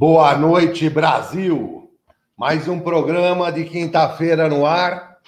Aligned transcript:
Boa 0.00 0.34
noite, 0.34 0.88
Brasil! 0.88 1.90
Mais 2.34 2.66
um 2.66 2.80
programa 2.80 3.52
de 3.52 3.64
quinta-feira 3.64 4.48
no 4.48 4.64
ar. 4.64 5.18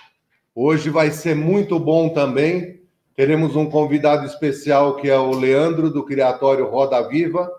Hoje 0.55 0.89
vai 0.89 1.11
ser 1.11 1.37
muito 1.37 1.79
bom 1.79 2.09
também. 2.09 2.81
Teremos 3.15 3.55
um 3.55 3.69
convidado 3.69 4.25
especial 4.25 4.97
que 4.97 5.11
é 5.11 5.19
o 5.19 5.33
Leandro, 5.33 5.91
do 5.91 6.03
Criatório 6.03 6.71
Roda 6.71 7.07
Viva. 7.07 7.53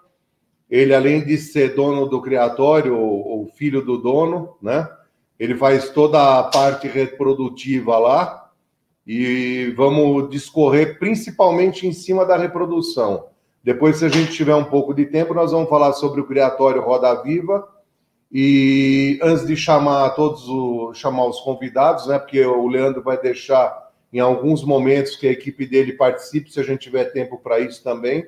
Ele, 0.67 0.91
além 0.91 1.23
de 1.23 1.37
ser 1.37 1.75
dono 1.75 2.07
do 2.07 2.19
Criatório, 2.19 2.97
ou 2.97 3.45
filho 3.45 3.85
do 3.85 3.99
dono, 3.99 4.57
né? 4.59 4.89
Ele 5.39 5.55
faz 5.55 5.91
toda 5.91 6.39
a 6.39 6.43
parte 6.45 6.87
reprodutiva 6.87 7.95
lá. 7.99 8.49
E 9.05 9.71
vamos 9.77 10.31
discorrer 10.31 10.97
principalmente 10.97 11.85
em 11.85 11.93
cima 11.93 12.25
da 12.25 12.35
reprodução 12.35 13.32
depois, 13.63 13.97
se 13.97 14.05
a 14.05 14.09
gente 14.09 14.33
tiver 14.33 14.55
um 14.55 14.65
pouco 14.65 14.93
de 14.93 15.05
tempo, 15.05 15.33
nós 15.33 15.53
vamos 15.53 15.69
falar 15.69 15.93
sobre 15.93 16.19
o 16.19 16.27
Criatório 16.27 16.81
Roda 16.81 17.23
Viva. 17.23 17.65
E 18.29 19.17
antes 19.21 19.47
de 19.47 19.55
chamar 19.55 20.09
todos 20.11 20.49
o, 20.49 20.93
chamar 20.93 21.27
os 21.27 21.39
convidados, 21.39 22.07
né? 22.07 22.19
Porque 22.19 22.43
o 22.43 22.67
Leandro 22.67 23.01
vai 23.01 23.17
deixar 23.17 23.91
em 24.11 24.19
alguns 24.19 24.65
momentos 24.65 25.15
que 25.15 25.27
a 25.27 25.31
equipe 25.31 25.65
dele 25.65 25.93
participe, 25.93 26.51
se 26.51 26.59
a 26.59 26.63
gente 26.63 26.81
tiver 26.81 27.05
tempo 27.05 27.39
para 27.39 27.59
isso 27.59 27.81
também. 27.81 28.27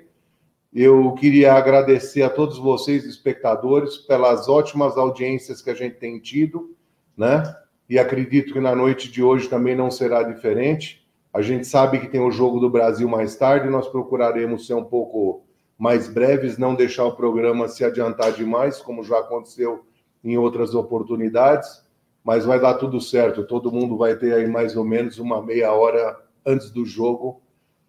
Eu 0.73 1.11
queria 1.13 1.53
agradecer 1.53 2.23
a 2.23 2.29
todos 2.29 2.57
vocês, 2.57 3.03
espectadores, 3.03 3.97
pelas 3.97 4.47
ótimas 4.47 4.97
audiências 4.97 5.61
que 5.61 5.69
a 5.69 5.75
gente 5.75 5.95
tem 5.95 6.19
tido, 6.19 6.75
né? 7.17 7.43
E 7.89 7.99
acredito 7.99 8.53
que 8.53 8.59
na 8.59 8.75
noite 8.75 9.11
de 9.11 9.21
hoje 9.21 9.49
também 9.49 9.75
não 9.75 9.91
será 9.91 10.23
diferente. 10.23 11.04
A 11.35 11.41
gente 11.41 11.67
sabe 11.67 11.99
que 11.99 12.07
tem 12.07 12.21
o 12.21 12.31
Jogo 12.31 12.61
do 12.61 12.69
Brasil 12.69 13.09
mais 13.09 13.35
tarde, 13.35 13.69
nós 13.69 13.89
procuraremos 13.89 14.65
ser 14.65 14.73
um 14.73 14.85
pouco 14.85 15.43
mais 15.77 16.07
breves, 16.07 16.57
não 16.57 16.73
deixar 16.73 17.03
o 17.03 17.17
programa 17.17 17.67
se 17.67 17.83
adiantar 17.83 18.31
demais, 18.31 18.81
como 18.81 19.03
já 19.03 19.19
aconteceu 19.19 19.85
em 20.23 20.37
outras 20.37 20.73
oportunidades, 20.73 21.83
mas 22.23 22.45
vai 22.45 22.57
dar 22.57 22.75
tudo 22.75 23.01
certo. 23.01 23.45
Todo 23.45 23.69
mundo 23.69 23.97
vai 23.97 24.15
ter 24.15 24.33
aí 24.33 24.47
mais 24.47 24.77
ou 24.77 24.85
menos 24.85 25.19
uma 25.19 25.41
meia 25.43 25.73
hora 25.73 26.17
antes 26.45 26.71
do 26.71 26.85
jogo 26.85 27.41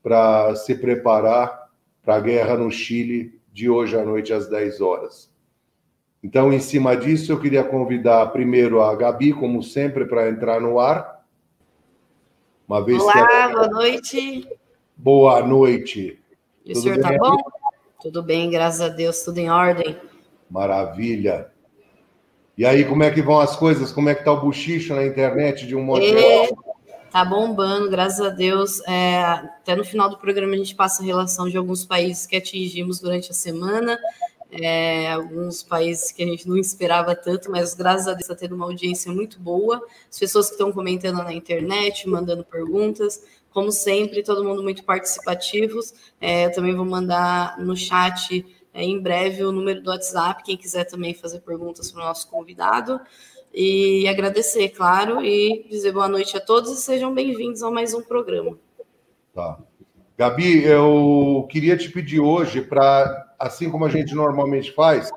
para 0.03 0.57
se 0.57 0.75
preparar 0.75 1.71
para 2.03 2.17
a 2.17 2.21
guerra 2.21 2.57
no 2.57 2.69
Chile 2.69 3.41
de 3.53 3.71
hoje 3.71 3.97
à 3.97 4.05
noite 4.05 4.33
às 4.33 4.49
10 4.49 4.81
horas. 4.81 5.33
Então, 6.21 6.53
em 6.53 6.59
cima 6.59 6.97
disso, 6.97 7.31
eu 7.31 7.39
queria 7.39 7.63
convidar 7.63 8.27
primeiro 8.33 8.83
a 8.83 8.93
Gabi, 8.97 9.33
como 9.33 9.63
sempre, 9.63 10.05
para 10.05 10.29
entrar 10.29 10.61
no 10.61 10.81
ar 10.81 11.16
uma 12.69 12.85
vez 12.85 13.01
Olá, 13.01 13.13
que 13.13 13.53
boa 13.53 13.69
noite. 13.69 14.49
Boa 14.97 15.43
noite. 15.43 16.19
E 16.65 16.73
o 16.73 16.77
senhor 16.77 16.97
está 16.97 17.17
bom? 17.17 17.37
Tudo 18.01 18.23
bem, 18.23 18.51
graças 18.51 18.81
a 18.81 18.89
Deus, 18.89 19.23
tudo 19.23 19.39
em 19.39 19.51
ordem. 19.51 19.97
Maravilha. 20.51 21.51
E 22.59 22.65
aí, 22.65 22.85
como 22.85 23.03
é 23.03 23.11
que 23.11 23.23
vão 23.23 23.39
as 23.39 23.55
coisas? 23.57 23.93
Como 23.93 24.09
é 24.09 24.15
que 24.15 24.25
tá 24.25 24.33
o 24.33 24.41
buchicho 24.41 24.95
na 24.95 25.05
internet 25.05 25.67
de 25.67 25.77
um 25.77 25.83
modo 25.83 26.05
é, 26.05 26.49
Tá 27.11 27.25
bombando, 27.25 27.89
graças 27.89 28.21
a 28.21 28.31
Deus. 28.31 28.81
É, 28.87 29.21
até 29.23 29.77
no 29.77 29.85
final 29.85 30.09
do 30.09 30.19
programa 30.19 30.55
a 30.55 30.57
gente 30.57 30.75
passa 30.75 31.03
a 31.03 31.07
relação 31.07 31.49
de 31.49 31.57
alguns 31.57 31.85
países 31.85 32.27
que 32.27 32.37
atingimos 32.37 33.01
durante 33.01 33.31
a 33.31 33.35
semana 33.35 33.99
é, 34.61 35.13
alguns 35.13 35.63
países 35.63 36.13
que 36.13 36.23
a 36.23 36.27
gente 36.27 36.49
não 36.49 36.57
esperava 36.57 37.15
tanto, 37.15 37.51
mas 37.51 37.75
graças 37.75 38.09
a 38.09 38.13
Deus 38.13 38.23
está 38.23 38.35
tendo 38.35 38.55
uma 38.55 38.65
audiência 38.65 39.13
muito 39.13 39.39
boa. 39.39 39.85
As 40.11 40.19
pessoas 40.19 40.47
que 40.47 40.53
estão 40.53 40.73
comentando 40.73 41.17
na 41.17 41.33
internet, 41.33 42.09
mandando 42.09 42.45
perguntas, 42.45 43.23
como 43.51 43.71
sempre, 43.73 44.23
todo 44.23 44.45
mundo 44.45 44.63
muito 44.63 44.85
participativos. 44.85 45.95
É, 46.21 46.47
eu 46.47 46.53
também 46.53 46.75
vou 46.75 46.85
mandar 46.85 47.59
no 47.59 47.77
chat 47.77 48.45
é, 48.73 48.83
em 48.83 49.01
breve 49.01 49.45
o 49.45 49.53
número 49.53 49.83
do 49.83 49.91
WhatsApp, 49.91 50.43
quem 50.43 50.57
quiser 50.57 50.85
também 50.85 51.15
fazer 51.15 51.41
perguntas 51.41 51.91
para 51.91 52.03
o 52.03 52.05
nosso 52.05 52.29
convidado. 52.29 53.01
E 53.53 54.07
agradecer, 54.07 54.69
claro, 54.69 55.25
e 55.25 55.67
dizer 55.71 55.93
boa 55.93 56.09
noite 56.09 56.37
a 56.37 56.41
todos 56.41 56.71
e 56.71 56.77
sejam 56.77 57.15
bem-vindos 57.15 57.63
a 57.63 57.71
mais 57.71 57.95
um 57.95 58.03
programa. 58.03 58.59
Tá. 59.33 59.59
Gabi, 60.19 60.65
eu 60.65 61.47
queria 61.51 61.77
te 61.77 61.91
pedir 61.91 62.21
hoje 62.21 62.63
para 62.63 63.27
assim 63.39 63.71
como 63.71 63.85
a 63.85 63.91
gente 63.91 64.15
normalmente 64.15 64.73
faz, 64.73 65.11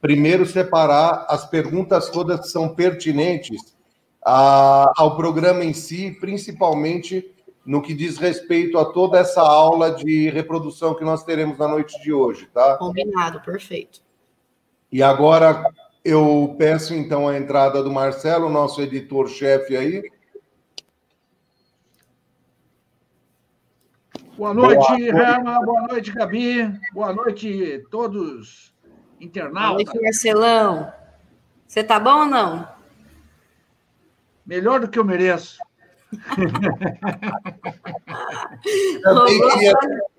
primeiro 0.00 0.46
separar 0.46 1.26
as 1.28 1.44
perguntas 1.48 2.08
todas 2.08 2.40
que 2.40 2.48
são 2.48 2.74
pertinentes 2.74 3.76
a, 4.24 4.90
ao 4.96 5.16
programa 5.16 5.64
em 5.64 5.74
si, 5.74 6.16
principalmente 6.18 7.34
no 7.64 7.82
que 7.82 7.92
diz 7.92 8.16
respeito 8.16 8.78
a 8.78 8.86
toda 8.86 9.18
essa 9.18 9.42
aula 9.42 9.90
de 9.90 10.30
reprodução 10.30 10.94
que 10.94 11.04
nós 11.04 11.22
teremos 11.22 11.58
na 11.58 11.68
noite 11.68 12.00
de 12.02 12.10
hoje, 12.10 12.46
tá? 12.46 12.78
Combinado, 12.78 13.42
perfeito. 13.42 14.00
E 14.90 15.02
agora 15.02 15.70
eu 16.02 16.54
peço 16.56 16.94
então 16.94 17.28
a 17.28 17.36
entrada 17.36 17.82
do 17.82 17.92
Marcelo, 17.92 18.48
nosso 18.48 18.80
editor-chefe 18.80 19.76
aí, 19.76 20.02
Boa 24.38 24.54
noite, 24.54 25.10
Rama. 25.10 25.60
Boa 25.66 25.82
noite, 25.88 26.12
Gabi. 26.12 26.72
Boa 26.92 27.12
noite, 27.12 27.84
todos 27.90 28.72
internautas. 29.20 29.84
Boa 29.84 29.94
noite, 29.94 30.00
Marcelão. 30.00 30.92
Você 31.66 31.82
tá 31.82 31.98
bom 31.98 32.20
ou 32.20 32.26
não? 32.26 32.68
Melhor 34.46 34.78
do 34.78 34.86
que 34.86 34.96
eu 34.96 35.04
mereço. 35.04 35.58
queria, 39.26 39.74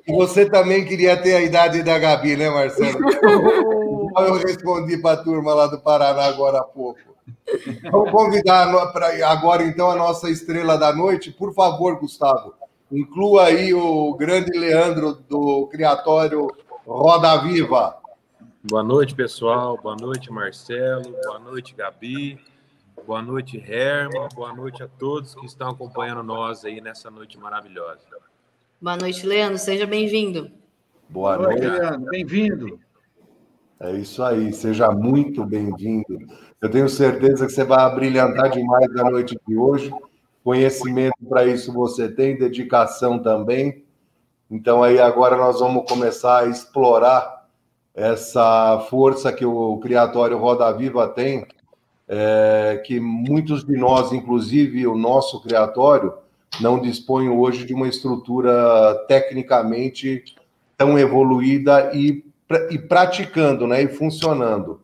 você 0.09 0.49
também 0.49 0.85
queria 0.85 1.15
ter 1.15 1.35
a 1.35 1.41
idade 1.41 1.81
da 1.81 1.97
Gabi, 1.97 2.35
né, 2.35 2.49
Marcelo? 2.49 2.99
eu 4.19 4.33
respondi 4.33 4.97
para 4.97 5.21
a 5.21 5.23
turma 5.23 5.53
lá 5.53 5.67
do 5.67 5.79
Paraná 5.79 6.25
agora 6.25 6.59
há 6.59 6.63
pouco. 6.63 6.99
Vamos 7.89 8.11
convidar 8.11 8.69
agora, 9.25 9.63
então, 9.63 9.89
a 9.89 9.95
nossa 9.95 10.29
estrela 10.29 10.77
da 10.77 10.91
noite. 10.93 11.31
Por 11.31 11.53
favor, 11.53 11.97
Gustavo, 11.97 12.58
Inclua 12.91 13.45
aí 13.45 13.71
o 13.71 14.15
grande 14.15 14.57
Leandro 14.57 15.13
do 15.13 15.67
Criatório 15.67 16.47
Roda 16.87 17.37
Viva. 17.37 17.95
Boa 18.63 18.81
noite, 18.81 19.13
pessoal. 19.13 19.77
Boa 19.79 19.95
noite, 19.95 20.31
Marcelo. 20.31 21.15
Boa 21.23 21.37
noite, 21.37 21.75
Gabi. 21.75 22.39
Boa 23.05 23.21
noite, 23.21 23.57
Herman. 23.57 24.27
Boa 24.33 24.55
noite 24.55 24.81
a 24.81 24.87
todos 24.87 25.35
que 25.35 25.45
estão 25.45 25.69
acompanhando 25.69 26.23
nós 26.23 26.65
aí 26.65 26.81
nessa 26.81 27.11
noite 27.11 27.37
maravilhosa. 27.37 27.99
Boa 28.81 28.97
noite, 28.97 29.23
Leandro. 29.23 29.59
Seja 29.59 29.85
bem-vindo. 29.85 30.49
Boa 31.07 31.37
noite, 31.37 31.61
Leandro. 31.61 32.09
Bem-vindo. 32.09 32.79
É 33.79 33.91
isso 33.91 34.23
aí. 34.23 34.51
Seja 34.51 34.89
muito 34.89 35.45
bem-vindo. 35.45 36.17
Eu 36.59 36.71
tenho 36.71 36.89
certeza 36.89 37.45
que 37.45 37.51
você 37.51 37.63
vai 37.63 37.93
brilhantar 37.93 38.49
demais 38.49 38.91
na 38.95 39.03
noite 39.11 39.37
de 39.47 39.55
hoje 39.55 39.93
Conhecimento 40.49 41.13
para 41.29 41.45
isso 41.45 41.71
você 41.71 42.09
tem, 42.09 42.35
dedicação 42.35 43.19
também. 43.19 43.83
Então, 44.49 44.81
aí 44.81 44.99
agora 44.99 45.37
nós 45.37 45.59
vamos 45.59 45.87
começar 45.87 46.39
a 46.39 46.47
explorar 46.47 47.47
essa 47.93 48.79
força 48.89 49.31
que 49.31 49.45
o 49.45 49.77
Criatório 49.77 50.39
Roda 50.39 50.71
Viva 50.73 51.07
tem, 51.07 51.45
é, 52.07 52.81
que 52.83 52.99
muitos 52.99 53.63
de 53.63 53.77
nós, 53.77 54.11
inclusive 54.11 54.87
o 54.87 54.97
nosso 54.97 55.39
Criatório, 55.39 56.15
não 56.59 56.81
dispõem 56.81 57.29
hoje 57.29 57.63
de 57.63 57.75
uma 57.75 57.87
estrutura 57.87 59.05
tecnicamente 59.07 60.23
tão 60.75 60.97
evoluída 60.97 61.91
e, 61.93 62.25
e 62.71 62.79
praticando, 62.79 63.67
né, 63.67 63.83
e 63.83 63.87
funcionando 63.87 64.81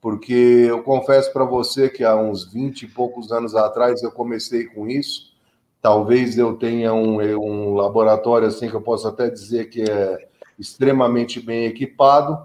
porque 0.00 0.32
eu 0.32 0.82
confesso 0.82 1.32
para 1.32 1.44
você 1.44 1.88
que 1.88 2.04
há 2.04 2.14
uns 2.16 2.52
20 2.52 2.82
e 2.82 2.88
poucos 2.88 3.32
anos 3.32 3.54
atrás 3.54 4.02
eu 4.02 4.10
comecei 4.10 4.66
com 4.66 4.86
isso. 4.88 5.32
Talvez 5.80 6.38
eu 6.38 6.56
tenha 6.56 6.92
um, 6.92 7.20
um 7.20 7.74
laboratório 7.74 8.48
assim 8.48 8.68
que 8.68 8.74
eu 8.74 8.80
posso 8.80 9.08
até 9.08 9.28
dizer 9.28 9.68
que 9.70 9.82
é 9.82 10.28
extremamente 10.58 11.40
bem 11.40 11.66
equipado, 11.66 12.38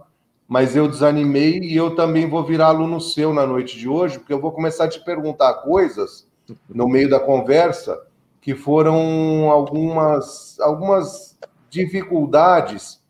mas 0.48 0.76
eu 0.76 0.88
desanimei 0.88 1.60
e 1.60 1.76
eu 1.76 1.96
também 1.96 2.30
vou 2.30 2.44
virar 2.44 2.68
aluno 2.68 3.02
seu 3.02 3.34
na 3.34 3.46
noite 3.46 3.78
de 3.78 3.88
hoje, 3.88 4.20
porque 4.20 4.34
eu 4.34 4.42
vou 4.42 4.52
começar 4.52 4.86
a 4.86 4.90
te 4.90 5.04
perguntar 5.04 5.54
coisas 5.56 6.28
no 6.70 6.88
meio 6.88 7.10
da 7.10 7.20
conversa 7.20 8.00
que 8.42 8.54
foram 8.54 9.50
algumas, 9.50 10.60
algumas 10.60 11.38
dificuldades 11.70 13.03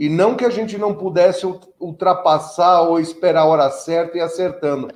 e 0.00 0.08
não 0.08 0.34
que 0.34 0.46
a 0.46 0.50
gente 0.50 0.78
não 0.78 0.94
pudesse 0.94 1.46
ultrapassar 1.78 2.80
ou 2.80 2.98
esperar 2.98 3.42
a 3.42 3.44
hora 3.44 3.70
certa 3.70 4.16
e 4.16 4.20
acertando. 4.22 4.88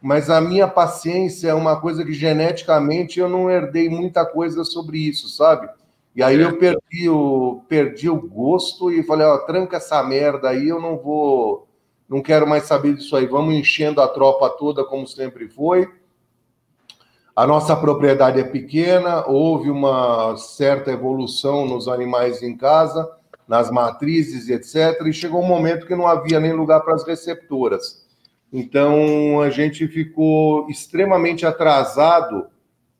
Mas 0.00 0.30
a 0.30 0.40
minha 0.40 0.66
paciência 0.66 1.50
é 1.50 1.54
uma 1.54 1.78
coisa 1.78 2.02
que 2.02 2.14
geneticamente 2.14 3.20
eu 3.20 3.28
não 3.28 3.50
herdei 3.50 3.90
muita 3.90 4.24
coisa 4.24 4.64
sobre 4.64 4.96
isso, 4.96 5.28
sabe? 5.28 5.68
E 6.16 6.22
aí 6.22 6.40
eu 6.40 6.56
perdi 6.56 7.06
o, 7.06 7.62
perdi 7.68 8.08
o 8.08 8.18
gosto 8.18 8.90
e 8.90 9.02
falei, 9.02 9.26
ó, 9.26 9.36
tranca 9.36 9.76
essa 9.76 10.02
merda 10.02 10.48
aí, 10.48 10.70
eu 10.70 10.80
não 10.80 10.96
vou, 10.96 11.68
não 12.08 12.22
quero 12.22 12.46
mais 12.46 12.62
saber 12.62 12.94
disso 12.94 13.14
aí. 13.16 13.26
Vamos 13.26 13.54
enchendo 13.54 14.00
a 14.00 14.08
tropa 14.08 14.48
toda 14.48 14.82
como 14.84 15.06
sempre 15.06 15.50
foi. 15.50 15.86
A 17.36 17.46
nossa 17.46 17.76
propriedade 17.76 18.40
é 18.40 18.44
pequena, 18.44 19.22
houve 19.26 19.68
uma 19.68 20.34
certa 20.38 20.90
evolução 20.90 21.66
nos 21.66 21.88
animais 21.88 22.42
em 22.42 22.56
casa 22.56 23.19
nas 23.50 23.68
matrizes 23.68 24.46
e 24.46 24.52
etc. 24.52 25.04
E 25.04 25.12
chegou 25.12 25.42
um 25.42 25.46
momento 25.46 25.84
que 25.84 25.96
não 25.96 26.06
havia 26.06 26.38
nem 26.38 26.52
lugar 26.52 26.82
para 26.82 26.94
as 26.94 27.04
receptoras. 27.04 28.06
Então, 28.52 29.40
a 29.40 29.50
gente 29.50 29.88
ficou 29.88 30.70
extremamente 30.70 31.44
atrasado 31.44 32.46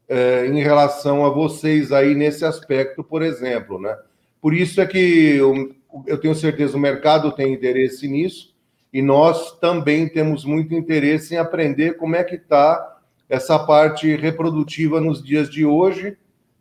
é, 0.08 0.48
em 0.48 0.60
relação 0.60 1.24
a 1.24 1.30
vocês 1.30 1.92
aí 1.92 2.16
nesse 2.16 2.44
aspecto, 2.44 3.04
por 3.04 3.22
exemplo, 3.22 3.80
né? 3.80 3.96
Por 4.42 4.52
isso 4.52 4.80
é 4.80 4.86
que 4.86 5.36
eu, 5.36 5.72
eu 6.04 6.18
tenho 6.18 6.34
certeza 6.34 6.76
o 6.76 6.80
mercado 6.80 7.30
tem 7.30 7.52
interesse 7.52 8.08
nisso 8.08 8.52
e 8.92 9.00
nós 9.00 9.56
também 9.60 10.08
temos 10.08 10.44
muito 10.44 10.74
interesse 10.74 11.34
em 11.34 11.38
aprender 11.38 11.96
como 11.96 12.16
é 12.16 12.24
que 12.24 12.34
está 12.34 12.98
essa 13.28 13.56
parte 13.56 14.16
reprodutiva 14.16 15.00
nos 15.00 15.22
dias 15.22 15.48
de 15.48 15.64
hoje. 15.64 16.16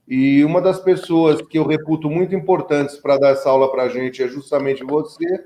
E 0.09 0.43
uma 0.43 0.59
das 0.59 0.79
pessoas 0.79 1.39
que 1.39 1.59
eu 1.59 1.67
reputo 1.67 2.09
muito 2.09 2.33
importantes 2.33 2.97
para 2.97 3.19
dar 3.19 3.29
essa 3.29 3.47
aula 3.47 3.71
para 3.71 3.83
a 3.83 3.89
gente 3.89 4.23
é 4.23 4.27
justamente 4.27 4.83
você, 4.83 5.45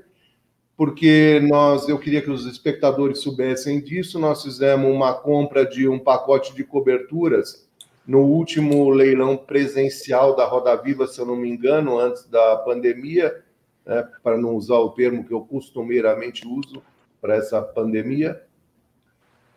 porque 0.74 1.38
nós, 1.42 1.86
eu 1.86 1.98
queria 1.98 2.22
que 2.22 2.30
os 2.30 2.46
espectadores 2.46 3.18
soubessem 3.18 3.78
disso. 3.78 4.18
Nós 4.18 4.42
fizemos 4.42 4.90
uma 4.90 5.12
compra 5.12 5.66
de 5.66 5.86
um 5.86 5.98
pacote 5.98 6.54
de 6.54 6.64
coberturas 6.64 7.68
no 8.06 8.20
último 8.20 8.88
leilão 8.88 9.36
presencial 9.36 10.34
da 10.34 10.46
Roda 10.46 10.74
Viva, 10.76 11.06
se 11.06 11.20
eu 11.20 11.26
não 11.26 11.36
me 11.36 11.50
engano, 11.50 11.98
antes 11.98 12.26
da 12.26 12.56
pandemia, 12.56 13.42
né, 13.84 14.08
para 14.22 14.38
não 14.38 14.54
usar 14.56 14.78
o 14.78 14.90
termo 14.90 15.24
que 15.24 15.32
eu 15.32 15.42
costumeiramente 15.42 16.48
uso 16.48 16.82
para 17.20 17.36
essa 17.36 17.60
pandemia. 17.60 18.42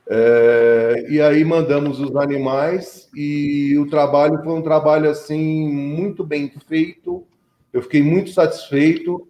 É, 0.10 1.06
e 1.10 1.22
aí 1.22 1.44
mandamos 1.44 2.00
os 2.00 2.16
animais 2.16 3.10
e 3.14 3.78
o 3.78 3.90
trabalho 3.90 4.42
foi 4.42 4.54
um 4.54 4.62
trabalho 4.62 5.10
assim 5.10 5.68
muito 5.70 6.24
bem 6.24 6.52
feito. 6.68 7.26
Eu 7.74 7.82
fiquei 7.82 8.02
muito 8.02 8.32
satisfeito. 8.32 9.28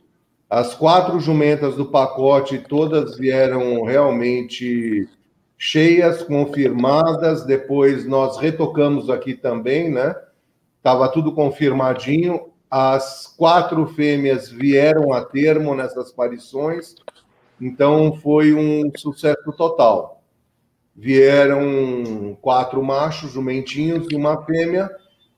As 0.49 0.75
quatro 0.75 1.19
jumentas 1.19 1.75
do 1.75 1.87
pacote 1.87 2.59
todas 2.59 3.17
vieram 3.17 3.83
realmente 3.83 5.09
cheias, 5.57 6.21
confirmadas. 6.21 7.43
Depois 7.43 8.05
nós 8.05 8.37
retocamos 8.37 9.09
aqui 9.09 9.33
também, 9.33 9.91
né? 9.91 10.15
Tava 10.83 11.09
tudo 11.09 11.33
confirmadinho. 11.33 12.51
As 12.69 13.25
quatro 13.35 13.87
fêmeas 13.87 14.49
vieram 14.49 15.11
a 15.11 15.25
termo 15.25 15.73
nessas 15.73 16.11
parições. 16.11 16.93
Então 17.59 18.15
foi 18.21 18.53
um 18.53 18.91
sucesso 18.95 19.51
total 19.53 20.16
vieram 20.97 22.35
quatro 22.41 22.83
machos, 22.83 23.31
jumentinhos 23.31 24.07
e 24.11 24.15
uma 24.15 24.43
fêmea. 24.43 24.89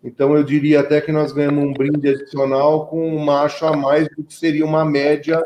Então, 0.02 0.36
eu 0.36 0.44
diria 0.44 0.80
até 0.80 1.02
que 1.02 1.12
nós 1.12 1.34
ganhamos 1.34 1.66
um 1.66 1.74
brinde 1.74 2.08
adicional 2.08 2.88
com 2.88 3.14
um 3.14 3.20
macho 3.20 3.66
a 3.66 3.76
mais 3.76 4.08
do 4.16 4.24
que 4.24 4.34
seria 4.34 4.66
uma 4.66 4.86
média 4.86 5.44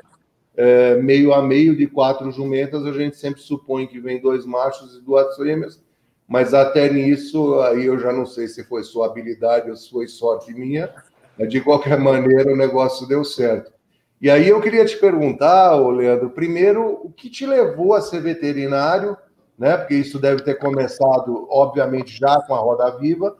é, 0.56 0.95
meio 0.98 1.33
a 1.33 1.42
meio 1.42 1.75
de 1.75 1.88
quatro 1.88 2.31
jumentas. 2.31 2.86
A 2.86 2.94
gente 2.94 3.18
sempre 3.18 3.42
supõe 3.42 3.88
que 3.88 4.00
vem 4.00 4.21
dois 4.21 4.45
machos 4.45 4.95
e 4.95 5.01
duas 5.01 5.36
fêmeas, 5.36 5.81
mas 6.27 6.54
até 6.54 6.92
nisso, 6.92 7.60
aí 7.62 7.86
eu 7.86 7.98
já 7.98 8.13
não 8.13 8.27
sei 8.27 8.48
se 8.48 8.63
foi 8.63 8.83
sua 8.83 9.07
habilidade 9.07 9.71
ou 9.71 9.75
se 9.75 9.89
foi 9.89 10.07
sorte 10.07 10.54
minha, 10.54 10.94
mas 11.38 11.50
de 11.50 11.60
qualquer 11.60 12.00
maneira 12.00 12.54
o 12.54 12.56
negócio 12.56 13.07
deu 13.07 13.24
certo. 13.24 13.74
E 14.21 14.30
aí 14.30 14.48
eu 14.48 14.62
queria 14.62 14.86
te 14.86 14.95
perguntar, 14.95 15.75
Leandro, 15.75 16.30
primeiro, 16.30 17.01
o 17.04 17.12
que 17.12 17.30
te 17.30 17.45
levou 17.45 17.94
a 17.94 18.01
ser 18.01 18.21
veterinário? 18.21 19.18
Né? 19.57 19.77
Porque 19.77 19.95
isso 19.95 20.19
deve 20.19 20.41
ter 20.41 20.55
começado, 20.55 21.47
obviamente, 21.50 22.17
já 22.17 22.41
com 22.41 22.53
a 22.53 22.59
Roda 22.59 22.89
Viva, 22.97 23.35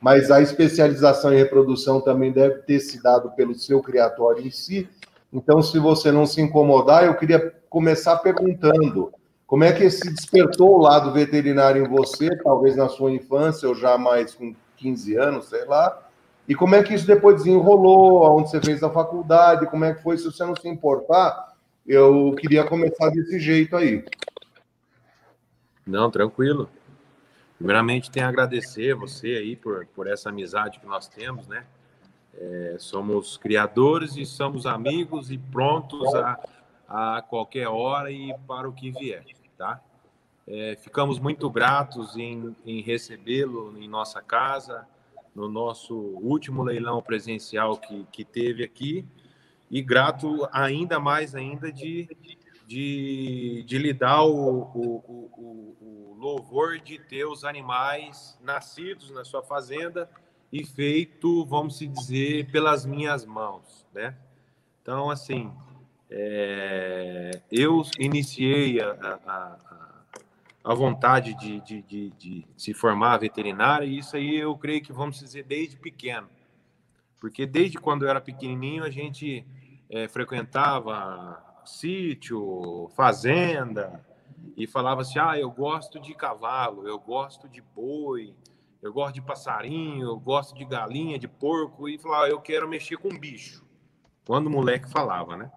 mas 0.00 0.30
a 0.30 0.40
especialização 0.40 1.32
em 1.32 1.38
reprodução 1.38 2.00
também 2.00 2.32
deve 2.32 2.56
ter 2.62 2.80
se 2.80 3.02
dado 3.02 3.30
pelo 3.30 3.54
seu 3.54 3.82
criatório 3.82 4.46
em 4.46 4.50
si. 4.50 4.88
Então, 5.32 5.62
se 5.62 5.78
você 5.78 6.12
não 6.12 6.26
se 6.26 6.40
incomodar, 6.40 7.04
eu 7.04 7.16
queria 7.16 7.52
começar 7.68 8.18
perguntando 8.18 9.12
como 9.46 9.64
é 9.64 9.72
que 9.72 9.88
se 9.90 10.12
despertou 10.12 10.74
o 10.74 10.82
lado 10.82 11.12
veterinário 11.12 11.84
em 11.84 11.88
você, 11.88 12.28
talvez 12.42 12.76
na 12.76 12.88
sua 12.88 13.12
infância 13.12 13.68
ou 13.68 13.74
já 13.74 13.96
mais 13.98 14.34
com 14.34 14.54
15 14.76 15.16
anos, 15.16 15.48
sei 15.48 15.64
lá, 15.64 16.04
e 16.46 16.54
como 16.54 16.74
é 16.74 16.82
que 16.82 16.94
isso 16.94 17.06
depois 17.06 17.36
desenrolou, 17.36 18.24
aonde 18.24 18.50
você 18.50 18.60
fez 18.60 18.82
a 18.82 18.90
faculdade, 18.90 19.66
como 19.66 19.84
é 19.84 19.94
que 19.94 20.02
foi, 20.02 20.18
se 20.18 20.24
você 20.24 20.44
não 20.44 20.54
se 20.54 20.68
importar, 20.68 21.54
eu 21.86 22.34
queria 22.38 22.64
começar 22.64 23.08
desse 23.10 23.38
jeito 23.40 23.76
aí. 23.76 24.04
Não, 25.86 26.10
tranquilo. 26.10 26.68
Primeiramente, 27.56 28.10
tenho 28.10 28.26
a 28.26 28.28
agradecer 28.28 28.94
você 28.94 29.28
aí 29.36 29.56
por, 29.56 29.86
por 29.94 30.06
essa 30.06 30.28
amizade 30.28 30.80
que 30.80 30.86
nós 30.86 31.06
temos, 31.08 31.46
né? 31.46 31.66
É, 32.36 32.76
somos 32.80 33.36
criadores 33.36 34.16
e 34.16 34.26
somos 34.26 34.66
amigos 34.66 35.30
e 35.30 35.38
prontos 35.38 36.12
a, 36.14 36.38
a 36.88 37.22
qualquer 37.22 37.68
hora 37.68 38.10
e 38.10 38.34
para 38.46 38.68
o 38.68 38.72
que 38.72 38.90
vier, 38.90 39.24
tá? 39.56 39.80
É, 40.46 40.76
ficamos 40.76 41.18
muito 41.18 41.48
gratos 41.48 42.16
em, 42.16 42.54
em 42.66 42.82
recebê-lo 42.82 43.78
em 43.78 43.88
nossa 43.88 44.20
casa, 44.20 44.86
no 45.34 45.48
nosso 45.48 45.94
último 45.94 46.62
leilão 46.62 47.00
presencial 47.00 47.76
que, 47.76 48.04
que 48.12 48.24
teve 48.24 48.62
aqui, 48.62 49.06
e 49.70 49.80
grato 49.80 50.46
ainda 50.52 51.00
mais 51.00 51.34
ainda 51.34 51.72
de 51.72 52.08
de, 52.66 53.62
de 53.66 53.78
lhe 53.78 53.92
dar 53.92 54.22
o, 54.22 54.32
o, 54.32 55.04
o, 55.06 55.76
o, 55.80 56.16
louvor 56.18 56.78
de 56.78 56.98
ter 56.98 57.26
os 57.26 57.44
animais 57.44 58.38
nascidos 58.42 59.10
na 59.10 59.24
sua 59.24 59.42
fazenda 59.42 60.08
e 60.50 60.64
feito, 60.64 61.44
vamos 61.44 61.78
dizer, 61.78 62.50
pelas 62.50 62.86
minhas 62.86 63.26
mãos, 63.26 63.86
né? 63.92 64.16
Então, 64.80 65.10
assim, 65.10 65.52
é, 66.10 67.42
eu 67.50 67.82
iniciei 67.98 68.80
a, 68.80 69.18
a, 69.26 69.58
a 70.64 70.74
vontade 70.74 71.34
de, 71.34 71.60
de, 71.60 71.82
de, 71.82 72.10
de, 72.10 72.46
se 72.56 72.72
formar 72.72 73.18
veterinário 73.18 73.86
e 73.86 73.98
isso 73.98 74.16
aí 74.16 74.36
eu 74.36 74.56
creio 74.56 74.82
que 74.82 74.92
vamos 74.92 75.18
dizer 75.18 75.44
desde 75.44 75.76
pequeno, 75.76 76.28
porque 77.20 77.46
desde 77.46 77.78
quando 77.78 78.04
eu 78.04 78.08
era 78.08 78.20
pequenininho 78.20 78.84
a 78.84 78.90
gente 78.90 79.44
é, 79.90 80.08
frequentava 80.08 81.42
sítio, 81.66 82.90
fazenda, 82.94 84.04
e 84.56 84.66
falava 84.66 85.02
assim: 85.02 85.18
ah, 85.18 85.38
eu 85.38 85.50
gosto 85.50 85.98
de 86.00 86.14
cavalo, 86.14 86.86
eu 86.86 86.98
gosto 86.98 87.48
de 87.48 87.60
boi, 87.60 88.34
eu 88.82 88.92
gosto 88.92 89.14
de 89.14 89.22
passarinho, 89.22 90.06
eu 90.06 90.18
gosto 90.18 90.54
de 90.54 90.64
galinha, 90.64 91.18
de 91.18 91.28
porco, 91.28 91.88
e 91.88 91.98
falava: 91.98 92.28
eu 92.28 92.40
quero 92.40 92.68
mexer 92.68 92.96
com 92.96 93.08
bicho. 93.08 93.64
Quando 94.26 94.46
o 94.46 94.50
moleque 94.50 94.88
falava, 94.88 95.36
né? 95.36 95.50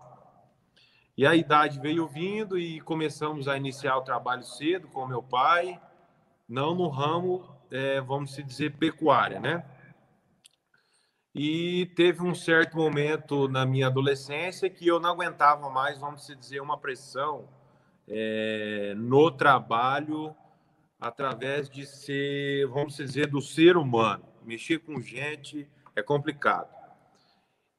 E 1.17 1.25
a 1.25 1.35
idade 1.35 1.79
veio 1.79 2.07
vindo 2.07 2.59
e 2.59 2.79
começamos 2.81 3.47
a 3.47 3.57
iniciar 3.57 3.97
o 3.97 4.03
trabalho 4.03 4.43
cedo 4.43 4.87
com 4.87 5.07
meu 5.07 5.23
pai, 5.23 5.81
não 6.47 6.75
no 6.75 6.87
ramo, 6.89 7.43
é, 7.71 7.99
vamos 7.99 8.35
dizer, 8.35 8.77
pecuária, 8.77 9.39
né? 9.39 9.65
E 11.39 11.85
teve 11.95 12.23
um 12.23 12.33
certo 12.33 12.75
momento 12.75 13.47
na 13.47 13.63
minha 13.63 13.85
adolescência 13.85 14.67
que 14.71 14.87
eu 14.87 14.99
não 14.99 15.11
aguentava 15.11 15.69
mais, 15.69 15.99
vamos 15.99 16.25
dizer, 16.25 16.59
uma 16.59 16.79
pressão 16.79 17.47
é, 18.07 18.95
no 18.97 19.29
trabalho 19.29 20.35
através 20.99 21.69
de 21.69 21.85
ser, 21.85 22.65
vamos 22.69 22.95
dizer, 22.95 23.27
do 23.27 23.39
ser 23.39 23.77
humano. 23.77 24.25
Mexer 24.43 24.79
com 24.79 24.99
gente 24.99 25.69
é 25.95 26.01
complicado. 26.01 26.75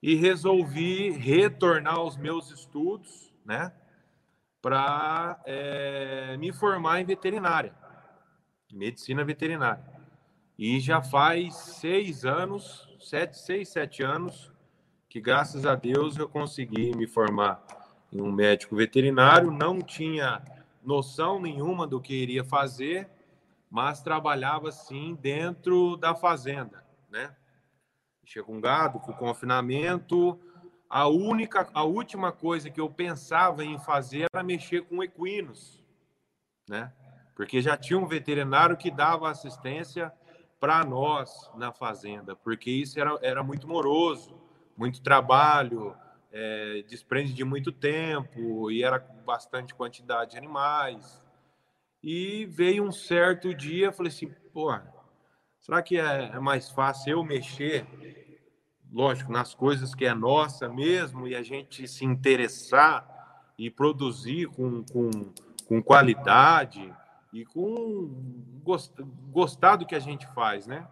E 0.00 0.14
resolvi 0.14 1.10
retornar 1.10 1.96
aos 1.96 2.16
meus 2.16 2.52
estudos, 2.52 3.34
né, 3.44 3.72
para 4.62 5.42
é, 5.44 6.36
me 6.36 6.52
formar 6.52 7.00
em 7.00 7.04
veterinária, 7.04 7.74
medicina 8.72 9.24
veterinária. 9.24 9.84
E 10.56 10.78
já 10.78 11.02
faz 11.02 11.56
seis 11.56 12.24
anos 12.24 12.87
sete, 12.98 13.38
seis, 13.38 13.68
sete 13.68 14.02
anos 14.02 14.52
que, 15.08 15.20
graças 15.20 15.64
a 15.64 15.74
Deus, 15.74 16.16
eu 16.16 16.28
consegui 16.28 16.94
me 16.96 17.06
formar 17.06 17.64
em 18.12 18.20
um 18.20 18.30
médico 18.30 18.76
veterinário. 18.76 19.50
Não 19.50 19.80
tinha 19.80 20.42
noção 20.82 21.40
nenhuma 21.40 21.86
do 21.86 22.00
que 22.00 22.14
iria 22.14 22.44
fazer, 22.44 23.08
mas 23.70 24.02
trabalhava 24.02 24.70
sim 24.72 25.16
dentro 25.20 25.96
da 25.96 26.14
fazenda, 26.14 26.84
né? 27.10 27.34
Mexia 28.22 28.42
com 28.42 28.60
gado, 28.60 29.00
com 29.00 29.12
confinamento. 29.12 30.38
A 30.88 31.06
única, 31.06 31.68
a 31.72 31.84
última 31.84 32.32
coisa 32.32 32.70
que 32.70 32.80
eu 32.80 32.88
pensava 32.88 33.64
em 33.64 33.78
fazer 33.78 34.26
era 34.32 34.42
mexer 34.42 34.82
com 34.82 35.02
equinos, 35.02 35.82
né? 36.68 36.92
Porque 37.34 37.60
já 37.60 37.76
tinha 37.76 37.98
um 37.98 38.06
veterinário 38.06 38.76
que 38.76 38.90
dava 38.90 39.30
assistência 39.30 40.12
para 40.60 40.84
nós 40.84 41.50
na 41.54 41.72
fazenda, 41.72 42.34
porque 42.34 42.70
isso 42.70 42.98
era, 42.98 43.18
era 43.22 43.42
muito 43.42 43.66
moroso, 43.66 44.40
muito 44.76 45.00
trabalho, 45.00 45.94
é, 46.32 46.84
desprende 46.88 47.32
de 47.32 47.44
muito 47.44 47.72
tempo 47.72 48.70
e 48.70 48.82
era 48.82 48.98
bastante 49.24 49.74
quantidade 49.74 50.32
de 50.32 50.38
animais. 50.38 51.22
E 52.02 52.46
veio 52.46 52.84
um 52.84 52.92
certo 52.92 53.54
dia, 53.54 53.92
falei 53.92 54.10
assim, 54.10 54.28
pô, 54.52 54.76
será 55.58 55.82
que 55.82 55.98
é, 55.98 56.30
é 56.34 56.38
mais 56.38 56.70
fácil 56.70 57.12
eu 57.12 57.24
mexer 57.24 57.86
lógico, 58.92 59.30
nas 59.30 59.54
coisas 59.54 59.94
que 59.94 60.04
é 60.04 60.14
nossa 60.14 60.68
mesmo 60.68 61.26
e 61.26 61.34
a 61.34 61.42
gente 61.42 61.86
se 61.86 62.04
interessar 62.04 63.52
e 63.58 63.70
produzir 63.70 64.46
com, 64.48 64.84
com, 64.84 65.10
com 65.66 65.82
qualidade 65.82 66.94
e 67.32 67.44
com 67.44 68.60
gost, 68.62 68.94
gostar 69.30 69.76
do 69.76 69.86
que 69.86 69.94
a 69.94 70.00
gente 70.00 70.26
faz, 70.34 70.66
né? 70.66 70.88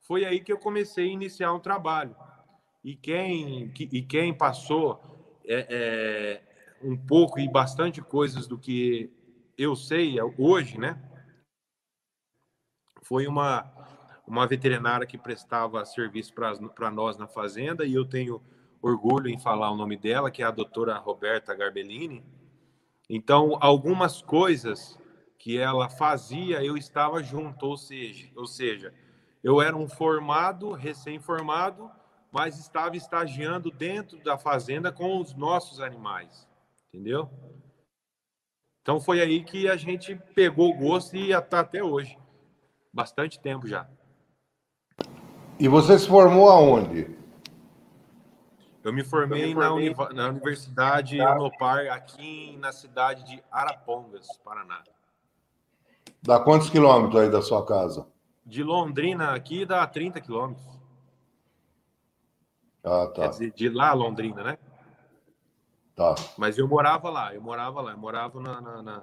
Foi 0.00 0.24
aí 0.24 0.40
que 0.40 0.52
eu 0.52 0.58
comecei 0.58 1.08
a 1.08 1.12
iniciar 1.12 1.52
um 1.52 1.60
trabalho. 1.60 2.14
E 2.82 2.94
quem, 2.94 3.72
e 3.78 4.02
quem 4.02 4.36
passou 4.36 5.00
é, 5.46 5.66
é, 5.70 6.86
um 6.86 6.96
pouco 6.96 7.40
e 7.40 7.48
bastante 7.48 8.02
coisas 8.02 8.46
do 8.46 8.58
que 8.58 9.10
eu 9.56 9.74
sei 9.74 10.16
hoje, 10.38 10.78
né? 10.78 11.02
Foi 13.02 13.26
uma, 13.26 13.70
uma 14.26 14.46
veterinária 14.46 15.06
que 15.06 15.16
prestava 15.16 15.84
serviço 15.84 16.32
para 16.34 16.90
nós 16.90 17.16
na 17.16 17.26
fazenda, 17.26 17.84
e 17.84 17.94
eu 17.94 18.04
tenho 18.04 18.42
orgulho 18.82 19.28
em 19.28 19.38
falar 19.38 19.70
o 19.70 19.76
nome 19.76 19.96
dela, 19.96 20.30
que 20.30 20.42
é 20.42 20.46
a 20.46 20.50
doutora 20.50 20.98
Roberta 20.98 21.54
Garbellini. 21.54 22.22
Então, 23.08 23.56
algumas 23.60 24.20
coisas 24.20 24.98
que 25.44 25.58
ela 25.58 25.90
fazia, 25.90 26.64
eu 26.64 26.74
estava 26.74 27.22
junto, 27.22 27.66
ou 27.66 27.76
seja, 27.76 28.30
ou 28.34 28.46
seja, 28.46 28.94
eu 29.42 29.60
era 29.60 29.76
um 29.76 29.86
formado, 29.86 30.72
recém-formado, 30.72 31.90
mas 32.32 32.58
estava 32.58 32.96
estagiando 32.96 33.70
dentro 33.70 34.16
da 34.24 34.38
fazenda 34.38 34.90
com 34.90 35.20
os 35.20 35.34
nossos 35.34 35.80
animais, 35.80 36.48
entendeu? 36.88 37.28
Então 38.80 38.98
foi 38.98 39.20
aí 39.20 39.44
que 39.44 39.68
a 39.68 39.76
gente 39.76 40.16
pegou 40.34 40.70
o 40.70 40.78
gosto 40.78 41.14
e 41.14 41.32
está 41.32 41.60
até 41.60 41.84
hoje. 41.84 42.18
Bastante 42.90 43.38
tempo 43.38 43.66
já. 43.66 43.86
E 45.60 45.68
você 45.68 45.98
se 45.98 46.08
formou 46.08 46.48
aonde? 46.48 47.14
Eu 48.82 48.94
me 48.94 49.04
formei, 49.04 49.44
Eu 49.44 49.48
me 49.48 49.54
formei 49.54 49.94
na, 49.94 50.08
na, 50.14 50.28
Universidade. 50.30 51.20
Unopar, 51.20 51.88
aqui 51.88 52.56
na 52.56 52.72
cidade 52.72 53.24
de 53.24 53.44
Arapongas, 53.52 54.26
Paraná. 54.42 54.82
Dá 56.26 56.40
quantos 56.40 56.70
quilômetros 56.70 57.20
aí 57.20 57.30
da 57.30 57.42
sua 57.42 57.64
casa? 57.64 58.06
De 58.44 58.62
Londrina 58.62 59.34
aqui 59.34 59.64
dá 59.64 59.86
30 59.86 60.20
quilômetros. 60.20 60.66
Ah, 62.82 63.06
tá. 63.06 63.22
Quer 63.22 63.28
dizer, 63.28 63.52
de 63.52 63.68
lá 63.68 63.90
a 63.90 63.94
Londrina, 63.94 64.42
né? 64.42 64.58
Tá. 65.94 66.14
Mas 66.36 66.58
eu 66.58 66.66
morava 66.66 67.08
lá, 67.10 67.34
eu 67.34 67.40
morava 67.40 67.80
lá, 67.80 67.92
eu 67.92 67.98
morava 67.98 68.40
na, 68.40 68.60
na, 68.60 68.82
na 68.82 69.02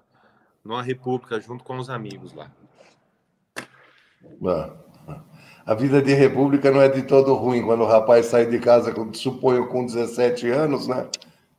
numa 0.63 0.83
república 0.83 1.39
junto 1.39 1.63
com 1.63 1.77
os 1.77 1.89
amigos 1.89 2.33
lá. 2.33 2.51
Ah 4.45 4.91
a 5.65 5.73
vida 5.73 6.01
de 6.01 6.13
república 6.13 6.71
não 6.71 6.81
é 6.81 6.89
de 6.89 7.03
todo 7.03 7.33
ruim 7.33 7.61
quando 7.61 7.81
o 7.81 7.87
rapaz 7.87 8.25
sai 8.27 8.45
de 8.45 8.59
casa, 8.59 8.93
suponho, 9.13 9.67
com 9.67 9.85
17 9.85 10.49
anos, 10.49 10.87
né? 10.87 11.07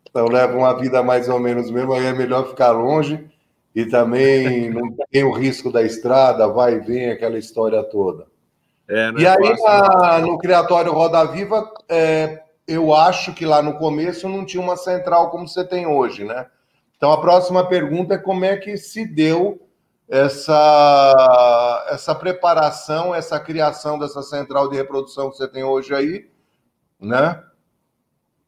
Então 0.08 0.26
leva 0.26 0.56
uma 0.56 0.78
vida 0.78 1.02
mais 1.02 1.28
ou 1.28 1.38
menos 1.38 1.70
mesmo, 1.70 1.92
aí 1.92 2.06
é 2.06 2.12
melhor 2.12 2.48
ficar 2.48 2.72
longe 2.72 3.31
e 3.74 3.86
também 3.86 4.70
não 4.70 4.94
tem 5.10 5.24
o 5.24 5.32
risco 5.32 5.72
da 5.72 5.82
estrada, 5.82 6.46
vai 6.48 6.74
e 6.74 6.80
vem, 6.80 7.10
aquela 7.10 7.38
história 7.38 7.82
toda. 7.82 8.26
É, 8.88 9.08
é 9.08 9.12
e 9.18 9.26
aí, 9.26 9.56
na, 9.62 10.18
no 10.18 10.38
Criatório 10.38 10.92
Roda 10.92 11.24
Viva, 11.24 11.70
é, 11.88 12.42
eu 12.66 12.94
acho 12.94 13.32
que 13.32 13.46
lá 13.46 13.62
no 13.62 13.78
começo 13.78 14.28
não 14.28 14.44
tinha 14.44 14.62
uma 14.62 14.76
central 14.76 15.30
como 15.30 15.48
você 15.48 15.64
tem 15.64 15.86
hoje, 15.86 16.24
né? 16.24 16.46
Então 16.96 17.10
a 17.10 17.20
próxima 17.20 17.66
pergunta 17.66 18.14
é 18.14 18.18
como 18.18 18.44
é 18.44 18.56
que 18.56 18.76
se 18.76 19.04
deu 19.06 19.60
essa, 20.08 21.86
essa 21.88 22.14
preparação, 22.14 23.14
essa 23.14 23.40
criação 23.40 23.98
dessa 23.98 24.22
central 24.22 24.68
de 24.68 24.76
reprodução 24.76 25.30
que 25.30 25.36
você 25.36 25.48
tem 25.48 25.64
hoje 25.64 25.94
aí, 25.94 26.30
né? 27.00 27.42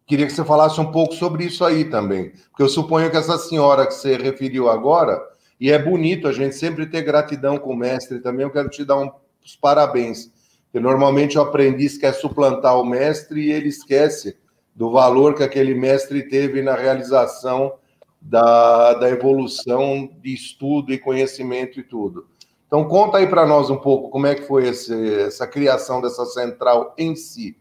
Queria 0.06 0.26
que 0.26 0.32
você 0.32 0.44
falasse 0.44 0.80
um 0.80 0.90
pouco 0.90 1.14
sobre 1.14 1.44
isso 1.44 1.64
aí 1.64 1.84
também, 1.84 2.32
porque 2.50 2.62
eu 2.62 2.68
suponho 2.68 3.10
que 3.10 3.16
essa 3.16 3.38
senhora 3.38 3.86
que 3.86 3.94
você 3.94 4.16
referiu 4.16 4.68
agora, 4.68 5.20
e 5.58 5.70
é 5.70 5.78
bonito 5.78 6.28
a 6.28 6.32
gente 6.32 6.54
sempre 6.56 6.86
ter 6.86 7.02
gratidão 7.02 7.56
com 7.56 7.72
o 7.72 7.76
mestre 7.76 8.20
também, 8.20 8.44
eu 8.44 8.50
quero 8.50 8.68
te 8.68 8.84
dar 8.84 8.98
um, 8.98 9.10
os 9.42 9.56
parabéns, 9.56 10.30
porque 10.64 10.78
normalmente 10.78 11.38
o 11.38 11.40
aprendiz 11.40 11.96
quer 11.96 12.12
suplantar 12.12 12.78
o 12.78 12.84
mestre 12.84 13.46
e 13.46 13.52
ele 13.52 13.68
esquece 13.68 14.36
do 14.74 14.90
valor 14.90 15.34
que 15.34 15.42
aquele 15.42 15.74
mestre 15.74 16.28
teve 16.28 16.60
na 16.60 16.74
realização 16.74 17.74
da, 18.20 18.94
da 18.94 19.08
evolução 19.08 20.10
de 20.20 20.34
estudo 20.34 20.92
e 20.92 20.98
conhecimento 20.98 21.78
e 21.78 21.82
tudo. 21.82 22.26
Então, 22.66 22.88
conta 22.88 23.18
aí 23.18 23.26
para 23.26 23.46
nós 23.46 23.70
um 23.70 23.76
pouco 23.76 24.08
como 24.08 24.26
é 24.26 24.34
que 24.34 24.42
foi 24.42 24.68
esse, 24.68 25.14
essa 25.20 25.46
criação 25.46 26.00
dessa 26.00 26.24
central 26.26 26.94
em 26.98 27.14
si. 27.14 27.56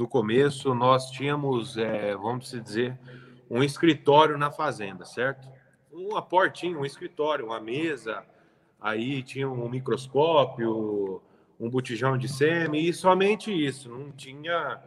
No 0.00 0.08
começo, 0.08 0.74
nós 0.74 1.10
tínhamos, 1.10 1.76
é, 1.76 2.16
vamos 2.16 2.50
dizer, 2.52 2.98
um 3.50 3.62
escritório 3.62 4.38
na 4.38 4.50
fazenda, 4.50 5.04
certo? 5.04 5.46
Uma 5.92 6.22
portinha, 6.22 6.78
um 6.78 6.86
escritório, 6.86 7.44
uma 7.44 7.60
mesa, 7.60 8.24
aí 8.80 9.22
tinha 9.22 9.46
um 9.46 9.68
microscópio, 9.68 11.20
um 11.60 11.68
botijão 11.68 12.16
de 12.16 12.28
sêmen, 12.28 12.86
e 12.86 12.94
somente 12.94 13.52
isso, 13.52 13.90
não 13.90 14.10
tinha 14.10 14.80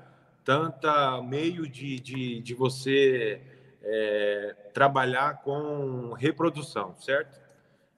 tanta 0.44 1.22
meio 1.22 1.70
de, 1.70 2.00
de, 2.00 2.40
de 2.40 2.54
você 2.56 3.40
é, 3.84 4.56
trabalhar 4.74 5.44
com 5.44 6.14
reprodução, 6.14 6.96
certo? 6.98 7.40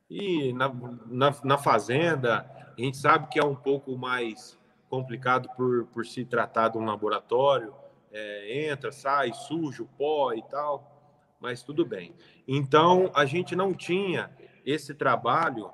E 0.10 0.52
na, 0.52 0.70
na, 1.06 1.34
na, 1.46 1.58
fazenda, 1.58 2.46
a 2.78 2.82
gente 2.82 2.98
sabe 2.98 3.30
que 3.30 3.40
é 3.40 3.46
um 3.46 3.56
pouco 3.56 3.98
mais 3.98 4.60
complicado 4.90 5.50
por, 5.56 5.86
por 5.88 6.06
se 6.06 6.26
tratar 6.26 6.70
de 6.70 6.78
um 6.78 6.86
laboratório, 6.86 7.74
é, 8.12 8.70
entra, 8.70 8.92
sai, 8.92 9.34
sujo, 9.34 9.90
pó 9.98 10.34
e 10.34 10.42
tal, 10.44 11.36
mas 11.40 11.64
tudo 11.64 11.86
bem. 11.86 12.16
Então, 12.48 13.12
a 13.14 13.26
gente 13.26 13.56
não 13.56 13.74
tinha 13.74 14.32
esse 14.66 14.94
trabalho 14.94 15.72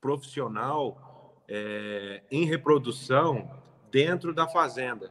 profissional 0.00 1.42
é, 1.48 2.22
em 2.30 2.44
reprodução 2.44 3.50
dentro 3.90 4.34
da 4.34 4.48
fazenda, 4.48 5.10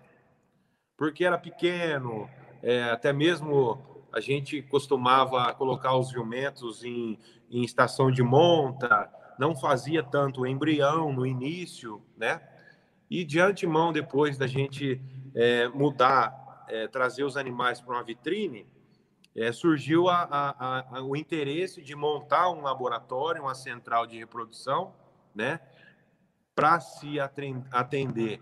porque 0.98 1.26
era 1.26 1.38
pequeno, 1.38 2.30
é, 2.62 2.84
até 2.84 3.12
mesmo 3.14 4.06
a 4.12 4.20
gente 4.20 4.62
costumava 4.62 5.54
colocar 5.56 5.98
os 5.98 6.10
jumentos 6.10 6.84
em, 6.84 7.18
em 7.50 7.64
estação 7.64 8.12
de 8.12 8.22
monta, 8.22 9.12
não 9.40 9.56
fazia 9.56 10.04
tanto 10.04 10.46
embrião 10.46 11.12
no 11.12 11.26
início, 11.26 12.04
né? 12.16 12.42
E 13.14 13.24
de 13.24 13.40
antemão, 13.40 13.94
depois 13.94 14.40
da 14.40 14.48
gente 14.48 15.00
é, 15.36 15.68
mudar, 15.68 16.66
é, 16.68 16.88
trazer 16.88 17.24
os 17.24 17.38
animais 17.38 17.80
para 17.80 17.94
uma 17.94 18.04
vitrine, 18.04 18.66
é, 19.36 19.52
surgiu 19.52 20.10
a, 20.10 20.24
a, 20.24 20.98
a, 20.98 21.04
o 21.04 21.16
interesse 21.16 21.80
de 21.84 21.96
montar 21.96 22.50
um 22.50 22.62
laboratório, 22.62 23.44
uma 23.44 23.54
central 23.54 24.08
de 24.08 24.18
reprodução, 24.18 24.96
né? 25.36 25.60
Para 26.56 26.80
se 26.80 27.20
atender 27.20 28.42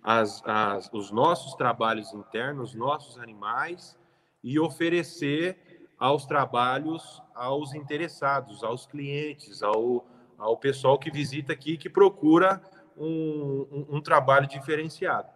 as, 0.00 0.40
as, 0.46 0.88
os 0.92 1.10
nossos 1.10 1.54
trabalhos 1.56 2.14
internos, 2.14 2.76
nossos 2.76 3.18
animais 3.18 3.98
e 4.40 4.56
oferecer 4.56 5.90
aos 5.98 6.26
trabalhos 6.26 7.20
aos 7.34 7.74
interessados, 7.74 8.62
aos 8.62 8.86
clientes, 8.86 9.64
ao, 9.64 10.06
ao 10.38 10.56
pessoal 10.56 10.96
que 10.96 11.10
visita 11.10 11.52
aqui, 11.52 11.76
que 11.76 11.90
procura 11.90 12.62
um, 12.96 13.66
um, 13.70 13.96
um 13.96 14.00
trabalho 14.00 14.46
diferenciado. 14.46 15.28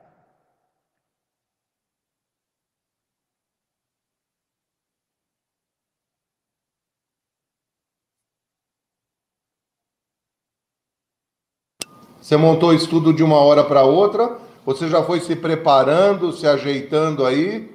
Você 12.20 12.36
montou 12.36 12.74
isso 12.74 12.90
tudo 12.90 13.12
de 13.12 13.22
uma 13.22 13.38
hora 13.38 13.62
para 13.62 13.84
outra? 13.84 14.38
Você 14.64 14.88
já 14.88 15.00
foi 15.00 15.20
se 15.20 15.36
preparando, 15.36 16.32
se 16.32 16.44
ajeitando 16.44 17.24
aí? 17.24 17.72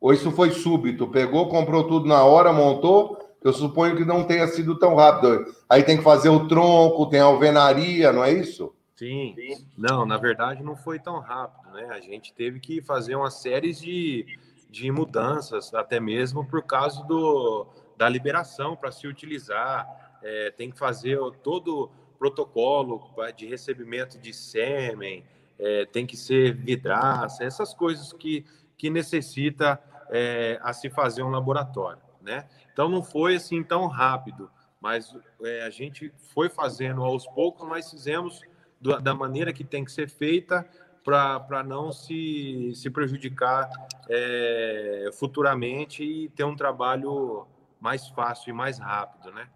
Ou 0.00 0.12
isso 0.12 0.30
foi 0.30 0.52
súbito? 0.52 1.08
Pegou, 1.08 1.48
comprou 1.48 1.84
tudo 1.88 2.06
na 2.06 2.22
hora, 2.24 2.52
montou? 2.52 3.18
Eu 3.42 3.52
suponho 3.52 3.96
que 3.96 4.04
não 4.04 4.22
tenha 4.22 4.46
sido 4.46 4.78
tão 4.78 4.94
rápido. 4.94 5.44
Aí 5.68 5.82
tem 5.82 5.96
que 5.96 6.04
fazer 6.04 6.28
o 6.28 6.46
tronco, 6.46 7.06
tem 7.06 7.18
a 7.18 7.24
alvenaria, 7.24 8.12
não 8.12 8.22
é 8.22 8.32
isso? 8.32 8.72
Sim. 9.02 9.34
Não, 9.76 10.06
na 10.06 10.16
verdade 10.16 10.62
não 10.62 10.76
foi 10.76 11.00
tão 11.00 11.18
rápido, 11.18 11.72
né? 11.72 11.88
A 11.90 12.00
gente 12.00 12.32
teve 12.32 12.60
que 12.60 12.80
fazer 12.80 13.16
uma 13.16 13.32
série 13.32 13.72
de, 13.72 14.38
de 14.70 14.92
mudanças, 14.92 15.74
até 15.74 15.98
mesmo 15.98 16.46
por 16.46 16.62
causa 16.62 17.02
do, 17.02 17.66
da 17.96 18.08
liberação 18.08 18.76
para 18.76 18.92
se 18.92 19.08
utilizar. 19.08 19.88
É, 20.22 20.52
tem 20.52 20.70
que 20.70 20.78
fazer 20.78 21.18
todo 21.42 21.86
o 21.86 21.90
protocolo 22.16 23.12
de 23.36 23.44
recebimento 23.44 24.16
de 24.20 24.32
sêmen, 24.32 25.24
é, 25.58 25.84
tem 25.84 26.06
que 26.06 26.16
ser 26.16 26.54
vidraça, 26.54 27.42
essas 27.42 27.74
coisas 27.74 28.12
que, 28.12 28.46
que 28.78 28.88
necessita 28.88 29.82
é, 30.10 30.60
a 30.62 30.72
se 30.72 30.88
fazer 30.88 31.24
um 31.24 31.30
laboratório, 31.30 32.00
né? 32.20 32.48
Então 32.72 32.88
não 32.88 33.02
foi 33.02 33.34
assim 33.34 33.64
tão 33.64 33.88
rápido, 33.88 34.48
mas 34.80 35.12
é, 35.42 35.64
a 35.64 35.70
gente 35.70 36.12
foi 36.32 36.48
fazendo 36.48 37.02
aos 37.02 37.26
poucos, 37.26 37.66
mas 37.66 37.90
fizemos 37.90 38.42
do, 38.82 39.00
da 39.00 39.14
maneira 39.14 39.52
que 39.52 39.62
tem 39.62 39.84
que 39.84 39.92
ser 39.92 40.10
feita 40.10 40.66
para 41.04 41.64
não 41.64 41.92
se, 41.92 42.72
se 42.74 42.90
prejudicar 42.90 43.70
é, 44.08 45.10
futuramente 45.14 46.02
e 46.02 46.28
ter 46.30 46.44
um 46.44 46.54
trabalho 46.54 47.46
mais 47.80 48.08
fácil 48.08 48.50
e 48.50 48.52
mais 48.52 48.78
rápido, 48.78 49.32
né? 49.32 49.46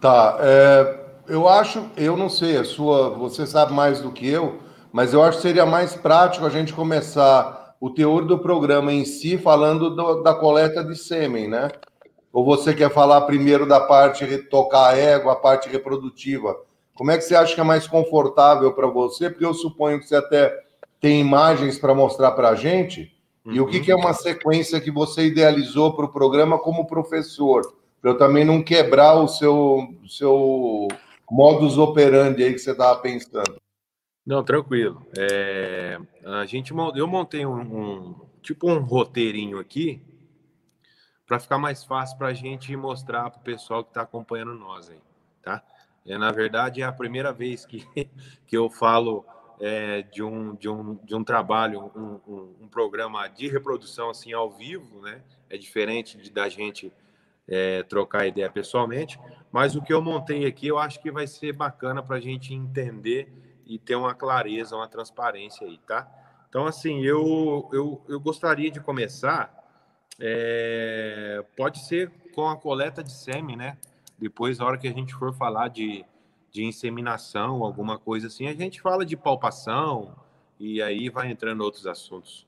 Tá, 0.00 0.38
é, 0.40 1.04
eu 1.28 1.48
acho, 1.48 1.90
eu 1.96 2.16
não 2.16 2.28
sei, 2.28 2.58
a 2.58 2.64
sua, 2.64 3.10
você 3.10 3.46
sabe 3.46 3.72
mais 3.72 4.00
do 4.00 4.12
que 4.12 4.28
eu, 4.28 4.60
mas 4.92 5.12
eu 5.12 5.22
acho 5.22 5.38
que 5.38 5.42
seria 5.42 5.66
mais 5.66 5.94
prático 5.94 6.46
a 6.46 6.50
gente 6.50 6.72
começar 6.72 7.74
o 7.80 7.90
teor 7.90 8.24
do 8.24 8.38
programa 8.38 8.92
em 8.92 9.04
si 9.04 9.36
falando 9.36 9.94
do, 9.94 10.22
da 10.22 10.34
coleta 10.34 10.84
de 10.84 10.96
sêmen, 10.96 11.48
né? 11.48 11.68
Ou 12.32 12.44
você 12.44 12.74
quer 12.74 12.90
falar 12.90 13.22
primeiro 13.22 13.66
da 13.66 13.80
parte 13.80 14.38
tocar 14.44 14.90
a 14.90 14.96
égua, 14.96 15.32
a 15.32 15.36
parte 15.36 15.68
reprodutiva? 15.68 16.54
Como 16.96 17.10
é 17.10 17.18
que 17.18 17.24
você 17.24 17.36
acha 17.36 17.54
que 17.54 17.60
é 17.60 17.64
mais 17.64 17.86
confortável 17.86 18.72
para 18.72 18.86
você? 18.86 19.28
Porque 19.28 19.44
eu 19.44 19.54
suponho 19.54 20.00
que 20.00 20.08
você 20.08 20.16
até 20.16 20.52
tem 21.00 21.20
imagens 21.20 21.78
para 21.78 21.94
mostrar 21.94 22.32
para 22.32 22.48
a 22.48 22.54
gente. 22.54 23.14
Uhum. 23.44 23.52
E 23.52 23.60
o 23.60 23.66
que, 23.66 23.80
que, 23.80 23.92
é 23.92 23.94
uma 23.94 24.14
sequência 24.14 24.80
que 24.80 24.90
você 24.90 25.26
idealizou 25.26 25.94
para 25.94 26.06
o 26.06 26.12
programa 26.12 26.58
como 26.58 26.86
professor? 26.86 27.62
Para 28.00 28.10
eu 28.10 28.18
também 28.18 28.44
não 28.44 28.62
quebrar 28.62 29.14
o 29.14 29.28
seu, 29.28 29.94
seu 30.08 30.88
modus 31.30 31.76
operandi 31.76 32.42
aí 32.42 32.52
que 32.52 32.58
você 32.58 32.72
estava 32.72 32.98
pensando. 33.00 33.60
Não, 34.26 34.42
tranquilo. 34.42 35.06
É, 35.16 35.98
a 36.24 36.46
gente, 36.46 36.72
eu 36.96 37.06
montei 37.06 37.44
um, 37.44 37.60
um 37.60 38.14
tipo 38.42 38.70
um 38.70 38.80
roteirinho 38.80 39.58
aqui 39.58 40.02
para 41.26 41.38
ficar 41.38 41.58
mais 41.58 41.84
fácil 41.84 42.16
para 42.16 42.28
a 42.28 42.34
gente 42.34 42.74
mostrar 42.74 43.30
para 43.30 43.40
o 43.40 43.44
pessoal 43.44 43.84
que 43.84 43.90
está 43.90 44.02
acompanhando 44.02 44.54
nós 44.54 44.88
aí, 44.88 44.98
tá? 45.42 45.62
É, 46.06 46.16
na 46.16 46.30
verdade, 46.30 46.82
é 46.82 46.84
a 46.84 46.92
primeira 46.92 47.32
vez 47.32 47.66
que, 47.66 47.86
que 48.46 48.56
eu 48.56 48.70
falo 48.70 49.24
é, 49.60 50.02
de, 50.02 50.22
um, 50.22 50.54
de, 50.54 50.68
um, 50.68 50.94
de 50.96 51.14
um 51.14 51.24
trabalho, 51.24 51.90
um, 51.94 52.20
um, 52.30 52.54
um, 52.62 52.68
programa 52.68 53.26
de 53.28 53.48
reprodução 53.48 54.10
assim 54.10 54.32
ao 54.32 54.50
vivo, 54.50 55.00
né? 55.00 55.22
É 55.48 55.56
diferente 55.56 56.16
de, 56.16 56.30
da 56.30 56.48
gente 56.48 56.92
é, 57.48 57.82
trocar 57.82 58.26
ideia 58.26 58.50
pessoalmente, 58.50 59.18
mas 59.50 59.74
o 59.74 59.82
que 59.82 59.92
eu 59.92 60.02
montei 60.02 60.46
aqui 60.46 60.66
eu 60.66 60.78
acho 60.78 61.00
que 61.00 61.10
vai 61.10 61.26
ser 61.26 61.52
bacana 61.52 62.02
para 62.02 62.16
a 62.16 62.20
gente 62.20 62.52
entender 62.52 63.32
e 63.64 63.78
ter 63.78 63.96
uma 63.96 64.14
clareza, 64.14 64.76
uma 64.76 64.88
transparência 64.88 65.66
aí, 65.66 65.78
tá? 65.86 66.08
Então, 66.48 66.66
assim, 66.66 67.02
eu, 67.02 67.68
eu, 67.72 68.02
eu 68.08 68.20
gostaria 68.20 68.70
de 68.70 68.80
começar, 68.80 69.52
é, 70.20 71.44
pode 71.56 71.80
ser 71.80 72.10
com 72.34 72.48
a 72.48 72.56
coleta 72.56 73.02
de 73.02 73.12
sêmen, 73.12 73.56
né? 73.56 73.76
Depois, 74.18 74.58
na 74.58 74.66
hora 74.66 74.78
que 74.78 74.88
a 74.88 74.92
gente 74.92 75.14
for 75.14 75.34
falar 75.34 75.68
de, 75.68 76.04
de 76.50 76.64
inseminação, 76.64 77.62
alguma 77.62 77.98
coisa 77.98 78.28
assim, 78.28 78.48
a 78.48 78.54
gente 78.54 78.80
fala 78.80 79.04
de 79.04 79.16
palpação 79.16 80.14
e 80.58 80.80
aí 80.80 81.08
vai 81.08 81.30
entrando 81.30 81.62
outros 81.62 81.86
assuntos. 81.86 82.46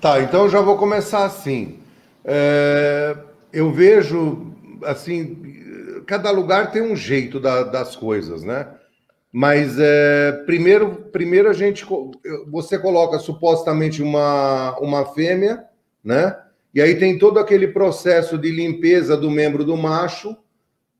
Tá, 0.00 0.20
então 0.20 0.48
já 0.48 0.60
vou 0.60 0.76
começar 0.78 1.24
assim. 1.24 1.80
É, 2.24 3.16
eu 3.52 3.72
vejo, 3.72 4.54
assim, 4.84 6.02
cada 6.06 6.30
lugar 6.30 6.70
tem 6.70 6.82
um 6.82 6.94
jeito 6.94 7.40
da, 7.40 7.64
das 7.64 7.96
coisas, 7.96 8.44
né? 8.44 8.68
Mas 9.32 9.76
é, 9.78 10.32
primeiro, 10.46 10.94
primeiro 11.12 11.50
a 11.50 11.52
gente 11.52 11.86
você 12.46 12.78
coloca 12.78 13.18
supostamente 13.18 14.02
uma, 14.02 14.78
uma 14.78 15.04
fêmea, 15.04 15.64
né? 16.02 16.36
E 16.74 16.80
aí 16.80 16.98
tem 16.98 17.18
todo 17.18 17.38
aquele 17.38 17.68
processo 17.68 18.36
de 18.36 18.50
limpeza 18.50 19.16
do 19.16 19.30
membro 19.30 19.64
do 19.64 19.76
macho, 19.76 20.36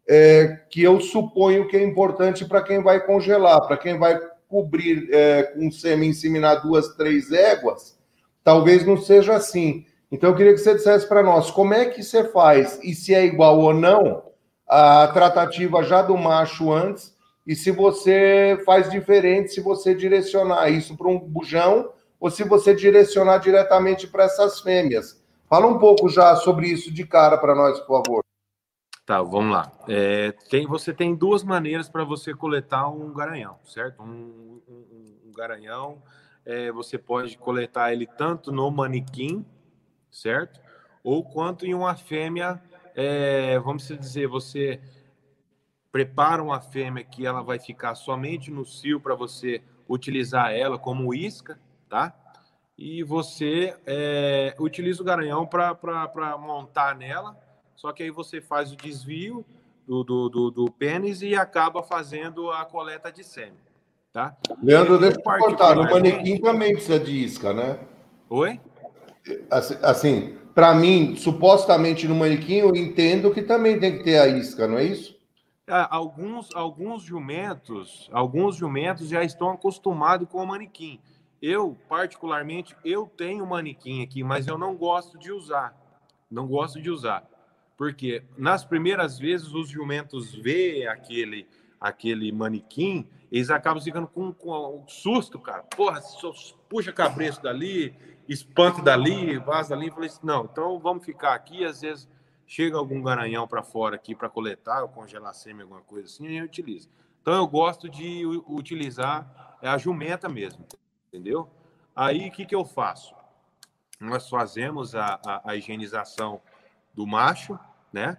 é, 0.08 0.60
que 0.70 0.82
eu 0.82 1.00
suponho 1.00 1.68
que 1.68 1.76
é 1.76 1.82
importante 1.82 2.44
para 2.44 2.62
quem 2.62 2.82
vai 2.82 3.04
congelar, 3.04 3.66
para 3.66 3.76
quem 3.76 3.98
vai 3.98 4.18
cobrir 4.48 5.08
é, 5.12 5.42
com 5.42 5.70
sêmen 5.70 6.10
inseminar 6.10 6.62
duas, 6.62 6.96
três 6.96 7.30
éguas, 7.30 7.98
talvez 8.42 8.87
não 8.87 8.96
seja 8.96 9.34
assim. 9.34 9.84
Então 10.10 10.30
eu 10.30 10.37
queria 10.37 10.54
que 10.54 10.58
você 10.58 10.75
dissesse 10.75 11.06
para 11.06 11.22
nós 11.22 11.50
como 11.50 11.75
é 11.75 11.84
que 11.84 12.02
você 12.02 12.25
faz 12.25 12.80
e 12.82 12.94
se 12.94 13.14
é 13.14 13.25
igual 13.25 13.60
ou 13.60 13.75
não 13.75 14.22
a 14.66 15.06
tratativa 15.08 15.82
já 15.82 16.00
do 16.00 16.16
macho 16.16 16.72
antes 16.72 17.14
e 17.46 17.54
se 17.54 17.70
você 17.70 18.59
faz 18.64 18.90
diferente 18.90 19.52
se 19.52 19.61
você 19.61 19.94
direcionar 19.94 20.70
isso 20.70 20.96
para 20.96 21.09
um 21.09 21.18
bujão 21.18 21.90
ou 22.18 22.31
se 22.31 22.42
você 22.42 22.74
direcionar 22.74 23.38
diretamente 23.38 24.07
para 24.07 24.24
essas 24.24 24.61
fêmeas. 24.61 25.17
Fala 25.48 25.66
um 25.66 25.78
pouco 25.78 26.08
já 26.08 26.37
sobre 26.37 26.68
isso 26.68 26.92
de 26.92 27.06
cara 27.06 27.38
para 27.38 27.54
nós, 27.54 27.80
por 27.80 28.04
favor. 28.04 28.24
Tá, 29.06 29.22
vamos 29.22 29.50
lá. 29.50 29.72
É, 29.88 30.32
tem, 30.50 30.66
você 30.66 30.92
tem 30.92 31.14
duas 31.14 31.42
maneiras 31.42 31.88
para 31.88 32.04
você 32.04 32.34
coletar 32.34 32.88
um 32.88 33.11
garanhão, 33.14 33.58
certo? 33.64 34.02
Um, 34.02 34.61
um, 34.68 35.16
um 35.26 35.32
garanhão, 35.32 36.02
é, 36.44 36.70
você 36.70 36.98
pode 36.98 37.38
coletar 37.38 37.90
ele 37.90 38.06
tanto 38.06 38.52
no 38.52 38.70
manequim, 38.70 39.46
certo? 40.11 40.61
Ou 41.02 41.24
quanto 41.24 41.64
em 41.64 41.72
uma 41.72 41.96
fêmea, 41.96 42.62
é, 42.94 43.58
vamos 43.61 43.88
dizer, 43.88 44.26
você 44.28 44.78
prepara 45.90 46.42
uma 46.42 46.61
fêmea 46.61 47.02
que 47.02 47.24
ela 47.24 47.42
vai 47.42 47.58
ficar 47.58 47.94
somente 47.94 48.50
no 48.50 48.66
cio 48.66 49.00
para 49.00 49.14
você 49.14 49.62
utilizar 49.88 50.52
ela 50.52 50.78
como 50.78 51.14
isca, 51.14 51.58
tá? 51.88 52.14
E 52.79 53.03
você 53.03 53.75
é, 53.85 54.55
utiliza 54.59 55.03
o 55.03 55.05
garanhão 55.05 55.45
para 55.45 56.38
montar 56.38 56.95
nela, 56.95 57.37
só 57.75 57.93
que 57.93 58.05
aí 58.05 58.11
você 58.11 58.41
faz 58.41 58.73
o 58.73 58.77
desvio 58.77 59.45
do, 59.87 60.05
do, 60.05 60.29
do, 60.29 60.51
do 60.51 60.71
pênis 60.71 61.21
e 61.21 61.35
acaba 61.35 61.83
fazendo 61.83 62.51
a 62.53 62.64
coleta 62.64 63.11
de 63.11 63.25
sêmen, 63.25 63.59
tá? 64.12 64.37
Leandro, 64.62 64.97
deixa 64.97 65.19
eu 65.19 65.23
cortar, 65.23 65.75
no 65.75 65.83
manequim 65.83 66.41
também 66.41 66.75
precisa 66.75 67.01
de 67.01 67.25
isca, 67.25 67.53
né? 67.53 67.81
Oi? 68.31 68.61
Assim, 69.51 69.77
assim 69.83 70.38
para 70.59 70.75
mim, 70.75 71.14
supostamente 71.14 72.09
no 72.09 72.17
manequim, 72.17 72.57
eu 72.57 72.75
entendo 72.75 73.33
que 73.33 73.43
também 73.43 73.79
tem 73.79 73.97
que 73.97 74.03
ter 74.03 74.19
a 74.19 74.27
isca, 74.27 74.67
não 74.67 74.77
é 74.77 74.83
isso? 74.83 75.17
É, 75.69 75.87
alguns, 75.88 76.49
alguns 76.53 77.05
jumentos, 77.05 78.11
alguns 78.12 78.57
jumentos 78.57 79.09
já 79.09 79.23
estão 79.23 79.51
acostumados 79.51 80.29
com 80.29 80.43
o 80.43 80.47
manequim. 80.47 80.99
Eu, 81.40 81.77
particularmente, 81.88 82.77
eu 82.85 83.07
tenho 83.07 83.46
manequim 83.46 84.03
aqui, 84.03 84.24
mas 84.24 84.46
eu 84.46 84.59
não 84.59 84.77
gosto 84.77 85.18
de 85.18 85.31
usar. 85.31 85.77
Não 86.31 86.46
gosto 86.46 86.81
de 86.81 86.90
usar. 86.90 87.29
Porque 87.77 88.24
nas 88.37 88.64
primeiras 88.64 89.18
vezes 89.18 89.53
os 89.53 89.68
jumentos 89.68 90.35
vê 90.35 90.87
aquele 90.87 91.46
aquele 91.81 92.33
manequim, 92.33 93.09
eles 93.31 93.51
acabam 93.51 93.83
ficando 93.83 94.09
com, 94.09 94.33
com 94.33 94.83
um 94.83 94.88
susto, 94.88 95.38
cara. 95.38 95.62
Porra, 95.62 96.01
puxa 96.68 96.92
cabresto 96.92 97.42
dali, 97.42 97.94
espanta 98.29 98.83
dali, 98.83 99.38
vaza 99.38 99.70
dali. 99.70 99.88
Eu 99.88 99.94
falei 99.94 100.09
assim, 100.09 100.20
não, 100.27 100.44
então 100.44 100.79
vamos 100.79 101.05
ficar 101.05 101.35
aqui. 101.35 101.64
Às 101.64 101.83
vezes 101.83 102.09
chega 102.46 102.77
algum 102.77 103.03
garanhão 103.03 103.46
para 103.46 103.62
fora 103.62 103.96
aqui 103.96 104.14
para 104.14 104.29
coletar 104.29 104.83
ou 104.83 104.88
congelar 104.88 105.35
sêmen, 105.35 105.62
alguma 105.62 105.83
coisa 105.83 106.07
assim, 106.07 106.27
gente 106.29 106.44
utiliza. 106.44 106.88
Então 107.20 107.35
eu 107.35 107.46
gosto 107.46 107.88
de 107.88 108.24
utilizar 108.48 109.57
a 109.61 109.77
jumenta 109.77 110.29
mesmo, 110.29 110.64
entendeu? 111.09 111.49
Aí 111.94 112.29
o 112.29 112.33
que, 112.33 112.47
que 112.47 112.55
eu 112.55 112.64
faço? 112.64 113.14
Nós 114.01 114.29
fazemos 114.29 114.94
a, 114.94 115.21
a, 115.25 115.51
a 115.51 115.57
higienização 115.57 116.40
do 116.94 117.07
macho, 117.07 117.59
né? 117.92 118.16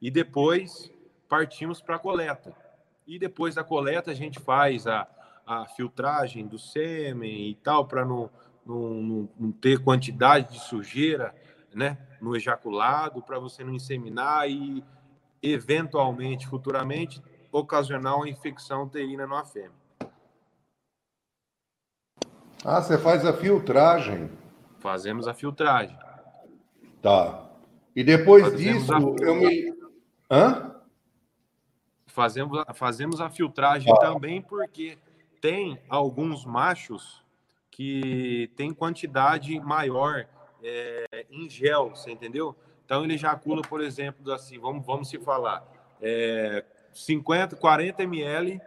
E 0.00 0.10
depois 0.10 0.90
partimos 1.28 1.82
para 1.82 1.96
a 1.96 1.98
coleta. 1.98 2.54
E 3.06 3.18
depois 3.18 3.54
da 3.54 3.64
coleta 3.64 4.10
a 4.10 4.14
gente 4.14 4.40
faz 4.40 4.86
a, 4.86 5.06
a 5.46 5.66
filtragem 5.66 6.46
do 6.46 6.58
sêmen 6.58 7.50
e 7.50 7.54
tal, 7.56 7.86
para 7.86 8.04
não, 8.04 8.30
não, 8.64 9.28
não, 9.38 9.52
ter 9.52 9.82
quantidade 9.82 10.54
de 10.54 10.60
sujeira, 10.60 11.34
né? 11.74 11.98
no 12.20 12.36
ejaculado, 12.36 13.22
para 13.22 13.38
você 13.38 13.64
não 13.64 13.74
inseminar 13.74 14.48
e, 14.48 14.84
eventualmente, 15.42 16.46
futuramente, 16.46 17.22
ocasionar 17.50 18.16
uma 18.16 18.28
infecção 18.28 18.84
uterina 18.84 19.26
numa 19.26 19.44
fêmea. 19.44 19.79
Ah, 22.64 22.82
você 22.82 22.98
faz 22.98 23.24
a 23.24 23.32
filtragem. 23.32 24.30
Fazemos 24.78 25.26
a 25.26 25.34
filtragem. 25.34 25.96
Tá. 27.00 27.48
E 27.96 28.04
depois 28.04 28.44
fazemos 28.44 28.82
disso, 28.82 28.94
a... 28.94 29.24
eu 29.24 29.34
me. 29.34 29.74
Hã? 30.30 30.76
Fazemos, 32.06 32.62
a, 32.66 32.74
fazemos 32.74 33.20
a 33.20 33.30
filtragem 33.30 33.92
tá. 33.94 34.00
também 34.00 34.42
porque 34.42 34.98
tem 35.40 35.78
alguns 35.88 36.44
machos 36.44 37.24
que 37.70 38.50
tem 38.56 38.74
quantidade 38.74 39.58
maior 39.60 40.26
é, 40.62 41.26
em 41.30 41.48
gel, 41.48 41.90
você 41.90 42.10
entendeu? 42.10 42.54
Então 42.84 43.04
ele 43.04 43.14
ejacula, 43.14 43.62
por 43.62 43.80
exemplo, 43.80 44.30
assim, 44.32 44.58
vamos, 44.58 44.84
vamos 44.84 45.08
se 45.08 45.18
falar, 45.18 45.66
é, 46.02 46.64
50, 46.92 47.56
40 47.56 48.02
ml 48.02 48.60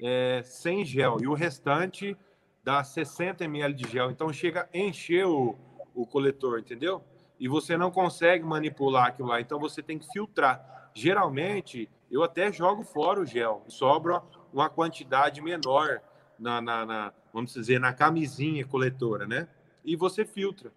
é, 0.00 0.42
sem 0.44 0.84
gel 0.84 1.16
e 1.20 1.26
o 1.26 1.34
restante 1.34 2.16
dá 2.62 2.82
60 2.82 3.44
ml 3.44 3.74
de 3.74 3.88
gel. 3.88 4.10
Então 4.10 4.32
chega 4.32 4.68
a 4.72 4.78
encher 4.78 5.26
o, 5.26 5.56
o 5.94 6.06
coletor, 6.06 6.58
entendeu? 6.58 7.02
E 7.38 7.48
você 7.48 7.76
não 7.76 7.90
consegue 7.90 8.44
manipular 8.44 9.06
aquilo 9.06 9.28
lá, 9.28 9.40
então 9.40 9.58
você 9.58 9.82
tem 9.82 9.98
que 9.98 10.06
filtrar. 10.12 10.90
Geralmente, 10.94 11.88
eu 12.10 12.22
até 12.22 12.52
jogo 12.52 12.82
fora 12.82 13.20
o 13.20 13.26
gel, 13.26 13.64
sobra 13.68 14.22
uma 14.52 14.68
quantidade 14.68 15.40
menor 15.40 16.00
na, 16.38 16.60
na, 16.60 16.84
na, 16.84 17.12
vamos 17.32 17.54
dizer, 17.54 17.78
na 17.80 17.92
camisinha 17.92 18.66
coletora, 18.66 19.26
né? 19.26 19.48
E 19.84 19.96
você 19.96 20.24
filtra. 20.24 20.72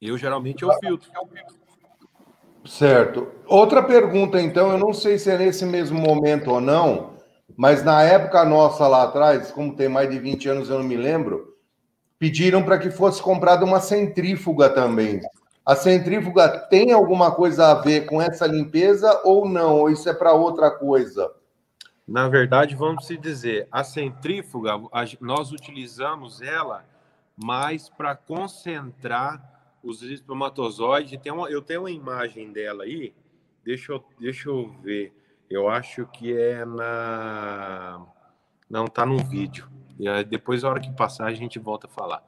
Eu 0.00 0.18
geralmente 0.18 0.62
eu 0.62 0.72
filtro. 0.78 1.10
Certo. 2.64 3.28
Outra 3.46 3.82
pergunta, 3.82 4.40
então, 4.40 4.70
eu 4.70 4.78
não 4.78 4.92
sei 4.92 5.18
se 5.18 5.30
é 5.30 5.38
nesse 5.38 5.64
mesmo 5.64 5.98
momento 5.98 6.50
ou 6.50 6.60
não, 6.60 7.15
mas 7.56 7.82
na 7.82 8.02
época 8.02 8.44
nossa 8.44 8.86
lá 8.86 9.04
atrás, 9.04 9.50
como 9.50 9.74
tem 9.74 9.88
mais 9.88 10.10
de 10.10 10.18
20 10.18 10.48
anos, 10.48 10.68
eu 10.68 10.78
não 10.78 10.84
me 10.84 10.96
lembro, 10.96 11.56
pediram 12.18 12.62
para 12.62 12.78
que 12.78 12.90
fosse 12.90 13.22
comprada 13.22 13.64
uma 13.64 13.80
centrífuga 13.80 14.68
também. 14.68 15.20
A 15.64 15.74
centrífuga 15.74 16.48
tem 16.48 16.92
alguma 16.92 17.34
coisa 17.34 17.72
a 17.72 17.74
ver 17.74 18.06
com 18.06 18.22
essa 18.22 18.46
limpeza 18.46 19.20
ou 19.24 19.48
não? 19.48 19.80
Ou 19.80 19.90
isso 19.90 20.08
é 20.08 20.14
para 20.14 20.32
outra 20.32 20.70
coisa? 20.70 21.32
Na 22.06 22.28
verdade, 22.28 22.76
vamos 22.76 23.06
se 23.06 23.16
dizer, 23.16 23.66
a 23.72 23.82
centrífuga, 23.82 24.72
nós 25.20 25.50
utilizamos 25.50 26.40
ela 26.40 26.84
mais 27.36 27.88
para 27.88 28.14
concentrar 28.14 29.42
os 29.82 30.02
espermatozoides. 30.02 31.18
Tem 31.20 31.32
uma, 31.32 31.50
eu 31.50 31.60
tenho 31.60 31.80
uma 31.80 31.90
imagem 31.90 32.52
dela 32.52 32.84
aí, 32.84 33.12
deixa 33.64 33.92
eu, 33.92 34.04
deixa 34.20 34.48
eu 34.48 34.72
ver. 34.82 35.12
Eu 35.48 35.68
acho 35.68 36.06
que 36.06 36.36
é 36.36 36.64
na. 36.64 38.04
Não, 38.68 38.86
tá 38.86 39.06
no 39.06 39.18
vídeo. 39.18 39.68
E 39.98 40.08
aí, 40.08 40.24
depois, 40.24 40.64
a 40.64 40.70
hora 40.70 40.80
que 40.80 40.90
passar, 40.92 41.26
a 41.26 41.34
gente 41.34 41.58
volta 41.58 41.86
a 41.86 41.90
falar. 41.90 42.22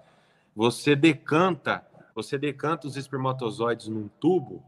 Você 0.54 0.94
decanta 0.96 1.84
você 2.18 2.36
decanta 2.36 2.88
os 2.88 2.96
espermatozoides 2.96 3.86
num 3.86 4.08
tubo, 4.08 4.60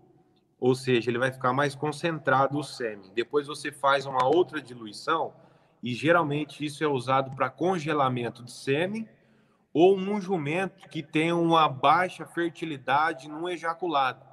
ou 0.61 0.73
seja, 0.73 1.11
ele 1.11 1.19
vai 1.19 1.33
ficar 1.33 1.53
mais 1.53 1.75
concentrado 1.75 2.57
o 2.57 2.63
sêmen. 2.63 3.11
Depois 3.13 3.49
você 3.49 3.73
faz 3.73 4.07
uma 4.07 4.25
outra 4.25 4.63
diluição, 4.63 5.33
e 5.83 5.93
geralmente 5.93 6.65
isso 6.65 6.85
é 6.85 6.87
usado 6.87 7.35
para 7.35 7.51
congelamento 7.51 8.45
de 8.45 8.53
sêmen 8.53 9.09
ou 9.75 9.99
um 9.99 10.21
jumento 10.21 10.89
que 10.89 11.03
tem 11.03 11.33
uma 11.33 11.69
baixa 11.69 12.25
fertilidade 12.25 13.29
no 13.29 13.49
ejaculado. 13.49 14.25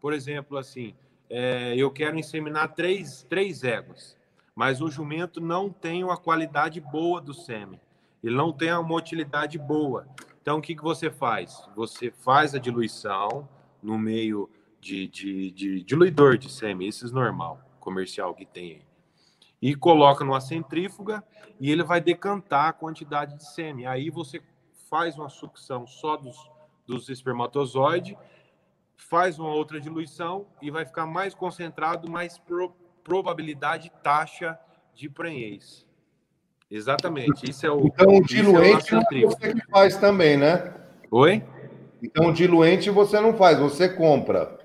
Por 0.00 0.12
exemplo, 0.12 0.56
assim, 0.56 0.94
é, 1.30 1.74
eu 1.76 1.90
quero 1.90 2.18
inseminar 2.18 2.74
três, 2.74 3.24
três 3.28 3.62
éguas, 3.62 4.18
mas 4.54 4.82
o 4.82 4.90
jumento 4.90 5.40
não 5.40 5.70
tem 5.70 6.02
uma 6.02 6.16
qualidade 6.16 6.80
boa 6.80 7.20
do 7.20 7.32
sêmen, 7.32 7.80
ele 8.22 8.34
não 8.34 8.52
tem 8.52 8.72
uma 8.72 8.82
motilidade 8.82 9.56
boa. 9.56 10.06
Então, 10.42 10.58
o 10.58 10.62
que, 10.62 10.74
que 10.74 10.82
você 10.82 11.10
faz? 11.10 11.68
Você 11.76 12.10
faz 12.10 12.54
a 12.54 12.58
diluição 12.58 13.48
no 13.82 13.96
meio 13.96 14.50
de, 14.80 15.06
de, 15.06 15.50
de 15.50 15.82
diluidor 15.84 16.36
de 16.36 16.50
sêmen, 16.50 16.88
esses 16.88 17.12
normal, 17.12 17.60
comercial 17.78 18.34
que 18.34 18.44
tem 18.44 18.72
aí. 18.72 18.82
E 19.62 19.74
coloca 19.74 20.24
numa 20.24 20.40
centrífuga 20.40 21.22
e 21.60 21.70
ele 21.70 21.82
vai 21.82 22.00
decantar 22.00 22.68
a 22.68 22.72
quantidade 22.72 23.36
de 23.36 23.46
sêmen. 23.46 23.86
Aí 23.86 24.08
você 24.08 24.42
faz 24.88 25.16
uma 25.18 25.28
sucção 25.28 25.86
só 25.86 26.16
dos, 26.16 26.36
dos 26.86 27.08
espermatozoides, 27.08 28.16
faz 29.02 29.38
uma 29.38 29.52
outra 29.52 29.80
diluição 29.80 30.46
e 30.60 30.70
vai 30.70 30.84
ficar 30.84 31.06
mais 31.06 31.34
concentrado, 31.34 32.10
mais 32.10 32.38
pro, 32.38 32.72
probabilidade 33.02 33.90
taxa 34.02 34.58
de 34.94 35.08
prenhez. 35.08 35.86
Exatamente, 36.70 37.50
isso 37.50 37.66
é 37.66 37.70
o. 37.70 37.86
Então, 37.86 38.18
o 38.18 38.22
diluente 38.22 38.94
é 38.94 39.26
você 39.26 39.54
que 39.54 39.66
faz 39.70 39.96
também, 39.96 40.36
né? 40.36 40.72
Oi? 41.10 41.42
Então, 42.02 42.28
o 42.28 42.32
diluente 42.32 42.90
você 42.90 43.20
não 43.20 43.36
faz, 43.36 43.58
você 43.58 43.88
compra. 43.88 44.58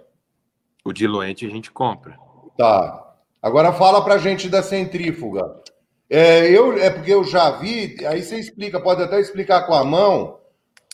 O 0.84 0.93
diluente 0.93 1.45
a 1.45 1.50
gente 1.50 1.71
compra. 1.71 2.17
Tá. 2.56 3.15
Agora 3.41 3.74
fala 3.74 4.04
pra 4.04 4.19
gente 4.19 4.48
da 4.48 4.62
centrífuga. 4.62 5.62
É, 6.08 6.48
eu, 6.48 6.78
é 6.78 6.91
porque 6.91 7.12
eu 7.12 7.24
já 7.24 7.50
vi, 7.52 8.06
aí 8.06 8.21
você 8.21 8.38
explica, 8.38 8.80
pode 8.80 9.02
até 9.02 9.19
explicar 9.19 9.65
com 9.65 9.74
a 9.74 9.84
mão 9.84 10.39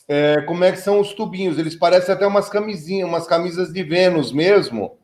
é, 0.07 0.41
como 0.41 0.63
é 0.63 0.71
que 0.71 0.77
são 0.77 0.99
os 0.99 1.13
tubinhos. 1.13 1.57
Eles 1.57 1.75
parecem 1.75 2.13
até 2.13 2.25
umas 2.25 2.49
camisinhas, 2.49 3.07
umas 3.07 3.27
camisas 3.27 3.71
de 3.71 3.83
Vênus 3.83 4.31
mesmo, 4.31 4.97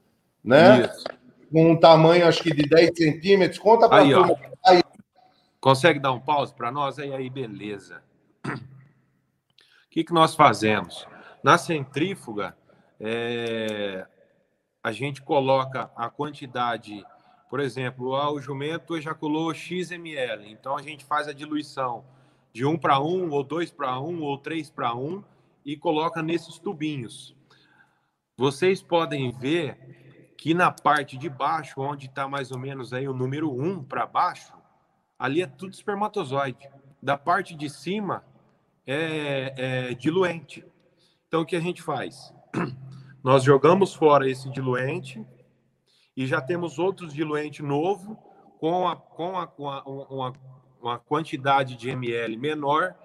né? 0.44 0.86
Isso. 0.86 1.04
Com 1.52 1.72
um 1.72 1.80
tamanho, 1.80 2.28
acho 2.28 2.44
que 2.44 2.54
de 2.54 2.64
10 2.64 2.92
centímetros. 2.96 3.60
Conta 3.60 3.88
para 3.88 4.04
turma. 4.04 4.36
Aí, 4.66 4.82
Consegue 5.60 6.00
dar 6.00 6.12
um 6.12 6.20
pause 6.20 6.54
para 6.54 6.72
nós? 6.72 7.00
Aí, 7.00 7.14
aí, 7.14 7.30
beleza. 7.30 8.02
O 8.46 8.52
que, 9.90 10.04
que 10.04 10.14
nós 10.14 10.36
fazemos? 10.36 11.08
Na 11.44 11.58
centrífuga, 11.58 12.56
é, 13.00 14.06
a 14.84 14.92
gente 14.92 15.22
coloca 15.22 15.92
a 15.96 16.10
quantidade, 16.10 17.04
por 17.50 17.60
exemplo, 17.60 18.16
ah, 18.16 18.32
o 18.32 18.40
jumento 18.40 18.96
ejaculou 18.96 19.54
X 19.54 19.92
ml, 19.92 20.52
então 20.52 20.78
a 20.78 20.82
gente 20.82 21.04
faz 21.04 21.28
a 21.28 21.34
diluição 21.34 22.06
de 22.58 22.66
1 22.66 22.76
para 22.80 23.00
1, 23.00 23.30
ou 23.30 23.44
2 23.44 23.70
para 23.70 24.00
1, 24.00 24.20
ou 24.20 24.36
3 24.36 24.72
para 24.72 24.96
1, 24.96 25.24
e 25.64 25.78
coloca 25.78 26.24
nesses 26.24 26.58
tubinhos. 26.58 27.36
Vocês 28.36 28.82
podem 28.82 29.30
ver 29.30 30.34
que 30.36 30.56
na 30.56 30.72
parte 30.72 31.20
de 31.20 31.30
baixo, 31.30 31.80
onde 31.80 32.08
está 32.08 32.28
mais 32.28 32.52
ou 32.52 32.58
menos 32.58 32.94
aí 32.94 33.08
o 33.08 33.14
número 33.14 33.52
1 33.52 33.84
para 33.84 34.08
baixo, 34.08 34.54
ali 35.20 35.44
é 35.44 35.46
tudo 35.46 35.72
espermatozoide. 35.72 36.68
Da 37.00 37.16
parte 37.16 37.54
de 37.54 37.70
cima 37.70 38.26
é, 38.88 39.54
é 39.90 39.94
diluente. 39.94 40.66
Então, 41.28 41.42
o 41.42 41.46
que 41.46 41.56
a 41.56 41.62
gente 41.62 41.84
faz? 41.84 42.34
Nós 43.24 43.44
jogamos 43.44 43.94
fora 43.94 44.28
esse 44.28 44.50
diluente 44.50 45.24
e 46.16 46.26
já 46.26 46.42
temos 46.42 46.80
outros 46.80 47.14
diluente 47.14 47.62
novo 47.62 48.16
com, 48.60 48.88
a, 48.88 48.96
com, 48.96 49.38
a, 49.38 49.46
com 49.46 49.70
a, 49.70 49.84
uma, 49.84 50.34
uma 50.88 50.98
quantidade 50.98 51.76
de 51.76 51.90
ml 51.90 52.38
menor 52.38 52.96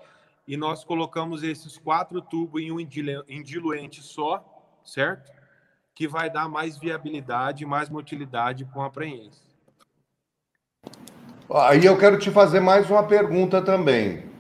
e 0.47 0.57
nós 0.57 0.85
colocamos 0.85 1.43
esses 1.43 1.77
quatro 1.77 2.23
tubos 2.23 2.63
em 2.63 2.71
um 2.71 2.85
diluente 3.43 4.03
só, 4.03 4.45
certo? 4.85 5.31
Que 5.95 6.09
vai 6.09 6.31
dar 6.31 6.49
mais 6.49 6.79
viabilidade, 6.79 7.67
mais 7.67 7.89
motilidade 7.89 8.65
com 8.67 8.83
a 8.83 8.91
prenhez. 8.91 9.43
Aí 11.51 11.85
eu 11.85 11.99
quero 11.99 12.19
te 12.19 12.31
fazer 12.31 12.61
mais 12.61 12.89
uma 12.91 13.03
pergunta 13.03 13.61
também. 13.61 14.31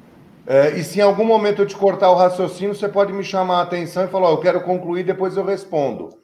É, 0.46 0.70
e 0.76 0.82
se 0.82 0.98
em 0.98 1.02
algum 1.02 1.24
momento 1.24 1.62
eu 1.62 1.66
te 1.66 1.76
cortar 1.76 2.10
o 2.10 2.16
raciocínio, 2.16 2.74
você 2.74 2.88
pode 2.88 3.12
me 3.12 3.22
chamar 3.22 3.58
a 3.58 3.62
atenção 3.62 4.04
e 4.04 4.08
falar: 4.08 4.30
oh, 4.30 4.32
eu 4.32 4.40
quero 4.40 4.62
concluir, 4.62 5.04
depois 5.04 5.36
eu 5.36 5.44
respondo. 5.44 6.18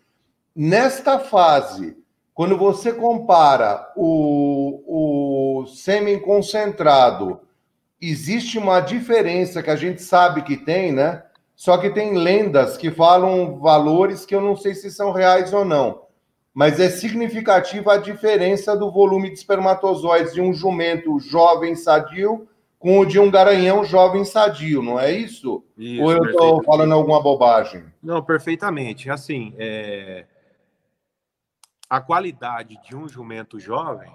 Nesta 0.57 1.20
fase, 1.20 1.96
quando 2.38 2.57
você 2.57 2.92
compara 2.92 3.92
o, 3.96 5.64
o 5.64 5.66
sêmen 5.66 6.20
concentrado, 6.20 7.40
existe 8.01 8.57
uma 8.57 8.79
diferença 8.79 9.61
que 9.61 9.70
a 9.70 9.74
gente 9.74 10.01
sabe 10.01 10.42
que 10.42 10.57
tem, 10.57 10.92
né? 10.92 11.24
Só 11.57 11.77
que 11.79 11.90
tem 11.90 12.16
lendas 12.16 12.77
que 12.77 12.92
falam 12.92 13.59
valores 13.59 14.24
que 14.24 14.37
eu 14.37 14.40
não 14.40 14.55
sei 14.57 14.72
se 14.77 14.88
são 14.88 15.11
reais 15.11 15.53
ou 15.53 15.64
não 15.64 16.07
mas 16.55 16.81
é 16.81 16.88
significativa 16.88 17.94
a 17.94 17.98
diferença 17.98 18.77
do 18.77 18.90
volume 18.90 19.31
de 19.31 19.38
espermatozoides 19.38 20.35
de 20.35 20.40
um 20.40 20.53
jumento 20.53 21.20
jovem 21.20 21.77
sadio 21.77 22.48
com 22.81 22.98
o 22.98 23.05
de 23.05 23.20
um 23.20 23.31
garanhão 23.31 23.85
jovem 23.85 24.24
sadio, 24.24 24.83
não 24.83 24.98
é 24.98 25.12
isso? 25.12 25.64
isso 25.77 26.03
Ou 26.03 26.11
eu 26.11 26.24
estou 26.24 26.62
falando 26.64 26.94
alguma 26.94 27.22
bobagem? 27.22 27.85
Não, 28.03 28.20
perfeitamente. 28.22 29.09
Assim, 29.09 29.55
é... 29.57 30.24
a 31.88 32.01
qualidade 32.01 32.81
de 32.83 32.94
um 32.94 33.09
jumento 33.09 33.59
jovem, 33.59 34.12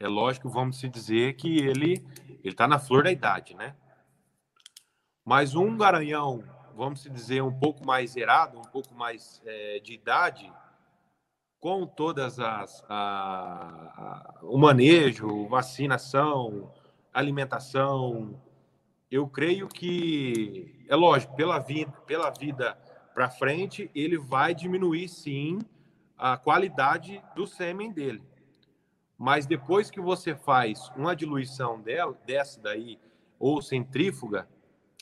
é 0.00 0.06
lógico, 0.06 0.48
vamos 0.48 0.78
se 0.78 0.88
dizer 0.88 1.34
que 1.34 1.58
ele 1.58 2.06
está 2.44 2.66
na 2.68 2.78
flor 2.78 3.02
da 3.02 3.10
idade, 3.10 3.54
né? 3.54 3.74
Mas 5.24 5.54
um 5.54 5.76
garanhão, 5.76 6.42
vamos 6.74 7.02
se 7.02 7.10
dizer, 7.10 7.42
um 7.42 7.52
pouco 7.52 7.84
mais 7.84 8.12
zerado, 8.12 8.58
um 8.58 8.64
pouco 8.64 8.94
mais 8.94 9.42
é, 9.44 9.80
de 9.80 9.92
idade, 9.92 10.50
com 11.60 11.86
todas 11.86 12.38
as 12.38 12.84
a, 12.88 14.34
a, 14.38 14.38
o 14.42 14.56
manejo, 14.56 15.48
vacinação, 15.48 16.72
alimentação, 17.12 18.40
eu 19.10 19.26
creio 19.26 19.68
que 19.68 20.84
é 20.88 20.94
lógico 20.94 21.34
pela 21.34 21.58
vida 21.58 21.90
pela 22.06 22.30
vida 22.30 22.78
para 23.14 23.30
frente 23.30 23.90
ele 23.94 24.18
vai 24.18 24.54
diminuir 24.54 25.08
sim 25.08 25.58
a 26.18 26.36
qualidade 26.36 27.22
do 27.34 27.46
sêmen 27.46 27.92
dele. 27.92 28.22
Mas 29.16 29.46
depois 29.46 29.90
que 29.90 30.00
você 30.00 30.34
faz 30.34 30.90
uma 30.96 31.14
diluição 31.14 31.80
dela, 31.80 32.16
dessa 32.26 32.60
daí 32.60 32.98
ou 33.38 33.62
centrífuga, 33.62 34.48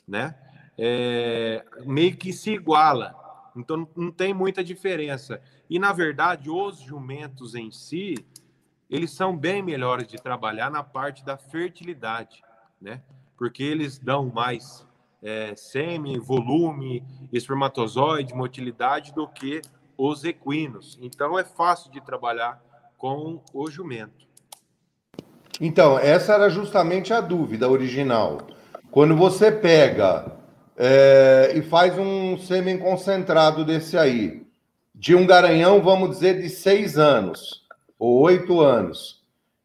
né, 0.07 0.35
é, 0.77 1.65
meio 1.85 2.15
que 2.15 2.31
se 2.31 2.51
iguala. 2.51 3.15
Então 3.55 3.87
não 3.95 4.11
tem 4.11 4.33
muita 4.33 4.63
diferença. 4.63 5.41
E, 5.69 5.79
na 5.79 5.91
verdade, 5.91 6.49
os 6.49 6.79
jumentos 6.79 7.55
em 7.55 7.71
si, 7.71 8.15
eles 8.89 9.11
são 9.11 9.35
bem 9.35 9.61
melhores 9.61 10.07
de 10.07 10.17
trabalhar 10.17 10.69
na 10.69 10.83
parte 10.83 11.25
da 11.25 11.37
fertilidade, 11.37 12.41
né? 12.79 13.01
Porque 13.35 13.63
eles 13.63 13.97
dão 13.97 14.27
mais 14.27 14.87
é, 15.21 15.55
sêmen, 15.55 16.19
volume, 16.19 17.03
espermatozoide, 17.33 18.33
motilidade 18.33 19.13
do 19.13 19.27
que 19.27 19.61
os 19.97 20.23
equinos. 20.23 20.97
Então, 21.01 21.37
é 21.37 21.43
fácil 21.43 21.91
de 21.91 21.99
trabalhar 21.99 22.61
com 22.97 23.41
o 23.53 23.69
jumento. 23.69 24.27
Então, 25.59 25.97
essa 25.97 26.33
era 26.33 26.49
justamente 26.49 27.13
a 27.13 27.19
dúvida 27.19 27.69
original. 27.69 28.47
Quando 28.91 29.15
você 29.15 29.51
pega 29.51 30.37
é, 30.75 31.53
e 31.55 31.61
faz 31.61 31.97
um 31.97 32.37
sêmen 32.37 32.77
concentrado 32.77 33.65
desse 33.65 33.97
aí, 33.97 34.45
de 34.93 35.15
um 35.15 35.25
garanhão, 35.25 35.81
vamos 35.81 36.11
dizer, 36.11 36.41
de 36.41 36.49
seis 36.49 36.97
anos 36.97 37.65
ou 37.97 38.19
oito 38.21 38.61
anos, 38.61 39.17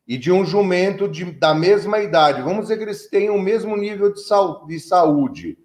e 0.07 0.17
de 0.19 0.33
um 0.33 0.45
jumento 0.45 1.09
de, 1.09 1.25
da 1.25 1.55
mesma 1.55 2.01
idade, 2.01 2.43
vamos 2.43 2.63
dizer 2.63 2.77
que 2.77 2.83
eles 2.83 3.09
têm 3.09 3.31
o 3.31 3.41
mesmo 3.41 3.77
nível 3.77 4.13
de, 4.13 4.21
sal, 4.21 4.67
de 4.67 4.81
saúde. 4.81 5.59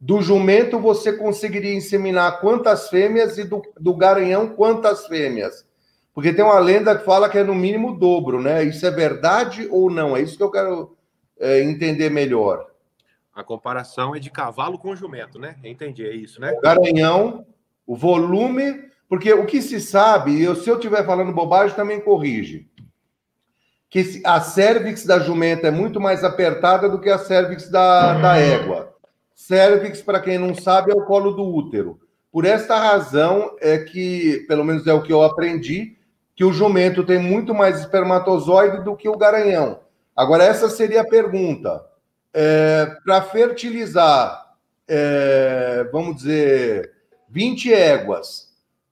Do 0.00 0.22
jumento, 0.22 0.78
você 0.78 1.12
conseguiria 1.12 1.74
inseminar 1.74 2.40
quantas 2.40 2.88
fêmeas 2.88 3.36
e 3.36 3.44
do, 3.44 3.62
do 3.78 3.94
garanhão, 3.94 4.48
quantas 4.48 5.06
fêmeas? 5.06 5.66
Porque 6.14 6.32
tem 6.32 6.44
uma 6.44 6.58
lenda 6.58 6.96
que 6.96 7.04
fala 7.04 7.28
que 7.28 7.36
é 7.36 7.44
no 7.44 7.54
mínimo 7.54 7.90
o 7.90 7.98
dobro, 7.98 8.40
né? 8.40 8.64
Isso 8.64 8.86
é 8.86 8.90
verdade 8.90 9.68
ou 9.70 9.90
não? 9.90 10.16
É 10.16 10.22
isso 10.22 10.36
que 10.36 10.42
eu 10.42 10.50
quero 10.50 10.96
é, 11.38 11.62
entender 11.62 12.10
melhor. 12.10 12.66
A 13.34 13.44
comparação 13.44 14.14
é 14.14 14.18
de 14.18 14.30
cavalo 14.30 14.78
com 14.78 14.96
jumento, 14.96 15.38
né? 15.38 15.56
Entendi, 15.62 16.04
é 16.06 16.14
isso, 16.14 16.40
né? 16.40 16.52
O 16.52 16.60
garanhão, 16.60 17.46
o 17.86 17.94
volume, 17.94 18.84
porque 19.08 19.32
o 19.32 19.46
que 19.46 19.60
se 19.60 19.80
sabe, 19.80 20.42
e 20.42 20.56
se 20.56 20.68
eu 20.68 20.76
estiver 20.76 21.04
falando 21.04 21.32
bobagem, 21.32 21.76
também 21.76 22.00
corrige, 22.00 22.68
que 23.88 24.22
a 24.24 24.40
cervix 24.40 25.04
da 25.04 25.18
jumenta 25.18 25.68
é 25.68 25.70
muito 25.70 26.00
mais 26.00 26.24
apertada 26.24 26.88
do 26.88 27.00
que 27.00 27.10
a 27.10 27.18
cervix 27.18 27.70
da, 27.70 28.14
da 28.14 28.36
égua. 28.36 28.94
Cervix, 29.40 30.02
para 30.02 30.20
quem 30.20 30.38
não 30.38 30.54
sabe, 30.54 30.92
é 30.92 30.94
o 30.94 31.06
colo 31.06 31.32
do 31.32 31.42
útero. 31.42 31.98
Por 32.30 32.44
esta 32.44 32.76
razão 32.78 33.56
é 33.58 33.78
que, 33.78 34.44
pelo 34.46 34.62
menos 34.62 34.86
é 34.86 34.92
o 34.92 35.02
que 35.02 35.10
eu 35.10 35.22
aprendi, 35.22 35.96
que 36.36 36.44
o 36.44 36.52
jumento 36.52 37.02
tem 37.02 37.18
muito 37.18 37.54
mais 37.54 37.80
espermatozoide 37.80 38.84
do 38.84 38.94
que 38.94 39.08
o 39.08 39.16
garanhão. 39.16 39.80
Agora, 40.14 40.44
essa 40.44 40.68
seria 40.68 41.00
a 41.00 41.08
pergunta. 41.08 41.82
É, 42.34 42.94
para 43.02 43.22
fertilizar, 43.22 44.54
é, 44.86 45.88
vamos 45.90 46.16
dizer, 46.16 46.92
20 47.30 47.72
éguas 47.72 48.50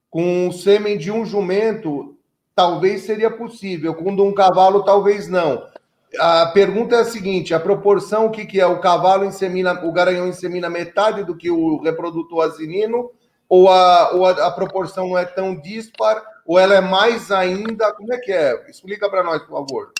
com 0.09 0.47
o 0.47 0.51
sêmen 0.51 0.97
de 0.97 1.11
um 1.11 1.23
jumento, 1.23 2.17
talvez 2.55 3.03
seria 3.03 3.29
possível, 3.29 3.93
com 3.93 4.15
de 4.15 4.21
um 4.23 4.33
cavalo, 4.33 4.83
talvez 4.83 5.27
não. 5.27 5.68
A 6.17 6.47
pergunta 6.47 6.95
é 6.95 7.01
a 7.01 7.05
seguinte: 7.05 7.53
a 7.53 7.59
proporção, 7.59 8.25
o 8.25 8.31
que, 8.31 8.45
que 8.45 8.59
é? 8.59 8.65
O 8.65 8.79
cavalo 8.79 9.25
insemina, 9.25 9.85
o 9.85 9.91
garanhão 9.91 10.27
insemina 10.27 10.69
metade 10.69 11.23
do 11.23 11.35
que 11.35 11.51
o 11.51 11.81
reprodutor 11.81 12.45
asinino, 12.45 13.11
ou 13.47 13.69
a, 13.69 14.11
ou 14.13 14.25
a, 14.25 14.47
a 14.47 14.51
proporção 14.51 15.09
não 15.09 15.17
é 15.17 15.25
tão 15.25 15.55
dispar, 15.59 16.23
ou 16.45 16.57
ela 16.57 16.73
é 16.73 16.81
mais 16.81 17.31
ainda? 17.31 17.93
Como 17.93 18.11
é 18.13 18.17
que 18.17 18.31
é? 18.31 18.69
Explica 18.69 19.09
para 19.09 19.23
nós, 19.23 19.43
por 19.43 19.65
favor. 19.65 19.93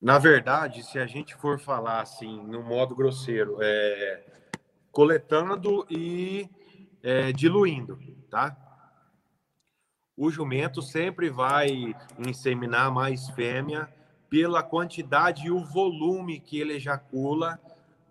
Na 0.00 0.18
verdade, 0.18 0.82
se 0.82 0.98
a 0.98 1.06
gente 1.06 1.36
for 1.36 1.60
falar 1.60 2.00
assim, 2.00 2.42
no 2.46 2.62
modo 2.62 2.96
grosseiro, 2.96 3.58
é 3.60 4.24
coletando 4.90 5.86
e 5.88 6.48
é, 7.02 7.32
diluindo, 7.32 7.98
tá? 8.30 8.56
O 10.16 10.30
jumento 10.30 10.82
sempre 10.82 11.30
vai 11.30 11.94
inseminar 12.18 12.90
mais 12.90 13.28
fêmea 13.30 13.88
pela 14.30 14.62
quantidade 14.62 15.48
e 15.48 15.50
o 15.50 15.64
volume 15.64 16.38
que 16.38 16.58
ele 16.60 16.74
ejacula 16.74 17.60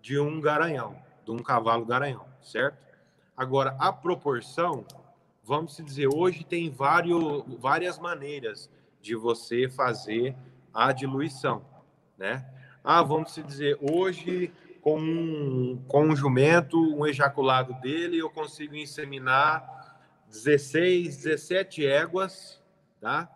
de 0.02 0.18
um 0.18 0.38
garanhão, 0.38 0.94
de 1.24 1.30
um 1.30 1.38
cavalo 1.38 1.84
garanhão, 1.86 2.26
certo? 2.42 2.86
Agora, 3.34 3.74
a 3.78 3.90
proporção, 3.90 4.84
vamos 5.42 5.78
dizer, 5.78 6.08
hoje 6.08 6.44
tem 6.44 6.70
vários, 6.70 7.42
várias 7.58 7.98
maneiras 7.98 8.70
de 9.00 9.16
você 9.16 9.66
fazer 9.66 10.36
a 10.74 10.92
diluição, 10.92 11.64
né? 12.18 12.46
Ah, 12.84 13.02
vamos 13.02 13.34
dizer, 13.34 13.78
hoje 13.80 14.52
com 14.80 14.98
um, 14.98 15.82
com 15.88 16.04
um 16.04 16.16
jumento, 16.16 16.78
um 16.78 17.06
ejaculado 17.06 17.74
dele, 17.80 18.18
eu 18.18 18.30
consigo 18.30 18.74
inseminar 18.74 19.98
16, 20.28 21.16
17 21.16 21.86
éguas, 21.86 22.62
tá? 23.00 23.28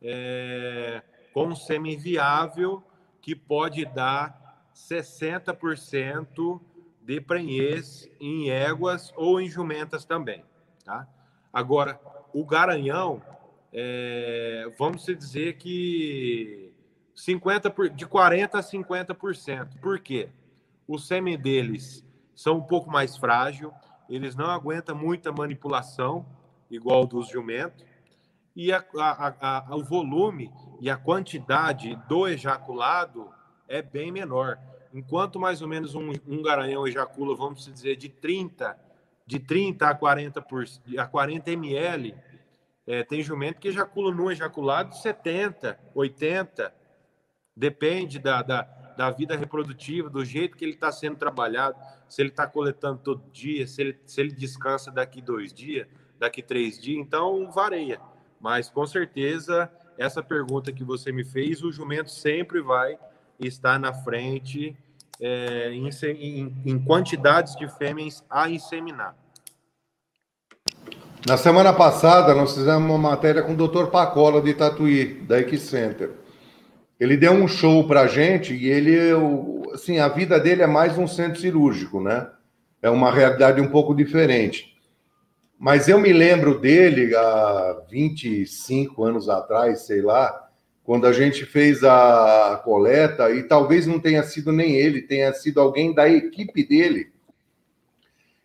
É, 0.00 1.02
com 1.32 1.54
semi-viável 1.54 2.82
que 3.20 3.34
pode 3.34 3.84
dar 3.84 4.68
60% 4.74 6.60
de 7.00 7.20
prenhez 7.20 8.08
em 8.20 8.50
éguas 8.50 9.12
ou 9.16 9.40
em 9.40 9.48
jumentas 9.48 10.04
também, 10.04 10.44
tá? 10.84 11.06
Agora, 11.52 12.00
o 12.32 12.44
garanhão, 12.44 13.22
é, 13.72 14.72
vamos 14.78 15.04
dizer 15.04 15.56
que 15.56 16.72
50 17.14 17.70
por, 17.70 17.90
de 17.90 18.06
40 18.06 18.58
a 18.58 18.62
50%. 18.62 19.80
Por 19.80 19.98
quê? 20.00 20.28
O 20.86 20.98
sêmen 20.98 21.38
deles 21.38 22.04
são 22.34 22.56
um 22.56 22.62
pouco 22.62 22.90
mais 22.90 23.16
frágil, 23.16 23.72
eles 24.08 24.34
não 24.34 24.46
aguentam 24.46 24.96
muita 24.96 25.30
manipulação, 25.30 26.26
igual 26.70 27.06
dos 27.06 27.28
jumentos, 27.28 27.84
e 28.54 28.72
a, 28.72 28.84
a, 28.96 29.68
a, 29.70 29.76
o 29.76 29.82
volume 29.82 30.52
e 30.80 30.90
a 30.90 30.96
quantidade 30.96 31.96
do 32.08 32.28
ejaculado 32.28 33.30
é 33.68 33.80
bem 33.80 34.12
menor. 34.12 34.58
Enquanto 34.92 35.40
mais 35.40 35.62
ou 35.62 35.68
menos 35.68 35.94
um, 35.94 36.12
um 36.26 36.42
garanhão 36.42 36.86
ejacula, 36.86 37.34
vamos 37.34 37.64
dizer, 37.64 37.96
de 37.96 38.08
30, 38.08 38.78
de 39.26 39.38
30 39.38 39.88
a 39.88 39.94
40, 39.94 40.42
por, 40.42 40.64
a 40.98 41.06
40 41.06 41.50
ml, 41.52 42.14
é, 42.86 43.02
tem 43.02 43.22
jumento 43.22 43.60
que 43.60 43.68
ejacula 43.68 44.12
no 44.12 44.30
ejaculado 44.30 44.94
70, 44.94 45.78
80, 45.94 46.74
depende 47.56 48.18
da, 48.18 48.42
da, 48.42 48.62
da 48.96 49.10
vida 49.10 49.36
reprodutiva, 49.36 50.10
do 50.10 50.24
jeito 50.24 50.56
que 50.56 50.64
ele 50.64 50.74
está 50.74 50.92
sendo 50.92 51.16
trabalhado, 51.16 51.76
se 52.08 52.20
ele 52.20 52.30
está 52.30 52.46
coletando 52.46 52.98
todo 52.98 53.30
dia, 53.30 53.66
se 53.66 53.80
ele, 53.80 54.00
se 54.04 54.20
ele 54.20 54.32
descansa 54.32 54.90
daqui 54.90 55.22
dois 55.22 55.52
dias, 55.52 55.86
daqui 56.18 56.42
três 56.42 56.78
dias, 56.78 56.98
então 56.98 57.50
varia. 57.50 58.00
Mas 58.42 58.68
com 58.68 58.84
certeza, 58.84 59.70
essa 59.96 60.20
pergunta 60.20 60.72
que 60.72 60.82
você 60.82 61.12
me 61.12 61.24
fez, 61.24 61.62
o 61.62 61.70
jumento 61.70 62.10
sempre 62.10 62.60
vai 62.60 62.98
estar 63.38 63.78
na 63.78 63.94
frente 63.94 64.76
é, 65.20 65.70
em, 65.72 65.88
em, 65.88 66.56
em 66.66 66.78
quantidades 66.84 67.54
de 67.54 67.68
fêmeas 67.78 68.24
a 68.28 68.50
inseminar. 68.50 69.14
Na 71.24 71.36
semana 71.36 71.72
passada, 71.72 72.34
nós 72.34 72.52
fizemos 72.52 72.82
uma 72.82 72.98
matéria 72.98 73.44
com 73.44 73.52
o 73.52 73.68
Dr. 73.68 73.86
Pacola 73.92 74.42
de 74.42 74.54
Tatuí, 74.54 75.22
da 75.22 75.38
Equicenter. 75.38 76.10
Ele 76.98 77.16
deu 77.16 77.32
um 77.32 77.46
show 77.46 77.86
para 77.86 78.02
a 78.02 78.06
gente 78.08 78.54
e 78.54 78.68
ele, 78.68 78.96
assim, 79.72 80.00
a 80.00 80.08
vida 80.08 80.40
dele 80.40 80.62
é 80.62 80.66
mais 80.66 80.98
um 80.98 81.06
centro 81.06 81.40
cirúrgico, 81.40 82.00
né? 82.00 82.28
É 82.82 82.90
uma 82.90 83.12
realidade 83.12 83.60
um 83.60 83.68
pouco 83.68 83.94
diferente. 83.94 84.71
Mas 85.64 85.86
eu 85.86 86.00
me 86.00 86.12
lembro 86.12 86.58
dele 86.58 87.14
há 87.14 87.84
25 87.88 89.04
anos 89.04 89.28
atrás, 89.28 89.82
sei 89.82 90.02
lá, 90.02 90.48
quando 90.82 91.06
a 91.06 91.12
gente 91.12 91.46
fez 91.46 91.84
a 91.84 92.60
coleta, 92.64 93.30
e 93.30 93.44
talvez 93.44 93.86
não 93.86 94.00
tenha 94.00 94.24
sido 94.24 94.50
nem 94.50 94.74
ele, 94.74 95.02
tenha 95.02 95.32
sido 95.32 95.60
alguém 95.60 95.94
da 95.94 96.08
equipe 96.08 96.66
dele. 96.66 97.12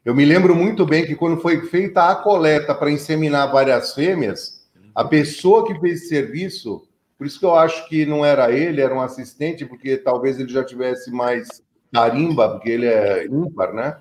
Eu 0.06 0.14
me 0.14 0.24
lembro 0.26 0.56
muito 0.56 0.86
bem 0.86 1.08
que 1.08 1.16
quando 1.16 1.42
foi 1.42 1.66
feita 1.66 2.08
a 2.08 2.14
coleta 2.14 2.76
para 2.76 2.92
inseminar 2.92 3.52
várias 3.52 3.96
fêmeas, 3.96 4.64
a 4.94 5.04
pessoa 5.04 5.66
que 5.66 5.74
fez 5.80 6.02
esse 6.02 6.10
serviço, 6.10 6.88
por 7.18 7.26
isso 7.26 7.40
que 7.40 7.46
eu 7.48 7.56
acho 7.56 7.90
que 7.90 8.06
não 8.06 8.24
era 8.24 8.52
ele, 8.52 8.80
era 8.80 8.94
um 8.94 9.02
assistente, 9.02 9.66
porque 9.66 9.98
talvez 9.98 10.40
ele 10.40 10.54
já 10.54 10.64
tivesse 10.64 11.10
mais 11.10 11.64
carimba, 11.92 12.48
porque 12.48 12.70
ele 12.70 12.86
é 12.86 13.26
ímpar, 13.26 13.74
né? 13.74 13.98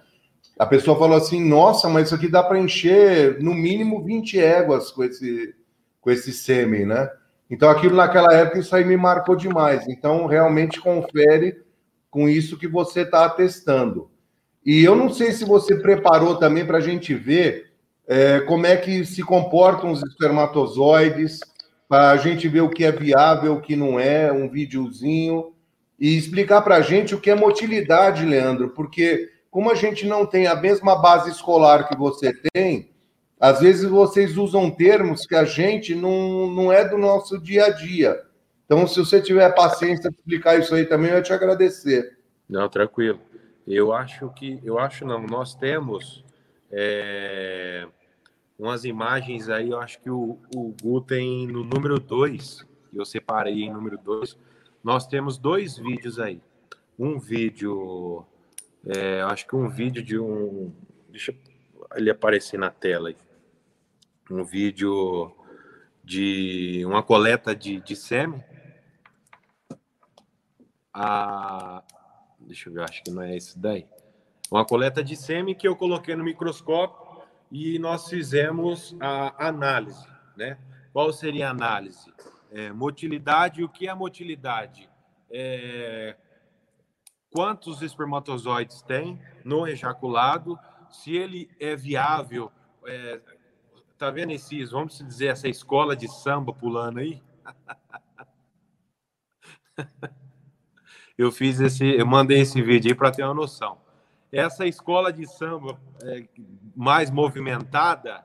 A 0.58 0.66
pessoa 0.66 0.98
falou 0.98 1.16
assim: 1.16 1.44
nossa, 1.44 1.88
mas 1.88 2.06
isso 2.06 2.14
aqui 2.14 2.28
dá 2.28 2.42
para 2.42 2.58
encher 2.58 3.40
no 3.42 3.54
mínimo 3.54 4.02
20 4.02 4.40
éguas 4.40 4.90
com 4.90 5.04
esse, 5.04 5.54
com 6.00 6.10
esse 6.10 6.32
sêmen, 6.32 6.86
né? 6.86 7.10
Então, 7.48 7.68
aquilo 7.68 7.94
naquela 7.94 8.32
época, 8.34 8.58
isso 8.58 8.74
aí 8.74 8.84
me 8.84 8.96
marcou 8.96 9.36
demais. 9.36 9.86
Então, 9.88 10.26
realmente 10.26 10.80
confere 10.80 11.62
com 12.10 12.28
isso 12.28 12.58
que 12.58 12.66
você 12.66 13.02
está 13.02 13.28
testando. 13.28 14.10
E 14.64 14.82
eu 14.82 14.96
não 14.96 15.12
sei 15.12 15.30
se 15.32 15.44
você 15.44 15.76
preparou 15.76 16.36
também 16.36 16.66
para 16.66 16.78
a 16.78 16.80
gente 16.80 17.14
ver 17.14 17.70
é, 18.08 18.40
como 18.40 18.66
é 18.66 18.76
que 18.76 19.04
se 19.04 19.22
comportam 19.22 19.92
os 19.92 20.02
espermatozoides, 20.02 21.38
para 21.88 22.10
a 22.10 22.16
gente 22.16 22.48
ver 22.48 22.62
o 22.62 22.68
que 22.68 22.84
é 22.84 22.90
viável, 22.90 23.54
o 23.54 23.60
que 23.60 23.76
não 23.76 23.98
é, 23.98 24.32
um 24.32 24.48
videozinho, 24.48 25.52
e 25.98 26.16
explicar 26.16 26.62
para 26.62 26.76
a 26.76 26.80
gente 26.80 27.14
o 27.14 27.20
que 27.20 27.30
é 27.30 27.34
motilidade, 27.34 28.24
Leandro, 28.24 28.70
porque 28.70 29.30
como 29.56 29.70
a 29.70 29.74
gente 29.74 30.06
não 30.06 30.26
tem 30.26 30.46
a 30.46 30.54
mesma 30.54 30.94
base 30.96 31.30
escolar 31.30 31.88
que 31.88 31.96
você 31.96 32.30
tem, 32.52 32.90
às 33.40 33.58
vezes 33.58 33.88
vocês 33.88 34.36
usam 34.36 34.70
termos 34.70 35.24
que 35.24 35.34
a 35.34 35.46
gente 35.46 35.94
não, 35.94 36.50
não 36.50 36.70
é 36.70 36.86
do 36.86 36.98
nosso 36.98 37.38
dia 37.38 37.64
a 37.64 37.70
dia. 37.70 38.22
Então, 38.66 38.86
se 38.86 38.98
você 38.98 39.18
tiver 39.18 39.48
paciência 39.54 40.10
de 40.10 40.16
explicar 40.18 40.58
isso 40.58 40.74
aí 40.74 40.84
também, 40.84 41.10
eu 41.10 41.22
te 41.22 41.32
agradecer. 41.32 42.18
Não, 42.46 42.68
tranquilo. 42.68 43.18
Eu 43.66 43.94
acho 43.94 44.28
que, 44.28 44.60
eu 44.62 44.78
acho 44.78 45.06
não, 45.06 45.22
nós 45.22 45.54
temos 45.54 46.22
é, 46.70 47.86
umas 48.58 48.84
imagens 48.84 49.48
aí, 49.48 49.70
eu 49.70 49.80
acho 49.80 49.98
que 50.02 50.10
o, 50.10 50.38
o 50.54 50.74
Gu 50.82 51.00
tem 51.00 51.46
no 51.46 51.64
número 51.64 51.98
2, 51.98 52.62
eu 52.92 53.06
separei 53.06 53.62
em 53.62 53.72
número 53.72 53.96
2, 53.96 54.36
nós 54.84 55.06
temos 55.06 55.38
dois 55.38 55.78
vídeos 55.78 56.20
aí. 56.20 56.42
Um 56.98 57.18
vídeo, 57.18 58.22
é, 58.86 59.20
acho 59.22 59.46
que 59.46 59.56
um 59.56 59.68
vídeo 59.68 60.02
de 60.02 60.18
um. 60.18 60.72
Deixa 61.08 61.34
ele 61.94 62.10
aparecer 62.10 62.58
na 62.58 62.70
tela 62.70 63.08
aí. 63.08 63.16
Um 64.30 64.44
vídeo 64.44 65.34
de 66.04 66.84
uma 66.86 67.02
coleta 67.02 67.54
de, 67.54 67.80
de 67.80 67.96
sêmen. 67.96 68.42
A, 70.94 71.82
deixa 72.40 72.68
eu 72.68 72.74
ver, 72.74 72.84
acho 72.84 73.02
que 73.02 73.10
não 73.10 73.22
é 73.22 73.36
esse 73.36 73.58
daí. 73.58 73.86
Uma 74.50 74.64
coleta 74.64 75.02
de 75.02 75.16
sêmen 75.16 75.54
que 75.54 75.66
eu 75.66 75.74
coloquei 75.74 76.14
no 76.14 76.22
microscópio 76.22 77.24
e 77.50 77.78
nós 77.78 78.08
fizemos 78.08 78.96
a 79.00 79.48
análise, 79.48 80.06
né? 80.36 80.58
Qual 80.92 81.12
seria 81.12 81.48
a 81.48 81.50
análise? 81.50 82.12
É, 82.50 82.72
motilidade, 82.72 83.62
o 83.64 83.68
que 83.68 83.88
é 83.88 83.94
motilidade? 83.94 84.88
É, 85.30 86.16
quantos 87.30 87.82
espermatozoides 87.82 88.82
tem 88.82 89.20
no 89.44 89.66
ejaculado, 89.66 90.58
se 90.90 91.16
ele 91.16 91.50
é 91.60 91.76
viável. 91.76 92.50
É, 92.86 93.20
tá 93.98 94.10
vendo 94.10 94.32
esses, 94.32 94.70
vamos 94.70 94.98
dizer, 94.98 95.26
essa 95.28 95.48
escola 95.48 95.96
de 95.96 96.08
samba 96.08 96.52
pulando 96.52 97.00
aí? 97.00 97.22
eu 101.18 101.32
fiz 101.32 101.60
esse, 101.60 101.84
eu 101.84 102.06
mandei 102.06 102.40
esse 102.40 102.60
vídeo 102.62 102.90
aí 102.90 102.94
para 102.94 103.10
ter 103.10 103.24
uma 103.24 103.34
noção. 103.34 103.78
Essa 104.30 104.66
escola 104.66 105.12
de 105.12 105.26
samba 105.26 105.80
é, 106.02 106.28
mais 106.74 107.10
movimentada 107.10 108.24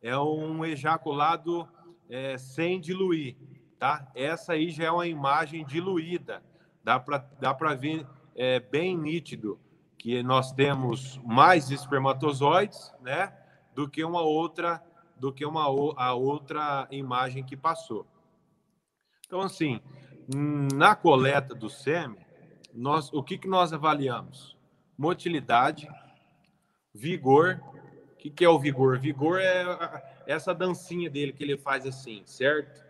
é 0.00 0.16
um 0.18 0.64
ejaculado 0.64 1.68
é, 2.08 2.38
sem 2.38 2.80
diluir, 2.80 3.36
tá? 3.78 4.10
Essa 4.14 4.52
aí 4.52 4.70
já 4.70 4.84
é 4.84 4.90
uma 4.90 5.06
imagem 5.06 5.64
diluída. 5.64 6.42
Dá 6.82 7.00
para 7.00 7.18
dá 7.40 7.52
ver 7.74 8.06
é, 8.34 8.60
bem 8.60 8.96
nítido 8.96 9.58
que 9.98 10.22
nós 10.22 10.52
temos 10.52 11.18
mais 11.24 11.70
espermatozoides, 11.70 12.92
né? 13.00 13.32
Do 13.74 13.88
que 13.88 14.04
uma 14.04 14.22
outra 14.22 14.82
do 15.16 15.32
que 15.32 15.46
uma 15.46 15.64
a 15.96 16.12
outra 16.12 16.86
imagem 16.90 17.44
que 17.44 17.56
passou. 17.56 18.06
Então, 19.26 19.40
assim, 19.40 19.80
na 20.74 20.94
coleta 20.94 21.54
do 21.54 21.70
sêmen, 21.70 22.24
nós, 22.74 23.12
o 23.12 23.22
que, 23.22 23.38
que 23.38 23.48
nós 23.48 23.72
avaliamos? 23.72 24.56
Motilidade, 24.98 25.88
vigor. 26.92 27.62
O 28.12 28.16
que, 28.16 28.30
que 28.30 28.44
é 28.44 28.48
o 28.48 28.58
vigor? 28.58 28.98
Vigor 28.98 29.38
é 29.40 30.22
essa 30.26 30.54
dancinha 30.54 31.08
dele 31.08 31.32
que 31.32 31.42
ele 31.42 31.56
faz 31.56 31.86
assim, 31.86 32.22
certo? 32.26 32.84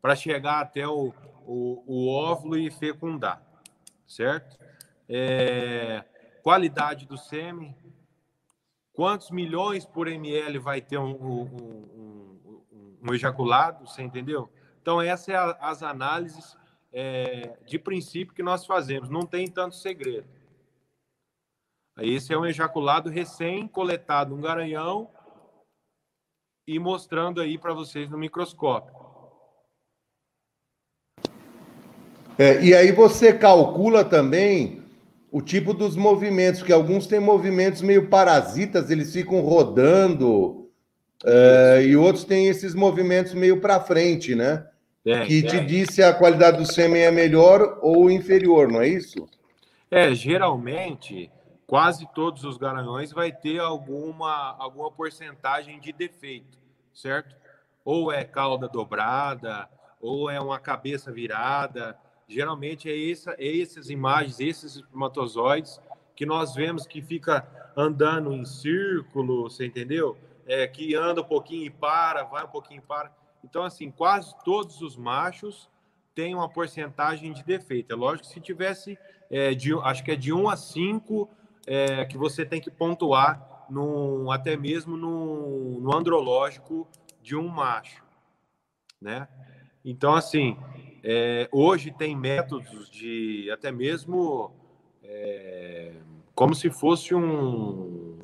Para 0.00 0.14
chegar 0.14 0.60
até 0.60 0.86
o, 0.86 1.12
o, 1.46 1.82
o, 1.86 2.08
óvulo 2.08 2.56
e 2.56 2.70
fecundar, 2.70 3.42
certo? 4.06 4.58
É, 5.08 6.04
qualidade 6.42 7.06
do 7.06 7.16
sêmen, 7.16 7.76
quantos 8.92 9.30
milhões 9.30 9.84
por 9.84 10.08
ml 10.08 10.58
vai 10.58 10.80
ter 10.80 10.98
um, 10.98 11.10
um, 11.10 12.38
um, 12.72 12.98
um 13.02 13.14
ejaculado, 13.14 13.86
você 13.86 14.02
entendeu? 14.02 14.50
Então, 14.80 15.00
essas 15.00 15.26
são 15.26 15.34
é 15.34 15.56
as 15.60 15.82
análises 15.82 16.56
é, 16.92 17.56
de 17.66 17.78
princípio 17.78 18.34
que 18.34 18.42
nós 18.42 18.66
fazemos, 18.66 19.08
não 19.08 19.26
tem 19.26 19.50
tanto 19.50 19.74
segredo. 19.74 20.28
Esse 21.98 22.32
é 22.32 22.38
um 22.38 22.46
ejaculado 22.46 23.08
recém-coletado, 23.08 24.34
um 24.34 24.40
garanhão, 24.40 25.10
e 26.66 26.78
mostrando 26.78 27.40
aí 27.40 27.58
para 27.58 27.72
vocês 27.72 28.10
no 28.10 28.18
microscópio. 28.18 28.94
É, 32.38 32.62
e 32.64 32.74
aí 32.74 32.90
você 32.90 33.32
calcula 33.32 34.04
também 34.04 34.83
o 35.34 35.42
tipo 35.42 35.74
dos 35.74 35.96
movimentos, 35.96 36.62
que 36.62 36.72
alguns 36.72 37.08
têm 37.08 37.18
movimentos 37.18 37.82
meio 37.82 38.08
parasitas, 38.08 38.88
eles 38.88 39.12
ficam 39.12 39.40
rodando, 39.40 40.70
é, 41.24 41.82
e 41.84 41.96
outros 41.96 42.22
têm 42.22 42.46
esses 42.46 42.72
movimentos 42.72 43.34
meio 43.34 43.60
para 43.60 43.80
frente, 43.80 44.36
né? 44.36 44.64
É, 45.04 45.26
que 45.26 45.42
te 45.42 45.56
é. 45.56 45.64
diz 45.64 45.88
se 45.92 46.04
a 46.04 46.14
qualidade 46.14 46.58
do 46.58 46.64
sêmen 46.64 47.02
é 47.02 47.10
melhor 47.10 47.80
ou 47.82 48.08
inferior, 48.08 48.70
não 48.70 48.80
é 48.80 48.86
isso? 48.86 49.28
É, 49.90 50.14
geralmente 50.14 51.32
quase 51.66 52.06
todos 52.14 52.44
os 52.44 52.56
garanhões 52.56 53.10
vai 53.10 53.32
ter 53.32 53.58
alguma, 53.58 54.54
alguma 54.56 54.88
porcentagem 54.88 55.80
de 55.80 55.92
defeito, 55.92 56.56
certo? 56.94 57.34
Ou 57.84 58.12
é 58.12 58.22
cauda 58.22 58.68
dobrada, 58.68 59.68
ou 60.00 60.30
é 60.30 60.40
uma 60.40 60.60
cabeça 60.60 61.10
virada. 61.10 61.98
Geralmente 62.28 62.90
é, 62.90 63.10
essa, 63.10 63.34
é 63.38 63.60
essas 63.60 63.90
imagens, 63.90 64.40
esses 64.40 64.76
espermatozoides 64.76 65.80
que 66.16 66.24
nós 66.24 66.54
vemos 66.54 66.86
que 66.86 67.02
fica 67.02 67.46
andando 67.76 68.32
em 68.32 68.44
círculo, 68.44 69.44
você 69.44 69.66
entendeu? 69.66 70.16
É, 70.46 70.66
que 70.66 70.94
anda 70.94 71.20
um 71.20 71.24
pouquinho 71.24 71.64
e 71.64 71.70
para, 71.70 72.22
vai 72.24 72.44
um 72.44 72.48
pouquinho 72.48 72.78
e 72.78 72.86
para. 72.86 73.12
Então, 73.42 73.62
assim, 73.62 73.90
quase 73.90 74.34
todos 74.44 74.80
os 74.80 74.96
machos 74.96 75.68
têm 76.14 76.34
uma 76.34 76.48
porcentagem 76.48 77.32
de 77.32 77.42
defeito. 77.42 77.92
É 77.92 77.96
lógico 77.96 78.28
que 78.28 78.34
se 78.34 78.40
tivesse, 78.40 78.98
é, 79.30 79.54
de, 79.54 79.74
acho 79.80 80.04
que 80.04 80.12
é 80.12 80.16
de 80.16 80.32
1 80.32 80.48
a 80.48 80.56
5, 80.56 81.28
é, 81.66 82.04
que 82.04 82.16
você 82.16 82.44
tem 82.44 82.60
que 82.60 82.70
pontuar 82.70 83.66
no, 83.68 84.30
até 84.30 84.56
mesmo 84.56 84.96
no, 84.96 85.80
no 85.80 85.94
andrológico 85.94 86.86
de 87.22 87.34
um 87.34 87.48
macho, 87.48 88.04
né? 89.00 89.26
Então, 89.84 90.14
assim, 90.14 90.56
é, 91.06 91.48
hoje 91.52 91.90
tem 91.90 92.16
métodos 92.16 92.90
de 92.90 93.50
até 93.50 93.70
mesmo 93.70 94.50
é, 95.02 95.92
como 96.34 96.54
se 96.54 96.70
fosse 96.70 97.14
um. 97.14 98.18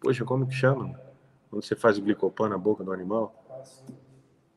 Poxa, 0.00 0.24
como 0.24 0.44
que 0.44 0.54
chama? 0.54 1.00
Quando 1.48 1.62
você 1.62 1.76
faz 1.76 1.96
o 1.96 2.02
glicopano 2.02 2.50
na 2.50 2.58
boca 2.58 2.82
do 2.82 2.92
animal? 2.92 3.32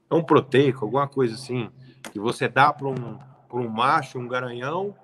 É 0.10 0.16
um 0.16 0.24
proteico, 0.24 0.86
alguma 0.86 1.08
coisa 1.08 1.36
assim, 1.36 1.70
que 2.12 2.20
você 2.20 2.48
dá 2.48 2.74
para 2.74 2.88
um, 2.88 3.20
um 3.54 3.70
macho, 3.70 4.18
um 4.18 4.28
garanhão, 4.28 4.96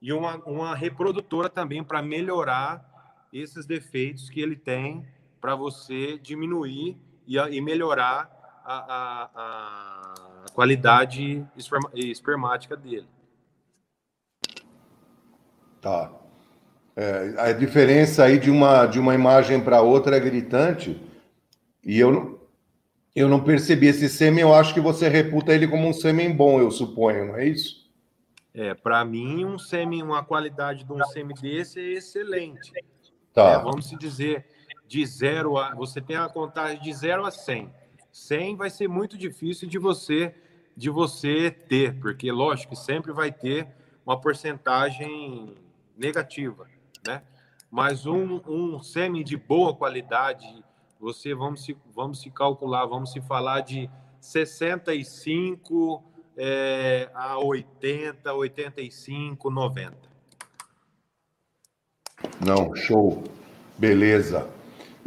e 0.00 0.10
uma, 0.10 0.36
uma 0.46 0.74
reprodutora 0.74 1.50
também 1.50 1.84
para 1.84 2.00
melhorar 2.00 2.82
esses 3.30 3.66
defeitos 3.66 4.30
que 4.30 4.40
ele 4.40 4.56
tem 4.56 5.06
para 5.38 5.54
você 5.54 6.18
diminuir 6.18 6.96
e, 7.26 7.36
e 7.36 7.60
melhorar 7.60 8.35
a, 8.66 9.30
a, 9.34 10.14
a 10.44 10.50
qualidade 10.52 11.46
espermática 11.94 12.76
dele. 12.76 13.06
Tá. 15.80 16.10
É, 16.96 17.34
a 17.38 17.52
diferença 17.52 18.24
aí 18.24 18.38
de 18.38 18.50
uma, 18.50 18.86
de 18.86 18.98
uma 18.98 19.14
imagem 19.14 19.60
para 19.62 19.82
outra 19.82 20.16
é 20.16 20.20
gritante. 20.20 21.00
E 21.84 21.98
eu 21.98 22.10
não, 22.10 22.38
eu 23.14 23.28
não 23.28 23.44
percebi 23.44 23.86
esse 23.86 24.08
sêmen. 24.08 24.40
Eu 24.40 24.52
acho 24.52 24.74
que 24.74 24.80
você 24.80 25.08
reputa 25.08 25.54
ele 25.54 25.68
como 25.68 25.86
um 25.86 25.92
sêmen 25.92 26.34
bom, 26.34 26.58
eu 26.58 26.70
suponho, 26.70 27.26
não 27.26 27.36
é 27.36 27.46
isso? 27.46 27.86
É, 28.52 28.74
para 28.74 29.04
mim, 29.04 29.44
um 29.44 29.58
semi, 29.58 30.02
uma 30.02 30.24
qualidade 30.24 30.82
de 30.82 30.92
um 30.92 31.04
semi 31.04 31.34
desse 31.34 31.78
é 31.78 31.92
excelente. 31.92 32.72
Tá. 33.32 33.50
É, 33.50 33.58
vamos 33.58 33.90
dizer, 33.90 34.46
de 34.88 35.04
zero 35.04 35.58
a. 35.58 35.74
Você 35.74 36.00
tem 36.00 36.16
a 36.16 36.26
contagem 36.26 36.80
de 36.80 36.92
zero 36.94 37.26
a 37.26 37.30
100. 37.30 37.70
100 38.16 38.56
vai 38.56 38.70
ser 38.70 38.88
muito 38.88 39.18
difícil 39.18 39.68
de 39.68 39.78
você 39.78 40.34
de 40.74 40.90
você 40.90 41.50
ter, 41.50 41.98
porque 42.00 42.30
lógico 42.32 42.74
que 42.74 42.80
sempre 42.80 43.12
vai 43.12 43.30
ter 43.30 43.68
uma 44.04 44.18
porcentagem 44.18 45.54
negativa, 45.96 46.66
né? 47.06 47.22
Mas 47.70 48.04
um, 48.06 48.40
um 48.46 48.82
semi 48.82 49.24
de 49.24 49.36
boa 49.36 49.74
qualidade, 49.74 50.46
você 51.00 51.34
vamos 51.34 51.64
se, 51.64 51.76
vamos 51.94 52.20
se 52.20 52.30
calcular, 52.30 52.84
vamos 52.86 53.12
se 53.12 53.20
falar 53.20 53.60
de 53.60 53.88
65 54.20 56.02
é, 56.36 57.10
a 57.14 57.38
80, 57.38 58.32
85, 58.32 59.50
90. 59.50 59.96
Não, 62.44 62.74
show. 62.74 63.24
Beleza. 63.78 64.55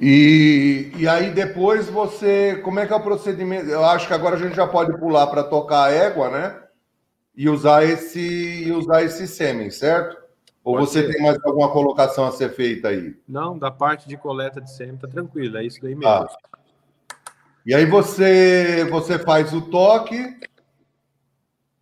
E, 0.02 0.92
e 0.96 1.08
aí 1.08 1.30
depois 1.32 1.90
você, 1.90 2.62
como 2.64 2.80
é 2.80 2.88
que 2.88 2.94
é 2.94 2.96
o 2.96 3.04
procedimento? 3.04 3.70
Eu 3.70 3.84
acho 3.84 4.08
que 4.08 4.14
agora 4.14 4.38
a 4.38 4.40
gente 4.40 4.56
já 4.56 4.66
pode 4.66 4.98
pular 4.98 5.28
para 5.28 5.44
tocar 5.44 5.86
a 5.86 5.92
égua, 5.92 6.30
né? 6.30 6.58
E 7.36 7.50
usar 7.50 7.84
esse, 7.84 8.64
e 8.64 8.72
usar 8.72 9.04
esse 9.04 9.28
sêmen, 9.28 9.70
certo? 9.70 10.18
Ou 10.64 10.76
pode 10.76 10.88
você 10.88 11.06
ser. 11.06 11.14
tem 11.14 11.22
mais 11.22 11.38
alguma 11.44 11.70
colocação 11.70 12.26
a 12.26 12.32
ser 12.32 12.50
feita 12.54 12.88
aí? 12.88 13.14
Não, 13.28 13.58
da 13.58 13.70
parte 13.70 14.08
de 14.08 14.16
coleta 14.16 14.62
de 14.62 14.72
sêmen 14.72 14.96
tá 14.96 15.08
tranquilo, 15.08 15.58
é 15.58 15.66
isso 15.66 15.82
daí 15.82 15.96
mesmo. 15.96 16.08
Ah. 16.08 16.28
E 17.66 17.76
aí 17.76 17.86
você, 17.86 18.88
você 18.90 19.20
faz 19.20 19.54
o 19.54 19.62
toque, 19.62 20.40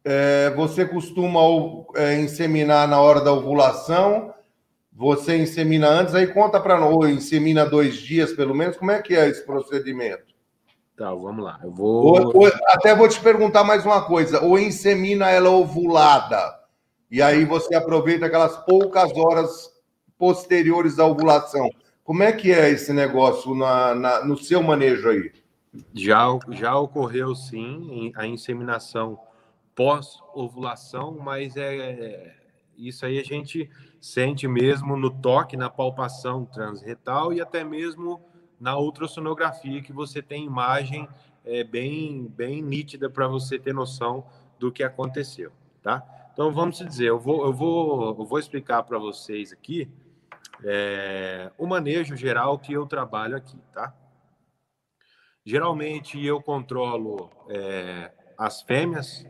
é, 0.03 0.49
você 0.55 0.86
costuma 0.86 1.39
é, 1.95 2.20
inseminar 2.20 2.88
na 2.88 2.99
hora 2.99 3.22
da 3.22 3.32
ovulação? 3.32 4.34
Você 4.97 5.37
insemina 5.37 5.87
antes? 5.87 6.15
Aí 6.15 6.25
conta 6.25 6.59
para 6.59 6.79
nós, 6.79 6.91
ou 6.91 7.07
insemina 7.07 7.63
dois 7.63 7.97
dias 7.97 8.33
pelo 8.33 8.55
menos? 8.55 8.75
Como 8.75 8.89
é 8.89 8.99
que 8.99 9.15
é 9.15 9.29
esse 9.29 9.45
procedimento? 9.45 10.35
Tá, 10.97 11.13
vamos 11.13 11.45
lá. 11.45 11.59
Eu 11.63 11.71
vou. 11.71 12.03
Ou, 12.03 12.37
ou, 12.37 12.47
até 12.65 12.95
vou 12.95 13.07
te 13.07 13.19
perguntar 13.21 13.63
mais 13.63 13.85
uma 13.85 14.05
coisa: 14.05 14.43
ou 14.43 14.57
insemina 14.57 15.29
ela 15.29 15.51
ovulada? 15.51 16.57
e 17.09 17.21
aí 17.21 17.45
você 17.45 17.75
aproveita 17.75 18.25
aquelas 18.25 18.57
poucas 18.65 19.15
horas 19.15 19.71
posteriores 20.17 20.99
à 20.99 21.05
ovulação. 21.05 21.69
Como 22.03 22.23
é 22.23 22.31
que 22.31 22.51
é 22.51 22.69
esse 22.69 22.91
negócio 22.91 23.55
na, 23.55 23.95
na, 23.95 24.25
no 24.25 24.37
seu 24.37 24.61
manejo 24.61 25.09
aí? 25.09 25.31
Já, 25.93 26.27
já 26.49 26.75
ocorreu 26.75 27.35
sim 27.35 28.11
a 28.15 28.25
inseminação 28.25 29.19
pós-ovulação, 29.75 31.17
mas 31.19 31.55
é 31.55 32.35
isso 32.77 33.05
aí 33.05 33.19
a 33.19 33.23
gente 33.23 33.69
sente 33.99 34.47
mesmo 34.47 34.95
no 34.95 35.09
toque, 35.09 35.57
na 35.57 35.69
palpação 35.69 36.45
transretal 36.45 37.33
e 37.33 37.41
até 37.41 37.63
mesmo 37.63 38.21
na 38.59 38.77
ultrassonografia 38.77 39.81
que 39.81 39.93
você 39.93 40.21
tem 40.21 40.45
imagem 40.45 41.07
é, 41.45 41.63
bem 41.63 42.27
bem 42.27 42.61
nítida 42.61 43.09
para 43.09 43.27
você 43.27 43.57
ter 43.57 43.73
noção 43.73 44.25
do 44.59 44.71
que 44.71 44.83
aconteceu, 44.83 45.51
tá? 45.81 46.03
Então 46.33 46.51
vamos 46.51 46.77
dizer, 46.77 47.07
eu 47.07 47.19
vou 47.19 47.45
eu 47.45 47.53
vou 47.53 48.07
eu 48.19 48.25
vou 48.25 48.39
explicar 48.39 48.83
para 48.83 48.97
vocês 48.97 49.51
aqui 49.51 49.89
é, 50.63 51.51
o 51.57 51.65
manejo 51.65 52.15
geral 52.15 52.57
que 52.57 52.73
eu 52.73 52.85
trabalho 52.85 53.35
aqui, 53.35 53.59
tá? 53.71 53.93
Geralmente 55.45 56.23
eu 56.23 56.41
controlo 56.41 57.29
é, 57.49 58.11
as 58.37 58.61
fêmeas 58.61 59.25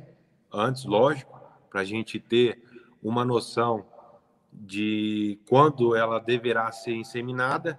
antes, 0.52 0.86
lógico, 0.86 1.40
para 1.70 1.82
a 1.82 1.84
gente 1.84 2.20
ter 2.20 2.64
uma 3.04 3.24
noção 3.24 3.86
de 4.62 5.40
quando 5.48 5.96
ela 5.96 6.20
deverá 6.20 6.72
ser 6.72 6.94
inseminada. 6.94 7.78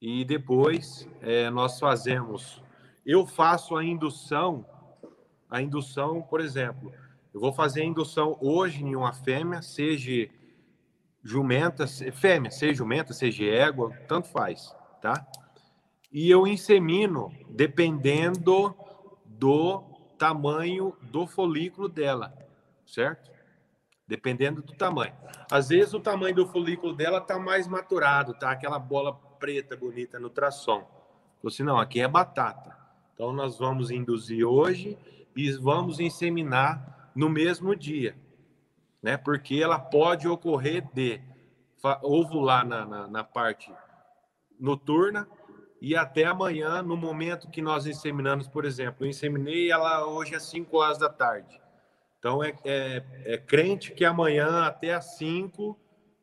E 0.00 0.24
depois 0.24 1.08
é, 1.20 1.50
nós 1.50 1.78
fazemos. 1.78 2.62
Eu 3.04 3.26
faço 3.26 3.76
a 3.76 3.84
indução, 3.84 4.64
a 5.48 5.60
indução, 5.60 6.22
por 6.22 6.40
exemplo, 6.40 6.92
eu 7.32 7.40
vou 7.40 7.52
fazer 7.52 7.82
a 7.82 7.84
indução 7.84 8.36
hoje 8.40 8.84
em 8.84 8.96
uma 8.96 9.12
fêmea, 9.12 9.62
seja 9.62 10.28
jumenta, 11.22 11.86
fêmea, 11.86 12.50
seja 12.50 12.74
jumenta, 12.74 13.12
seja 13.12 13.44
égua, 13.44 13.90
tanto 14.08 14.28
faz, 14.28 14.74
tá? 15.00 15.26
E 16.10 16.28
eu 16.30 16.46
insemino 16.46 17.32
dependendo 17.48 18.74
do 19.24 19.82
tamanho 20.18 20.96
do 21.02 21.26
folículo 21.26 21.88
dela, 21.88 22.36
certo? 22.84 23.30
Dependendo 24.10 24.60
do 24.60 24.72
tamanho. 24.72 25.14
Às 25.48 25.68
vezes 25.68 25.94
o 25.94 26.00
tamanho 26.00 26.34
do 26.34 26.44
folículo 26.44 26.92
dela 26.92 27.20
tá 27.20 27.38
mais 27.38 27.68
maturado, 27.68 28.34
tá? 28.34 28.50
Aquela 28.50 28.76
bola 28.76 29.14
preta 29.38 29.76
bonita 29.76 30.18
no 30.18 30.26
ultrassom. 30.26 30.84
Você 31.44 31.62
não, 31.62 31.78
aqui 31.78 32.00
é 32.00 32.08
batata. 32.08 32.76
Então 33.14 33.32
nós 33.32 33.56
vamos 33.56 33.88
induzir 33.88 34.44
hoje 34.44 34.98
e 35.36 35.52
vamos 35.52 36.00
inseminar 36.00 37.12
no 37.14 37.28
mesmo 37.28 37.76
dia, 37.76 38.16
né? 39.00 39.16
Porque 39.16 39.60
ela 39.62 39.78
pode 39.78 40.26
ocorrer 40.26 40.84
de 40.92 41.20
ovular 42.02 42.66
na, 42.66 42.84
na, 42.84 43.06
na 43.06 43.22
parte 43.22 43.72
noturna 44.58 45.28
e 45.80 45.94
até 45.94 46.24
amanhã, 46.24 46.82
no 46.82 46.96
momento 46.96 47.48
que 47.48 47.62
nós 47.62 47.86
inseminamos, 47.86 48.48
por 48.48 48.64
exemplo, 48.64 49.06
eu 49.06 49.08
inseminei 49.08 49.70
ela 49.70 50.04
hoje 50.04 50.34
às 50.34 50.42
5 50.50 50.76
horas 50.76 50.98
da 50.98 51.08
tarde. 51.08 51.59
Então, 52.20 52.44
é, 52.44 52.54
é, 52.66 53.02
é 53.24 53.38
crente 53.38 53.92
que 53.92 54.04
amanhã, 54.04 54.64
até 54.64 54.92
às 54.92 55.16
5, 55.16 55.74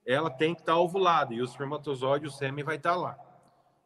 ela 0.05 0.29
tem 0.29 0.53
que 0.53 0.61
estar 0.61 0.77
ovulada 0.77 1.33
e 1.33 1.41
o 1.41 1.43
espermatozoide, 1.43 2.27
o 2.27 2.31
sêmen, 2.31 2.63
vai 2.63 2.75
estar 2.75 2.95
lá. 2.95 3.17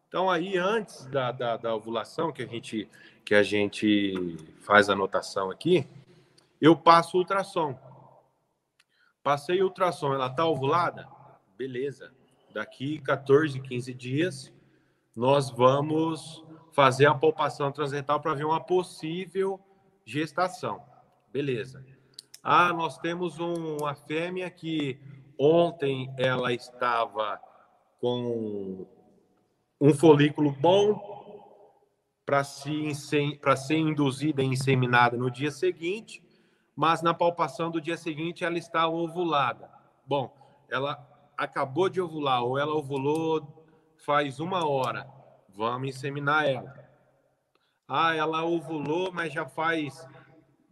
Então, 0.09 0.29
aí, 0.29 0.57
antes 0.57 1.05
da, 1.05 1.31
da, 1.31 1.55
da 1.55 1.73
ovulação, 1.73 2.33
que 2.33 2.43
a, 2.43 2.45
gente, 2.45 2.89
que 3.23 3.33
a 3.33 3.41
gente 3.41 4.35
faz 4.59 4.89
a 4.89 4.93
anotação 4.93 5.49
aqui, 5.49 5.87
eu 6.59 6.75
passo 6.75 7.17
ultrassom. 7.17 7.79
Passei 9.23 9.63
ultrassom, 9.63 10.13
ela 10.13 10.27
está 10.27 10.45
ovulada? 10.45 11.07
Beleza. 11.57 12.11
Daqui 12.53 12.99
14, 12.99 13.57
15 13.61 13.93
dias, 13.93 14.53
nós 15.15 15.49
vamos 15.49 16.43
fazer 16.73 17.05
a 17.05 17.15
palpação 17.15 17.71
transretal 17.71 18.19
para 18.19 18.33
ver 18.33 18.43
uma 18.43 18.59
possível 18.59 19.57
gestação. 20.05 20.83
Beleza. 21.31 21.85
Ah, 22.43 22.73
nós 22.73 22.97
temos 22.97 23.39
um, 23.39 23.77
uma 23.77 23.93
fêmea 23.93 24.49
que 24.49 24.99
ontem 25.37 26.11
ela 26.17 26.51
estava 26.51 27.39
com 27.99 28.87
um 29.79 29.93
folículo 29.93 30.51
bom 30.51 31.11
para 32.25 32.43
se, 32.43 32.95
ser 32.95 33.39
induzida 33.77 34.41
e 34.41 34.45
inseminada 34.45 35.17
no 35.17 35.29
dia 35.29 35.51
seguinte, 35.51 36.23
mas 36.75 37.03
na 37.03 37.13
palpação 37.13 37.69
do 37.69 37.79
dia 37.79 37.97
seguinte 37.97 38.43
ela 38.43 38.57
está 38.57 38.87
ovulada. 38.87 39.69
Bom, 40.05 40.35
ela 40.69 41.07
acabou 41.37 41.89
de 41.89 42.01
ovular 42.01 42.43
ou 42.43 42.57
ela 42.57 42.73
ovulou 42.73 43.65
faz 43.97 44.39
uma 44.39 44.67
hora, 44.67 45.07
vamos 45.49 45.89
inseminar 45.89 46.47
ela. 46.47 46.73
Ah, 47.87 48.15
ela 48.15 48.43
ovulou, 48.43 49.11
mas 49.11 49.31
já 49.31 49.45
faz 49.45 50.07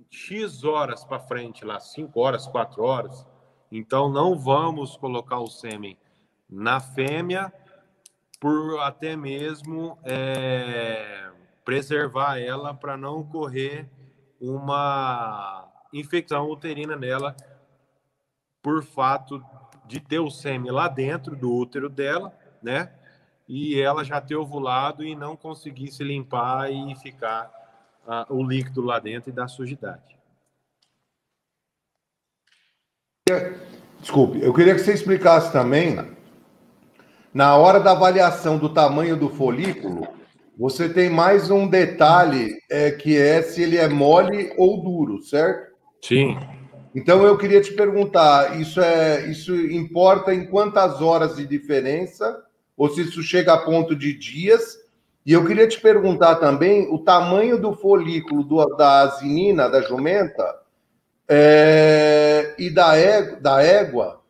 X 0.10 0.64
horas 0.64 1.03
para 1.03 1.20
frente, 1.20 1.64
lá, 1.64 1.80
5 1.80 2.20
horas, 2.20 2.47
4 2.47 2.84
horas. 2.84 3.26
Então, 3.72 4.10
não 4.10 4.38
vamos 4.38 4.97
colocar 4.97 5.39
o 5.39 5.47
sêmen 5.47 5.97
na 6.49 6.80
fêmea, 6.80 7.53
por 8.39 8.80
até 8.80 9.16
mesmo 9.16 9.99
é, 10.03 11.30
preservar 11.64 12.39
ela 12.39 12.74
para 12.74 12.97
não 12.97 13.20
ocorrer 13.20 13.89
uma 14.39 15.68
infecção 15.93 16.49
uterina 16.49 16.95
nela, 16.95 17.36
por 18.62 18.84
fato 18.84 19.43
de 19.86 19.99
ter 19.99 20.20
o 20.20 20.30
sêmen 20.30 20.72
lá 20.72 20.88
dentro 20.88 21.36
do 21.36 21.53
útero 21.53 21.89
dela, 21.89 22.34
né? 22.64 22.93
e 23.49 23.82
ela 23.82 24.03
já 24.03 24.22
ter 24.22 24.36
ovulado 24.36 25.03
e 25.03 25.16
não 25.16 25.36
conseguir 25.36 25.91
se 25.91 26.03
limpar 26.03 26.72
e 26.72 26.95
ficar 26.97 27.51
uh, 28.10 28.34
o 28.34 28.43
líquido 28.43 28.82
lá 28.82 28.99
dentro 28.99 29.30
e 29.30 29.34
dar 29.34 29.47
sujidade. 29.47 30.18
Desculpe, 34.01 34.41
eu 34.41 34.51
queria 34.51 34.74
que 34.74 34.82
você 34.82 34.93
explicasse 34.93 35.51
também, 35.51 35.99
na 37.32 37.55
hora 37.55 37.80
da 37.80 37.91
avaliação 37.91 38.57
do 38.57 38.70
tamanho 38.70 39.16
do 39.16 39.30
folículo, 39.30 40.07
você 40.57 40.89
tem 40.89 41.10
mais 41.10 41.51
um 41.51 41.68
detalhe 41.68 42.57
é, 42.70 42.91
que 42.91 43.16
é 43.16 43.41
se 43.41 43.62
ele 43.62 43.78
é 43.78 43.88
mole 43.88 44.51
ou 44.57 44.82
duro, 44.82 45.22
certo? 45.22 45.74
Sim. 46.01 46.38
Então 46.95 47.24
eu 47.24 47.38
queria 47.38 47.62
te 47.62 47.72
perguntar, 47.72 48.60
isso 48.60 48.82
é 48.82 49.30
isso 49.30 49.55
importa 49.55 50.34
em 50.34 50.47
quantas 50.47 51.01
horas 51.01 51.36
de 51.36 51.45
diferença 51.45 52.43
ou 52.76 52.89
se 52.89 53.01
isso 53.01 53.22
chega 53.22 53.53
a 53.53 53.64
ponto 53.64 53.95
de 53.95 54.12
dias. 54.18 54.78
E 55.30 55.34
eu 55.34 55.46
queria 55.46 55.68
te 55.68 55.80
perguntar 55.80 56.38
também 56.38 56.92
o 56.92 56.98
tamanho 56.98 57.62
do 57.62 57.72
folículo 57.72 58.44
do, 58.44 58.66
da 58.76 59.02
asinina, 59.02 59.70
da 59.70 59.80
jumenta, 59.80 60.60
é, 61.28 62.56
e 62.58 62.68
da, 62.72 62.96
égua, 62.96 63.40
da 63.40 63.62
égua, 63.62 64.24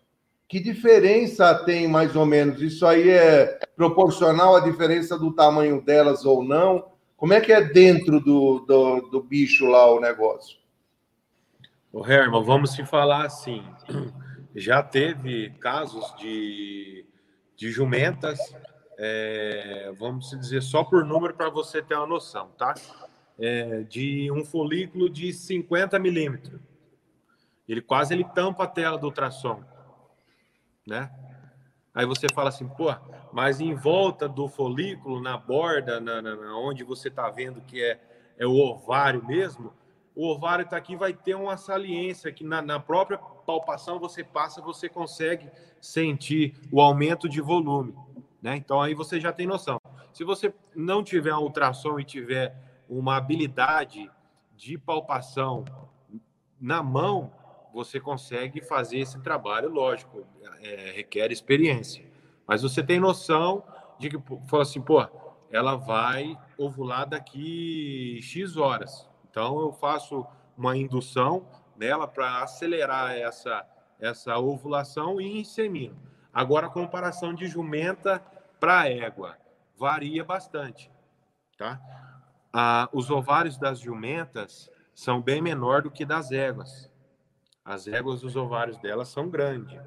que 0.45 0.59
diferença 0.59 1.55
tem 1.55 1.87
mais 1.87 2.17
ou 2.17 2.25
menos? 2.25 2.61
Isso 2.61 2.85
aí 2.85 3.11
é 3.11 3.61
proporcional 3.77 4.57
à 4.57 4.59
diferença 4.59 5.17
do 5.17 5.31
tamanho 5.31 5.81
delas 5.81 6.25
ou 6.25 6.43
não? 6.43 6.91
Como 7.15 7.31
é 7.31 7.39
que 7.39 7.53
é 7.53 7.61
dentro 7.61 8.19
do, 8.19 8.59
do, 8.67 9.09
do 9.09 9.23
bicho 9.23 9.67
lá 9.67 9.89
o 9.89 10.01
negócio? 10.01 10.57
O 11.93 12.05
Herman, 12.05 12.43
vamos 12.43 12.73
se 12.73 12.85
falar 12.85 13.25
assim. 13.25 13.63
Já 14.53 14.83
teve 14.83 15.51
casos 15.61 16.13
de 16.17 17.05
de 17.59 17.69
jumentas, 17.69 18.39
é, 19.01 19.93
vamos 19.97 20.29
dizer, 20.31 20.61
só 20.61 20.83
por 20.83 21.05
número 21.05 21.33
para 21.33 21.49
você 21.49 21.81
ter 21.81 21.95
uma 21.95 22.05
noção, 22.05 22.49
tá? 22.57 22.73
É, 23.37 23.83
de 23.83 24.29
um 24.29 24.43
folículo 24.43 25.09
de 25.09 25.31
50 25.31 25.97
milímetros. 25.97 26.59
Ele 27.67 27.81
quase 27.81 28.13
ele 28.13 28.25
tampa 28.25 28.65
a 28.65 28.67
tela 28.67 28.97
do 28.97 29.05
ultrassom, 29.05 29.63
né? 30.85 31.09
Aí 31.95 32.05
você 32.05 32.27
fala 32.33 32.49
assim, 32.49 32.67
pô, 32.67 32.93
mas 33.31 33.61
em 33.61 33.73
volta 33.73 34.27
do 34.27 34.49
folículo, 34.49 35.21
na 35.21 35.37
borda, 35.37 35.99
na, 36.01 36.21
na 36.21 36.57
onde 36.57 36.83
você 36.83 37.07
está 37.07 37.29
vendo 37.29 37.61
que 37.61 37.81
é, 37.81 37.99
é 38.37 38.45
o 38.45 38.55
ovário 38.55 39.25
mesmo, 39.25 39.73
o 40.13 40.27
ovário 40.27 40.63
está 40.63 40.75
aqui, 40.75 40.97
vai 40.97 41.13
ter 41.13 41.35
uma 41.35 41.55
saliência 41.55 42.31
que 42.33 42.43
na, 42.43 42.61
na 42.61 42.79
própria 42.79 43.17
palpação 43.17 43.97
você 43.97 44.23
passa, 44.23 44.61
você 44.61 44.89
consegue 44.89 45.49
sentir 45.79 46.55
o 46.69 46.81
aumento 46.81 47.29
de 47.29 47.39
volume, 47.39 47.95
né? 48.41 48.55
Então 48.55 48.81
aí 48.81 48.93
você 48.93 49.19
já 49.19 49.31
tem 49.31 49.47
noção. 49.47 49.79
Se 50.13 50.23
você 50.23 50.53
não 50.75 51.03
tiver 51.03 51.33
um 51.35 51.41
ultrassom 51.41 51.99
e 51.99 52.03
tiver 52.03 52.55
uma 52.87 53.17
habilidade 53.17 54.09
de 54.55 54.77
palpação 54.77 55.63
na 56.59 56.81
mão, 56.83 57.31
você 57.73 57.99
consegue 57.99 58.61
fazer 58.61 58.99
esse 58.99 59.19
trabalho, 59.21 59.69
lógico, 59.69 60.25
é, 60.61 60.91
requer 60.95 61.31
experiência. 61.31 62.05
Mas 62.47 62.63
você 62.63 62.83
tem 62.83 62.99
noção 62.99 63.63
de 63.99 64.09
que, 64.09 64.17
fala 64.47 64.63
assim, 64.63 64.81
pô, 64.81 65.05
ela 65.51 65.75
vai 65.75 66.37
ovular 66.57 67.07
daqui 67.07 68.19
X 68.21 68.57
horas. 68.57 69.07
Então 69.29 69.59
eu 69.59 69.71
faço 69.71 70.25
uma 70.57 70.75
indução 70.75 71.47
nela 71.77 72.07
para 72.07 72.43
acelerar 72.43 73.11
essa, 73.11 73.65
essa 73.99 74.37
ovulação 74.37 75.21
e 75.21 75.39
insemino. 75.39 75.95
Agora, 76.33 76.67
a 76.67 76.69
comparação 76.69 77.33
de 77.33 77.47
jumenta 77.47 78.19
para 78.59 78.89
égua 78.89 79.37
varia 79.77 80.23
bastante, 80.23 80.91
tá? 81.57 81.79
Ah, 82.51 82.89
os 82.91 83.09
ovários 83.09 83.57
das 83.57 83.79
jumentas 83.79 84.69
são 84.93 85.21
bem 85.21 85.41
menor 85.41 85.81
do 85.81 85.91
que 85.91 86.05
das 86.05 86.31
éguas. 86.31 86.89
As 87.63 87.87
éguas, 87.87 88.23
os 88.23 88.35
ovários 88.35 88.77
delas 88.79 89.09
são 89.09 89.29
grandes. 89.29 89.79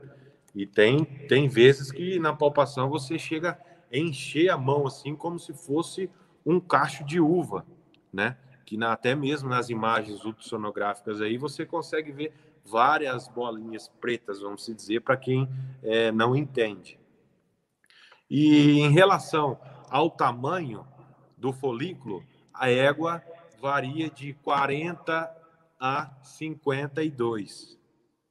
E 0.54 0.66
tem, 0.66 1.04
tem 1.04 1.48
vezes 1.48 1.90
que 1.90 2.18
na 2.18 2.34
palpação 2.34 2.88
você 2.88 3.18
chega 3.18 3.58
a 3.92 3.96
encher 3.96 4.50
a 4.50 4.56
mão 4.56 4.86
assim 4.86 5.14
como 5.16 5.38
se 5.38 5.52
fosse 5.52 6.10
um 6.44 6.60
cacho 6.60 7.04
de 7.04 7.20
uva, 7.20 7.66
né? 8.12 8.36
Que 8.64 8.76
na, 8.76 8.92
até 8.92 9.14
mesmo 9.14 9.48
nas 9.48 9.70
imagens 9.70 10.24
ultrassonográficas 10.24 11.20
aí 11.20 11.36
você 11.36 11.64
consegue 11.66 12.12
ver 12.12 12.32
várias 12.64 13.28
bolinhas 13.28 13.88
pretas, 14.00 14.40
vamos 14.40 14.66
dizer, 14.66 15.00
para 15.00 15.16
quem 15.16 15.48
é, 15.82 16.12
não 16.12 16.36
entende. 16.36 16.98
E 18.30 18.80
em 18.80 18.90
relação 18.90 19.60
ao 19.90 20.10
tamanho 20.10 20.86
do 21.36 21.52
folículo, 21.52 22.24
a 22.54 22.70
égua 22.70 23.22
varia 23.60 24.08
de 24.08 24.32
40 24.34 25.30
a 25.78 26.10
52 26.22 27.78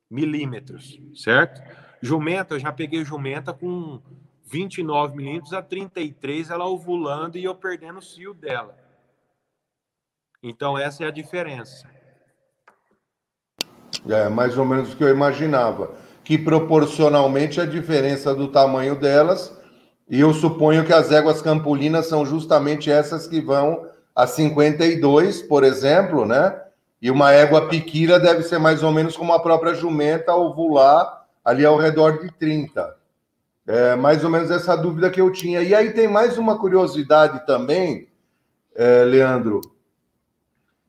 milímetros, 0.09 0.99
certo? 1.13 1.61
Jumenta, 2.01 2.55
eu 2.55 2.59
já 2.59 2.71
peguei 2.71 3.05
jumenta 3.05 3.53
com 3.53 4.01
29 4.45 5.15
milímetros 5.15 5.53
a 5.53 5.61
33, 5.61 6.49
ela 6.49 6.65
ovulando 6.65 7.37
e 7.37 7.43
eu 7.43 7.55
perdendo 7.55 7.99
o 7.99 8.01
cio 8.01 8.33
dela. 8.33 8.77
Então, 10.43 10.77
essa 10.77 11.03
é 11.03 11.07
a 11.07 11.11
diferença. 11.11 11.87
É 14.09 14.29
mais 14.29 14.57
ou 14.57 14.65
menos 14.65 14.93
o 14.93 14.95
que 14.95 15.03
eu 15.03 15.09
imaginava. 15.09 15.91
Que 16.23 16.37
proporcionalmente 16.37 17.59
a 17.59 17.65
diferença 17.65 18.33
do 18.33 18.47
tamanho 18.47 18.95
delas, 18.95 19.53
e 20.09 20.19
eu 20.19 20.33
suponho 20.33 20.85
que 20.85 20.93
as 20.93 21.11
éguas 21.11 21.41
campulinas 21.41 22.07
são 22.07 22.25
justamente 22.25 22.91
essas 22.91 23.27
que 23.27 23.39
vão 23.39 23.85
a 24.15 24.27
52, 24.27 25.41
por 25.43 25.63
exemplo, 25.63 26.25
né? 26.25 26.59
E 27.01 27.09
uma 27.09 27.31
égua 27.31 27.67
piquira 27.67 28.19
deve 28.19 28.43
ser 28.43 28.59
mais 28.59 28.83
ou 28.83 28.91
menos 28.91 29.15
como 29.15 29.33
a 29.33 29.41
própria 29.41 29.73
jumenta 29.73 30.35
ovular 30.35 31.25
ali 31.43 31.65
ao 31.65 31.77
redor 31.77 32.19
de 32.19 32.31
30. 32.33 32.95
É 33.65 33.95
mais 33.95 34.23
ou 34.23 34.29
menos 34.29 34.51
essa 34.51 34.75
dúvida 34.75 35.09
que 35.09 35.21
eu 35.21 35.31
tinha. 35.31 35.61
E 35.61 35.73
aí 35.73 35.91
tem 35.93 36.07
mais 36.07 36.37
uma 36.37 36.59
curiosidade 36.59 37.45
também, 37.45 38.07
é, 38.75 39.03
Leandro, 39.03 39.61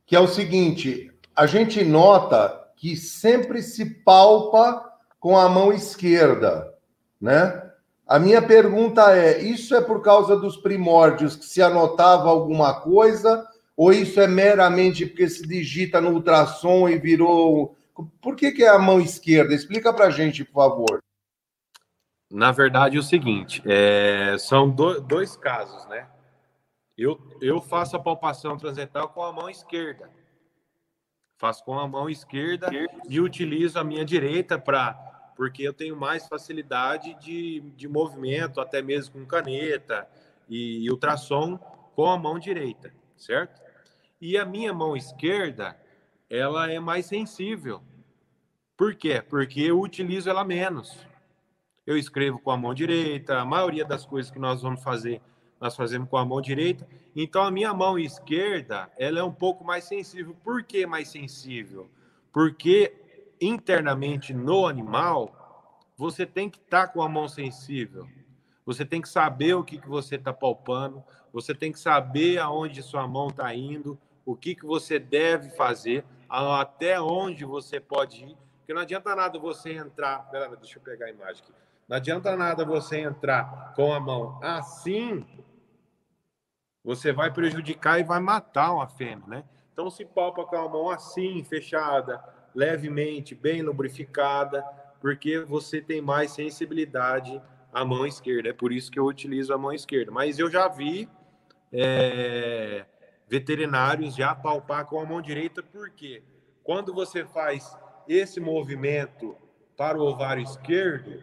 que 0.05 0.17
é 0.17 0.21
o 0.21 0.27
seguinte: 0.27 1.13
a 1.35 1.47
gente 1.47 1.85
nota 1.85 2.62
que 2.83 2.97
sempre 2.97 3.63
se 3.63 3.85
palpa 3.85 4.85
com 5.21 5.39
a 5.39 5.49
mão 5.49 5.73
esquerda, 5.73 6.75
né? 7.21 7.71
A 8.05 8.19
minha 8.19 8.43
pergunta 8.43 9.17
é: 9.17 9.41
isso 9.41 9.73
é 9.77 9.81
por 9.81 10.03
causa 10.03 10.37
dos 10.37 10.57
primórdios 10.57 11.37
que 11.37 11.45
se 11.45 11.63
anotava 11.63 12.29
alguma 12.29 12.81
coisa? 12.81 13.47
Ou 13.77 13.93
isso 13.93 14.21
é 14.21 14.27
meramente 14.27 15.07
porque 15.07 15.29
se 15.29 15.47
digita 15.47 16.01
no 16.01 16.11
ultrassom 16.11 16.89
e 16.89 16.99
virou. 16.99 17.77
Por 18.21 18.35
que, 18.35 18.51
que 18.51 18.65
é 18.65 18.69
a 18.69 18.81
mão 18.81 19.01
esquerda? 19.01 19.55
Explica 19.55 19.93
para 19.95 20.11
gente, 20.11 20.45
por 20.45 20.55
favor. 20.55 20.99
Na 22.29 22.51
verdade, 22.51 22.97
é 22.97 22.99
o 22.99 23.05
seguinte: 23.05 23.63
é... 23.65 24.37
são 24.41 24.69
do... 24.69 25.01
dois 25.01 25.37
casos, 25.37 25.87
né? 25.87 26.09
Eu, 26.99 27.17
eu 27.41 27.61
faço 27.61 27.95
a 27.95 28.01
palpação 28.01 28.57
transetal 28.57 29.09
com 29.11 29.23
a 29.23 29.33
mão 29.33 29.49
esquerda. 29.49 30.11
Faço 31.43 31.65
com 31.65 31.77
a 31.77 31.89
mão 31.89 32.09
esquerda 32.09 32.71
e 33.09 33.21
utilizo 33.21 33.77
a 33.77 33.83
minha 33.83 34.05
direita 34.05 34.57
para 34.57 34.93
porque 35.35 35.65
eu 35.65 35.73
tenho 35.73 35.97
mais 35.97 36.29
facilidade 36.29 37.15
de, 37.15 37.61
de 37.75 37.89
movimento, 37.89 38.61
até 38.61 38.81
mesmo 38.81 39.15
com 39.15 39.27
caneta 39.27 40.09
e, 40.49 40.85
e 40.85 40.89
ultrassom 40.89 41.59
com 41.97 42.07
a 42.07 42.17
mão 42.17 42.39
direita, 42.39 42.95
certo? 43.17 43.61
E 44.21 44.39
a 44.39 44.45
minha 44.45 44.73
mão 44.73 44.97
esquerda, 44.97 45.77
ela 46.31 46.71
é 46.71 46.79
mais 46.79 47.07
sensível. 47.07 47.83
Por 48.77 48.95
quê? 48.95 49.21
Porque 49.21 49.63
eu 49.63 49.81
utilizo 49.81 50.31
ela 50.31 50.45
menos. 50.45 50.97
Eu 51.85 51.97
escrevo 51.97 52.39
com 52.39 52.53
a 52.53 52.57
mão 52.57 52.73
direita, 52.73 53.41
a 53.41 53.45
maioria 53.45 53.85
das 53.85 54.07
coisas 54.07 54.31
que 54.31 54.39
nós 54.39 54.63
vamos 54.63 54.81
fazer, 54.81 55.21
nós 55.63 55.77
fazemos 55.77 56.09
com 56.09 56.17
a 56.17 56.25
mão 56.25 56.41
direita. 56.41 56.89
Então, 57.15 57.41
a 57.41 57.49
minha 57.49 57.73
mão 57.73 57.97
esquerda, 57.97 58.91
ela 58.99 59.21
é 59.21 59.23
um 59.23 59.33
pouco 59.33 59.65
mais 59.65 59.85
sensível. 59.85 60.37
Por 60.43 60.65
que 60.65 60.85
mais 60.85 61.07
sensível? 61.09 61.89
Porque 62.33 62.93
internamente 63.41 64.35
no 64.35 64.67
animal, 64.67 65.87
você 65.97 66.27
tem 66.27 66.51
que 66.51 66.59
estar 66.59 66.89
tá 66.89 66.93
com 66.93 67.01
a 67.01 67.09
mão 67.09 67.29
sensível. 67.29 68.09
Você 68.67 68.85
tem 68.85 69.01
que 69.01 69.09
saber 69.09 69.55
o 69.55 69.63
que, 69.63 69.79
que 69.79 69.89
você 69.89 70.17
está 70.17 70.33
palpando, 70.33 71.01
você 71.33 71.55
tem 71.55 71.71
que 71.71 71.79
saber 71.79 72.39
aonde 72.39 72.83
sua 72.83 73.07
mão 73.07 73.29
está 73.29 73.55
indo, 73.55 73.97
o 74.27 74.35
que, 74.35 74.57
que 74.57 74.67
você 74.67 74.99
deve 74.99 75.51
fazer, 75.51 76.05
até 76.29 77.01
onde 77.01 77.45
você 77.45 77.79
pode 77.79 78.25
ir. 78.25 78.37
Porque 78.59 78.75
não 78.75 78.81
adianta 78.81 79.15
nada 79.15 79.39
você 79.39 79.75
entrar. 79.75 80.29
Pera, 80.29 80.57
deixa 80.57 80.79
eu 80.79 80.83
pegar 80.83 81.07
a 81.07 81.11
imagem 81.11 81.41
aqui. 81.41 81.53
Não 81.89 81.97
adianta 81.97 82.37
nada 82.37 82.65
você 82.65 82.99
entrar 82.99 83.75
com 83.77 83.93
a 83.93 84.01
mão 84.01 84.41
assim, 84.43 85.25
você 86.85 87.13
vai 87.13 87.33
prejudicar 87.33 88.01
e 88.01 88.05
vai 88.05 88.21
matar 88.21 88.73
uma 88.73 88.89
fêmea, 88.89 89.27
né? 89.27 89.45
Então 89.73 89.91
se 89.91 90.05
palpa 90.05 90.45
com 90.45 90.57
a 90.57 90.69
mão 90.69 90.91
assim, 90.91 91.43
fechada, 91.45 92.23
levemente, 92.55 93.35
bem 93.35 93.63
lubrificada, 93.63 94.63
porque 95.01 95.41
você 95.41 95.81
tem 95.81 96.01
mais 96.01 96.33
sensibilidade 96.33 97.41
à 97.73 97.85
mão 97.85 98.07
esquerda. 98.07 98.51
É 98.51 98.53
por 98.53 98.73
isso 98.73 98.91
que 98.91 98.99
eu 98.99 99.07
utilizo 99.07 99.53
a 99.55 99.59
mão 99.59 99.73
esquerda. 99.73 100.13
Mas 100.13 100.39
eu 100.39 100.51
já 100.51 100.69
vi 100.69 101.09
é, 101.73 102.85
veterinários 103.29 104.15
já 104.15 104.35
palpar 104.35 104.85
com 104.87 105.01
a 105.01 105.07
mão 105.07 105.23
direita, 105.23 105.63
porque 105.63 106.23
quando 106.63 106.93
você 106.93 107.25
faz 107.25 107.77
esse 108.07 108.39
movimento 108.41 109.37
para 109.77 109.99
o 109.99 110.03
ovário 110.03 110.43
esquerdo, 110.43 111.23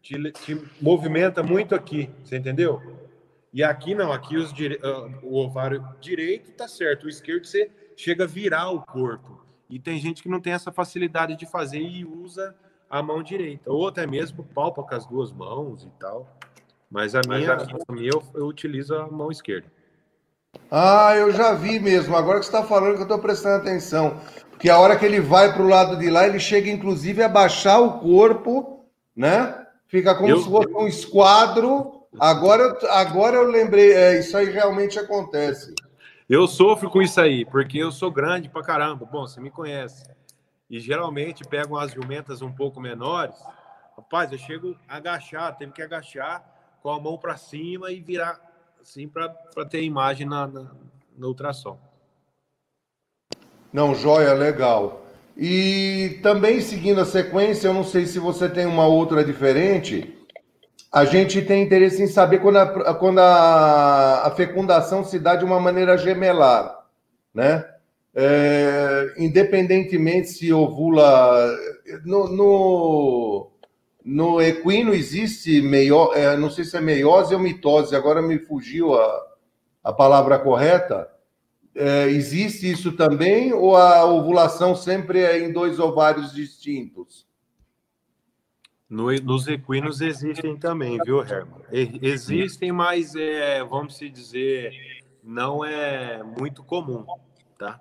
te, 0.00 0.30
te 0.32 0.62
movimenta 0.80 1.42
muito 1.42 1.74
aqui, 1.74 2.08
você 2.22 2.36
entendeu? 2.36 3.07
E 3.52 3.62
aqui 3.62 3.94
não, 3.94 4.12
aqui 4.12 4.36
os 4.36 4.52
dire... 4.52 4.78
Ah, 4.82 5.08
o 5.22 5.36
ovário 5.36 5.84
direito 6.00 6.52
tá 6.52 6.68
certo, 6.68 7.04
o 7.04 7.08
esquerdo 7.08 7.46
você 7.46 7.70
chega 7.96 8.24
a 8.24 8.26
virar 8.26 8.70
o 8.70 8.82
corpo. 8.82 9.44
E 9.68 9.78
tem 9.78 9.98
gente 9.98 10.22
que 10.22 10.28
não 10.28 10.40
tem 10.40 10.52
essa 10.52 10.72
facilidade 10.72 11.36
de 11.36 11.46
fazer 11.46 11.80
e 11.80 12.04
usa 12.04 12.54
a 12.88 13.02
mão 13.02 13.22
direita, 13.22 13.70
ou 13.70 13.88
até 13.88 14.06
mesmo 14.06 14.42
palpa 14.42 14.82
com 14.82 14.94
as 14.94 15.04
duas 15.06 15.30
mãos 15.30 15.84
e 15.84 15.90
tal. 16.00 16.26
Mas 16.90 17.14
a 17.14 17.20
minha, 17.28 17.54
a 17.54 17.92
minha 17.92 18.10
eu, 18.10 18.22
eu 18.34 18.46
utilizo 18.46 18.94
a 18.94 19.06
mão 19.06 19.30
esquerda. 19.30 19.70
Ah, 20.70 21.14
eu 21.14 21.30
já 21.32 21.52
vi 21.52 21.78
mesmo. 21.78 22.16
Agora 22.16 22.38
que 22.38 22.46
você 22.46 22.56
está 22.56 22.66
falando 22.66 22.94
que 22.94 23.00
eu 23.00 23.02
estou 23.02 23.18
prestando 23.18 23.62
atenção. 23.62 24.18
Porque 24.50 24.70
a 24.70 24.78
hora 24.78 24.96
que 24.96 25.04
ele 25.04 25.20
vai 25.20 25.52
para 25.52 25.62
o 25.62 25.68
lado 25.68 25.98
de 25.98 26.08
lá, 26.10 26.26
ele 26.26 26.40
chega 26.40 26.70
inclusive 26.70 27.22
a 27.22 27.28
baixar 27.28 27.78
o 27.78 28.00
corpo, 28.00 28.86
né? 29.14 29.66
Fica 29.86 30.14
como 30.14 30.28
eu... 30.28 30.38
se 30.38 30.48
fosse 30.48 30.72
um 30.72 30.86
esquadro. 30.86 31.97
Agora, 32.20 32.76
agora 32.90 33.36
eu 33.36 33.50
lembrei, 33.50 33.92
é, 33.92 34.18
isso 34.18 34.36
aí 34.36 34.50
realmente 34.50 34.98
acontece. 34.98 35.74
Eu 36.28 36.46
sofro 36.46 36.90
com 36.90 37.00
isso 37.00 37.20
aí, 37.20 37.44
porque 37.44 37.78
eu 37.78 37.90
sou 37.90 38.10
grande 38.10 38.48
pra 38.48 38.62
caramba. 38.62 39.06
Bom, 39.06 39.26
você 39.26 39.40
me 39.40 39.50
conhece. 39.50 40.04
E 40.68 40.78
geralmente 40.78 41.44
pegam 41.44 41.76
as 41.76 41.92
jumentas 41.92 42.42
um 42.42 42.52
pouco 42.52 42.80
menores. 42.80 43.36
Rapaz, 43.96 44.30
eu 44.32 44.38
chego 44.38 44.76
a 44.86 44.96
agachar, 44.96 45.56
teve 45.56 45.72
que 45.72 45.80
agachar 45.80 46.44
com 46.82 46.90
a 46.90 47.00
mão 47.00 47.16
para 47.16 47.36
cima 47.36 47.90
e 47.90 48.00
virar 48.00 48.38
assim 48.80 49.08
para 49.08 49.30
ter 49.68 49.82
imagem 49.82 50.26
na, 50.26 50.46
na, 50.46 50.66
no 51.16 51.28
ultrassom. 51.28 51.78
Não, 53.72 53.94
joia, 53.94 54.32
legal. 54.34 55.06
E 55.36 56.18
também 56.22 56.60
seguindo 56.60 57.00
a 57.00 57.04
sequência, 57.04 57.68
eu 57.68 57.74
não 57.74 57.84
sei 57.84 58.06
se 58.06 58.18
você 58.18 58.48
tem 58.48 58.66
uma 58.66 58.86
outra 58.86 59.24
diferente. 59.24 60.17
A 60.90 61.04
gente 61.04 61.42
tem 61.42 61.62
interesse 61.62 62.02
em 62.02 62.06
saber 62.06 62.38
quando 62.40 62.56
a, 62.56 62.94
quando 62.94 63.18
a, 63.18 64.26
a 64.26 64.30
fecundação 64.30 65.04
se 65.04 65.18
dá 65.18 65.36
de 65.36 65.44
uma 65.44 65.60
maneira 65.60 65.98
gemelar, 65.98 66.78
né? 67.34 67.64
É, 68.14 69.14
independentemente 69.18 70.30
se 70.30 70.52
ovula 70.52 71.56
no, 72.04 72.28
no, 72.28 73.50
no 74.02 74.40
equino 74.40 74.94
existe 74.94 75.60
meio, 75.60 76.12
é, 76.14 76.36
não 76.36 76.50
sei 76.50 76.64
se 76.64 76.76
é 76.76 76.80
meiose 76.80 77.34
ou 77.34 77.40
mitose, 77.40 77.94
agora 77.94 78.22
me 78.22 78.38
fugiu 78.38 78.94
a, 78.94 79.26
a 79.84 79.92
palavra 79.92 80.38
correta. 80.38 81.08
É, 81.74 82.06
existe 82.08 82.68
isso 82.68 82.92
também 82.92 83.52
ou 83.52 83.76
a 83.76 84.04
ovulação 84.04 84.74
sempre 84.74 85.20
é 85.20 85.38
em 85.38 85.52
dois 85.52 85.78
ovários 85.78 86.32
distintos? 86.32 87.27
No, 88.88 89.12
nos 89.20 89.46
equinos 89.46 90.00
existem 90.00 90.56
também, 90.56 90.98
viu, 91.04 91.20
Herman? 91.20 91.60
Existem, 91.70 92.72
mas 92.72 93.14
é, 93.14 93.62
vamos 93.62 93.96
se 93.96 94.08
dizer, 94.08 94.72
não 95.22 95.62
é 95.62 96.22
muito 96.22 96.64
comum, 96.64 97.04
tá? 97.58 97.80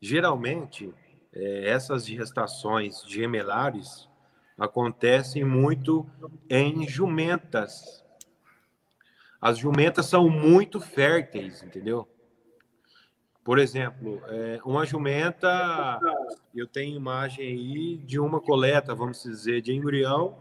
Geralmente, 0.00 0.94
é, 1.32 1.68
essas 1.68 2.06
gestações 2.06 3.02
gemelares 3.08 4.08
acontecem 4.56 5.44
muito 5.44 6.08
em 6.48 6.88
jumentas. 6.88 8.04
As 9.40 9.58
jumentas 9.58 10.06
são 10.06 10.30
muito 10.30 10.80
férteis, 10.80 11.62
entendeu? 11.62 12.08
Por 13.46 13.60
exemplo, 13.60 14.20
é, 14.26 14.58
uma 14.64 14.84
jumenta, 14.84 16.00
eu 16.52 16.66
tenho 16.66 16.96
imagem 16.96 17.46
aí 17.46 17.96
de 17.98 18.18
uma 18.18 18.40
coleta, 18.40 18.92
vamos 18.92 19.22
dizer, 19.22 19.62
de 19.62 19.72
embrião, 19.72 20.36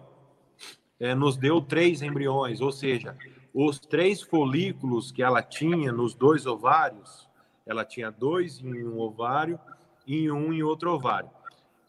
é, 0.99 1.14
nos 1.14 1.38
deu 1.38 1.62
três 1.62 2.01
embriões, 2.01 2.62
ou 2.62 2.72
seja, 2.72 3.16
os 3.53 3.78
três 3.78 4.24
folículos 4.24 5.12
que 5.12 5.22
ela 5.22 5.43
tinha 5.43 5.91
nos 5.91 6.16
dois 6.16 6.47
ovários, 6.47 7.30
ela 7.64 7.86
tinha 7.86 8.10
dois 8.10 8.60
em 8.60 8.84
um 8.84 8.99
ovário 8.99 9.60
e 10.08 10.32
um 10.32 10.51
em 10.51 10.64
outro 10.64 10.91
ovário. 10.91 11.30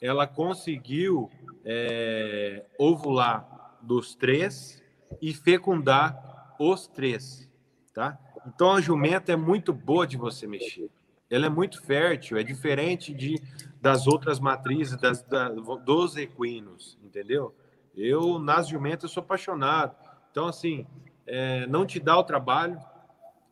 Ela 0.03 0.27
conseguiu 0.27 1.31
é, 1.64 2.62
ovular 2.79 3.79
dos 3.81 4.14
três 4.14 4.85
e 5.23 5.33
fecundar 5.33 6.55
os 6.61 6.87
três, 6.87 7.49
tá? 7.95 8.19
Então 8.47 8.73
a 8.73 8.83
jumenta 8.83 9.33
é 9.33 9.37
muito 9.37 9.73
boa 9.73 10.07
de 10.07 10.19
você 10.19 10.47
mexer 10.47 10.91
ela 11.31 11.47
é 11.47 11.49
muito 11.51 11.83
fértil, 11.83 12.39
é 12.39 12.43
diferente 12.43 13.12
de 13.12 13.41
das 13.81 14.07
outras 14.07 14.41
matrizes 14.41 14.97
das, 14.97 15.22
da, 15.22 15.49
dos 15.49 16.16
equinos, 16.16 16.99
entendeu? 17.03 17.55
Eu, 17.97 18.39
nas 18.39 18.68
jumentas, 18.68 19.12
sou 19.12 19.22
apaixonado. 19.22 19.95
Então, 20.31 20.47
assim, 20.49 20.87
é, 21.27 21.66
não 21.66 21.87
te 21.87 22.01
dá 22.01 22.18
o 22.18 22.24
trabalho, 22.24 22.81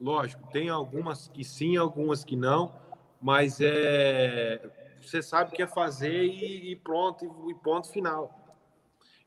lógico, 0.01 0.51
tem 0.51 0.69
algumas 0.69 1.29
que 1.29 1.45
sim, 1.45 1.77
algumas 1.77 2.25
que 2.25 2.37
não, 2.37 2.75
mas 3.21 3.61
é, 3.61 4.61
você 5.01 5.23
sabe 5.23 5.51
o 5.51 5.55
que 5.55 5.63
é 5.63 5.67
fazer 5.67 6.25
e, 6.25 6.73
e 6.73 6.77
pronto, 6.77 7.25
e, 7.49 7.55
ponto 7.55 7.89
final. 7.89 8.57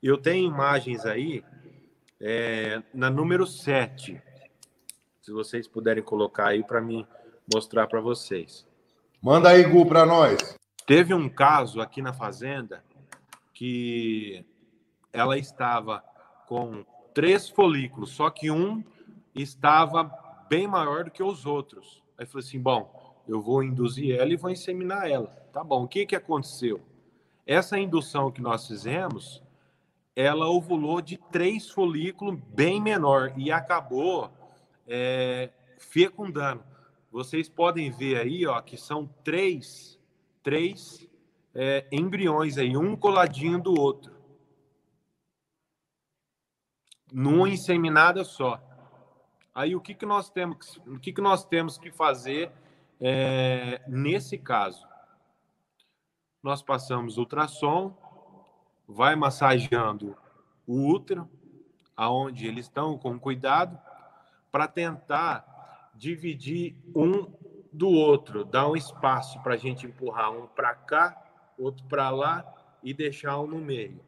Eu 0.03 0.17
tenho 0.17 0.47
imagens 0.47 1.05
aí, 1.05 1.43
é, 2.19 2.83
na 2.93 3.09
número 3.09 3.47
7, 3.47 4.21
se 5.21 5.31
vocês 5.31 5.67
puderem 5.67 6.03
colocar 6.03 6.49
aí 6.49 6.63
para 6.63 6.81
mim 6.81 7.07
mostrar 7.51 7.87
para 7.87 8.01
vocês. 8.01 8.65
Manda 9.21 9.49
aí, 9.49 9.63
Gu, 9.63 9.85
para 9.85 10.05
nós. 10.05 10.57
Teve 10.85 11.13
um 11.13 11.27
caso 11.27 11.81
aqui 11.81 12.01
na 12.01 12.13
fazenda 12.13 12.83
que 13.53 14.45
ela 15.11 15.37
estava 15.37 16.03
com 16.47 16.85
três 17.13 17.49
folículos, 17.49 18.11
só 18.11 18.29
que 18.29 18.51
um 18.51 18.83
estava 19.33 20.03
bem 20.49 20.67
maior 20.67 21.05
do 21.05 21.11
que 21.11 21.23
os 21.23 21.45
outros. 21.45 22.03
Aí 22.17 22.25
falou 22.25 22.45
assim: 22.45 22.59
bom, 22.59 23.23
eu 23.27 23.41
vou 23.41 23.63
induzir 23.63 24.17
ela 24.17 24.31
e 24.31 24.37
vou 24.37 24.51
inseminar 24.51 25.09
ela. 25.09 25.27
Tá 25.51 25.63
bom, 25.63 25.83
o 25.83 25.87
que, 25.87 26.05
que 26.05 26.15
aconteceu? 26.15 26.81
Essa 27.45 27.79
indução 27.79 28.31
que 28.31 28.41
nós 28.41 28.67
fizemos, 28.67 29.41
ela 30.15 30.49
ovulou 30.49 31.01
de 31.01 31.17
três 31.17 31.69
folículos 31.69 32.39
bem 32.49 32.81
menor 32.81 33.33
e 33.37 33.51
acabou 33.51 34.29
é, 34.87 35.49
fecundando 35.77 36.63
vocês 37.11 37.47
podem 37.47 37.89
ver 37.89 38.17
aí, 38.17 38.45
ó, 38.45 38.61
que 38.61 38.77
são 38.77 39.07
três, 39.23 39.99
três 40.43 41.07
é, 41.53 41.87
embriões 41.91 42.57
aí, 42.57 42.75
um 42.77 42.95
coladinho 42.95 43.59
do 43.59 43.79
outro, 43.79 44.15
numa 47.11 47.49
inseminada 47.49 48.23
só. 48.23 48.61
Aí 49.55 49.75
o 49.75 49.81
que 49.81 49.95
que 49.95 50.05
nós 50.05 50.29
temos, 50.29 50.77
o 50.85 50.99
que 50.99 51.11
que 51.11 51.21
nós 51.21 51.45
temos 51.45 51.77
que 51.77 51.91
fazer 51.91 52.51
é, 52.99 53.81
nesse 53.87 54.37
caso? 54.37 54.85
Nós 56.43 56.61
passamos 56.61 57.17
ultrassom, 57.17 57.97
vai 58.87 59.15
massageando 59.15 60.15
o 60.65 60.87
útero, 60.87 61.27
aonde 61.95 62.45
eles 62.45 62.67
estão 62.67 62.97
com 62.97 63.19
cuidado, 63.19 63.79
para 64.51 64.67
tentar 64.67 65.46
dividir 65.97 66.75
um 66.95 67.31
do 67.73 67.89
outro, 67.89 68.45
dar 68.45 68.67
um 68.69 68.75
espaço 68.75 69.41
para 69.41 69.55
a 69.55 69.57
gente 69.57 69.85
empurrar 69.85 70.31
um 70.31 70.47
para 70.47 70.73
cá, 70.73 71.21
outro 71.57 71.85
para 71.85 72.09
lá 72.09 72.45
e 72.83 72.93
deixar 72.93 73.39
um 73.39 73.47
no 73.47 73.57
meio. 73.57 73.99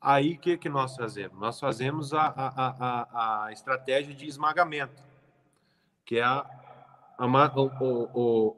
Aí 0.00 0.34
o 0.34 0.38
que, 0.38 0.56
que 0.58 0.68
nós 0.68 0.96
fazemos? 0.96 1.38
Nós 1.38 1.58
fazemos 1.58 2.12
a, 2.12 2.26
a, 2.26 2.50
a, 2.56 3.44
a 3.46 3.52
estratégia 3.52 4.14
de 4.14 4.26
esmagamento, 4.26 5.02
que 6.04 6.18
é 6.18 6.22
a, 6.22 6.44
a, 7.16 7.26
o, 7.26 8.10
o, 8.12 8.56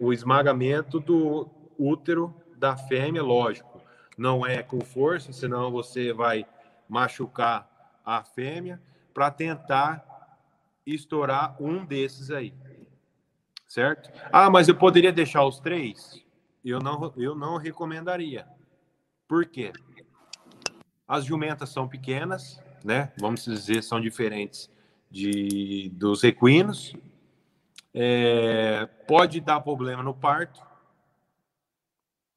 o 0.00 0.12
esmagamento 0.12 0.98
do 0.98 1.50
útero 1.78 2.34
da 2.56 2.76
fêmea, 2.76 3.22
lógico. 3.22 3.82
Não 4.16 4.46
é 4.46 4.62
com 4.62 4.80
força, 4.80 5.32
senão 5.32 5.70
você 5.70 6.12
vai 6.12 6.46
machucar 6.88 7.68
a 8.04 8.22
fêmea, 8.22 8.80
para 9.12 9.30
tentar 9.30 10.15
estourar 10.86 11.60
um 11.60 11.84
desses 11.84 12.30
aí. 12.30 12.54
Certo? 13.66 14.10
Ah, 14.32 14.48
mas 14.48 14.68
eu 14.68 14.76
poderia 14.76 15.12
deixar 15.12 15.44
os 15.44 15.58
três? 15.58 16.24
Eu 16.64 16.78
não, 16.78 17.12
eu 17.16 17.34
não 17.34 17.56
recomendaria. 17.56 18.46
Por 19.26 19.44
quê? 19.46 19.72
As 21.06 21.24
jumentas 21.24 21.70
são 21.70 21.88
pequenas, 21.88 22.62
né? 22.84 23.12
Vamos 23.18 23.44
dizer, 23.44 23.82
são 23.82 24.00
diferentes 24.00 24.70
de, 25.10 25.90
dos 25.94 26.22
equinos. 26.22 26.94
É, 27.92 28.86
pode 29.06 29.40
dar 29.40 29.60
problema 29.60 30.02
no 30.02 30.14
parto. 30.14 30.64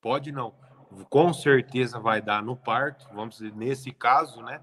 Pode 0.01 0.31
não. 0.31 0.53
Com 1.09 1.33
certeza 1.33 1.99
vai 1.99 2.21
dar 2.21 2.41
no 2.41 2.55
parto. 2.55 3.07
Vamos 3.13 3.37
dizer, 3.37 3.53
nesse 3.55 3.91
caso, 3.91 4.41
né? 4.41 4.61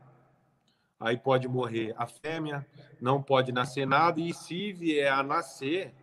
Aí 0.99 1.17
pode 1.17 1.47
morrer 1.49 1.95
a 1.97 2.07
fêmea, 2.07 2.67
não 3.01 3.23
pode 3.23 3.53
nascer 3.53 3.87
nada, 3.87 4.21
e 4.21 4.33
se 4.33 4.73
vier 4.73 5.13
a 5.13 5.23
nascer, 5.23 5.95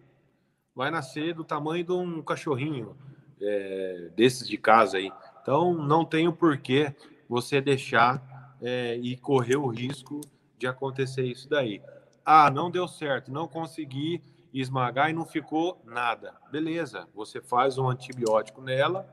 vai 0.76 0.92
nascer 0.92 1.34
do 1.34 1.44
tamanho 1.44 1.84
de 1.84 1.92
um 1.92 2.22
cachorrinho 2.22 2.96
é, 3.42 4.12
desses 4.16 4.48
de 4.48 4.58
casa 4.58 4.98
aí. 4.98 5.12
Então, 5.42 5.74
não 5.74 6.06
tem 6.06 6.28
o 6.28 6.34
porquê 6.34 6.96
você 7.28 7.60
deixar 7.60 8.58
é, 8.62 8.96
e 8.96 9.18
correr 9.18 9.58
o 9.58 9.68
risco 9.68 10.22
de 10.58 10.68
acontecer 10.68 11.24
isso 11.24 11.50
daí. 11.50 11.82
Ah, 12.26 12.50
não 12.50 12.72
deu 12.72 12.88
certo, 12.88 13.32
não 13.32 13.48
consegui 13.48 14.24
esmagar 14.54 15.10
e 15.10 15.14
não 15.14 15.26
ficou 15.26 15.82
nada. 15.84 16.36
Beleza, 16.52 17.08
você 17.14 17.42
faz 17.42 17.78
um 17.78 17.90
antibiótico 17.90 18.62
nela 18.62 19.06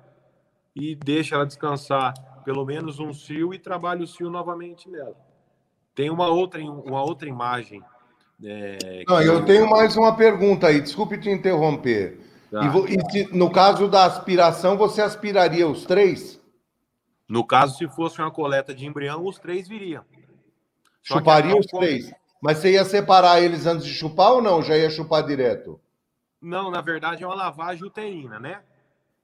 e 0.77 0.95
deixa 0.95 1.35
ela 1.35 1.47
descansar 1.47 2.15
pelo 2.45 2.65
menos 2.65 2.99
um 2.99 3.13
cio 3.13 3.53
e 3.53 3.59
trabalha 3.59 4.05
o 4.05 4.07
cio 4.07 4.31
novamente 4.31 4.89
nela. 4.89 5.17
Tem 5.95 6.11
uma 6.11 6.29
outra, 6.29 6.61
uma 6.61 7.03
outra 7.03 7.29
imagem. 7.29 7.83
É, 8.43 9.05
Não, 9.07 9.21
eu 9.21 9.45
tenho 9.45 9.69
mais 9.69 9.97
uma 9.97 10.17
pergunta 10.17 10.69
aí, 10.69 10.81
desculpe 10.81 11.19
te 11.19 11.29
interromper. 11.29 12.19
Tá. 12.51 12.61
E, 12.89 13.19
e 13.19 13.37
no 13.37 13.51
caso 13.51 13.87
da 13.87 14.05
aspiração, 14.07 14.77
você 14.77 15.03
aspiraria 15.03 15.69
os 15.69 15.85
três? 15.85 16.41
No 17.29 17.45
caso, 17.45 17.77
se 17.77 17.89
fosse 17.89 18.21
uma 18.21 18.31
coleta 18.31 18.75
de 18.75 18.87
embrião, 18.87 19.25
os 19.25 19.39
três 19.39 19.69
viriam. 19.69 20.05
Só 21.03 21.19
Chuparia 21.19 21.57
os 21.57 21.67
três. 21.67 22.13
Mas 22.43 22.59
você 22.59 22.73
ia 22.73 22.85
separar 22.85 23.41
eles 23.41 23.67
antes 23.67 23.87
de 23.87 23.93
chupar 23.93 24.33
ou 24.33 24.43
não? 24.43 24.63
Já 24.63 24.77
ia 24.77 24.91
chupar 24.91 25.25
direto? 25.25 25.79
Não, 26.41 26.71
na 26.71 26.81
verdade 26.81 27.23
é 27.23 27.27
uma 27.27 27.37
lavagem 27.37 27.85
uterina, 27.85 28.41
né? 28.41 28.63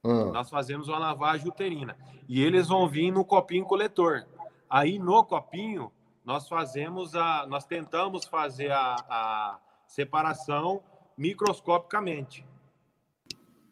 Hum. 0.05 0.31
Nós 0.31 0.51
fazemos 0.51 0.89
uma 0.89 0.99
lavagem 0.99 1.49
uterina. 1.49 1.97
E 2.29 2.43
eles 2.43 2.69
vão 2.69 2.89
vir 2.89 3.11
no 3.11 3.25
copinho 3.25 3.65
coletor. 3.65 4.25
Aí 4.69 4.99
no 4.99 5.25
copinho 5.25 5.91
nós 6.27 6.49
fazemos 6.49 7.15
a, 7.15 7.47
nós 7.49 7.65
tentamos 7.65 8.25
fazer 8.25 8.73
a, 8.73 8.97
a 9.09 9.59
separação 9.87 10.83
microscopicamente. 11.17 12.45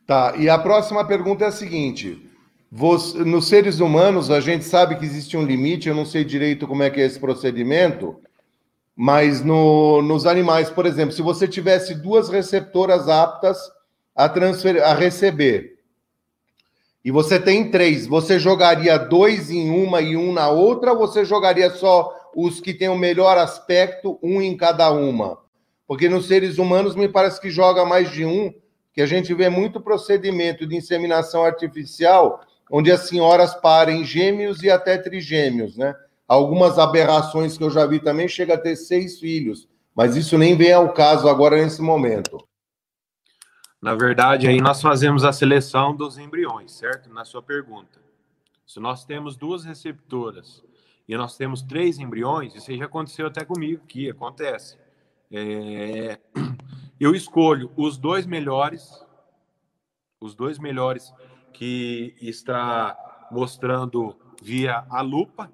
Tá, 0.06 0.34
e 0.36 0.48
a 0.48 0.56
próxima 0.56 1.04
pergunta 1.04 1.44
é 1.44 1.48
a 1.48 1.52
seguinte: 1.52 2.30
você, 2.70 3.18
nos 3.24 3.48
seres 3.48 3.80
humanos, 3.80 4.30
a 4.30 4.38
gente 4.38 4.64
sabe 4.64 4.96
que 4.96 5.04
existe 5.04 5.36
um 5.36 5.44
limite, 5.44 5.88
eu 5.88 5.96
não 5.96 6.06
sei 6.06 6.24
direito 6.24 6.68
como 6.68 6.84
é 6.84 6.90
que 6.90 7.00
é 7.00 7.04
esse 7.04 7.18
procedimento, 7.18 8.20
mas 8.94 9.44
no, 9.44 10.00
nos 10.00 10.24
animais, 10.24 10.70
por 10.70 10.86
exemplo, 10.86 11.12
se 11.12 11.22
você 11.22 11.48
tivesse 11.48 11.96
duas 11.96 12.28
receptoras 12.28 13.08
aptas 13.08 13.58
a, 14.14 14.28
transfer, 14.28 14.80
a 14.80 14.94
receber, 14.94 15.74
e 17.04 17.10
você 17.10 17.40
tem 17.40 17.70
três, 17.70 18.06
você 18.06 18.38
jogaria 18.38 18.96
dois 18.96 19.50
em 19.50 19.70
uma 19.70 20.00
e 20.00 20.16
um 20.16 20.32
na 20.32 20.48
outra, 20.48 20.92
ou 20.92 20.98
você 20.98 21.24
jogaria 21.24 21.68
só 21.70 22.23
os 22.34 22.60
que 22.60 22.74
têm 22.74 22.88
o 22.88 22.98
melhor 22.98 23.38
aspecto, 23.38 24.18
um 24.22 24.40
em 24.40 24.56
cada 24.56 24.90
uma. 24.90 25.38
Porque 25.86 26.08
nos 26.08 26.26
seres 26.26 26.58
humanos 26.58 26.94
me 26.94 27.08
parece 27.08 27.40
que 27.40 27.50
joga 27.50 27.84
mais 27.84 28.10
de 28.10 28.24
um, 28.24 28.52
que 28.92 29.02
a 29.02 29.06
gente 29.06 29.34
vê 29.34 29.48
muito 29.48 29.80
procedimento 29.80 30.66
de 30.66 30.76
inseminação 30.76 31.44
artificial, 31.44 32.40
onde 32.70 32.90
as 32.90 33.08
senhoras 33.08 33.54
parem 33.54 34.04
gêmeos 34.04 34.62
e 34.62 34.70
até 34.70 34.96
trigêmeos, 34.96 35.76
né? 35.76 35.94
Algumas 36.26 36.78
aberrações 36.78 37.58
que 37.58 37.64
eu 37.64 37.70
já 37.70 37.84
vi 37.86 38.00
também 38.00 38.26
chega 38.26 38.54
a 38.54 38.58
ter 38.58 38.76
seis 38.76 39.18
filhos, 39.18 39.68
mas 39.94 40.16
isso 40.16 40.38
nem 40.38 40.56
vem 40.56 40.72
ao 40.72 40.92
caso 40.92 41.28
agora 41.28 41.56
nesse 41.56 41.82
momento. 41.82 42.38
Na 43.82 43.94
verdade, 43.94 44.48
aí 44.48 44.60
nós 44.62 44.80
fazemos 44.80 45.24
a 45.24 45.32
seleção 45.32 45.94
dos 45.94 46.16
embriões, 46.16 46.72
certo? 46.72 47.12
Na 47.12 47.24
sua 47.24 47.42
pergunta. 47.42 48.00
Se 48.66 48.80
nós 48.80 49.04
temos 49.04 49.36
duas 49.36 49.62
receptoras 49.64 50.62
e 51.08 51.16
nós 51.16 51.36
temos 51.36 51.62
três 51.62 51.98
embriões, 51.98 52.54
isso 52.54 52.74
já 52.74 52.86
aconteceu 52.86 53.26
até 53.26 53.44
comigo, 53.44 53.84
que 53.86 54.10
acontece. 54.10 54.78
É... 55.30 56.18
Eu 56.98 57.14
escolho 57.14 57.72
os 57.76 57.98
dois 57.98 58.24
melhores, 58.24 59.04
os 60.20 60.34
dois 60.34 60.58
melhores 60.58 61.12
que 61.52 62.14
está 62.20 62.96
mostrando 63.30 64.16
via 64.40 64.86
a 64.88 65.00
lupa, 65.00 65.52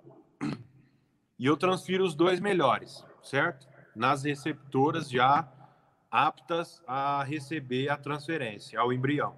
e 1.39 1.47
eu 1.47 1.57
transfiro 1.57 2.05
os 2.05 2.15
dois 2.15 2.39
melhores, 2.39 3.03
certo? 3.23 3.67
Nas 3.97 4.25
receptoras 4.25 5.09
já 5.09 5.51
aptas 6.11 6.83
a 6.87 7.23
receber 7.23 7.89
a 7.89 7.97
transferência 7.97 8.79
ao 8.79 8.93
embrião. 8.93 9.35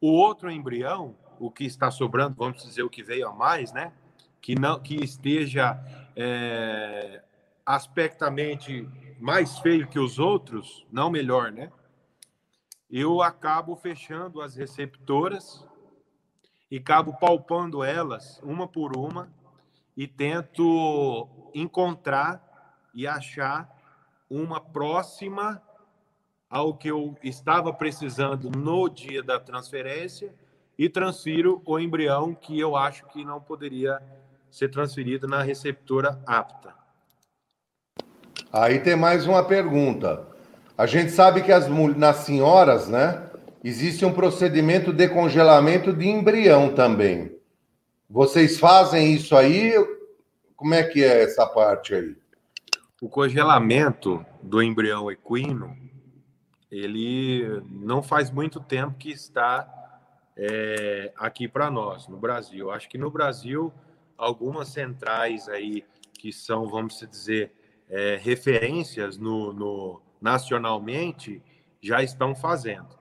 O 0.00 0.08
outro 0.08 0.50
embrião, 0.50 1.14
o 1.38 1.48
que 1.48 1.64
está 1.64 1.88
sobrando, 1.90 2.34
vamos 2.36 2.64
dizer 2.64 2.82
o 2.82 2.90
que 2.90 3.02
veio 3.02 3.28
a 3.28 3.32
mais, 3.32 3.72
né? 3.72 3.92
Que 4.40 4.54
não 4.54 4.80
que 4.80 4.96
esteja 4.96 5.78
é, 6.16 7.22
aspectamente 7.64 8.88
mais 9.18 9.58
feio 9.58 9.86
que 9.86 9.98
os 9.98 10.18
outros, 10.18 10.86
não 10.90 11.10
melhor, 11.10 11.52
né? 11.52 11.70
Eu 12.90 13.22
acabo 13.22 13.76
fechando 13.76 14.40
as 14.40 14.56
receptoras 14.56 15.64
e 16.70 16.78
acabo 16.78 17.12
palpando 17.12 17.84
elas 17.84 18.40
uma 18.42 18.66
por 18.66 18.96
uma 18.96 19.32
e 19.96 20.08
tento 20.08 21.28
encontrar 21.54 22.42
e 22.94 23.06
achar 23.06 23.68
uma 24.28 24.60
próxima 24.60 25.62
ao 26.48 26.74
que 26.74 26.88
eu 26.88 27.16
estava 27.22 27.72
precisando 27.72 28.50
no 28.50 28.88
dia 28.88 29.22
da 29.22 29.38
transferência 29.38 30.34
e 30.76 30.88
transfiro 30.88 31.62
o 31.64 31.78
embrião 31.78 32.34
que 32.34 32.58
eu 32.58 32.74
acho 32.74 33.06
que 33.08 33.24
não 33.24 33.40
poderia 33.40 34.00
ser 34.50 34.70
transferido 34.70 35.26
na 35.26 35.42
receptora 35.42 36.20
apta. 36.26 36.74
Aí 38.52 38.80
tem 38.80 38.96
mais 38.96 39.26
uma 39.26 39.44
pergunta. 39.44 40.26
A 40.76 40.86
gente 40.86 41.12
sabe 41.12 41.42
que 41.42 41.52
as 41.52 41.68
nas 41.96 42.16
senhoras, 42.16 42.88
né, 42.88 43.30
existe 43.62 44.04
um 44.04 44.12
procedimento 44.12 44.92
de 44.92 45.08
congelamento 45.08 45.92
de 45.92 46.08
embrião 46.08 46.74
também. 46.74 47.38
Vocês 48.08 48.58
fazem 48.58 49.12
isso 49.12 49.36
aí? 49.36 49.74
Como 50.56 50.74
é 50.74 50.82
que 50.82 51.04
é 51.04 51.22
essa 51.22 51.46
parte 51.46 51.94
aí? 51.94 52.16
O 53.00 53.08
congelamento 53.08 54.24
do 54.42 54.62
embrião 54.62 55.10
equino, 55.10 55.76
ele 56.70 57.62
não 57.70 58.02
faz 58.02 58.30
muito 58.30 58.58
tempo 58.58 58.94
que 58.98 59.10
está 59.10 59.68
é, 60.36 61.12
aqui 61.16 61.46
para 61.46 61.70
nós, 61.70 62.08
no 62.08 62.16
Brasil. 62.16 62.70
Acho 62.70 62.88
que 62.88 62.98
no 62.98 63.10
Brasil, 63.10 63.72
algumas 64.20 64.68
centrais 64.68 65.48
aí 65.48 65.84
que 66.12 66.32
são, 66.32 66.68
vamos 66.68 66.98
dizer, 67.10 67.52
é, 67.88 68.16
referências 68.16 69.16
no, 69.16 69.52
no, 69.52 70.02
nacionalmente, 70.20 71.42
já 71.80 72.02
estão 72.02 72.34
fazendo. 72.34 72.98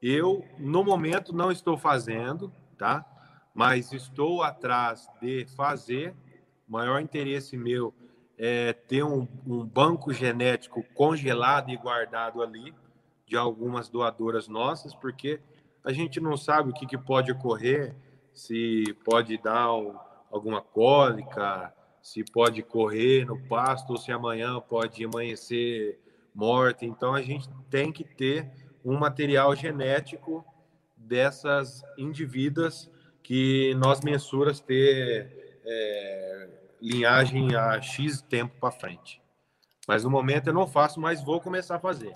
Eu, 0.00 0.44
no 0.58 0.84
momento, 0.84 1.34
não 1.34 1.50
estou 1.50 1.76
fazendo, 1.76 2.52
tá? 2.78 3.04
Mas 3.52 3.92
estou 3.92 4.42
atrás 4.42 5.08
de 5.20 5.44
fazer. 5.56 6.14
O 6.68 6.72
maior 6.72 7.00
interesse 7.00 7.56
meu 7.56 7.92
é 8.38 8.72
ter 8.72 9.02
um, 9.02 9.26
um 9.44 9.64
banco 9.64 10.12
genético 10.12 10.84
congelado 10.94 11.70
e 11.70 11.76
guardado 11.76 12.42
ali 12.42 12.72
de 13.26 13.36
algumas 13.36 13.88
doadoras 13.88 14.46
nossas, 14.46 14.94
porque 14.94 15.40
a 15.82 15.92
gente 15.92 16.20
não 16.20 16.36
sabe 16.36 16.70
o 16.70 16.72
que, 16.72 16.86
que 16.86 16.98
pode 16.98 17.32
ocorrer, 17.32 17.96
se 18.32 18.84
pode 19.04 19.38
dar 19.38 19.70
alguma 20.34 20.60
cólica, 20.60 21.72
se 22.02 22.24
pode 22.24 22.60
correr 22.62 23.24
no 23.24 23.38
pasto, 23.46 23.90
ou 23.90 23.96
se 23.96 24.10
amanhã 24.10 24.60
pode 24.60 25.04
amanhecer 25.04 26.00
morta. 26.34 26.84
Então 26.84 27.14
a 27.14 27.22
gente 27.22 27.48
tem 27.70 27.92
que 27.92 28.02
ter 28.02 28.50
um 28.84 28.98
material 28.98 29.54
genético 29.54 30.44
dessas 30.96 31.82
indivíduas 31.96 32.90
que 33.22 33.74
nós 33.76 34.00
mensuras 34.00 34.58
ter 34.60 35.60
é, 35.64 36.48
linhagem 36.82 37.54
a 37.54 37.80
X 37.80 38.20
tempo 38.20 38.54
para 38.60 38.72
frente. 38.72 39.22
Mas 39.86 40.02
no 40.02 40.10
momento 40.10 40.48
eu 40.48 40.52
não 40.52 40.66
faço, 40.66 41.00
mas 41.00 41.22
vou 41.22 41.40
começar 41.40 41.76
a 41.76 41.80
fazer. 41.80 42.12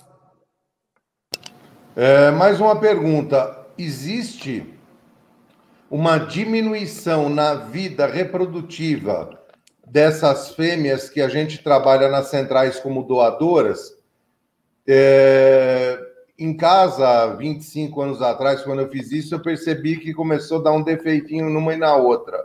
É, 1.95 2.31
mais 2.33 2.61
uma 2.61 2.79
pergunta. 2.81 3.67
Existe 3.79 4.78
uma 5.91 6.19
diminuição 6.19 7.29
na 7.29 7.55
vida 7.55 8.07
reprodutiva 8.07 9.31
dessas 9.87 10.51
fêmeas 10.51 11.09
que 11.09 11.21
a 11.21 11.29
gente 11.29 11.63
trabalha 11.63 12.09
nas 12.09 12.29
centrais 12.29 12.79
como 12.79 13.03
doadoras? 13.03 13.97
É, 14.87 15.99
em 16.39 16.57
casa, 16.57 17.35
25 17.35 18.01
anos 18.01 18.23
atrás, 18.23 18.63
quando 18.63 18.81
eu 18.81 18.89
fiz 18.89 19.11
isso, 19.11 19.35
eu 19.35 19.41
percebi 19.41 19.97
que 19.97 20.15
começou 20.15 20.61
a 20.61 20.63
dar 20.65 20.73
um 20.73 20.83
defeitinho 20.83 21.51
numa 21.51 21.75
e 21.75 21.77
na 21.77 21.97
outra. 21.97 22.39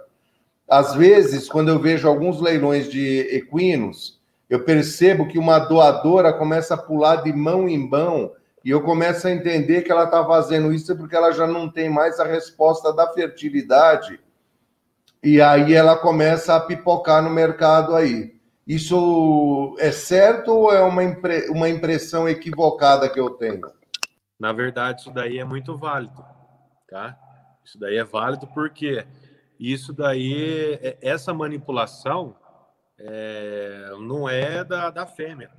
Às 0.68 0.96
vezes, 0.96 1.48
quando 1.48 1.70
eu 1.70 1.80
vejo 1.80 2.08
alguns 2.08 2.42
leilões 2.42 2.90
de 2.90 3.20
equinos, 3.30 4.20
eu 4.50 4.64
percebo 4.64 5.28
que 5.28 5.38
uma 5.38 5.60
doadora 5.60 6.34
começa 6.34 6.74
a 6.74 6.78
pular 6.78 7.18
de 7.18 7.32
mão 7.32 7.68
em 7.68 7.78
mão 7.78 8.32
e 8.64 8.70
eu 8.70 8.82
começo 8.82 9.28
a 9.28 9.32
entender 9.32 9.82
que 9.82 9.92
ela 9.92 10.06
está 10.06 10.26
fazendo 10.26 10.72
isso 10.72 10.96
porque 10.96 11.16
ela 11.16 11.32
já 11.32 11.46
não 11.46 11.70
tem 11.70 11.90
mais 11.90 12.20
a 12.20 12.24
resposta 12.24 12.94
da 12.94 13.12
fertilidade. 13.12 14.20
E 15.22 15.42
aí 15.42 15.74
ela 15.74 15.98
começa 15.98 16.56
a 16.56 16.60
pipocar 16.62 17.22
no 17.22 17.30
mercado 17.30 17.94
aí. 17.94 18.40
Isso 18.66 19.76
é 19.80 19.92
certo 19.92 20.54
ou 20.54 20.74
é 20.74 20.82
uma, 20.82 21.04
impre... 21.04 21.50
uma 21.50 21.68
impressão 21.68 22.28
equivocada 22.30 23.10
que 23.10 23.20
eu 23.20 23.32
tenho? 23.32 23.70
Na 24.40 24.54
verdade, 24.54 25.02
isso 25.02 25.12
daí 25.12 25.40
é 25.40 25.44
muito 25.44 25.78
válido, 25.78 26.24
tá? 26.90 27.18
Isso 27.66 27.78
daí 27.78 27.98
é 27.98 28.04
válido 28.04 28.48
porque 28.48 29.06
isso 29.60 29.92
daí, 29.92 30.80
é, 30.82 30.98
essa 31.02 31.34
manipulação 31.34 32.36
é, 32.98 33.92
não 34.00 34.28
é 34.30 34.64
da, 34.64 34.90
da 34.90 35.06
fêmea, 35.06 35.52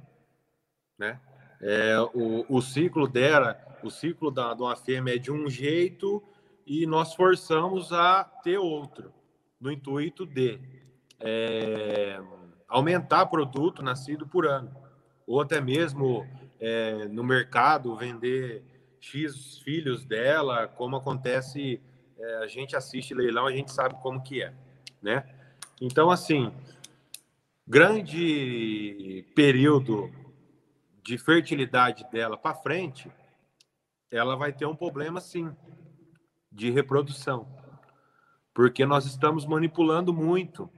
né? 0.99 1.21
É, 1.61 1.99
o, 2.15 2.45
o 2.49 2.61
ciclo 2.61 3.09
dela, 3.09 3.59
o 3.83 3.91
ciclo 3.91 4.31
da, 4.31 4.55
de 4.55 4.63
uma 4.63 4.77
fêmea 4.77 5.15
é 5.15 5.19
de 5.19 5.31
um 5.31 5.49
jeito 5.49 6.23
e 6.67 6.87
nós 6.87 7.15
forçamos 7.15 7.93
a 7.93 8.25
ter 8.25 8.59
outro, 8.59 9.13
no 9.61 9.71
intuito 9.71 10.25
de 10.27 10.59
é, 11.21 12.21
aumentar 12.69 13.27
produto 13.27 13.83
nascido 13.83 14.27
por 14.27 14.47
ano, 14.47 14.75
ou 15.27 15.41
até 15.41 15.61
mesmo 15.61 16.27
é, 16.61 17.07
no 17.09 17.23
mercado 17.23 17.95
vender 17.97 18.63
X 19.01 19.59
filhos 19.59 20.05
dela, 20.05 20.67
como 20.67 20.97
acontece, 20.97 21.81
é, 22.19 22.37
a 22.37 22.47
gente 22.47 22.75
assiste 22.75 23.15
leilão, 23.15 23.47
a 23.47 23.53
gente 23.53 23.71
sabe 23.71 23.95
como 24.03 24.23
que 24.23 24.43
é, 24.43 24.53
né? 25.03 25.25
Então, 25.81 26.11
assim, 26.11 26.53
grande 27.67 29.27
período 29.35 30.11
de 31.05 31.19
fertilidade 31.19 32.07
dela 32.11 32.37
para 32.37 32.55
frente, 32.55 33.13
ela 34.11 34.37
vai 34.37 34.53
ter 34.53 34.65
um 34.65 34.75
problema, 34.75 35.21
sim, 35.21 35.55
de 36.51 36.71
reprodução, 36.71 37.47
porque 38.55 38.87
nós 38.87 39.05
estamos 39.05 39.45
manipulando 39.45 40.15
muito. 40.15 40.71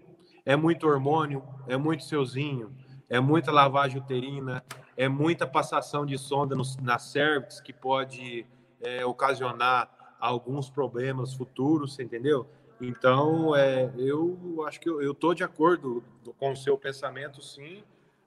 É 0.45 0.57
muito 0.57 0.87
hormônio, 0.87 1.45
é 1.67 1.77
muito 1.77 2.05
seuzinho, 2.05 2.77
é 3.09 3.21
muita 3.21 3.51
lavagem 3.53 3.99
uterina, 3.99 4.65
é 4.97 5.09
muita 5.09 5.47
passação 5.47 6.07
de 6.07 6.17
sonda 6.17 6.55
no, 6.55 6.63
na 6.81 6.99
cervix 6.99 7.61
que 7.61 7.73
pode 7.73 8.47
é, 8.81 9.05
ocasionar 9.05 9.91
alguns 10.21 10.71
problemas 10.71 11.35
futuros, 11.35 11.99
entendeu? 11.99 12.49
Então, 12.81 13.55
é, 13.55 13.93
eu 13.97 14.65
acho 14.67 14.81
que 14.81 14.89
eu 14.89 15.13
estou 15.13 15.35
de 15.35 15.43
acordo 15.43 16.03
com 16.39 16.53
o 16.53 16.57
seu 16.57 16.79
pensamento, 16.79 17.43
sim, 17.43 17.83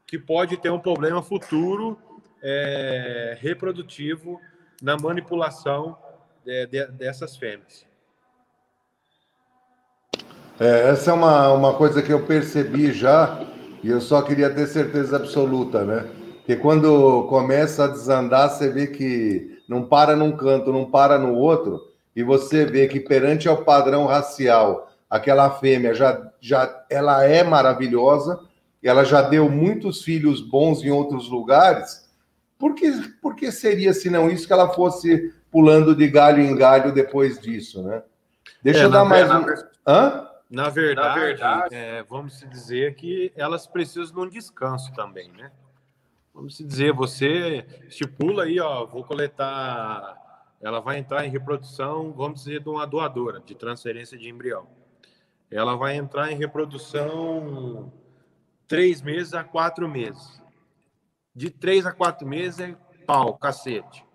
que 0.10 0.18
pode 0.18 0.58
ter 0.58 0.72
um 0.72 0.80
problema 0.80 1.22
futuro 1.22 1.96
é, 2.42 3.38
reprodutivo 3.40 4.42
na 4.82 4.98
manipulação 4.98 5.96
de, 6.44 6.66
de, 6.66 6.88
dessas 6.88 7.38
fêmeas. 7.38 7.86
É, 10.60 10.90
essa 10.90 11.12
é 11.12 11.14
uma, 11.14 11.54
uma 11.54 11.74
coisa 11.76 12.02
que 12.02 12.12
eu 12.12 12.26
percebi 12.26 12.92
já, 12.92 13.46
e 13.84 13.90
eu 13.90 14.02
só 14.02 14.24
queria 14.24 14.50
ter 14.50 14.66
certeza 14.66 15.16
absoluta, 15.16 15.86
né? 15.86 16.10
Porque 16.38 16.56
quando 16.56 17.28
começa 17.30 17.86
a 17.86 17.88
desandar, 17.88 18.50
você 18.50 18.68
vê 18.68 18.88
que 18.88 19.62
não 19.70 19.86
para 19.86 20.16
num 20.16 20.36
canto, 20.36 20.74
não 20.74 20.90
para 20.90 21.20
no 21.20 21.36
outro, 21.36 21.94
e 22.16 22.24
você 22.24 22.66
vê 22.66 22.88
que 22.88 23.00
perante 23.00 23.48
ao 23.48 23.58
padrão 23.58 24.08
racial, 24.08 24.92
aquela 25.08 25.52
fêmea 25.52 25.94
já, 25.94 26.32
já 26.42 26.84
ela 26.90 27.24
é 27.24 27.44
maravilhosa, 27.44 28.49
ela 28.88 29.04
já 29.04 29.22
deu 29.22 29.50
muitos 29.50 30.04
filhos 30.04 30.42
bons 30.42 30.84
em 30.84 30.90
outros 30.90 31.30
lugares, 31.30 32.10
Por 32.58 32.76
que, 32.76 32.92
por 33.22 33.36
que 33.36 33.52
seria, 33.52 33.94
se 33.94 34.10
não 34.10 34.30
isso, 34.30 34.46
que 34.46 34.54
ela 34.54 34.74
fosse 34.74 35.34
pulando 35.50 35.96
de 35.96 36.08
galho 36.08 36.42
em 36.42 36.56
galho 36.56 36.94
depois 36.94 37.40
disso, 37.40 37.82
né? 37.82 38.04
Deixa 38.62 38.82
é, 38.82 38.84
eu 38.84 38.90
dar 38.90 39.06
mais 39.06 39.30
um. 39.30 39.46
Hã? 39.88 40.28
Na 40.50 40.68
verdade, 40.70 41.08
Na 41.08 41.26
verdade 41.26 41.76
é, 41.76 42.04
vamos 42.04 42.40
dizer 42.50 42.96
que 42.96 43.32
elas 43.36 43.68
precisam 43.68 44.16
de 44.16 44.20
um 44.20 44.30
descanso 44.30 44.92
também, 44.94 45.32
né? 45.32 45.52
Vamos 46.34 46.58
dizer, 46.58 46.94
você 46.94 47.66
estipula 47.88 48.44
aí, 48.44 48.60
ó, 48.60 48.86
vou 48.86 49.04
coletar, 49.04 50.18
ela 50.62 50.80
vai 50.80 50.98
entrar 50.98 51.26
em 51.26 51.30
reprodução, 51.30 52.12
vamos 52.14 52.44
dizer, 52.44 52.62
de 52.62 52.70
uma 52.70 52.86
doadora 52.86 53.40
de 53.40 53.54
transferência 53.56 54.18
de 54.18 54.30
embrião. 54.30 54.68
Ela 55.52 55.76
vai 55.76 55.96
entrar 55.96 56.32
em 56.32 56.38
reprodução 56.38 57.92
três 58.70 59.02
meses 59.02 59.34
a 59.34 59.44
quatro 59.44 59.90
meses. 59.90 60.40
De 61.36 61.50
três 61.50 61.86
a 61.86 61.92
quatro 61.92 62.26
meses 62.26 62.60
é 62.60 62.78
pau, 63.06 63.36
cacete. 63.38 64.06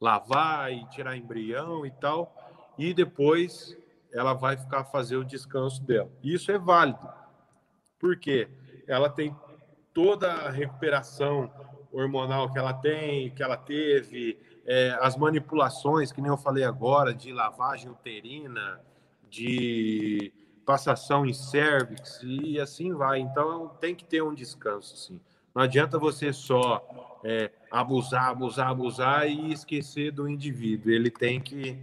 Lavar 0.00 0.72
e 0.72 0.84
tirar 0.88 1.16
embrião 1.16 1.86
e 1.86 1.90
tal. 1.92 2.34
E 2.76 2.92
depois 2.92 3.76
ela 4.12 4.34
vai 4.34 4.56
ficar 4.56 4.84
fazer 4.84 5.16
o 5.16 5.24
descanso 5.24 5.82
dela. 5.84 6.10
Isso 6.22 6.50
é 6.50 6.58
válido. 6.58 7.08
Por 7.98 8.18
quê? 8.18 8.48
Ela 8.86 9.08
tem 9.08 9.34
toda 9.94 10.32
a 10.32 10.50
recuperação 10.50 11.50
hormonal 11.92 12.50
que 12.50 12.58
ela 12.58 12.74
tem, 12.74 13.30
que 13.30 13.42
ela 13.42 13.56
teve, 13.56 14.38
é, 14.66 14.96
as 15.00 15.16
manipulações, 15.16 16.10
que 16.10 16.20
nem 16.20 16.30
eu 16.30 16.36
falei 16.36 16.64
agora, 16.64 17.14
de 17.14 17.32
lavagem 17.32 17.90
uterina, 17.90 18.80
de 19.28 20.32
passação 20.68 21.24
em 21.24 21.32
cervix 21.32 22.20
e 22.22 22.60
assim 22.60 22.92
vai. 22.92 23.20
Então 23.20 23.68
tem 23.80 23.94
que 23.94 24.04
ter 24.04 24.22
um 24.22 24.34
descanso, 24.34 24.98
sim. 24.98 25.18
Não 25.54 25.62
adianta 25.62 25.98
você 25.98 26.30
só 26.30 26.86
é, 27.24 27.50
abusar, 27.70 28.28
abusar, 28.28 28.68
abusar 28.68 29.26
e 29.26 29.50
esquecer 29.50 30.12
do 30.12 30.28
indivíduo. 30.28 30.92
Ele 30.92 31.10
tem 31.10 31.40
que 31.40 31.78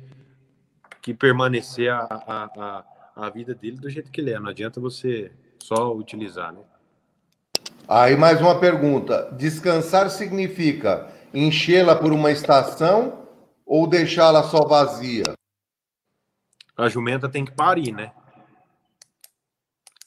que 1.02 1.16
permanecer 1.16 1.92
a, 1.92 2.00
a, 2.00 2.44
a, 2.58 2.86
a 3.16 3.30
vida 3.32 3.56
dele 3.56 3.78
do 3.78 3.90
jeito 3.90 4.12
que 4.12 4.22
ele 4.22 4.32
é. 4.32 4.40
Não 4.40 4.50
adianta 4.50 4.80
você 4.80 5.32
só 5.64 5.92
utilizar, 5.92 6.54
né? 6.54 6.62
Aí 7.88 8.16
mais 8.16 8.40
uma 8.40 8.60
pergunta. 8.60 9.32
Descansar 9.32 10.12
significa 10.12 11.12
enchê-la 11.34 11.96
por 11.96 12.14
uma 12.14 12.32
estação 12.32 13.28
ou 13.66 13.88
deixá-la 13.88 14.44
só 14.44 14.64
vazia? 14.64 15.34
A 16.78 16.88
jumenta 16.88 17.28
tem 17.28 17.44
que 17.44 17.52
parir, 17.52 17.92
né? 17.92 18.12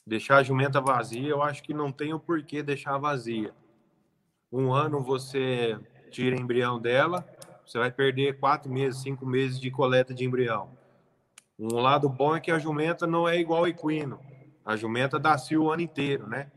Deixar 0.09 0.37
a 0.37 0.43
jumenta 0.43 0.81
vazia, 0.81 1.29
eu 1.29 1.43
acho 1.43 1.61
que 1.61 1.71
não 1.71 1.91
tem 1.91 2.15
o 2.15 2.19
porquê 2.19 2.63
deixar 2.63 2.97
vazia. 2.97 3.51
Um 4.51 4.73
ano 4.73 5.03
você 5.03 5.77
tira 6.09 6.35
embrião 6.35 6.79
dela, 6.79 7.23
você 7.63 7.77
vai 7.77 7.91
perder 7.91 8.39
quatro 8.39 8.71
meses, 8.71 9.03
cinco 9.03 9.23
meses 9.23 9.59
de 9.59 9.69
coleta 9.69 10.11
de 10.11 10.25
embrião. 10.25 10.71
Um 11.59 11.75
lado 11.75 12.09
bom 12.09 12.35
é 12.35 12.39
que 12.39 12.49
a 12.49 12.57
jumenta 12.57 13.05
não 13.05 13.29
é 13.29 13.39
igual 13.39 13.59
ao 13.59 13.67
equino. 13.67 14.19
A 14.65 14.75
jumenta 14.75 15.19
dá 15.19 15.37
cio 15.37 15.65
o 15.65 15.71
ano 15.71 15.83
inteiro, 15.83 16.27
né? 16.27 16.47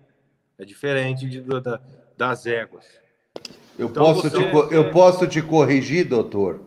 É 0.59 0.65
diferente 0.65 1.29
de, 1.29 1.43
da, 1.43 1.79
das 2.17 2.47
éguas. 2.47 2.87
Eu, 3.79 3.89
então, 3.89 4.03
posso 4.03 4.31
você... 4.31 4.31
te, 4.31 4.75
eu 4.75 4.91
posso 4.91 5.27
te 5.27 5.43
corrigir, 5.43 6.09
doutor? 6.09 6.63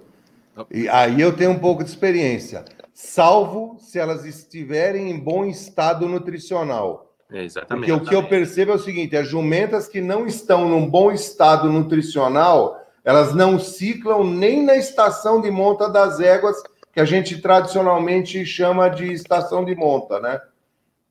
E 0.69 0.88
aí 0.88 1.19
eu 1.19 1.36
tenho 1.36 1.49
um 1.49 1.59
pouco 1.59 1.83
de 1.83 1.89
experiência. 1.89 2.63
Salvo 2.97 3.75
se 3.77 3.99
elas 3.99 4.23
estiverem 4.23 5.11
em 5.11 5.19
bom 5.19 5.43
estado 5.43 6.07
nutricional. 6.07 7.13
É, 7.29 7.43
exatamente. 7.43 7.91
Porque 7.91 8.05
o 8.05 8.07
que 8.07 8.15
eu 8.15 8.29
percebo 8.29 8.71
é 8.71 8.75
o 8.75 8.79
seguinte: 8.79 9.17
as 9.17 9.27
jumentas 9.27 9.89
que 9.89 9.99
não 9.99 10.25
estão 10.25 10.69
num 10.69 10.89
bom 10.89 11.11
estado 11.11 11.69
nutricional, 11.69 12.79
elas 13.03 13.35
não 13.35 13.59
ciclam 13.59 14.23
nem 14.23 14.63
na 14.63 14.77
estação 14.77 15.41
de 15.41 15.51
monta 15.51 15.89
das 15.89 16.21
éguas 16.21 16.55
que 16.93 17.01
a 17.01 17.05
gente 17.05 17.41
tradicionalmente 17.41 18.45
chama 18.45 18.87
de 18.87 19.11
estação 19.11 19.65
de 19.65 19.75
monta, 19.75 20.21
né? 20.21 20.39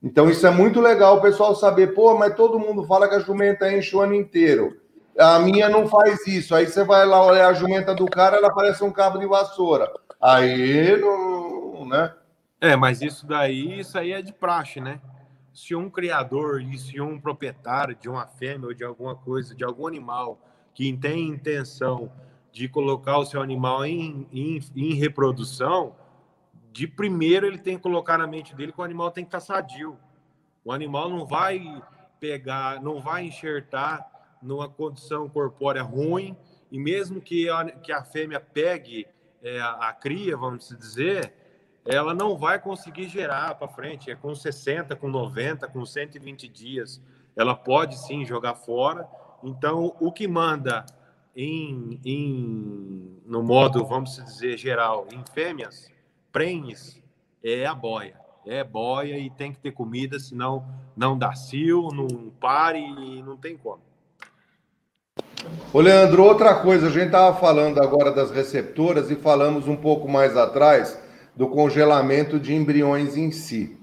Então 0.03 0.31
isso 0.31 0.47
é 0.47 0.51
muito 0.51 0.81
legal 0.81 1.19
o 1.19 1.21
pessoal 1.21 1.55
saber, 1.55 1.89
pô, 1.95 2.17
mas 2.17 2.35
todo 2.35 2.59
mundo 2.59 2.85
fala 2.85 3.07
que 3.11 3.15
a 3.15 3.21
jumenta 3.21 3.71
enche 3.71 3.95
o 3.95 4.01
ano 4.01 4.15
inteiro. 4.15 4.75
A 5.19 5.39
minha 5.39 5.69
não 5.69 5.87
faz 5.87 6.27
isso. 6.27 6.55
Aí 6.55 6.67
você 6.67 6.83
vai 6.83 7.05
lá 7.05 7.27
olhar 7.27 7.49
a 7.49 7.53
jumenta 7.53 7.95
do 7.95 8.07
cara, 8.07 8.39
ela 8.39 8.51
parece 8.51 8.83
um 8.83 8.91
cabo 8.91 9.19
de 9.19 9.27
vassoura. 9.27 9.93
Aí 10.19 10.97
não, 10.99 11.54
né? 11.87 12.15
É, 12.61 12.77
mas 12.77 13.03
isso 13.03 13.27
daí, 13.27 13.81
isso 13.81 13.99
aí 13.99 14.13
é 14.13 14.23
de 14.23 14.33
praxe, 14.33 14.81
né? 14.81 15.01
Se 15.53 15.75
um 15.75 15.91
criador 15.91 16.63
e 16.63 16.79
se 16.79 17.01
um 17.01 17.21
proprietário 17.21 17.95
de 17.95 18.09
uma 18.09 18.27
fêmea 18.27 18.69
ou 18.69 18.75
de 18.75 18.85
alguma 18.85 19.15
coisa, 19.15 19.55
de 19.55 19.65
algum 19.65 19.87
animal 19.87 20.39
que 20.73 20.93
tem 20.97 21.29
intenção 21.29 22.11
de 22.51 22.69
colocar 22.69 23.19
o 23.19 23.27
seu 23.27 23.43
animal 23.43 23.85
em, 23.85 24.27
em, 24.33 24.61
em, 24.75 24.95
reprodução, 24.95 25.95
de 26.73 26.87
primeiro 26.87 27.47
ele 27.47 27.59
tem 27.59 27.77
que 27.77 27.83
colocar 27.83 28.17
na 28.17 28.27
mente 28.27 28.55
dele 28.55 28.73
que 28.73 28.81
o 28.81 28.85
animal 28.85 29.11
tem 29.11 29.25
que 29.25 29.29
estar 29.29 29.41
sadio. 29.41 29.99
O 30.65 30.73
animal 30.73 31.09
não 31.09 31.27
vai 31.27 31.83
pegar, 32.19 32.81
não 32.81 33.01
vai 33.01 33.27
enxertar 33.27 34.09
numa 34.43 34.69
condição 34.69 35.29
corpórea 35.29 35.83
ruim, 35.83 36.37
e 36.71 36.79
mesmo 36.79 37.21
que 37.21 37.49
a, 37.49 37.65
que 37.67 37.93
a 37.93 38.03
fêmea 38.03 38.41
pegue 38.41 39.07
é, 39.43 39.61
a, 39.61 39.89
a 39.89 39.93
cria, 39.93 40.37
vamos 40.37 40.69
dizer, 40.69 41.33
ela 41.85 42.15
não 42.15 42.37
vai 42.37 42.59
conseguir 42.59 43.09
gerar 43.09 43.55
para 43.57 43.69
frente. 43.69 44.11
É 44.11 44.15
com 44.15 44.35
60, 44.35 44.97
com 44.97 45.09
90, 45.09 45.69
com 45.69 45.85
120 45.85 46.49
dias. 46.49 47.01
Ela 47.37 47.55
pode 47.55 47.99
sim 47.99 48.25
jogar 48.25 48.55
fora. 48.55 49.07
Então, 49.43 49.95
o 50.01 50.11
que 50.11 50.27
manda 50.27 50.87
em, 51.37 52.01
em, 52.05 53.21
no 53.27 53.43
modo, 53.43 53.85
vamos 53.85 54.17
dizer, 54.17 54.57
geral, 54.57 55.07
em 55.13 55.23
fêmeas, 55.33 55.91
prenhes, 56.33 57.03
é 57.43 57.67
a 57.67 57.75
boia. 57.75 58.19
É 58.47 58.63
boia 58.65 59.19
e 59.19 59.31
tem 59.31 59.53
que 59.53 59.59
ter 59.59 59.73
comida, 59.73 60.19
senão 60.19 60.67
não 60.97 61.19
dá 61.19 61.35
cio, 61.35 61.89
não 61.93 62.31
pare 62.41 62.79
e 62.79 63.23
não 63.23 63.37
tem 63.37 63.57
como. 63.57 63.83
Ô, 65.73 65.81
Leandro, 65.81 66.25
outra 66.25 66.55
coisa, 66.63 66.87
a 66.87 66.91
gente 66.91 67.07
estava 67.07 67.39
falando 67.39 67.81
agora 67.81 68.11
das 68.11 68.31
receptoras 68.31 69.11
e 69.11 69.17
falamos 69.17 69.69
um 69.69 69.77
pouco 69.77 70.09
mais 70.09 70.37
atrás 70.37 71.04
do 71.37 71.49
congelamento 71.49 72.39
de 72.39 72.55
embriões 72.55 73.17
em 73.17 73.31
si. 73.31 73.79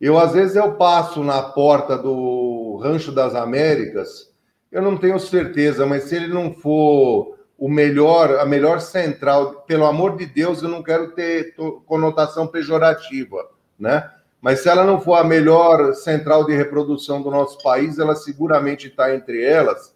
Eu, 0.00 0.18
às 0.18 0.32
vezes, 0.32 0.56
eu 0.56 0.72
passo 0.74 1.22
na 1.24 1.42
porta 1.42 1.96
do 1.96 2.78
Rancho 2.82 3.12
das 3.12 3.34
Américas 3.34 4.34
eu 4.74 4.82
não 4.82 4.96
tenho 4.96 5.20
certeza, 5.20 5.86
mas 5.86 6.02
se 6.02 6.16
ele 6.16 6.26
não 6.26 6.52
for 6.52 7.38
o 7.56 7.68
melhor, 7.68 8.40
a 8.40 8.44
melhor 8.44 8.80
central, 8.80 9.62
pelo 9.62 9.86
amor 9.86 10.16
de 10.16 10.26
Deus, 10.26 10.64
eu 10.64 10.68
não 10.68 10.82
quero 10.82 11.12
ter 11.12 11.54
conotação 11.86 12.48
pejorativa, 12.48 13.48
né? 13.78 14.10
Mas 14.40 14.60
se 14.60 14.68
ela 14.68 14.82
não 14.82 15.00
for 15.00 15.14
a 15.14 15.22
melhor 15.22 15.94
central 15.94 16.44
de 16.44 16.56
reprodução 16.56 17.22
do 17.22 17.30
nosso 17.30 17.62
país, 17.62 18.00
ela 18.00 18.16
seguramente 18.16 18.88
está 18.88 19.14
entre 19.14 19.44
elas. 19.44 19.94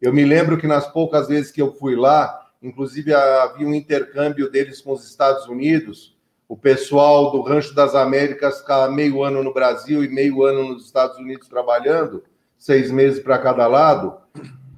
Eu 0.00 0.12
me 0.12 0.24
lembro 0.24 0.56
que 0.56 0.68
nas 0.68 0.86
poucas 0.86 1.26
vezes 1.26 1.50
que 1.50 1.60
eu 1.60 1.74
fui 1.74 1.96
lá, 1.96 2.52
inclusive 2.62 3.12
havia 3.12 3.66
um 3.66 3.74
intercâmbio 3.74 4.48
deles 4.48 4.80
com 4.80 4.92
os 4.92 5.04
Estados 5.04 5.48
Unidos, 5.48 6.16
o 6.50 6.56
pessoal 6.56 7.30
do 7.30 7.42
Rancho 7.42 7.72
das 7.76 7.94
Américas 7.94 8.58
ficar 8.58 8.90
meio 8.90 9.22
ano 9.22 9.40
no 9.40 9.54
Brasil 9.54 10.02
e 10.02 10.08
meio 10.08 10.42
ano 10.42 10.70
nos 10.70 10.84
Estados 10.84 11.16
Unidos 11.16 11.46
trabalhando, 11.46 12.24
seis 12.58 12.90
meses 12.90 13.22
para 13.22 13.38
cada 13.38 13.68
lado, 13.68 14.16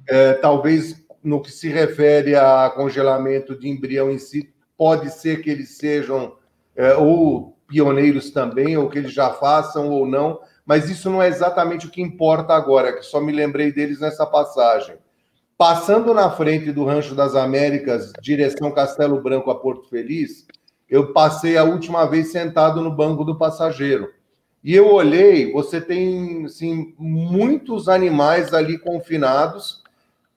é, 0.07 0.33
talvez 0.33 1.03
no 1.23 1.41
que 1.41 1.51
se 1.51 1.69
refere 1.69 2.35
a 2.35 2.69
congelamento 2.69 3.57
de 3.57 3.67
embrião 3.67 4.11
em 4.11 4.19
si, 4.19 4.53
pode 4.77 5.09
ser 5.09 5.41
que 5.41 5.49
eles 5.49 5.69
sejam 5.75 6.35
é, 6.75 6.93
ou 6.93 7.57
pioneiros 7.65 8.29
também, 8.29 8.77
ou 8.77 8.87
que 8.87 8.99
eles 8.99 9.11
já 9.11 9.31
façam 9.31 9.89
ou 9.89 10.05
não, 10.05 10.41
mas 10.63 10.91
isso 10.91 11.09
não 11.09 11.23
é 11.23 11.27
exatamente 11.27 11.87
o 11.87 11.89
que 11.89 12.03
importa 12.03 12.53
agora, 12.53 12.93
que 12.93 13.01
só 13.01 13.19
me 13.19 13.31
lembrei 13.31 13.71
deles 13.71 13.99
nessa 13.99 14.27
passagem. 14.27 14.95
Passando 15.57 16.13
na 16.13 16.29
frente 16.29 16.71
do 16.71 16.85
Rancho 16.85 17.15
das 17.15 17.33
Américas, 17.33 18.13
direção 18.21 18.71
Castelo 18.71 19.19
Branco 19.23 19.49
a 19.49 19.55
Porto 19.59 19.89
Feliz, 19.89 20.45
eu 20.93 21.11
passei 21.11 21.57
a 21.57 21.63
última 21.63 22.05
vez 22.05 22.31
sentado 22.31 22.79
no 22.79 22.95
banco 22.95 23.23
do 23.23 23.35
passageiro. 23.35 24.13
E 24.63 24.75
eu 24.75 24.93
olhei, 24.93 25.51
você 25.51 25.81
tem 25.81 26.45
assim, 26.45 26.93
muitos 26.99 27.89
animais 27.89 28.53
ali 28.53 28.77
confinados, 28.77 29.81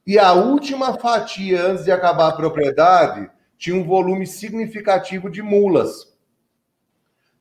e 0.07 0.19
a 0.19 0.33
última 0.33 0.95
fatia, 0.95 1.63
antes 1.63 1.85
de 1.85 1.93
acabar 1.93 2.29
a 2.29 2.33
propriedade, 2.33 3.29
tinha 3.59 3.77
um 3.77 3.85
volume 3.85 4.27
significativo 4.27 5.29
de 5.29 5.43
mulas. 5.43 6.17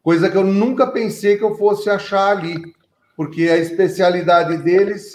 Coisa 0.04 0.30
que 0.30 0.36
eu 0.36 0.44
nunca 0.44 0.86
pensei 0.86 1.38
que 1.38 1.44
eu 1.46 1.56
fosse 1.56 1.90
achar 1.90 2.36
ali, 2.36 2.76
porque 3.16 3.44
a 3.44 3.56
especialidade 3.56 4.58
deles, 4.58 5.14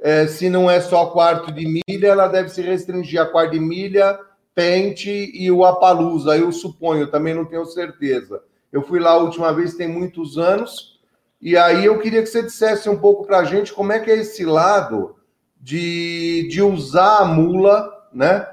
é, 0.00 0.26
se 0.26 0.48
não 0.48 0.70
é 0.70 0.80
só 0.80 1.10
quarto 1.10 1.52
de 1.52 1.66
milha, 1.66 2.06
ela 2.06 2.28
deve 2.28 2.48
se 2.48 2.62
restringir 2.62 3.20
a 3.20 3.26
quarto 3.26 3.52
de 3.52 3.60
milha, 3.60 4.18
pente 4.54 5.30
e 5.34 5.50
o 5.50 5.64
apalusa, 5.64 6.36
eu 6.36 6.52
suponho, 6.52 7.10
também 7.10 7.34
não 7.34 7.44
tenho 7.44 7.64
certeza. 7.64 8.42
Eu 8.72 8.82
fui 8.82 9.00
lá 9.00 9.12
a 9.12 9.18
última 9.18 9.52
vez, 9.52 9.74
tem 9.74 9.88
muitos 9.88 10.38
anos, 10.38 11.00
e 11.40 11.56
aí 11.56 11.84
eu 11.84 11.98
queria 11.98 12.22
que 12.22 12.28
você 12.28 12.42
dissesse 12.42 12.88
um 12.88 12.98
pouco 12.98 13.26
para 13.26 13.38
a 13.38 13.44
gente 13.44 13.72
como 13.72 13.92
é 13.92 13.98
que 13.98 14.10
é 14.10 14.18
esse 14.18 14.44
lado 14.44 15.16
de, 15.60 16.48
de 16.48 16.62
usar 16.62 17.18
a 17.18 17.24
mula 17.24 18.02
né? 18.12 18.46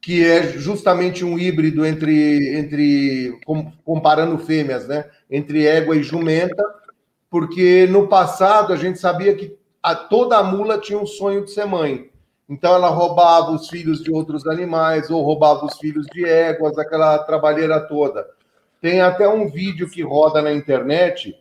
Que 0.00 0.24
é 0.24 0.42
justamente 0.58 1.24
um 1.24 1.38
híbrido 1.38 1.84
entre, 1.84 2.56
entre 2.56 3.40
comparando 3.84 4.38
fêmeas, 4.38 4.86
né? 4.86 5.06
Entre 5.30 5.66
égua 5.66 5.96
e 5.96 6.02
jumenta, 6.02 6.62
porque 7.30 7.86
no 7.86 8.06
passado 8.06 8.72
a 8.72 8.76
gente 8.76 8.98
sabia 8.98 9.34
que 9.34 9.56
a, 9.82 9.94
toda 9.94 10.36
a 10.36 10.42
mula 10.42 10.78
tinha 10.78 10.98
um 10.98 11.06
sonho 11.06 11.44
de 11.44 11.50
ser 11.50 11.66
mãe. 11.66 12.10
Então 12.48 12.74
ela 12.74 12.88
roubava 12.88 13.52
os 13.52 13.68
filhos 13.68 14.02
de 14.02 14.10
outros 14.10 14.46
animais 14.46 15.10
ou 15.10 15.22
roubava 15.22 15.64
os 15.64 15.78
filhos 15.78 16.06
de 16.06 16.24
éguas, 16.26 16.76
aquela 16.78 17.18
trabalheira 17.18 17.80
toda. 17.80 18.26
Tem 18.80 19.00
até 19.00 19.26
um 19.28 19.48
vídeo 19.48 19.88
que 19.88 20.02
roda 20.02 20.42
na 20.42 20.52
internet 20.52 21.34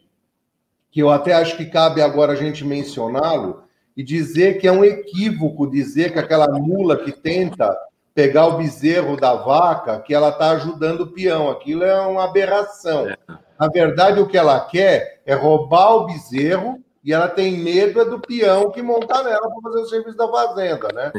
que 0.90 1.02
eu 1.02 1.10
até 1.10 1.34
acho 1.34 1.58
que 1.58 1.66
cabe 1.66 2.02
agora 2.02 2.34
a 2.34 2.36
gente 2.36 2.64
mencioná-lo 2.64 3.64
e 3.98 4.04
dizer 4.04 4.60
que 4.60 4.68
é 4.68 4.72
um 4.72 4.86
equívoco 4.86 5.70
dizer 5.70 6.14
que 6.14 6.20
aquela 6.20 6.48
mula 6.48 6.98
que 6.98 7.12
tenta 7.12 7.76
pegar 8.14 8.48
o 8.48 8.58
bezerro 8.58 9.18
da 9.18 9.34
vaca, 9.34 10.00
que 10.00 10.14
ela 10.14 10.30
está 10.30 10.52
ajudando 10.52 11.02
o 11.02 11.12
peão. 11.12 11.50
Aquilo 11.50 11.84
é 11.84 12.00
uma 12.06 12.26
aberração. 12.26 13.10
É. 13.10 13.18
Na 13.60 13.68
verdade, 13.68 14.20
o 14.20 14.28
que 14.28 14.38
ela 14.38 14.60
quer 14.60 15.22
é 15.26 15.34
roubar 15.34 15.96
o 15.96 16.06
bezerro 16.06 16.80
e 17.04 17.12
ela 17.14 17.28
tem 17.28 17.58
medo 17.58 18.00
é 18.00 18.06
do 18.06 18.20
peão 18.20 18.72
que 18.72 18.82
montar 18.82 19.24
nela 19.24 19.50
para 19.50 19.62
fazer 19.62 19.80
o 19.80 19.86
serviço 19.88 20.18
da 20.18 20.28
fazenda, 20.28 20.88
né? 20.94 21.12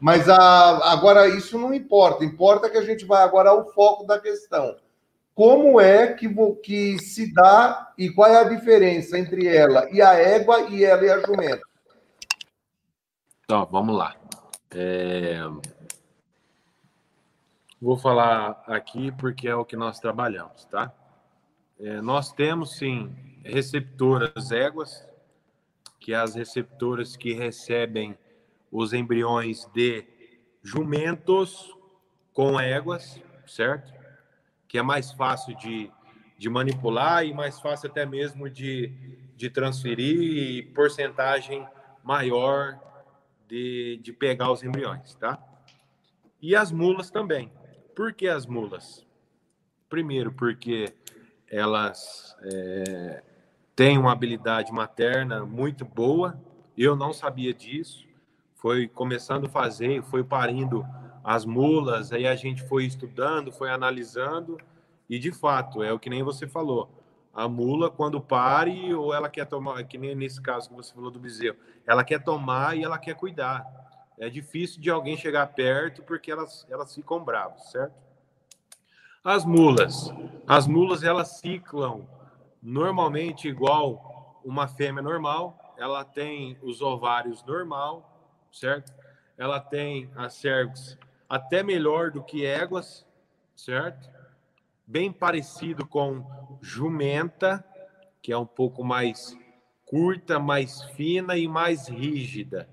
Mas 0.00 0.28
a, 0.28 0.92
agora 0.92 1.28
isso 1.28 1.58
não 1.58 1.72
importa. 1.72 2.24
Importa 2.24 2.68
que 2.70 2.76
a 2.76 2.82
gente 2.82 3.04
vai 3.04 3.22
agora 3.22 3.50
ao 3.50 3.70
foco 3.72 4.06
da 4.06 4.18
questão 4.18 4.76
como 5.36 5.78
é 5.78 6.14
que, 6.14 6.26
que 6.62 6.98
se 6.98 7.30
dá 7.34 7.92
e 7.98 8.08
qual 8.08 8.30
é 8.30 8.40
a 8.40 8.48
diferença 8.48 9.18
entre 9.18 9.46
ela 9.46 9.86
e 9.92 10.00
a 10.00 10.14
égua 10.14 10.62
e 10.70 10.82
ela 10.82 11.04
e 11.04 11.10
a 11.10 11.20
jumenta? 11.20 11.60
Então, 13.44 13.68
vamos 13.70 13.94
lá. 13.94 14.16
É... 14.70 15.42
Vou 17.78 17.98
falar 17.98 18.64
aqui 18.66 19.12
porque 19.12 19.46
é 19.46 19.54
o 19.54 19.66
que 19.66 19.76
nós 19.76 20.00
trabalhamos, 20.00 20.64
tá? 20.64 20.90
É, 21.78 22.00
nós 22.00 22.32
temos, 22.32 22.78
sim, 22.78 23.14
receptoras 23.44 24.50
éguas, 24.50 25.05
que 26.06 26.14
as 26.14 26.36
receptoras 26.36 27.16
que 27.16 27.32
recebem 27.32 28.16
os 28.70 28.92
embriões 28.92 29.66
de 29.74 30.06
jumentos 30.62 31.76
com 32.32 32.60
éguas, 32.60 33.20
certo? 33.44 33.92
que 34.68 34.78
é 34.78 34.82
mais 34.82 35.10
fácil 35.10 35.56
de, 35.56 35.90
de 36.38 36.48
manipular 36.48 37.26
e 37.26 37.34
mais 37.34 37.58
fácil 37.58 37.90
até 37.90 38.06
mesmo 38.06 38.48
de, 38.48 38.92
de 39.34 39.50
transferir 39.50 40.16
e 40.16 40.62
porcentagem 40.62 41.66
maior 42.04 42.78
de, 43.48 43.98
de 44.00 44.12
pegar 44.12 44.52
os 44.52 44.62
embriões, 44.62 45.12
tá? 45.16 45.42
E 46.40 46.54
as 46.54 46.70
mulas 46.70 47.10
também. 47.10 47.50
Por 47.96 48.12
que 48.12 48.28
as 48.28 48.46
mulas? 48.46 49.04
Primeiro, 49.88 50.30
porque 50.30 50.94
elas 51.50 52.36
é, 52.44 53.24
têm 53.76 53.98
uma 53.98 54.10
habilidade 54.10 54.72
materna 54.72 55.44
muito 55.44 55.84
boa. 55.84 56.40
Eu 56.76 56.96
não 56.96 57.12
sabia 57.12 57.52
disso. 57.52 58.06
Foi 58.54 58.88
começando 58.88 59.44
a 59.44 59.50
fazer, 59.50 60.02
foi 60.02 60.24
parindo 60.24 60.84
as 61.22 61.44
mulas, 61.44 62.12
aí 62.12 62.26
a 62.26 62.34
gente 62.34 62.62
foi 62.62 62.84
estudando, 62.84 63.52
foi 63.52 63.68
analisando, 63.68 64.58
e 65.10 65.18
de 65.18 65.32
fato, 65.32 65.82
é 65.82 65.92
o 65.92 65.98
que 65.98 66.08
nem 66.08 66.22
você 66.22 66.46
falou. 66.46 66.88
A 67.34 67.48
mula, 67.48 67.90
quando 67.90 68.20
pare, 68.20 68.94
ou 68.94 69.12
ela 69.12 69.28
quer 69.28 69.44
tomar, 69.44 69.84
que 69.84 69.98
nem 69.98 70.14
nesse 70.14 70.40
caso 70.40 70.70
que 70.70 70.74
você 70.74 70.94
falou 70.94 71.10
do 71.10 71.18
bezerro, 71.18 71.56
ela 71.86 72.02
quer 72.02 72.22
tomar 72.22 72.76
e 72.76 72.84
ela 72.84 72.96
quer 72.96 73.14
cuidar. 73.14 73.66
É 74.16 74.30
difícil 74.30 74.80
de 74.80 74.88
alguém 74.88 75.16
chegar 75.16 75.46
perto 75.48 76.02
porque 76.02 76.30
elas, 76.30 76.66
elas 76.70 76.94
ficam 76.94 77.22
bravas, 77.22 77.70
certo? 77.70 77.94
As 79.22 79.44
mulas. 79.44 80.10
As 80.46 80.66
mulas, 80.66 81.02
elas 81.02 81.40
ciclam 81.40 82.06
normalmente 82.62 83.48
igual 83.48 84.40
uma 84.44 84.68
fêmea 84.68 85.02
normal. 85.02 85.74
Ela 85.76 86.04
tem 86.04 86.58
os 86.62 86.80
ovários 86.80 87.44
normal, 87.44 88.30
certo? 88.52 88.92
Ela 89.36 89.60
tem 89.60 90.10
as 90.16 90.34
cervix 90.34 90.98
até 91.28 91.62
melhor 91.62 92.10
do 92.10 92.22
que 92.22 92.46
éguas, 92.46 93.06
certo? 93.54 94.08
Bem 94.86 95.12
parecido 95.12 95.86
com 95.86 96.24
jumenta, 96.60 97.64
que 98.22 98.32
é 98.32 98.38
um 98.38 98.46
pouco 98.46 98.84
mais 98.84 99.36
curta, 99.84 100.38
mais 100.38 100.82
fina 100.92 101.36
e 101.36 101.46
mais 101.46 101.88
rígida. 101.88 102.68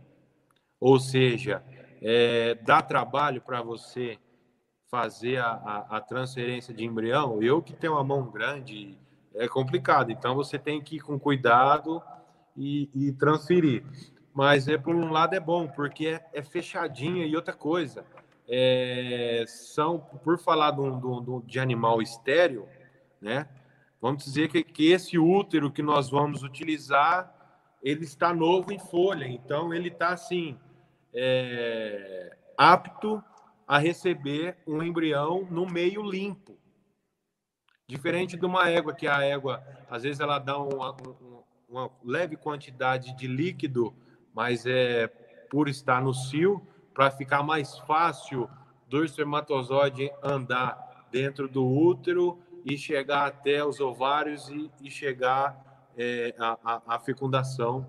Ou 0.80 1.00
seja, 1.00 1.64
é, 2.02 2.56
dá 2.56 2.82
trabalho 2.82 3.42
para 3.42 3.62
você 3.62 4.20
fazer 4.90 5.38
a, 5.38 5.48
a, 5.48 5.98
a, 5.98 6.02
transferência 6.02 6.74
de 6.74 6.86
embrião. 6.86 7.42
Eu 7.42 7.62
que 7.62 7.74
tenho 7.74 7.94
uma 7.94 8.04
mão 8.04 8.30
grande, 8.30 8.98
é 9.36 9.48
complicado. 9.48 10.12
Então 10.12 10.36
você 10.36 10.58
tem 10.58 10.82
que 10.82 10.98
ir 10.98 11.02
com 11.02 11.20
cuidado 11.20 12.02
e, 12.56 12.90
e 12.94 13.12
transferir. 13.14 13.84
Mas 14.34 14.68
é 14.68 14.78
por 14.78 14.96
um 14.96 15.12
lado 15.12 15.36
é 15.36 15.40
bom, 15.40 15.68
porque 15.68 16.08
é, 16.08 16.26
é 16.34 16.42
fechadinha 16.42 17.26
e 17.26 17.36
outra 17.36 17.54
coisa 17.54 18.06
é, 18.48 19.44
são, 19.48 20.00
por 20.00 20.38
falar 20.38 20.72
de, 20.72 20.82
um, 20.82 21.42
de 21.46 21.60
animal 21.60 22.02
estéreo, 22.02 22.68
né? 23.22 23.48
Vamos 24.02 24.26
dizer 24.26 24.50
que, 24.50 24.64
que 24.64 24.92
esse 24.92 25.18
útero 25.18 25.72
que 25.72 25.82
nós 25.82 26.10
vamos 26.10 26.44
utilizar, 26.44 27.34
ele 27.82 28.04
está 28.04 28.34
novo 28.34 28.74
em 28.74 28.80
folha, 28.80 29.26
então 29.26 29.74
ele 29.74 29.88
está 29.88 30.10
assim 30.10 30.58
é, 31.14 32.36
apto 32.58 33.24
a 33.66 33.78
receber 33.78 34.58
um 34.68 34.84
embrião 34.84 35.48
no 35.50 35.66
meio 35.66 36.02
limpo. 36.04 36.58
Diferente 37.88 38.38
de 38.38 38.46
uma 38.46 38.70
égua, 38.70 38.94
que 38.94 39.08
a 39.08 39.24
égua, 39.24 39.64
às 39.90 40.04
vezes, 40.04 40.20
ela 40.20 40.40
dá 40.40 40.58
uma, 40.58 40.96
uma 41.70 41.90
leve 42.04 42.38
quantidade 42.38 43.16
de 43.16 43.28
líquido, 43.28 43.94
mas 44.34 44.66
é 44.66 45.08
por 45.50 45.68
estar 45.68 46.02
no 46.02 46.14
cio, 46.14 46.66
para 46.94 47.12
ficar 47.12 47.44
mais 47.44 47.78
fácil 47.80 48.50
do 48.88 49.04
espermatozoide 49.04 50.12
andar 50.22 51.08
dentro 51.12 51.48
do 51.48 51.66
útero 51.66 52.40
e 52.66 52.78
chegar 52.78 53.28
até 53.28 53.64
os 53.64 53.80
ovários 53.80 54.50
e, 54.50 54.72
e 54.82 54.90
chegar 54.90 55.92
é, 55.98 56.34
a, 56.40 56.58
a, 56.64 56.96
a, 56.96 57.00
fecundação 57.00 57.88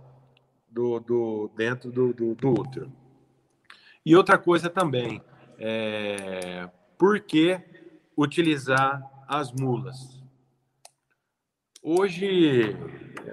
do, 0.71 0.99
do 1.01 1.51
dentro 1.57 1.91
do, 1.91 2.13
do, 2.13 2.35
do, 2.35 2.51
útero. 2.51 2.93
E 4.05 4.15
outra 4.17 4.37
coisa 4.37 4.69
também, 4.69 5.23
é, 5.59 6.69
por 6.99 7.21
que 7.21 7.61
utilizar 8.17 9.03
as 9.29 9.53
mulas? 9.53 10.23
Hoje 11.83 12.77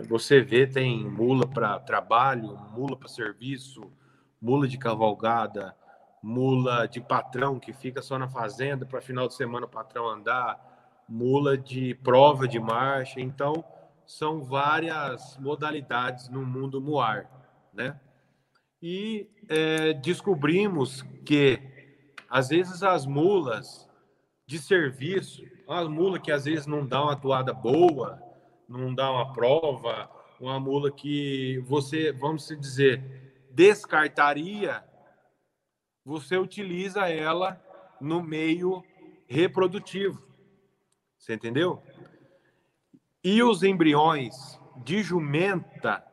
você 0.07 0.41
vê 0.41 0.67
tem 0.67 1.07
mula 1.09 1.47
para 1.47 1.79
trabalho, 1.79 2.57
mula 2.71 2.97
para 2.97 3.07
serviço, 3.07 3.91
mula 4.41 4.67
de 4.67 4.77
cavalgada, 4.77 5.75
mula 6.21 6.87
de 6.87 6.99
patrão 6.99 7.59
que 7.59 7.73
fica 7.73 8.01
só 8.01 8.17
na 8.17 8.27
fazenda 8.27 8.85
para 8.85 9.01
final 9.01 9.27
de 9.27 9.35
semana 9.35 9.65
o 9.65 9.69
patrão 9.69 10.07
andar, 10.07 11.03
mula 11.07 11.57
de 11.57 11.95
prova 11.95 12.47
de 12.47 12.59
marcha. 12.59 13.19
Então, 13.19 13.63
são 14.05 14.43
várias 14.43 15.37
modalidades 15.37 16.29
no 16.29 16.45
mundo 16.45 16.81
muar, 16.81 17.29
né? 17.73 17.99
E 18.81 19.29
é, 19.47 19.93
descobrimos 19.93 21.03
que 21.25 21.61
às 22.29 22.49
vezes 22.49 22.81
as 22.81 23.05
mulas 23.05 23.87
de 24.45 24.57
serviço, 24.57 25.43
uma 25.71 25.89
mula 25.89 26.19
que 26.19 26.31
às 26.31 26.43
vezes 26.43 26.67
não 26.67 26.85
dá 26.85 27.01
uma 27.01 27.13
atuada 27.13 27.53
boa, 27.53 28.21
não 28.67 28.93
dá 28.93 29.09
uma 29.09 29.31
prova, 29.31 30.09
uma 30.39 30.59
mula 30.59 30.91
que 30.91 31.59
você, 31.59 32.11
vamos 32.11 32.47
dizer, 32.59 33.45
descartaria, 33.51 34.83
você 36.03 36.37
utiliza 36.37 37.07
ela 37.07 37.61
no 38.01 38.21
meio 38.21 38.83
reprodutivo. 39.27 40.21
Você 41.17 41.35
entendeu? 41.35 41.81
E 43.23 43.41
os 43.41 43.63
embriões 43.63 44.59
de 44.77 45.01
jumenta 45.01 46.03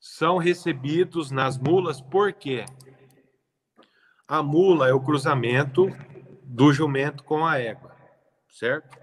são 0.00 0.38
recebidos 0.38 1.30
nas 1.30 1.56
mulas 1.56 2.00
porque 2.00 2.64
a 4.26 4.42
mula 4.42 4.88
é 4.88 4.92
o 4.92 5.00
cruzamento 5.00 5.88
do 6.46 6.72
jumento 6.72 7.22
com 7.24 7.44
a 7.44 7.58
égua, 7.58 7.94
certo? 8.48 8.96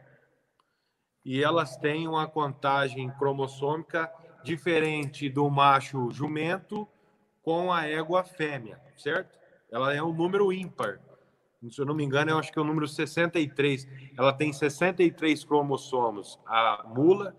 E 1.25 1.43
elas 1.43 1.75
têm 1.77 2.07
uma 2.07 2.27
contagem 2.27 3.11
cromossômica 3.11 4.11
diferente 4.43 5.29
do 5.29 5.47
macho 5.49 6.09
jumento 6.09 6.87
com 7.41 7.71
a 7.71 7.85
égua 7.85 8.23
fêmea, 8.23 8.81
certo? 8.97 9.37
Ela 9.69 9.93
é 9.93 10.01
um 10.01 10.13
número 10.13 10.53
ímpar. 10.53 11.01
Se 11.69 11.81
eu 11.81 11.85
não 11.85 11.95
me 11.95 12.03
engano, 12.03 12.31
eu 12.31 12.37
acho 12.37 12.51
que 12.51 12.59
é 12.59 12.61
o 12.61 12.65
número 12.65 12.87
63. 12.87 13.87
Ela 14.17 14.33
tem 14.33 14.51
63 14.51 15.43
cromossomos. 15.43 16.39
A 16.45 16.85
mula, 16.87 17.35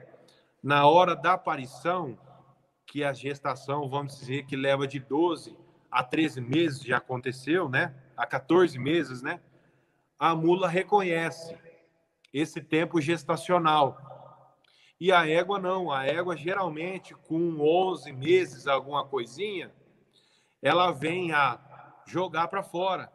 na 0.63 0.87
hora 0.87 1.17
da 1.17 1.33
aparição, 1.33 2.17
que 2.87 3.03
a 3.03 3.13
gestação, 3.13 3.89
vamos 3.89 4.17
dizer, 4.17 4.47
que 4.47 4.55
leva 4.55 4.87
de 4.87 5.01
12 5.01 5.59
a 5.91 6.05
13 6.05 6.41
meses, 6.41 6.83
já 6.83 6.99
aconteceu, 6.99 7.69
né? 7.69 7.93
A 8.17 8.25
14 8.25 8.79
meses, 8.79 9.23
né? 9.23 9.41
A 10.17 10.37
mula 10.37 10.69
reconhece 10.69 11.59
esse 12.33 12.61
tempo 12.61 13.01
gestacional. 13.01 13.99
E 15.01 15.11
a 15.11 15.29
égua 15.29 15.59
não, 15.59 15.91
a 15.91 16.07
égua 16.07 16.37
geralmente 16.37 17.13
com 17.13 17.59
11 17.59 18.13
meses, 18.13 18.69
alguma 18.69 19.05
coisinha, 19.05 19.73
ela 20.63 20.93
vem 20.93 21.33
a 21.33 21.59
jogar 22.07 22.47
para 22.49 22.63
fora 22.63 23.13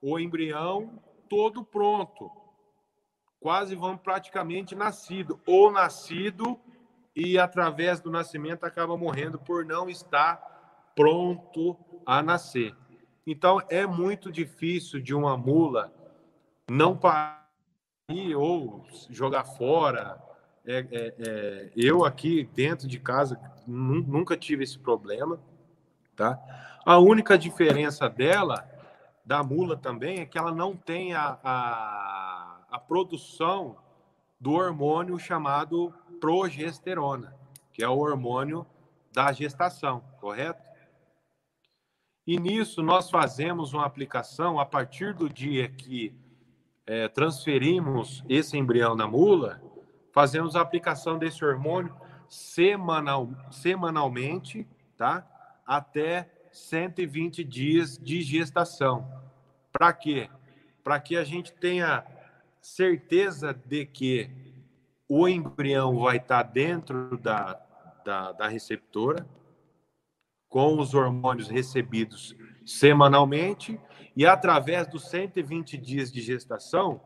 o 0.00 0.18
embrião 0.18 1.02
todo 1.28 1.64
pronto. 1.64 2.30
Quase 3.40 3.74
vão 3.74 3.96
praticamente 3.96 4.74
nascido, 4.74 5.40
ou 5.46 5.72
nascido 5.72 6.60
e 7.16 7.38
através 7.38 8.00
do 8.00 8.10
nascimento 8.10 8.64
acaba 8.64 8.96
morrendo 8.96 9.38
por 9.38 9.64
não 9.64 9.88
estar 9.88 10.92
pronto 10.94 11.76
a 12.04 12.22
nascer. 12.22 12.74
Então 13.26 13.62
é 13.70 13.86
muito 13.86 14.30
difícil 14.30 15.00
de 15.00 15.14
uma 15.14 15.36
mula 15.36 15.92
não 16.70 16.96
parir 16.96 18.34
ou 18.36 18.84
jogar 19.10 19.44
fora. 19.44 20.22
É, 20.66 20.78
é, 20.90 21.14
é, 21.18 21.70
eu 21.76 22.04
aqui 22.04 22.48
dentro 22.54 22.88
de 22.88 22.98
casa 22.98 23.38
nunca 23.66 24.36
tive 24.36 24.64
esse 24.64 24.78
problema, 24.78 25.38
tá? 26.16 26.38
A 26.84 26.98
única 26.98 27.36
diferença 27.38 28.08
dela 28.08 28.68
da 29.24 29.42
mula 29.42 29.76
também 29.76 30.20
é 30.20 30.26
que 30.26 30.36
ela 30.36 30.52
não 30.52 30.76
tem 30.76 31.14
a, 31.14 31.38
a, 31.42 32.58
a 32.70 32.78
produção 32.78 33.76
do 34.38 34.52
hormônio 34.52 35.18
chamado 35.18 35.94
progesterona, 36.20 37.34
que 37.72 37.82
é 37.82 37.88
o 37.88 37.98
hormônio 37.98 38.66
da 39.12 39.32
gestação, 39.32 40.02
correto? 40.20 40.62
E 42.26 42.38
nisso 42.38 42.82
nós 42.82 43.10
fazemos 43.10 43.72
uma 43.72 43.86
aplicação 43.86 44.58
a 44.58 44.66
partir 44.66 45.14
do 45.14 45.28
dia 45.28 45.68
que 45.68 46.14
é, 46.86 47.08
transferimos 47.08 48.22
esse 48.28 48.56
embrião 48.58 48.94
na 48.94 49.06
mula, 49.06 49.62
fazemos 50.12 50.56
a 50.56 50.60
aplicação 50.60 51.18
desse 51.18 51.44
hormônio 51.44 51.94
semanal, 52.28 53.28
semanalmente, 53.50 54.66
tá? 54.96 55.26
Até 55.66 56.30
120 56.52 57.42
dias 57.42 57.98
de 57.98 58.22
gestação. 58.22 59.08
Para 59.72 59.92
quê? 59.92 60.28
Para 60.82 61.00
que 61.00 61.16
a 61.16 61.24
gente 61.24 61.52
tenha 61.52 62.04
certeza 62.60 63.52
de 63.52 63.84
que 63.84 64.30
o 65.08 65.28
embrião 65.28 65.98
vai 65.98 66.16
estar 66.16 66.42
dentro 66.42 67.18
da, 67.18 67.60
da, 68.04 68.32
da 68.32 68.48
receptora, 68.48 69.26
com 70.48 70.78
os 70.78 70.94
hormônios 70.94 71.48
recebidos 71.48 72.34
semanalmente, 72.64 73.78
e 74.16 74.24
através 74.24 74.86
dos 74.86 75.08
120 75.08 75.76
dias 75.76 76.12
de 76.12 76.20
gestação, 76.20 77.00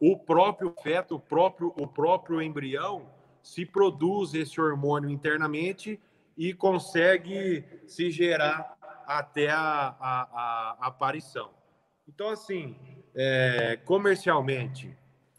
o 0.00 0.16
próprio 0.16 0.74
feto, 0.82 1.16
o 1.16 1.20
próprio, 1.20 1.72
o 1.76 1.86
próprio 1.86 2.40
embrião, 2.40 3.10
se 3.42 3.66
produz 3.66 4.34
esse 4.34 4.60
hormônio 4.60 5.10
internamente 5.10 6.00
e 6.36 6.54
consegue 6.54 7.64
se 7.86 8.10
gerar 8.10 8.76
até 9.06 9.50
a, 9.50 9.94
a, 10.00 10.76
a 10.80 10.86
aparição. 10.86 11.50
Então, 12.08 12.28
assim, 12.28 12.76
é, 13.14 13.78
comercialmente, 13.84 14.96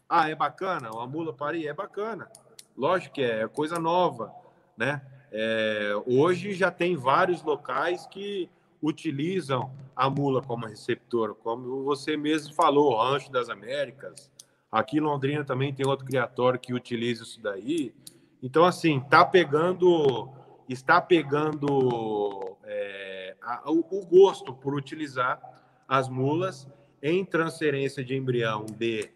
ah, 0.08 0.28
é 0.28 0.34
bacana? 0.34 0.90
Uma 0.90 1.06
mula 1.06 1.32
parir? 1.32 1.66
É 1.66 1.72
bacana. 1.72 2.30
Lógico 2.76 3.14
que 3.14 3.22
é, 3.22 3.42
é 3.42 3.48
coisa 3.48 3.78
nova, 3.78 4.32
né? 4.76 5.02
É, 5.32 5.92
hoje 6.06 6.52
já 6.52 6.70
tem 6.70 6.96
vários 6.96 7.42
locais 7.42 8.06
que 8.06 8.48
utilizam 8.80 9.72
a 9.96 10.08
mula 10.10 10.42
como 10.42 10.66
receptor, 10.66 11.34
como 11.34 11.82
você 11.82 12.16
mesmo 12.16 12.54
falou, 12.54 12.96
Rancho 12.96 13.32
das 13.32 13.48
Américas. 13.48 14.30
Aqui 14.70 14.98
em 14.98 15.00
Londrina 15.00 15.44
também 15.44 15.72
tem 15.72 15.86
outro 15.86 16.04
criatório 16.04 16.58
que 16.58 16.74
utiliza 16.74 17.22
isso 17.22 17.40
daí. 17.40 17.94
Então, 18.42 18.64
assim, 18.64 19.00
tá 19.00 19.24
pegando, 19.24 20.28
está 20.68 21.00
pegando 21.00 22.56
é, 22.64 23.36
a, 23.42 23.70
o, 23.70 23.80
o 23.80 24.06
gosto 24.06 24.54
por 24.54 24.74
utilizar 24.74 25.40
as 25.86 26.08
mulas 26.08 26.66
em 27.02 27.24
transferência 27.24 28.04
de 28.04 28.16
embrião 28.16 28.64
de 28.64 29.10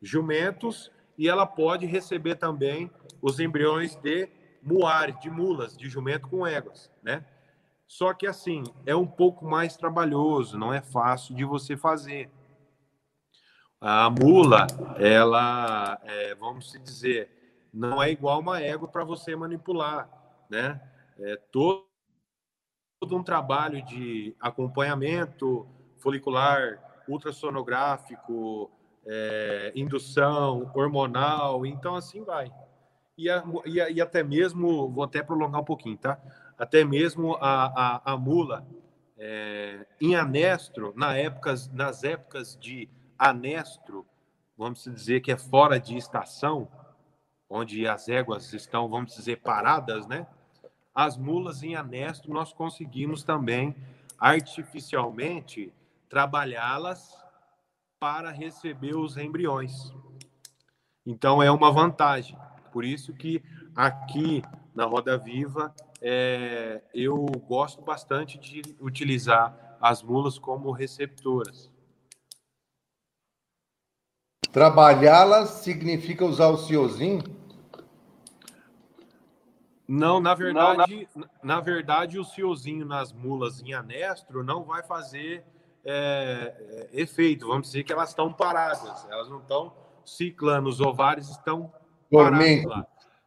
jumentos 0.00 0.90
e 1.18 1.28
ela 1.28 1.46
pode 1.46 1.86
receber 1.86 2.36
também 2.36 2.90
os 3.20 3.40
embriões 3.40 3.96
de 3.96 4.28
muares, 4.62 5.18
de 5.20 5.30
mulas, 5.30 5.76
de 5.76 5.88
jumento 5.88 6.28
com 6.28 6.46
éguas, 6.46 6.90
né? 7.02 7.24
Só 7.86 8.14
que 8.14 8.26
assim, 8.26 8.62
é 8.86 8.96
um 8.96 9.06
pouco 9.06 9.44
mais 9.44 9.76
trabalhoso, 9.76 10.56
não 10.56 10.72
é 10.72 10.80
fácil 10.80 11.34
de 11.34 11.44
você 11.44 11.76
fazer. 11.76 12.30
A 13.80 14.08
mula, 14.08 14.66
ela, 14.96 16.00
é, 16.04 16.34
vamos 16.36 16.72
dizer, 16.82 17.28
não 17.74 18.02
é 18.02 18.10
igual 18.10 18.40
uma 18.40 18.60
égua 18.60 18.88
para 18.88 19.04
você 19.04 19.34
manipular, 19.34 20.08
né? 20.48 20.80
É 21.18 21.36
todo, 21.50 21.86
todo 23.00 23.16
um 23.16 23.22
trabalho 23.22 23.84
de 23.84 24.34
acompanhamento, 24.40 25.66
folicular, 25.98 27.04
ultrassonográfico, 27.08 28.70
é, 29.06 29.72
indução, 29.74 30.70
hormonal, 30.74 31.66
então 31.66 31.94
assim 31.94 32.22
vai. 32.24 32.52
E, 33.16 33.28
a, 33.28 33.44
e, 33.66 33.80
a, 33.80 33.90
e, 33.90 34.00
até 34.00 34.22
mesmo, 34.22 34.88
vou 34.88 35.04
até 35.04 35.22
prolongar 35.22 35.60
um 35.60 35.64
pouquinho, 35.64 35.98
tá? 35.98 36.18
Até 36.58 36.84
mesmo 36.84 37.36
a, 37.40 37.66
a, 37.66 38.12
a 38.12 38.16
mula 38.16 38.66
é, 39.18 39.86
em 40.00 40.14
anestro, 40.14 40.92
na 40.96 41.16
épocas, 41.16 41.68
nas 41.70 42.02
épocas 42.04 42.56
de 42.58 42.88
anestro, 43.18 44.06
vamos 44.56 44.84
dizer 44.84 45.20
que 45.20 45.30
é 45.30 45.36
fora 45.36 45.78
de 45.78 45.96
estação, 45.96 46.68
onde 47.48 47.86
as 47.86 48.08
éguas 48.08 48.52
estão, 48.52 48.88
vamos 48.88 49.14
dizer, 49.14 49.40
paradas, 49.42 50.06
né? 50.06 50.26
As 50.94 51.16
mulas 51.16 51.62
em 51.62 51.74
anestro 51.74 52.32
nós 52.32 52.52
conseguimos 52.52 53.22
também 53.22 53.74
artificialmente 54.18 55.72
trabalhá-las 56.08 57.16
para 57.98 58.30
receber 58.30 58.96
os 58.96 59.16
embriões. 59.16 59.92
Então 61.06 61.42
é 61.42 61.50
uma 61.50 61.72
vantagem. 61.72 62.36
Por 62.72 62.84
isso 62.84 63.12
que 63.14 63.42
aqui 63.74 64.42
na 64.74 64.84
Roda 64.84 65.16
Viva 65.16 65.74
é, 66.00 66.82
eu 66.94 67.24
gosto 67.46 67.82
bastante 67.82 68.38
de 68.38 68.62
utilizar 68.80 69.76
as 69.80 70.02
mulas 70.02 70.38
como 70.38 70.70
receptoras. 70.70 71.70
Trabalhá-las 74.52 75.48
significa 75.62 76.24
usar 76.24 76.48
o 76.48 76.58
ciozinho? 76.58 77.22
Não, 79.94 80.22
na 80.22 80.34
verdade, 80.34 81.06
não, 81.14 81.22
na... 81.22 81.56
na 81.56 81.60
verdade, 81.60 82.18
o 82.18 82.24
ciozinho 82.24 82.86
nas 82.86 83.12
mulas 83.12 83.60
em 83.60 83.74
anestro 83.74 84.42
não 84.42 84.64
vai 84.64 84.82
fazer 84.82 85.44
é, 85.84 86.88
é, 86.94 87.00
efeito. 87.02 87.46
Vamos 87.46 87.66
dizer 87.66 87.84
que 87.84 87.92
elas 87.92 88.08
estão 88.08 88.32
paradas, 88.32 89.06
elas 89.10 89.28
não 89.28 89.40
estão 89.40 89.70
ciclando, 90.02 90.70
os 90.70 90.80
ovários 90.80 91.28
estão 91.28 91.70
parados 92.10 92.64
lá, 92.64 92.86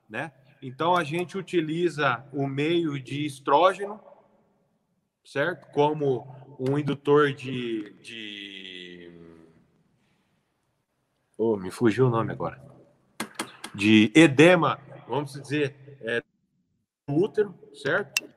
né? 0.09 0.31
Então 0.59 0.95
a 0.95 1.03
gente 1.03 1.37
utiliza 1.37 2.25
o 2.33 2.47
meio 2.47 2.99
de 2.99 3.27
estrógeno, 3.27 3.99
certo? 5.23 5.67
Como 5.71 6.35
um 6.59 6.79
indutor 6.79 7.31
de, 7.31 7.93
de... 8.01 9.11
Oh, 11.37 11.57
me 11.57 11.69
fugiu 11.69 12.07
o 12.07 12.09
nome 12.09 12.31
agora. 12.31 12.59
De 13.71 14.11
edema, 14.15 14.79
vamos 15.07 15.33
dizer, 15.33 15.99
é, 16.01 16.23
útero, 17.09 17.53
certo? 17.73 18.27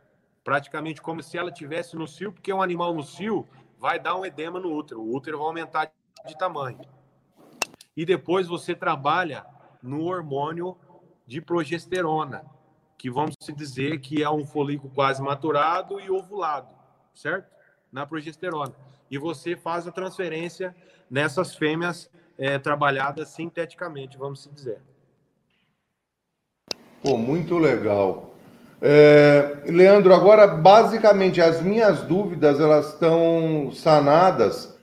Praticamente 0.45 1.01
como 1.01 1.23
se 1.23 1.39
ela 1.39 1.51
tivesse 1.51 1.97
no 1.97 2.07
cio, 2.07 2.33
porque 2.33 2.53
um 2.53 2.63
animal 2.63 2.95
no 2.95 3.03
cio, 3.03 3.47
vai 3.79 3.99
dar 3.99 4.17
um 4.17 4.25
edema 4.25 4.59
no 4.59 4.73
útero. 4.75 5.01
O 5.01 5.15
útero 5.15 5.39
vai 5.39 5.47
aumentar 5.47 5.93
de 6.27 6.37
tamanho. 6.37 6.81
E 7.97 8.05
depois 8.05 8.47
você 8.47 8.75
trabalha 8.75 9.45
no 9.83 10.05
hormônio 10.05 10.77
de 11.27 11.41
progesterona, 11.41 12.45
que 12.97 13.11
vamos 13.11 13.35
dizer 13.55 14.01
que 14.01 14.23
é 14.23 14.31
um 14.31 14.45
folículo 14.45 14.93
quase 14.93 15.23
maturado 15.23 16.01
e 16.01 16.11
ovulado, 16.11 16.75
certo? 17.15 17.51
Na 17.93 18.07
progesterona. 18.07 18.75
E 19.11 19.19
você 19.19 19.57
faz 19.57 19.87
a 19.87 19.93
transferência 19.93 20.75
nessas 21.11 21.55
fêmeas 21.55 22.11
é, 22.37 22.59
trabalhadas 22.59 23.29
sinteticamente, 23.29 24.19
vamos 24.19 24.49
dizer. 24.53 24.81
Pô, 27.03 27.17
muito 27.17 27.57
legal. 27.57 28.38
É, 28.81 29.63
Leandro, 29.67 30.15
agora 30.15 30.47
basicamente 30.47 31.41
as 31.41 31.61
minhas 31.61 32.03
dúvidas 32.03 32.61
elas 32.61 32.93
estão 32.93 33.71
sanadas 33.73 34.79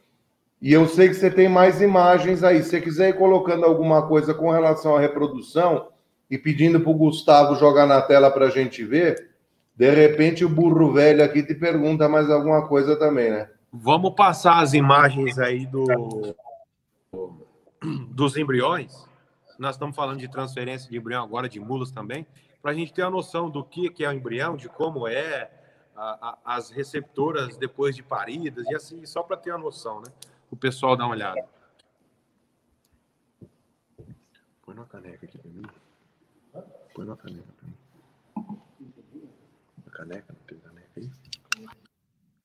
e 0.61 0.73
eu 0.73 0.87
sei 0.87 1.07
que 1.07 1.13
você 1.13 1.29
tem 1.29 1.47
mais 1.47 1.81
imagens 1.81 2.43
aí. 2.43 2.61
Se 2.61 2.71
você 2.71 2.81
quiser 2.81 3.09
ir 3.09 3.17
colocando 3.17 3.65
alguma 3.65 4.07
coisa 4.07 4.33
com 4.33 4.51
relação 4.51 4.95
à 4.95 4.99
reprodução 4.99 5.87
e 6.29 6.37
pedindo 6.37 6.79
para 6.79 6.89
o 6.89 6.95
Gustavo 6.95 7.55
jogar 7.55 7.85
na 7.85 8.01
tela 8.01 8.31
para 8.31 8.47
a 8.47 8.49
gente 8.49 8.83
ver, 8.83 9.29
de 9.75 9.89
repente 9.91 10.43
o 10.43 10.49
burro 10.49 10.91
velho 10.91 11.23
aqui 11.23 11.43
te 11.43 11.53
pergunta 11.53 12.09
mais 12.09 12.29
alguma 12.29 12.67
coisa 12.67 12.97
também, 12.97 13.31
né? 13.31 13.49
Vamos 13.71 14.13
passar 14.15 14.61
as 14.61 14.73
imagens 14.73 15.37
aí 15.37 15.65
do 15.65 15.85
dos 18.09 18.35
embriões. 18.35 19.07
Nós 19.59 19.75
estamos 19.75 19.95
falando 19.95 20.19
de 20.19 20.29
transferência 20.29 20.89
de 20.89 20.97
embrião 20.97 21.23
agora 21.23 21.47
de 21.47 21.59
mulas 21.59 21.91
também 21.91 22.25
para 22.65 22.71
a 22.71 22.75
gente 22.75 22.91
ter 22.91 23.03
a 23.03 23.11
noção 23.11 23.47
do 23.47 23.63
que, 23.63 23.91
que 23.91 24.03
é 24.03 24.09
o 24.09 24.11
embrião, 24.11 24.57
de 24.57 24.67
como 24.67 25.07
é 25.07 25.51
a, 25.95 26.29
a, 26.29 26.55
as 26.55 26.71
receptoras 26.71 27.55
depois 27.57 27.95
de 27.95 28.01
paridas, 28.01 28.65
e 28.65 28.73
assim, 28.73 29.05
só 29.05 29.21
para 29.21 29.37
ter 29.37 29.51
a 29.51 29.57
noção, 29.59 30.01
né? 30.01 30.07
O 30.49 30.55
pessoal 30.55 30.97
dá 30.97 31.05
uma 31.05 31.13
olhada. 31.13 31.47
Põe 34.63 34.73
uma 34.73 34.87
caneca 34.87 35.27
aqui 35.27 35.37
para 35.37 35.51
mim. 35.51 35.61
Põe 36.95 37.05
uma 37.05 37.15
caneca 37.15 37.53
para 37.55 37.67
mim. 37.67 38.57
Uma 39.77 39.91
caneca, 39.91 40.33
não 40.33 40.45
tem 40.47 40.57
caneca 40.57 40.89
aí? 40.97 41.11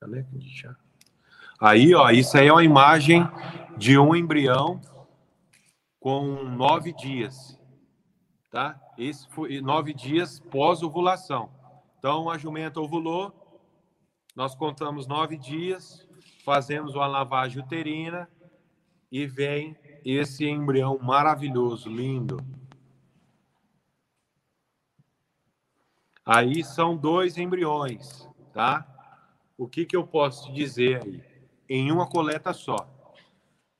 Caneca 0.00 0.38
de 0.38 0.50
chá. 0.50 0.76
Aí, 1.58 1.94
ó, 1.94 2.10
isso 2.10 2.36
aí 2.36 2.48
é 2.48 2.52
uma 2.52 2.62
imagem 2.62 3.22
de 3.78 3.96
um 3.96 4.14
embrião 4.14 4.82
com 5.98 6.44
nove 6.44 6.92
dias 6.92 7.58
tá? 8.50 8.78
Esse 8.98 9.28
foi 9.28 9.60
nove 9.60 9.94
dias 9.94 10.40
pós-ovulação. 10.40 11.50
Então, 11.98 12.28
a 12.28 12.36
jumenta 12.36 12.80
ovulou, 12.80 13.32
nós 14.34 14.54
contamos 14.54 15.06
nove 15.06 15.36
dias, 15.36 16.06
fazemos 16.44 16.94
uma 16.94 17.06
lavagem 17.06 17.62
uterina 17.62 18.28
e 19.10 19.26
vem 19.26 19.76
esse 20.04 20.46
embrião 20.46 20.98
maravilhoso, 20.98 21.88
lindo. 21.88 22.38
Aí 26.24 26.64
são 26.64 26.96
dois 26.96 27.36
embriões, 27.38 28.28
tá? 28.52 28.86
O 29.58 29.68
que, 29.68 29.84
que 29.84 29.96
eu 29.96 30.06
posso 30.06 30.46
te 30.46 30.52
dizer 30.52 31.02
aí? 31.02 31.22
Em 31.68 31.92
uma 31.92 32.08
coleta 32.08 32.52
só. 32.52 32.88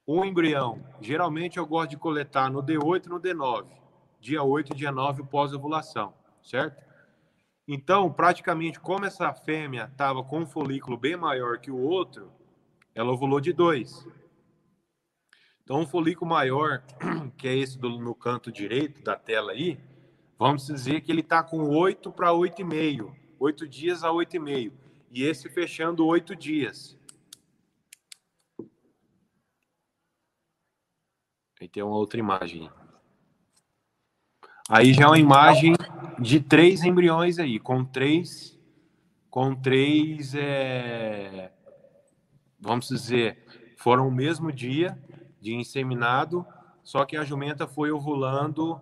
Um 0.07 0.25
embrião, 0.25 0.85
geralmente 1.01 1.59
eu 1.59 1.67
gosto 1.67 1.91
de 1.91 1.97
coletar 1.97 2.51
no 2.51 2.63
D8 2.63 3.07
e 3.07 3.09
no 3.09 3.21
D9 3.21 3.81
dia 4.21 4.43
8 4.43 4.73
e 4.73 4.77
dia 4.77 4.93
9 4.93 5.25
pós-ovulação, 5.25 6.15
certo? 6.43 6.85
Então, 7.67 8.13
praticamente, 8.13 8.79
como 8.79 9.05
essa 9.05 9.33
fêmea 9.33 9.89
estava 9.91 10.23
com 10.23 10.41
um 10.41 10.47
folículo 10.47 10.97
bem 10.97 11.17
maior 11.17 11.59
que 11.59 11.71
o 11.71 11.79
outro, 11.79 12.33
ela 12.95 13.13
ovulou 13.13 13.41
de 13.41 13.53
dois. 13.53 14.07
Então, 15.63 15.81
um 15.81 15.87
folículo 15.87 16.29
maior, 16.29 16.83
que 17.39 17.47
é 17.47 17.57
esse 17.57 17.79
do, 17.79 17.91
no 17.91 18.15
canto 18.15 18.51
direito 18.51 19.03
da 19.03 19.17
tela 19.17 19.53
aí, 19.53 19.79
vamos 20.37 20.67
dizer 20.67 21.01
que 21.01 21.13
ele 21.13 21.21
está 21.21 21.43
com 21.43 21.69
8 21.69 22.11
para 22.13 22.31
8,5. 22.31 23.15
8 23.39 23.69
dias 23.69 24.03
a 24.03 24.09
8,5. 24.09 24.73
E 25.11 25.23
esse 25.23 25.49
fechando 25.49 26.05
8 26.05 26.35
dias. 26.35 26.99
Aí 31.61 31.69
tem 31.69 31.83
uma 31.83 31.97
outra 31.97 32.19
imagem. 32.19 32.71
Aí 34.73 34.95
já 34.95 35.03
é 35.03 35.07
uma 35.09 35.19
imagem 35.19 35.75
de 36.17 36.39
três 36.39 36.85
embriões 36.85 37.41
aí, 37.41 37.59
com 37.59 37.85
três, 37.85 38.57
com 39.29 39.53
três, 39.53 40.33
é, 40.33 41.51
vamos 42.61 42.87
dizer, 42.87 43.45
foram 43.77 44.07
o 44.07 44.13
mesmo 44.13 44.53
dia 44.53 44.97
de 45.41 45.53
inseminado, 45.57 46.47
só 46.85 47.05
que 47.05 47.17
a 47.17 47.25
jumenta 47.25 47.67
foi 47.67 47.91
ovulando 47.91 48.81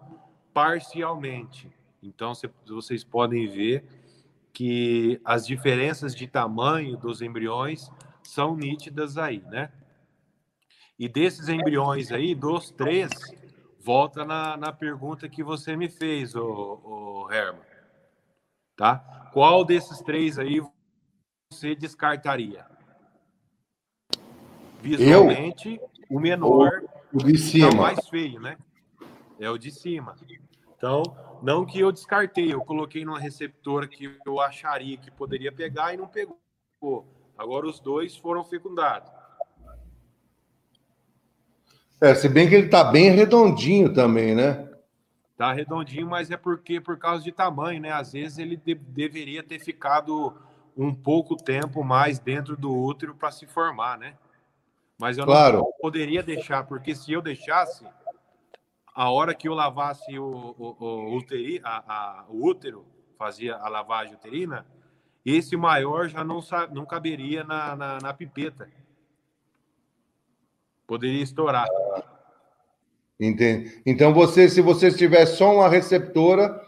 parcialmente. 0.53 1.71
Então 2.03 2.35
vocês 2.67 3.03
podem 3.03 3.49
ver 3.49 3.83
que 4.53 5.19
as 5.25 5.47
diferenças 5.47 6.15
de 6.15 6.27
tamanho 6.27 6.99
dos 6.99 7.23
embriões 7.23 7.91
são 8.23 8.55
nítidas 8.55 9.17
aí, 9.17 9.43
né? 9.49 9.73
E 10.99 11.09
desses 11.09 11.49
embriões 11.49 12.13
aí, 12.13 12.35
dos 12.35 12.71
três, 12.71 13.09
volta 13.89 14.23
na, 14.23 14.55
na 14.55 14.71
pergunta 14.71 15.27
que 15.31 15.43
você 15.43 15.75
me 15.75 15.89
fez, 15.89 16.35
o, 16.35 16.43
o 16.45 17.33
Herman. 17.33 17.65
Tá? 18.77 19.31
Qual 19.33 19.65
desses 19.65 20.03
três 20.03 20.39
aí 20.39 20.61
você 21.51 21.75
descartaria? 21.75 22.67
Visualmente, 24.83 25.81
Eu? 25.81 25.91
o 26.11 26.21
menor 26.21 26.85
o 27.11 27.17
de 27.17 27.39
cima. 27.39 27.69
é 27.69 27.71
o 27.71 27.77
mais 27.79 28.09
feio, 28.11 28.39
né? 28.39 28.59
É 29.41 29.49
o 29.49 29.57
de 29.57 29.71
cima. 29.71 30.15
Então, 30.77 31.03
não 31.43 31.65
que 31.65 31.81
eu 31.81 31.91
descartei, 31.91 32.53
eu 32.53 32.61
coloquei 32.61 33.07
numa 33.07 33.19
receptora 33.19 33.89
que 33.89 34.19
eu 34.27 34.39
acharia 34.39 34.99
que 34.99 35.11
poderia 35.11 35.51
pegar 35.51 35.95
e 35.95 35.97
não 35.97 36.07
pegou. 36.07 36.39
Agora 37.39 37.67
os 37.67 37.81
dois 37.81 38.15
foram 38.15 38.45
fecundados. 38.45 39.11
É, 42.01 42.15
se 42.15 42.29
bem 42.29 42.49
que 42.49 42.55
ele 42.55 42.69
tá 42.69 42.85
bem 42.85 43.11
redondinho 43.11 43.93
também, 43.93 44.35
né? 44.35 44.69
Tá 45.37 45.53
redondinho, 45.53 46.07
mas 46.07 46.31
é 46.31 46.37
porque 46.37 46.81
por 46.81 46.99
causa 46.99 47.25
de 47.25 47.33
tamanho, 47.33 47.81
né? 47.81 47.93
Às 47.93 48.13
vezes 48.13 48.39
ele 48.39 48.57
de 48.57 48.75
deveria 48.75 49.43
ter 49.43 49.59
ficado 49.59 50.35
um 50.77 50.95
pouco 50.95 51.37
tempo 51.37 51.83
mais 51.83 52.19
dentro 52.19 52.57
do 52.57 52.73
útero 52.73 53.15
para 53.15 53.33
se 53.33 53.47
formar, 53.47 53.99
né? 53.99 54.15
Mas 54.99 55.19
eu 55.19 55.25
claro. 55.25 55.59
não 55.59 55.73
poderia 55.81 56.23
deixar, 56.23 56.65
porque 56.65 56.95
se 56.95 57.13
eu 57.13 57.23
deixasse, 57.23 57.85
a 58.95 59.11
hora 59.11 59.35
que 59.35 59.49
eu 59.49 59.55
lavasse 59.55 60.19
o, 60.19 60.55
o, 60.59 60.77
o, 60.79 61.17
uteri, 61.17 61.61
a, 61.63 61.85
a, 61.87 62.25
o 62.29 62.45
útero, 62.45 62.85
fazia 63.17 63.57
a 63.57 63.69
lavagem 63.69 64.15
uterina, 64.15 64.67
esse 65.25 65.57
maior 65.57 66.09
já 66.09 66.25
não, 66.25 66.41
não 66.73 66.85
caberia 66.87 67.45
na, 67.45 67.77
na, 67.77 67.99
na 67.99 68.15
pipeta. 68.15 68.69
Poderia 70.89 71.23
estourar. 71.23 71.69
Entende? 73.21 73.83
Então, 73.85 74.15
você, 74.15 74.49
se 74.49 74.63
você 74.63 74.91
tivesse 74.91 75.37
só 75.37 75.55
uma 75.55 75.69
receptora, 75.69 76.59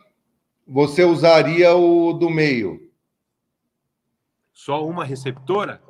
você 0.68 1.02
usaria 1.04 1.74
o 1.74 2.12
do 2.12 2.28
meio. 2.28 2.90
Só 4.52 4.86
uma 4.86 5.06
receptora? 5.06 5.80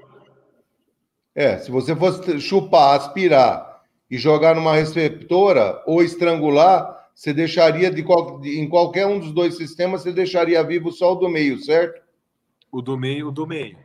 É, 1.34 1.58
se 1.58 1.72
você 1.72 1.96
fosse 1.96 2.40
chupar, 2.40 2.96
aspirar 2.96 3.82
e 4.08 4.16
jogar 4.16 4.54
numa 4.54 4.76
receptora 4.76 5.82
ou 5.84 6.00
estrangular, 6.00 7.10
você 7.12 7.34
deixaria 7.34 7.90
de, 7.90 8.04
em 8.44 8.68
qualquer 8.68 9.06
um 9.06 9.18
dos 9.18 9.32
dois 9.32 9.56
sistemas, 9.56 10.02
você 10.02 10.12
deixaria 10.12 10.62
vivo 10.62 10.92
só 10.92 11.14
o 11.14 11.16
do 11.16 11.28
meio, 11.28 11.58
certo? 11.58 12.00
O 12.70 12.80
do 12.80 12.96
meio, 12.96 13.28
o 13.28 13.32
do 13.32 13.44
meio. 13.44 13.76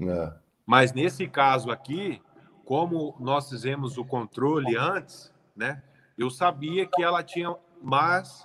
É. 0.00 0.45
Mas 0.66 0.92
nesse 0.92 1.28
caso 1.28 1.70
aqui, 1.70 2.20
como 2.64 3.14
nós 3.20 3.48
fizemos 3.48 3.96
o 3.96 4.04
controle 4.04 4.76
antes, 4.76 5.32
né? 5.54 5.82
Eu 6.18 6.28
sabia 6.28 6.84
que 6.84 7.02
ela 7.02 7.22
tinha 7.22 7.54
mais 7.80 8.44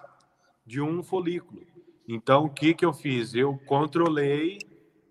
de 0.66 0.80
um 0.80 1.02
folículo. 1.02 1.66
Então, 2.08 2.46
o 2.46 2.50
que, 2.50 2.74
que 2.74 2.86
eu 2.86 2.94
fiz? 2.94 3.34
Eu 3.34 3.58
controlei 3.66 4.60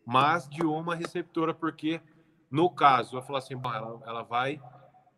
mais 0.07 0.49
de 0.49 0.65
uma 0.65 0.95
receptora, 0.95 1.53
porque 1.53 2.01
no 2.51 2.71
caso, 2.71 3.17
eu 3.17 3.23
falei 3.23 3.39
assim, 3.39 3.57
bom, 3.57 3.73
ela, 3.73 4.01
ela 4.07 4.23
vai, 4.23 4.61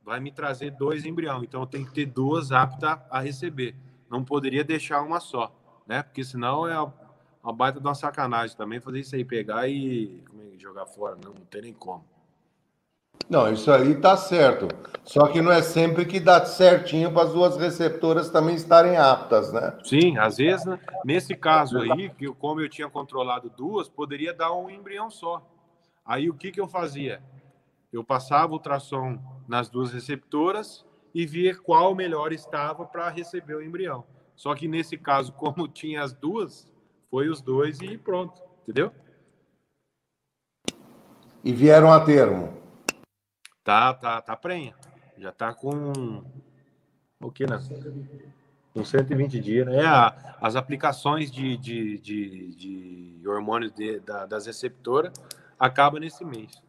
vai 0.05 0.21
me 0.21 0.31
trazer 0.31 0.71
dois 0.71 1.05
embriões, 1.05 1.43
então 1.43 1.61
eu 1.61 1.67
tenho 1.67 1.87
que 1.87 1.93
ter 1.93 2.07
duas 2.07 2.53
aptas 2.53 2.99
a 3.11 3.21
receber. 3.21 3.75
Não 4.11 4.25
poderia 4.25 4.63
deixar 4.63 5.03
uma 5.03 5.19
só, 5.19 5.55
né? 5.87 6.03
Porque 6.03 6.23
senão 6.23 6.67
é 6.67 6.79
uma 7.43 7.53
baita 7.53 7.81
de 7.81 7.87
uma 7.87 7.95
sacanagem 7.95 8.57
também 8.57 8.81
fazer 8.81 9.01
isso 9.01 9.17
aí, 9.17 9.25
pegar 9.25 9.69
e 9.69 10.23
jogar 10.59 10.87
fora. 10.87 11.17
Não, 11.17 11.33
não 11.33 11.45
tem 11.47 11.63
nem 11.63 11.73
como. 11.73 12.05
Não, 13.29 13.53
isso 13.53 13.71
aí 13.71 13.95
tá 13.95 14.17
certo. 14.17 14.69
Só 15.05 15.27
que 15.29 15.41
não 15.41 15.51
é 15.51 15.63
sempre 15.63 16.05
que 16.05 16.21
dá 16.21 16.45
certinho 16.45 17.13
para 17.13 17.25
as 17.25 17.33
duas 17.33 17.57
receptoras 17.57 18.31
também 18.31 18.55
estarem 18.55 18.97
aptas, 18.97 19.53
né? 19.53 19.79
Sim, 19.85 20.19
às 20.19 20.37
vezes, 20.37 20.67
né? 20.67 20.79
nesse 21.05 21.35
caso 21.35 21.79
aí, 21.79 22.11
que 22.11 22.27
como 22.35 22.61
eu 22.61 22.69
tinha 22.69 22.89
controlado 22.89 23.51
duas, 23.51 23.89
poderia 23.89 24.33
dar 24.33 24.53
um 24.53 24.71
embrião 24.71 25.11
só. 25.11 25.43
Aí 26.05 26.29
o 26.29 26.35
que, 26.35 26.51
que 26.51 26.61
eu 26.61 26.69
fazia? 26.69 27.23
Eu 27.93 28.03
passava 28.03 28.53
o 28.53 28.55
ultrassom 28.55 29.19
nas 29.47 29.69
duas 29.69 29.93
receptoras 29.93 30.85
e 31.15 31.27
via 31.27 31.55
qual 31.55 31.95
melhor 31.95 32.33
estava 32.33 32.85
para 32.85 33.09
receber 33.09 33.55
o 33.55 33.63
embrião. 33.63 34.05
Só 34.35 34.55
que 34.55 34.67
nesse 34.67 34.97
caso, 34.97 35.33
como 35.37 35.69
tinha 35.69 36.03
as 36.03 36.13
duas, 36.13 36.71
foi 37.11 37.29
os 37.29 37.41
dois 37.41 37.81
e 37.81 37.99
pronto, 37.99 38.43
entendeu? 38.63 38.93
E 41.45 41.53
vieram 41.53 41.93
a 41.93 42.05
termo. 42.05 42.53
Tá, 43.65 43.93
tá, 43.95 44.21
tá 44.23 44.37
prenha. 44.37 44.75
Já 45.19 45.33
tá 45.33 45.53
com 45.53 46.23
o 47.21 47.31
que, 47.31 47.47
né? 47.47 47.59
Com 48.73 48.85
120 48.85 49.41
dias, 49.41 49.67
né? 49.67 49.79
É 49.79 49.87
a, 49.87 50.37
as 50.41 50.57
aplicações 50.57 51.31
de, 51.31 51.57
de, 51.57 51.99
de, 51.99 52.55
de 52.55 53.29
hormônios 53.29 53.73
de, 53.73 54.01
da, 54.01 54.27
das 54.27 54.47
receptoras 54.47 55.13
acaba 55.59 55.99
nesse 55.99 56.25
mês. 56.25 56.63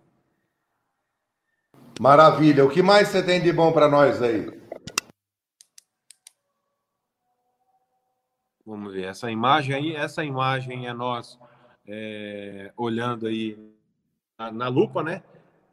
Maravilha. 1.99 2.65
O 2.65 2.69
que 2.69 2.81
mais 2.81 3.07
você 3.07 3.23
tem 3.23 3.41
de 3.41 3.53
bom 3.53 3.71
para 3.71 3.87
nós 3.87 4.21
aí? 4.21 4.61
Vamos 8.65 8.93
ver, 8.93 9.05
essa 9.05 9.29
imagem 9.29 9.75
aí, 9.75 9.93
essa 9.93 10.23
imagem 10.23 10.87
é 10.87 10.93
nós 10.93 11.37
é, 11.85 12.71
olhando 12.77 13.27
aí 13.27 13.72
na, 14.51 14.67
lupa, 14.67 15.03
né? 15.03 15.23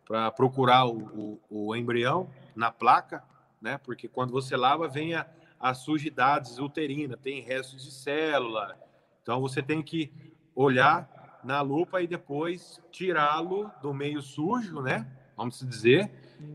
Para 0.04 0.30
procurar 0.30 0.86
o, 0.86 1.38
o, 1.48 1.68
o, 1.68 1.76
embrião 1.76 2.28
na 2.54 2.70
placa, 2.70 3.22
né? 3.60 3.78
Porque 3.78 4.08
quando 4.08 4.32
você 4.32 4.56
lava, 4.56 4.88
vem 4.88 5.14
a, 5.14 5.26
as 5.58 5.78
sujidades 5.78 6.58
uterinas, 6.58 7.18
tem 7.20 7.40
restos 7.40 7.84
de 7.84 7.90
célula. 7.92 8.76
Então 9.22 9.40
você 9.40 9.62
tem 9.62 9.82
que 9.82 10.12
olhar 10.54 11.40
na 11.44 11.60
lupa 11.60 12.02
e 12.02 12.06
depois 12.06 12.80
tirá-lo 12.90 13.70
do 13.80 13.94
meio 13.94 14.20
sujo, 14.20 14.80
né? 14.80 15.06
Vamos 15.36 15.60
dizer, 15.60 16.10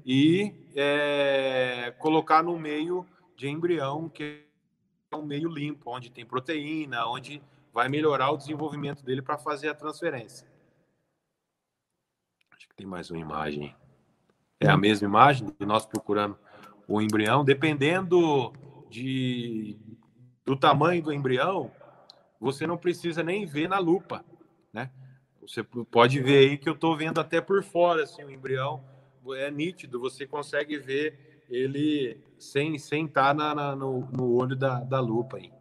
e 0.06 0.54
é, 0.76 1.94
colocar 1.98 2.44
no 2.44 2.60
meio 2.60 3.06
de 3.36 3.50
embrião 3.50 4.08
que 4.08 4.46
um 5.14 5.24
meio 5.24 5.50
limpo, 5.50 5.90
onde 5.90 6.12
tem 6.12 6.26
proteína, 6.26 7.08
onde 7.08 7.42
vai 7.74 7.90
melhorar 7.90 8.32
o 8.32 8.38
desenvolvimento 8.38 9.04
dele 9.04 9.22
para 9.22 9.38
fazer 9.38 9.70
a 9.70 9.74
transferência. 9.74 10.48
Tem 12.76 12.86
mais 12.86 13.10
uma 13.10 13.20
imagem. 13.20 13.74
É 14.60 14.68
a 14.68 14.76
mesma 14.76 15.08
imagem 15.08 15.48
de 15.58 15.66
nós 15.66 15.86
procurando 15.86 16.38
o 16.88 17.02
embrião, 17.02 17.44
dependendo 17.44 18.52
de, 18.90 19.78
do 20.44 20.58
tamanho 20.58 21.02
do 21.02 21.14
embrião, 21.14 21.72
você 22.40 22.68
não 22.68 22.78
precisa 22.78 23.24
nem 23.24 23.46
ver 23.46 23.70
na 23.70 23.80
lupa, 23.80 24.24
né? 24.74 24.92
Você 25.42 25.64
pode 25.64 26.20
ver 26.22 26.38
aí 26.38 26.58
que 26.58 26.68
eu 26.68 26.74
estou 26.74 26.98
vendo 26.98 27.20
até 27.20 27.40
por 27.40 27.64
fora, 27.64 28.04
assim, 28.04 28.24
o 28.24 28.32
embrião 28.32 28.84
é 29.38 29.50
nítido, 29.50 30.00
você 30.00 30.28
consegue 30.28 30.78
ver 30.78 31.44
ele 31.50 32.20
sem 32.38 32.78
sem 32.78 33.06
estar 33.06 33.28
tá 33.28 33.34
na, 33.34 33.56
na, 33.56 33.76
no, 33.76 34.02
no 34.12 34.36
olho 34.36 34.56
da, 34.56 34.80
da 34.82 35.00
lupa 35.00 35.38
aí. 35.38 35.52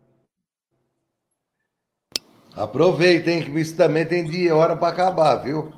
Aproveitem 2.57 3.43
que 3.43 3.51
isso 3.59 3.77
também 3.77 4.07
tem 4.07 4.25
dia 4.25 4.55
hora 4.55 4.77
para 4.77 4.89
acabar, 4.89 5.37
viu? 5.37 5.73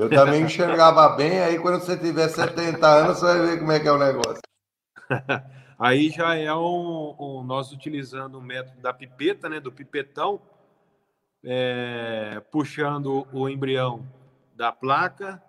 Eu 0.00 0.08
também 0.08 0.44
enxergava 0.44 1.10
bem, 1.10 1.40
aí 1.40 1.58
quando 1.58 1.78
você 1.78 1.94
tiver 1.94 2.26
70 2.26 2.86
anos, 2.86 3.18
você 3.18 3.26
vai 3.26 3.46
ver 3.48 3.58
como 3.58 3.70
é 3.70 3.78
que 3.78 3.86
é 3.86 3.92
o 3.92 3.98
negócio. 3.98 4.40
Aí 5.78 6.08
já 6.08 6.34
é 6.34 6.54
um, 6.54 7.14
um, 7.18 7.42
nós 7.42 7.70
utilizando 7.70 8.38
o 8.38 8.42
método 8.42 8.80
da 8.80 8.94
pipeta, 8.94 9.46
né, 9.46 9.60
do 9.60 9.70
pipetão, 9.70 10.40
é, 11.44 12.40
puxando 12.50 13.26
o 13.30 13.46
embrião 13.46 14.06
da 14.54 14.72
placa 14.72 15.42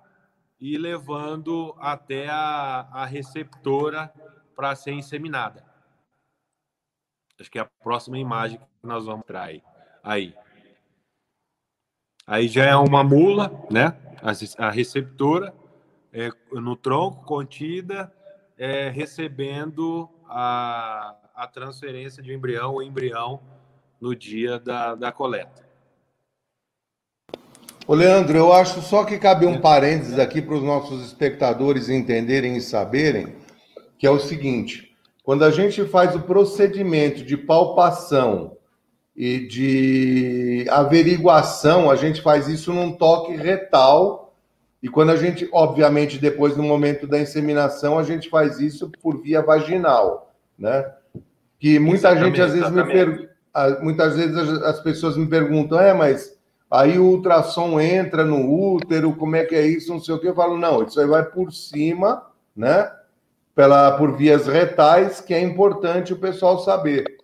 e 0.60 0.78
levando 0.78 1.74
até 1.80 2.28
a, 2.30 2.90
a 2.92 3.06
receptora 3.06 4.12
para 4.54 4.76
ser 4.76 4.92
inseminada. 4.92 5.66
Acho 7.40 7.50
que 7.50 7.58
é 7.58 7.62
a 7.62 7.70
próxima 7.82 8.18
imagem 8.18 8.58
que 8.58 8.88
nós 8.88 9.06
vamos 9.06 9.26
trair 9.26 9.64
aí. 10.04 10.36
Aí 12.28 12.50
já 12.50 12.66
é 12.66 12.76
uma 12.76 13.04
mula, 13.04 13.50
né? 13.70 14.11
A, 14.58 14.70
receptora 14.70 15.54
é, 16.14 16.30
no 16.52 16.76
tronco 16.76 17.26
contida, 17.26 18.12
é, 18.58 18.90
recebendo 18.90 20.10
a, 20.28 21.16
a 21.36 21.48
transferência 21.48 22.22
de 22.22 22.32
um 22.32 22.36
embrião 22.36 22.74
ou 22.74 22.84
embrião 22.84 23.42
no 24.00 24.16
dia 24.16 24.60
da, 24.60 24.96
da 24.96 25.12
coleta. 25.12 25.70
Ô 27.88 27.96
Leandro, 27.96 28.38
eu 28.38 28.54
acho 28.54 28.82
só 28.82 29.04
que 29.04 29.18
cabe 29.18 29.46
um 29.46 29.60
parênteses 29.60 30.20
aqui 30.20 30.42
para 30.42 30.56
os 30.56 30.64
nossos 30.64 31.04
espectadores 31.06 31.90
entenderem 31.90 32.56
e 32.56 32.62
saberem, 32.62 33.36
que 33.98 34.06
é 34.06 34.12
o 34.12 34.20
seguinte: 34.20 34.96
quando 35.24 35.44
a 35.44 35.52
gente 35.52 35.84
faz 35.86 36.16
o 36.16 36.22
procedimento 36.22 37.24
de 37.24 37.36
palpação 37.36 38.58
e 39.22 39.38
de 39.46 40.66
averiguação, 40.68 41.92
a 41.92 41.96
gente 41.96 42.24
faz 42.24 42.48
isso 42.48 42.74
num 42.74 42.92
toque 42.92 43.36
retal. 43.36 44.34
E 44.82 44.90
quando 44.90 45.12
a 45.12 45.16
gente, 45.16 45.48
obviamente, 45.54 46.18
depois 46.18 46.58
no 46.58 46.64
momento 46.64 47.06
da 47.06 47.20
inseminação, 47.20 48.00
a 48.00 48.04
gente 48.04 48.32
faz 48.32 48.60
isso 48.60 48.92
por 49.00 49.22
via 49.22 49.40
vaginal, 49.40 50.34
né? 50.58 50.92
Que 51.60 51.78
muita 51.78 52.10
exatamente, 52.10 52.38
gente 52.38 52.42
às 52.42 52.54
vezes 52.54 52.68
exatamente. 52.68 52.88
me 52.88 53.06
pergunta, 53.06 53.84
muitas 53.84 54.16
vezes 54.16 54.36
as 54.64 54.80
pessoas 54.80 55.16
me 55.16 55.28
perguntam, 55.28 55.80
é, 55.80 55.94
mas 55.94 56.36
Aí 56.72 56.98
o 56.98 57.04
ultrassom 57.04 57.82
entra 57.82 58.24
no 58.24 58.50
útero, 58.50 59.14
como 59.14 59.36
é 59.36 59.44
que 59.44 59.54
é 59.54 59.68
isso, 59.68 59.92
não 59.92 60.00
sei 60.00 60.16
o 60.16 60.20
que. 60.20 60.30
Eu 60.30 60.34
falo, 60.34 60.58
não, 60.58 60.84
isso 60.84 61.02
aí 61.02 61.06
vai 61.06 61.26
por 61.26 61.52
cima, 61.52 62.26
né? 62.56 62.90
Pela, 63.54 63.98
por 63.98 64.16
vias 64.16 64.48
retais, 64.48 65.20
que 65.20 65.34
é 65.34 65.42
importante 65.42 66.14
o 66.14 66.18
pessoal 66.18 66.60
saber. 66.60 67.21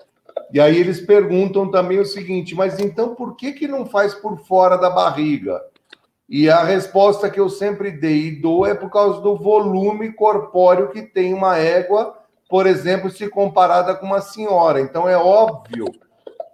E 0.51 0.59
aí 0.59 0.77
eles 0.77 1.01
perguntam 1.01 1.69
também 1.69 1.99
o 1.99 2.05
seguinte, 2.05 2.55
mas 2.55 2.79
então 2.79 3.13
por 3.13 3.35
que, 3.35 3.51
que 3.51 3.67
não 3.67 3.85
faz 3.85 4.13
por 4.13 4.37
fora 4.39 4.77
da 4.77 4.89
barriga? 4.89 5.61
E 6.29 6.49
a 6.49 6.63
resposta 6.63 7.29
que 7.29 7.39
eu 7.39 7.49
sempre 7.49 7.91
dei 7.91 8.27
e 8.27 8.41
dou 8.41 8.65
é 8.65 8.73
por 8.73 8.89
causa 8.89 9.21
do 9.21 9.37
volume 9.37 10.11
corpóreo 10.11 10.89
que 10.89 11.01
tem 11.01 11.33
uma 11.33 11.57
égua, 11.57 12.17
por 12.49 12.67
exemplo, 12.67 13.09
se 13.09 13.29
comparada 13.29 13.95
com 13.95 14.05
uma 14.05 14.21
senhora. 14.21 14.81
Então 14.81 15.07
é 15.07 15.17
óbvio 15.17 15.85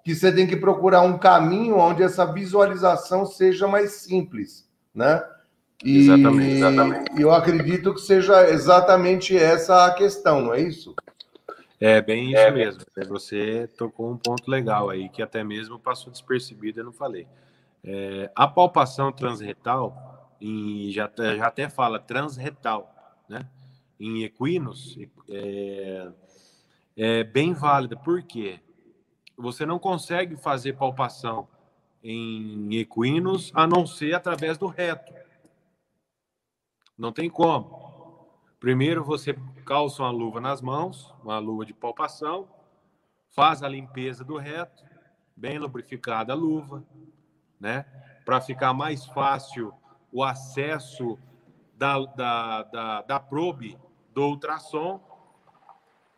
que 0.03 0.13
você 0.13 0.31
tem 0.31 0.45
que 0.45 0.55
procurar 0.55 1.01
um 1.01 1.17
caminho 1.17 1.77
onde 1.77 2.03
essa 2.03 2.25
visualização 2.25 3.25
seja 3.25 3.67
mais 3.67 3.93
simples, 3.93 4.67
né? 4.93 5.23
E 5.83 5.99
exatamente, 5.99 6.55
exatamente. 6.57 7.21
eu 7.21 7.31
acredito 7.31 7.93
que 7.93 8.01
seja 8.01 8.49
exatamente 8.49 9.37
essa 9.37 9.85
a 9.85 9.93
questão, 9.93 10.41
não 10.41 10.53
é 10.53 10.61
isso? 10.61 10.93
É 11.85 12.01
bem 12.01 12.31
isso 12.31 12.37
é. 12.37 12.51
mesmo. 12.51 12.81
Você 13.09 13.67
tocou 13.77 14.09
um 14.09 14.17
ponto 14.17 14.49
legal 14.49 14.89
aí 14.89 15.09
que 15.09 15.21
até 15.21 15.43
mesmo 15.43 15.77
passou 15.77 16.11
despercebido, 16.11 16.79
eu 16.79 16.85
não 16.85 16.93
falei. 16.93 17.27
É, 17.83 18.31
a 18.33 18.47
palpação 18.47 19.11
transretal, 19.11 20.31
em, 20.39 20.89
já, 20.91 21.11
já 21.17 21.47
até 21.47 21.67
fala 21.67 21.99
transretal, 21.99 22.93
né? 23.27 23.49
Em 23.99 24.23
equinos, 24.23 24.97
é, 25.29 26.11
é 26.95 27.23
bem 27.23 27.53
válida. 27.53 27.97
Por 27.97 28.23
quê? 28.23 28.61
você 29.37 29.65
não 29.65 29.79
consegue 29.79 30.37
fazer 30.37 30.73
palpação 30.73 31.47
em 32.03 32.75
equinos 32.75 33.51
a 33.53 33.65
não 33.65 33.85
ser 33.85 34.13
através 34.13 34.57
do 34.57 34.67
reto. 34.67 35.13
Não 36.97 37.11
tem 37.11 37.29
como. 37.29 37.92
Primeiro 38.63 39.03
você 39.03 39.33
calça 39.65 40.03
uma 40.03 40.09
luva 40.09 40.39
nas 40.39 40.61
mãos, 40.61 41.13
uma 41.21 41.37
luva 41.37 41.65
de 41.65 41.73
palpação, 41.73 42.47
faz 43.35 43.61
a 43.61 43.67
limpeza 43.67 44.23
do 44.23 44.37
reto, 44.37 44.85
bem 45.35 45.59
lubrificada 45.59 46.31
a 46.31 46.35
luva, 46.37 46.81
né? 47.59 47.85
Para 48.23 48.39
ficar 48.39 48.73
mais 48.73 49.05
fácil 49.05 49.73
o 50.13 50.23
acesso 50.23 51.19
da, 51.75 52.05
da, 52.05 52.63
da, 52.63 53.01
da 53.01 53.19
probe 53.19 53.77
do 54.13 54.27
ultrassom 54.27 55.01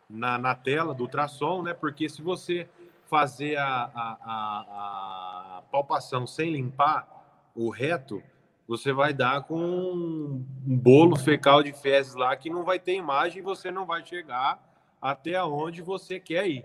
na, 0.08 0.38
na 0.38 0.54
tela 0.54 0.94
do 0.94 1.02
ultrassom, 1.02 1.64
né? 1.64 1.74
Porque 1.74 2.08
se 2.08 2.22
você 2.22 2.70
fazer 3.06 3.56
a, 3.56 3.90
a, 3.92 4.18
a, 4.22 5.56
a 5.58 5.62
palpação 5.62 6.28
sem 6.28 6.52
limpar 6.52 7.08
o 7.56 7.70
reto, 7.70 8.22
você 8.66 8.92
vai 8.92 9.14
dar 9.14 9.44
com 9.44 9.58
um 9.58 10.44
bolo 10.64 11.16
fecal 11.16 11.62
de 11.62 11.72
fezes 11.72 12.14
lá 12.14 12.36
que 12.36 12.50
não 12.50 12.64
vai 12.64 12.78
ter 12.78 12.94
imagem 12.94 13.38
e 13.38 13.44
você 13.44 13.70
não 13.70 13.86
vai 13.86 14.04
chegar 14.04 14.62
até 15.00 15.42
onde 15.42 15.82
você 15.82 16.18
quer 16.18 16.48
ir, 16.48 16.64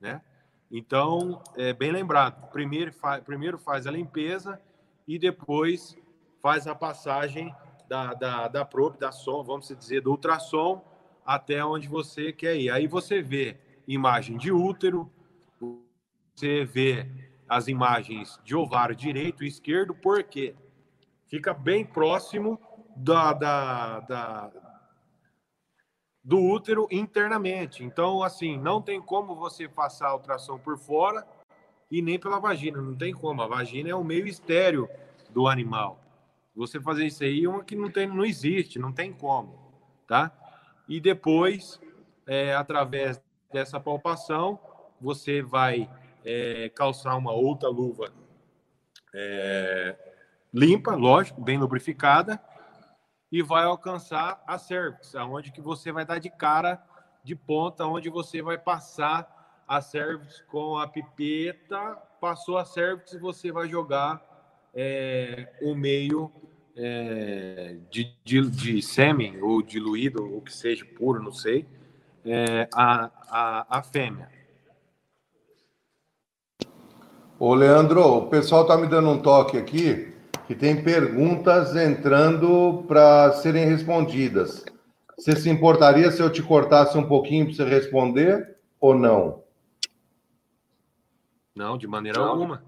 né? 0.00 0.20
Então, 0.70 1.42
é 1.56 1.72
bem 1.72 1.90
lembrado, 1.90 2.48
primeiro, 2.50 2.92
fa 2.92 3.20
primeiro 3.20 3.58
faz 3.58 3.86
a 3.86 3.90
limpeza 3.90 4.60
e 5.06 5.18
depois 5.18 5.96
faz 6.40 6.66
a 6.66 6.74
passagem 6.74 7.52
da, 7.88 8.14
da, 8.14 8.46
da 8.46 8.64
probe, 8.64 8.98
da 8.98 9.10
som, 9.10 9.42
vamos 9.42 9.66
dizer, 9.68 10.00
do 10.00 10.12
ultrassom 10.12 10.84
até 11.26 11.64
onde 11.64 11.88
você 11.88 12.32
quer 12.32 12.56
ir. 12.56 12.70
Aí 12.70 12.86
você 12.86 13.20
vê 13.20 13.56
imagem 13.88 14.36
de 14.36 14.52
útero, 14.52 15.10
você 16.36 16.64
vê 16.64 17.08
as 17.48 17.66
imagens 17.66 18.38
de 18.44 18.54
ovário 18.54 18.94
direito 18.94 19.42
e 19.42 19.48
esquerdo, 19.48 19.92
porque 19.92 20.54
fica 21.30 21.54
bem 21.54 21.84
próximo 21.84 22.60
da, 22.96 23.32
da, 23.32 24.00
da, 24.00 24.50
do 26.22 26.38
útero 26.38 26.88
internamente. 26.90 27.84
Então, 27.84 28.22
assim, 28.22 28.58
não 28.58 28.82
tem 28.82 29.00
como 29.00 29.36
você 29.36 29.68
passar 29.68 30.08
a 30.08 30.14
ultrassom 30.14 30.58
por 30.58 30.76
fora 30.76 31.24
e 31.90 32.02
nem 32.02 32.18
pela 32.18 32.40
vagina. 32.40 32.82
Não 32.82 32.96
tem 32.96 33.14
como. 33.14 33.40
A 33.40 33.46
vagina 33.46 33.88
é 33.88 33.94
o 33.94 34.04
meio 34.04 34.26
estéreo 34.26 34.88
do 35.30 35.46
animal. 35.46 36.00
Você 36.54 36.80
fazer 36.80 37.06
isso 37.06 37.22
aí 37.22 37.44
é 37.44 37.48
uma 37.48 37.64
que 37.64 37.76
não, 37.76 37.90
tem, 37.90 38.08
não 38.08 38.24
existe, 38.24 38.78
não 38.78 38.92
tem 38.92 39.12
como, 39.12 39.56
tá? 40.06 40.32
E 40.88 41.00
depois, 41.00 41.80
é, 42.26 42.52
através 42.54 43.22
dessa 43.52 43.78
palpação, 43.78 44.58
você 45.00 45.40
vai 45.40 45.88
é, 46.24 46.68
calçar 46.70 47.16
uma 47.16 47.32
outra 47.32 47.68
luva 47.68 48.12
é, 49.14 50.09
limpa, 50.52 50.94
lógico, 50.94 51.40
bem 51.40 51.58
lubrificada, 51.58 52.40
e 53.30 53.42
vai 53.42 53.64
alcançar 53.64 54.42
a 54.46 54.58
cervix, 54.58 55.14
aonde 55.14 55.52
que 55.52 55.60
você 55.60 55.92
vai 55.92 56.04
dar 56.04 56.18
de 56.18 56.30
cara 56.30 56.82
de 57.22 57.36
ponta, 57.36 57.86
onde 57.86 58.08
você 58.08 58.42
vai 58.42 58.58
passar 58.58 59.62
a 59.68 59.80
cervix 59.80 60.40
com 60.48 60.76
a 60.76 60.88
pipeta, 60.88 61.96
passou 62.20 62.58
a 62.58 62.64
cervix 62.64 63.12
e 63.12 63.18
você 63.18 63.52
vai 63.52 63.68
jogar 63.68 64.20
é, 64.74 65.52
o 65.62 65.74
meio 65.74 66.32
é, 66.76 67.76
de, 67.88 68.12
de, 68.24 68.50
de 68.50 68.82
sêmen 68.82 69.40
ou 69.40 69.62
diluído, 69.62 70.28
ou 70.34 70.40
que 70.40 70.52
seja 70.52 70.84
puro, 70.84 71.22
não 71.22 71.32
sei, 71.32 71.66
é, 72.24 72.68
a, 72.74 73.10
a, 73.28 73.78
a 73.78 73.82
fêmea. 73.82 74.28
Ô, 77.38 77.54
Leandro, 77.54 78.02
o 78.02 78.26
pessoal 78.26 78.62
está 78.62 78.76
me 78.76 78.86
dando 78.86 79.08
um 79.08 79.22
toque 79.22 79.56
aqui 79.56 80.12
que 80.50 80.54
tem 80.56 80.82
perguntas 80.82 81.76
entrando 81.76 82.84
para 82.88 83.34
serem 83.34 83.66
respondidas. 83.66 84.64
Você 85.16 85.36
se 85.36 85.48
importaria 85.48 86.10
se 86.10 86.20
eu 86.20 86.28
te 86.28 86.42
cortasse 86.42 86.98
um 86.98 87.06
pouquinho 87.06 87.46
para 87.46 87.54
você 87.54 87.64
responder 87.64 88.56
ou 88.80 88.92
não? 88.92 89.44
Não, 91.54 91.78
de 91.78 91.86
maneira 91.86 92.18
não. 92.18 92.30
alguma. 92.30 92.64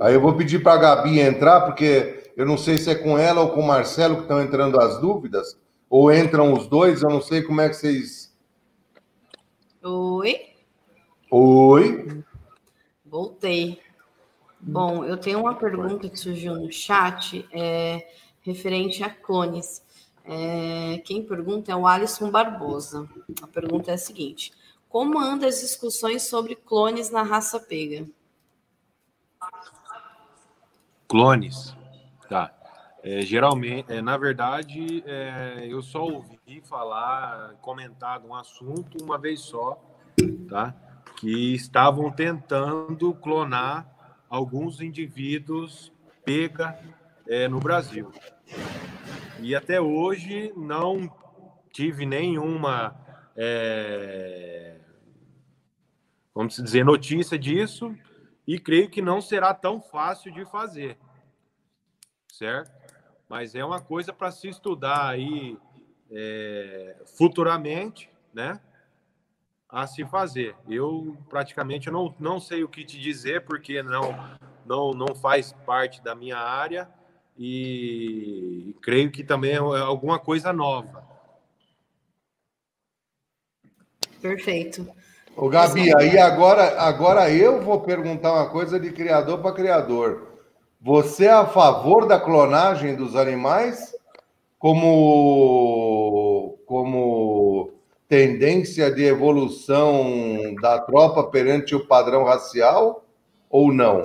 Aí 0.00 0.14
eu 0.14 0.20
vou 0.20 0.36
pedir 0.36 0.62
para 0.62 0.74
a 0.74 0.76
Gabi 0.76 1.18
entrar, 1.18 1.62
porque 1.62 2.30
eu 2.36 2.46
não 2.46 2.56
sei 2.56 2.78
se 2.78 2.88
é 2.88 2.94
com 2.94 3.18
ela 3.18 3.40
ou 3.40 3.50
com 3.50 3.58
o 3.60 3.66
Marcelo 3.66 4.14
que 4.14 4.22
estão 4.22 4.40
entrando 4.40 4.80
as 4.80 5.00
dúvidas, 5.00 5.58
ou 5.88 6.14
entram 6.14 6.52
os 6.52 6.68
dois, 6.68 7.02
eu 7.02 7.10
não 7.10 7.20
sei 7.20 7.42
como 7.42 7.60
é 7.60 7.68
que 7.68 7.74
vocês. 7.74 8.32
Oi? 9.82 10.42
Oi? 11.28 12.22
Voltei. 13.04 13.80
Bom, 14.62 15.04
eu 15.04 15.16
tenho 15.16 15.40
uma 15.40 15.54
pergunta 15.54 16.08
que 16.08 16.18
surgiu 16.18 16.54
no 16.54 16.70
chat 16.70 17.48
é, 17.50 18.06
referente 18.42 19.02
a 19.02 19.08
clones. 19.08 19.82
É, 20.24 20.98
quem 20.98 21.24
pergunta 21.24 21.72
é 21.72 21.76
o 21.76 21.86
Alisson 21.86 22.30
Barbosa. 22.30 23.08
A 23.42 23.46
pergunta 23.46 23.90
é 23.90 23.94
a 23.94 23.98
seguinte: 23.98 24.52
Como 24.88 25.18
andam 25.18 25.48
as 25.48 25.60
discussões 25.60 26.24
sobre 26.24 26.54
clones 26.54 27.10
na 27.10 27.22
raça 27.22 27.58
pega? 27.58 28.06
Clones, 31.08 31.74
tá. 32.28 32.54
É, 33.02 33.22
geralmente, 33.22 33.90
é, 33.90 34.02
na 34.02 34.18
verdade, 34.18 35.02
é, 35.06 35.66
eu 35.66 35.80
só 35.80 36.04
ouvi 36.04 36.60
falar, 36.62 37.54
comentado 37.62 38.28
um 38.28 38.34
assunto 38.34 39.02
uma 39.02 39.16
vez 39.16 39.40
só, 39.40 39.82
tá? 40.50 40.74
Que 41.18 41.54
estavam 41.54 42.10
tentando 42.12 43.14
clonar 43.14 43.99
alguns 44.30 44.80
indivíduos 44.80 45.92
pega 46.24 46.80
é, 47.26 47.48
no 47.48 47.58
Brasil. 47.58 48.12
E 49.40 49.56
até 49.56 49.80
hoje 49.80 50.52
não 50.56 51.12
tive 51.72 52.06
nenhuma, 52.06 52.96
é, 53.36 54.78
vamos 56.32 56.54
dizer, 56.56 56.84
notícia 56.84 57.36
disso 57.36 57.96
e 58.46 58.58
creio 58.58 58.88
que 58.88 59.02
não 59.02 59.20
será 59.20 59.52
tão 59.52 59.80
fácil 59.80 60.32
de 60.32 60.44
fazer, 60.44 60.96
certo? 62.28 62.70
Mas 63.28 63.54
é 63.54 63.64
uma 63.64 63.80
coisa 63.80 64.12
para 64.12 64.30
se 64.30 64.48
estudar 64.48 65.08
aí 65.08 65.58
é, 66.10 67.02
futuramente, 67.16 68.10
né? 68.32 68.60
A 69.70 69.86
se 69.86 70.04
fazer. 70.04 70.54
Eu 70.68 71.16
praticamente 71.28 71.90
não, 71.90 72.14
não 72.18 72.40
sei 72.40 72.64
o 72.64 72.68
que 72.68 72.84
te 72.84 72.98
dizer, 72.98 73.44
porque 73.44 73.82
não, 73.82 74.18
não, 74.66 74.92
não 74.92 75.14
faz 75.14 75.52
parte 75.64 76.02
da 76.02 76.14
minha 76.14 76.38
área 76.38 76.88
e 77.38 78.74
creio 78.82 79.10
que 79.10 79.22
também 79.22 79.52
é 79.52 79.58
alguma 79.58 80.18
coisa 80.18 80.52
nova. 80.52 81.04
Perfeito. 84.20 84.86
O 85.36 85.48
Gabi, 85.48 85.94
aí 85.96 86.18
agora, 86.18 86.80
agora 86.80 87.30
eu 87.30 87.62
vou 87.62 87.80
perguntar 87.80 88.32
uma 88.32 88.50
coisa 88.50 88.78
de 88.78 88.92
criador 88.92 89.40
para 89.40 89.54
criador. 89.54 90.28
Você 90.80 91.26
é 91.26 91.32
a 91.32 91.46
favor 91.46 92.06
da 92.06 92.20
clonagem 92.20 92.96
dos 92.96 93.16
animais 93.16 93.94
como 94.58 96.58
como 96.66 97.79
tendência 98.10 98.92
de 98.92 99.04
evolução 99.04 100.52
da 100.60 100.80
tropa 100.80 101.30
perante 101.30 101.76
o 101.76 101.86
padrão 101.86 102.24
racial 102.24 103.06
ou 103.48 103.72
não? 103.72 104.02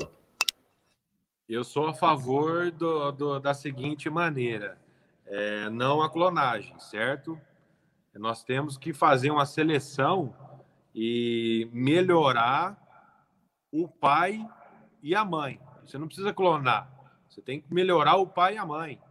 Eu 1.49 1.63
sou 1.63 1.87
a 1.87 1.93
favor 1.93 2.69
do, 2.69 3.11
do, 3.11 3.39
da 3.39 3.55
seguinte 3.55 4.07
maneira: 4.07 4.77
é, 5.25 5.71
não 5.71 6.03
a 6.03 6.09
clonagem, 6.09 6.77
certo? 6.79 7.39
Nós 8.13 8.43
temos 8.43 8.77
que 8.77 8.93
fazer 8.93 9.31
uma 9.31 9.45
seleção 9.45 10.33
e 10.93 11.67
melhorar 11.73 12.79
o 13.71 13.87
pai 13.87 14.47
e 15.01 15.15
a 15.15 15.25
mãe. 15.25 15.59
Você 15.83 15.97
não 15.97 16.05
precisa 16.05 16.31
clonar, 16.31 16.89
você 17.27 17.41
tem 17.41 17.59
que 17.59 17.73
melhorar 17.73 18.17
o 18.17 18.27
pai 18.27 18.53
e 18.53 18.57
a 18.59 18.65
mãe. 18.65 19.01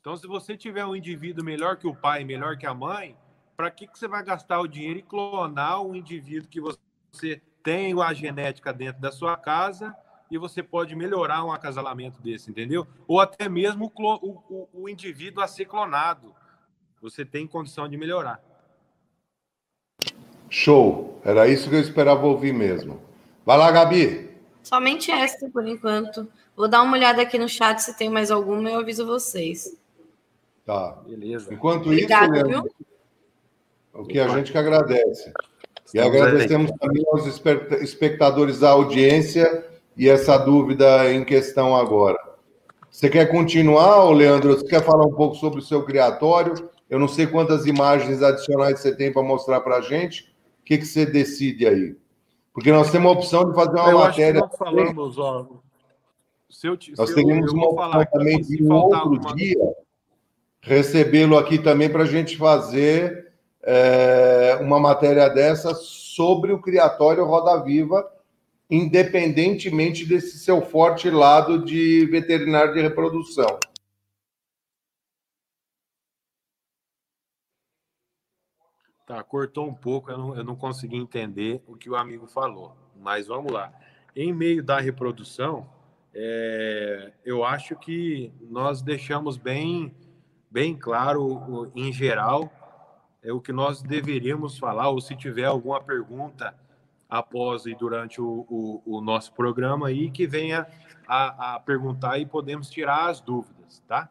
Então, 0.00 0.16
se 0.16 0.26
você 0.26 0.56
tiver 0.56 0.84
um 0.84 0.96
indivíduo 0.96 1.44
melhor 1.44 1.76
que 1.76 1.86
o 1.86 1.94
pai, 1.94 2.24
melhor 2.24 2.58
que 2.58 2.66
a 2.66 2.74
mãe, 2.74 3.16
para 3.56 3.70
que, 3.70 3.86
que 3.86 3.98
você 3.98 4.08
vai 4.08 4.24
gastar 4.24 4.60
o 4.60 4.68
dinheiro 4.68 4.98
e 4.98 5.02
clonar 5.02 5.82
um 5.82 5.94
indivíduo 5.94 6.48
que 6.48 6.60
você 6.60 7.40
tem 7.62 7.98
a 8.00 8.12
genética 8.12 8.72
dentro 8.72 9.00
da 9.00 9.10
sua 9.10 9.36
casa 9.36 9.94
e 10.30 10.38
você 10.38 10.62
pode 10.62 10.94
melhorar 10.96 11.44
um 11.44 11.52
acasalamento 11.52 12.20
desse, 12.20 12.50
entendeu? 12.50 12.86
Ou 13.06 13.20
até 13.20 13.48
mesmo 13.48 13.92
o, 13.94 14.38
o, 14.48 14.68
o 14.72 14.88
indivíduo 14.88 15.42
a 15.42 15.48
ser 15.48 15.66
clonado. 15.66 16.34
Você 17.00 17.24
tem 17.24 17.46
condição 17.46 17.88
de 17.88 17.96
melhorar. 17.96 18.42
Show! 20.48 21.20
Era 21.24 21.48
isso 21.48 21.68
que 21.68 21.76
eu 21.76 21.80
esperava 21.80 22.26
ouvir 22.26 22.52
mesmo. 22.52 23.00
Vai 23.44 23.58
lá, 23.58 23.70
Gabi. 23.70 24.30
Somente 24.62 25.10
esta, 25.10 25.48
por 25.50 25.66
enquanto. 25.66 26.26
Vou 26.56 26.68
dar 26.68 26.82
uma 26.82 26.96
olhada 26.96 27.22
aqui 27.22 27.38
no 27.38 27.48
chat 27.48 27.80
se 27.80 27.96
tem 27.96 28.08
mais 28.08 28.30
alguma 28.30 28.70
e 28.70 28.72
eu 28.72 28.80
aviso 28.80 29.06
vocês. 29.06 29.76
Tá. 30.64 31.02
Beleza. 31.06 31.52
Enquanto 31.52 31.86
Obrigado, 31.86 32.34
isso, 32.34 32.46
Leandro, 32.46 32.70
o 33.94 34.04
que 34.04 34.18
a 34.18 34.28
gente 34.28 34.52
que 34.52 34.58
agradece. 34.58 35.32
E 35.92 36.00
agradecemos 36.00 36.72
também 36.80 37.04
aos 37.06 37.26
espectadores 37.80 38.60
da 38.60 38.70
audiência 38.70 39.64
e 39.96 40.08
essa 40.08 40.36
dúvida 40.36 41.12
em 41.12 41.24
questão 41.24 41.76
agora. 41.76 42.18
Você 42.90 43.08
quer 43.08 43.26
continuar, 43.30 44.08
Leandro? 44.10 44.56
Você 44.56 44.66
quer 44.66 44.82
falar 44.82 45.06
um 45.06 45.14
pouco 45.14 45.36
sobre 45.36 45.60
o 45.60 45.62
seu 45.62 45.84
criatório? 45.84 46.68
Eu 46.90 46.98
não 46.98 47.08
sei 47.08 47.26
quantas 47.26 47.66
imagens 47.66 48.22
adicionais 48.22 48.80
você 48.80 48.94
tem 48.94 49.12
para 49.12 49.22
mostrar 49.22 49.60
para 49.60 49.76
a 49.76 49.80
gente. 49.80 50.32
O 50.60 50.64
que, 50.64 50.78
que 50.78 50.86
você 50.86 51.06
decide 51.06 51.66
aí? 51.66 51.96
Porque 52.52 52.70
nós 52.70 52.90
temos 52.90 53.08
a 53.08 53.14
opção 53.14 53.48
de 53.48 53.54
fazer 53.54 53.78
uma 53.78 53.90
eu 53.90 53.98
matéria. 53.98 54.40
Acho 54.40 54.50
que 54.50 54.58
nós 54.58 54.58
falamos, 54.58 55.18
ó. 55.18 55.46
Se 56.48 56.68
eu, 56.68 56.80
se 56.80 56.92
nós 56.96 57.12
teríamos 57.12 57.52
uma 57.52 57.68
opção 57.68 58.06
também 58.12 58.40
de 58.40 58.62
um 58.62 58.72
outro 58.72 58.96
alguma... 58.96 59.34
dia 59.34 59.74
recebê-lo 60.62 61.36
aqui 61.36 61.58
também 61.58 61.90
para 61.90 62.04
a 62.04 62.06
gente 62.06 62.36
fazer 62.36 63.23
é, 63.66 64.58
uma 64.60 64.78
matéria 64.78 65.28
dessa 65.28 65.74
sobre 65.74 66.52
o 66.52 66.60
criatório 66.60 67.24
Roda 67.24 67.62
Viva, 67.62 68.06
independentemente 68.70 70.04
desse 70.04 70.38
seu 70.38 70.60
forte 70.60 71.08
lado 71.08 71.64
de 71.64 72.04
veterinário 72.06 72.74
de 72.74 72.80
reprodução. 72.80 73.58
Tá, 79.06 79.22
cortou 79.22 79.66
um 79.66 79.74
pouco, 79.74 80.10
eu 80.10 80.18
não, 80.18 80.36
eu 80.36 80.44
não 80.44 80.56
consegui 80.56 80.96
entender 80.96 81.62
o 81.66 81.76
que 81.76 81.90
o 81.90 81.96
amigo 81.96 82.26
falou, 82.26 82.74
mas 82.96 83.26
vamos 83.26 83.52
lá. 83.52 83.72
Em 84.16 84.32
meio 84.32 84.62
da 84.62 84.78
reprodução, 84.78 85.68
é, 86.14 87.12
eu 87.24 87.44
acho 87.44 87.76
que 87.76 88.32
nós 88.40 88.80
deixamos 88.80 89.36
bem, 89.36 89.94
bem 90.50 90.74
claro, 90.74 91.70
em 91.74 91.92
geral, 91.92 92.50
é 93.24 93.32
o 93.32 93.40
que 93.40 93.52
nós 93.52 93.82
deveríamos 93.82 94.58
falar, 94.58 94.90
ou 94.90 95.00
se 95.00 95.16
tiver 95.16 95.46
alguma 95.46 95.80
pergunta 95.82 96.54
após 97.08 97.64
e 97.64 97.74
durante 97.74 98.20
o, 98.20 98.46
o, 98.48 98.82
o 98.84 99.00
nosso 99.00 99.32
programa 99.32 99.88
aí, 99.88 100.10
que 100.10 100.26
venha 100.26 100.66
a, 101.08 101.54
a, 101.54 101.60
perguntar 101.60 102.18
e 102.18 102.26
podemos 102.26 102.68
tirar 102.68 103.08
as 103.08 103.20
dúvidas, 103.20 103.82
tá? 103.88 104.10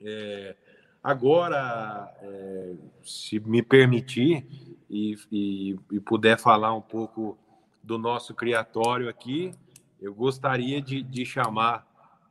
É, 0.00 0.56
agora, 1.02 2.12
é, 2.20 2.74
se 3.02 3.40
me 3.40 3.62
permitir 3.62 4.46
e, 4.88 5.16
e, 5.32 5.76
e 5.92 6.00
puder 6.00 6.38
falar 6.38 6.72
um 6.72 6.80
pouco 6.80 7.36
do 7.82 7.98
nosso 7.98 8.34
criatório 8.34 9.08
aqui, 9.08 9.52
eu 10.00 10.14
gostaria 10.14 10.80
de, 10.80 11.02
de 11.02 11.24
chamar 11.24 11.86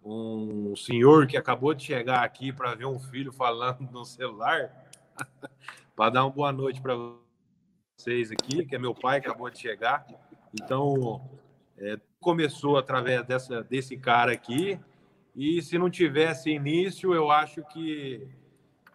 um 0.06 0.76
senhor 0.76 1.28
que 1.28 1.38
acabou 1.38 1.74
de 1.74 1.84
chegar 1.84 2.24
aqui 2.24 2.52
para 2.52 2.76
ver 2.76 2.86
um 2.86 3.00
filho 3.00 3.32
falando 3.32 3.90
no 3.92 4.06
celular. 4.06 4.83
para 5.96 6.10
dar 6.10 6.26
uma 6.26 6.32
boa 6.32 6.52
noite 6.52 6.82
para 6.82 6.96
vocês 7.98 8.32
aqui, 8.32 8.66
que 8.66 8.76
é 8.76 8.80
meu 8.80 8.94
pai, 8.94 9.20
acabou 9.20 9.50
de 9.50 9.60
chegar. 9.60 10.06
Então, 10.54 11.30
é, 11.78 12.00
começou 12.20 12.78
através 12.78 13.26
dessa, 13.26 13.64
desse 13.64 13.98
cara 13.98 14.32
aqui, 14.32 14.80
e 15.36 15.62
se 15.62 15.78
não 15.78 15.90
tivesse 15.90 16.52
início, 16.52 17.14
eu 17.14 17.32
acho 17.32 17.64
que, 17.66 18.28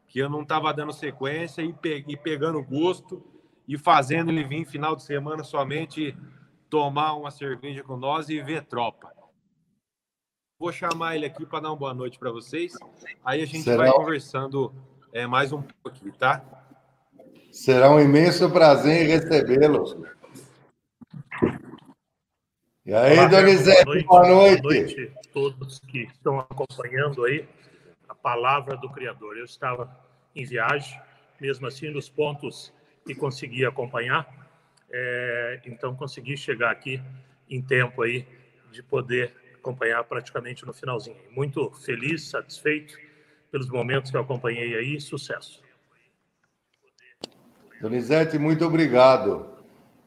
que 0.07 0.19
eu 0.19 0.31
não 0.31 0.43
estava 0.43 0.73
dando 0.73 0.93
sequência 0.93 1.63
e, 1.63 1.73
pe, 1.73 2.05
e 2.07 2.17
pegando 2.17 2.63
gosto 2.63 3.25
e 3.67 3.77
fazendo 3.77 4.31
ele 4.31 4.45
vir 4.45 4.65
final 4.65 4.95
de 4.95 5.03
semana 5.03 5.43
somente 5.43 6.17
tomar 6.71 7.15
uma 7.15 7.31
cerveja 7.31 7.83
com 7.83 7.97
nós 7.97 8.29
e 8.29 8.41
ver 8.41 8.65
tropa. 8.65 9.13
Vou 10.59 10.73
chamar 10.73 11.17
ele 11.17 11.27
aqui 11.27 11.45
para 11.47 11.61
dar 11.61 11.71
uma 11.71 11.77
boa 11.77 11.95
noite 11.95 12.19
para 12.19 12.31
vocês. 12.31 12.73
Aí 13.25 13.43
a 13.43 13.47
gente 13.47 13.63
Será... 13.63 13.77
vai 13.77 13.93
conversando 13.93 14.75
é, 15.13 15.27
mais 15.27 15.53
um 15.53 15.63
pouco 15.63 15.89
aqui, 15.89 16.13
tá? 16.19 16.43
Será 17.53 17.91
um 17.91 18.01
imenso 18.01 18.51
prazer 18.51 19.05
em 19.05 19.09
recebê-lo. 19.09 20.07
E 22.85 22.95
aí, 22.95 23.19
Olá, 23.19 23.27
Donizete, 23.27 23.85
boa 23.85 23.95
noite. 23.95 24.07
Boa 24.07 24.29
noite. 24.29 24.63
Boa 24.63 24.75
noite 24.75 25.13
a 25.17 25.33
todos 25.33 25.79
que 25.81 26.03
estão 26.05 26.41
acompanhando 26.41 27.25
aí 27.25 27.47
a 28.09 28.15
palavra 28.15 28.77
do 28.77 28.89
Criador. 28.91 29.37
Eu 29.37 29.45
estava 29.45 29.95
em 30.35 30.45
viagem, 30.45 30.99
mesmo 31.41 31.67
assim, 31.67 31.91
nos 31.91 32.09
pontos 32.09 32.73
que 33.05 33.15
consegui 33.15 33.65
acompanhar, 33.65 34.27
é, 34.91 35.61
então 35.65 35.95
consegui 35.95 36.37
chegar 36.37 36.71
aqui 36.71 37.03
em 37.49 37.63
tempo 37.63 38.03
aí 38.03 38.27
de 38.71 38.83
poder 38.83 39.35
acompanhar 39.55 40.05
praticamente 40.05 40.65
no 40.65 40.73
finalzinho. 40.73 41.17
Muito 41.31 41.71
feliz, 41.71 42.29
satisfeito 42.29 43.08
pelos 43.51 43.69
momentos 43.69 44.11
que 44.11 44.17
eu 44.17 44.21
acompanhei 44.21 44.77
aí, 44.77 45.01
sucesso. 45.01 45.61
Donizete, 47.81 48.39
muito 48.39 48.65
obrigado. 48.65 49.47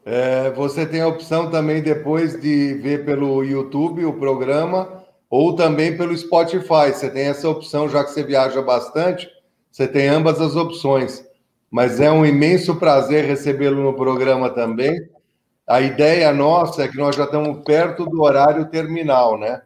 É, 0.04 0.50
você 0.50 0.84
tem 0.84 1.00
a 1.00 1.06
opção 1.06 1.50
também 1.50 1.80
depois 1.80 2.40
de 2.40 2.74
ver 2.74 3.04
pelo 3.04 3.42
YouTube 3.42 4.04
o 4.04 4.18
programa 4.18 5.04
ou 5.30 5.54
também 5.54 5.96
pelo 5.96 6.16
Spotify. 6.16 6.92
Você 6.92 7.08
tem 7.08 7.26
essa 7.26 7.48
opção, 7.48 7.88
já 7.88 8.04
que 8.04 8.10
você 8.10 8.22
viaja 8.22 8.60
bastante, 8.60 9.28
você 9.70 9.88
tem 9.88 10.08
ambas 10.08 10.40
as 10.40 10.56
opções. 10.56 11.24
Mas 11.70 12.00
é 12.00 12.10
um 12.10 12.26
imenso 12.26 12.76
prazer 12.76 13.24
recebê-lo 13.24 13.82
no 13.82 13.94
programa 13.94 14.50
também. 14.50 15.08
A 15.66 15.80
ideia 15.80 16.32
nossa 16.32 16.82
é 16.82 16.88
que 16.88 16.98
nós 16.98 17.16
já 17.16 17.24
estamos 17.24 17.64
perto 17.64 18.04
do 18.04 18.20
horário 18.22 18.68
terminal, 18.68 19.38
né? 19.38 19.62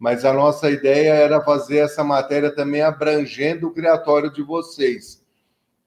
Mas 0.00 0.24
a 0.24 0.32
nossa 0.32 0.68
ideia 0.68 1.12
era 1.12 1.40
fazer 1.40 1.78
essa 1.78 2.02
matéria 2.02 2.52
também 2.52 2.82
abrangendo 2.82 3.68
o 3.68 3.72
criatório 3.72 4.32
de 4.32 4.42
vocês 4.42 5.20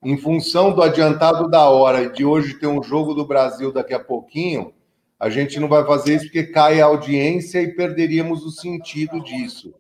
em 0.03 0.17
função 0.17 0.73
do 0.73 0.81
adiantado 0.81 1.49
da 1.49 1.69
hora 1.69 2.03
e 2.03 2.11
de 2.11 2.25
hoje 2.25 2.55
ter 2.55 2.67
um 2.67 2.83
jogo 2.83 3.13
do 3.13 3.25
Brasil 3.25 3.71
daqui 3.71 3.93
a 3.93 3.99
pouquinho, 3.99 4.73
a 5.17 5.29
gente 5.29 5.59
não 5.59 5.69
vai 5.69 5.85
fazer 5.85 6.15
isso 6.15 6.25
porque 6.25 6.43
cai 6.43 6.81
a 6.81 6.85
audiência 6.85 7.61
e 7.61 7.73
perderíamos 7.73 8.45
o 8.45 8.51
sentido 8.51 9.23
disso. 9.23 9.73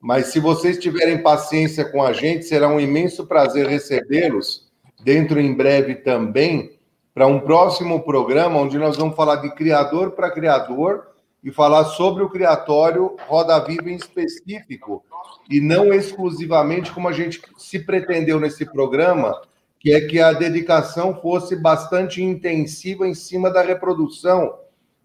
Mas 0.00 0.26
se 0.26 0.38
vocês 0.38 0.78
tiverem 0.78 1.22
paciência 1.22 1.84
com 1.84 2.00
a 2.04 2.12
gente, 2.12 2.44
será 2.44 2.68
um 2.68 2.78
imenso 2.78 3.26
prazer 3.26 3.66
recebê-los 3.66 4.68
dentro 5.02 5.40
em 5.40 5.52
breve 5.52 5.96
também 5.96 6.78
para 7.12 7.26
um 7.26 7.40
próximo 7.40 8.04
programa 8.04 8.60
onde 8.60 8.78
nós 8.78 8.96
vamos 8.96 9.16
falar 9.16 9.36
de 9.36 9.50
criador 9.56 10.12
para 10.12 10.30
criador 10.30 11.08
e 11.42 11.50
falar 11.50 11.84
sobre 11.84 12.22
o 12.22 12.28
criatório 12.28 13.16
Roda 13.26 13.58
Viva 13.60 13.90
em 13.90 13.96
específico 13.96 15.04
e 15.48 15.60
não 15.60 15.92
exclusivamente 15.94 16.92
como 16.92 17.08
a 17.08 17.12
gente 17.12 17.40
se 17.56 17.78
pretendeu 17.78 18.40
nesse 18.40 18.64
programa, 18.64 19.40
que 19.78 19.92
é 19.92 20.00
que 20.00 20.20
a 20.20 20.32
dedicação 20.32 21.20
fosse 21.20 21.54
bastante 21.56 22.22
intensiva 22.22 23.06
em 23.06 23.14
cima 23.14 23.50
da 23.50 23.62
reprodução, 23.62 24.54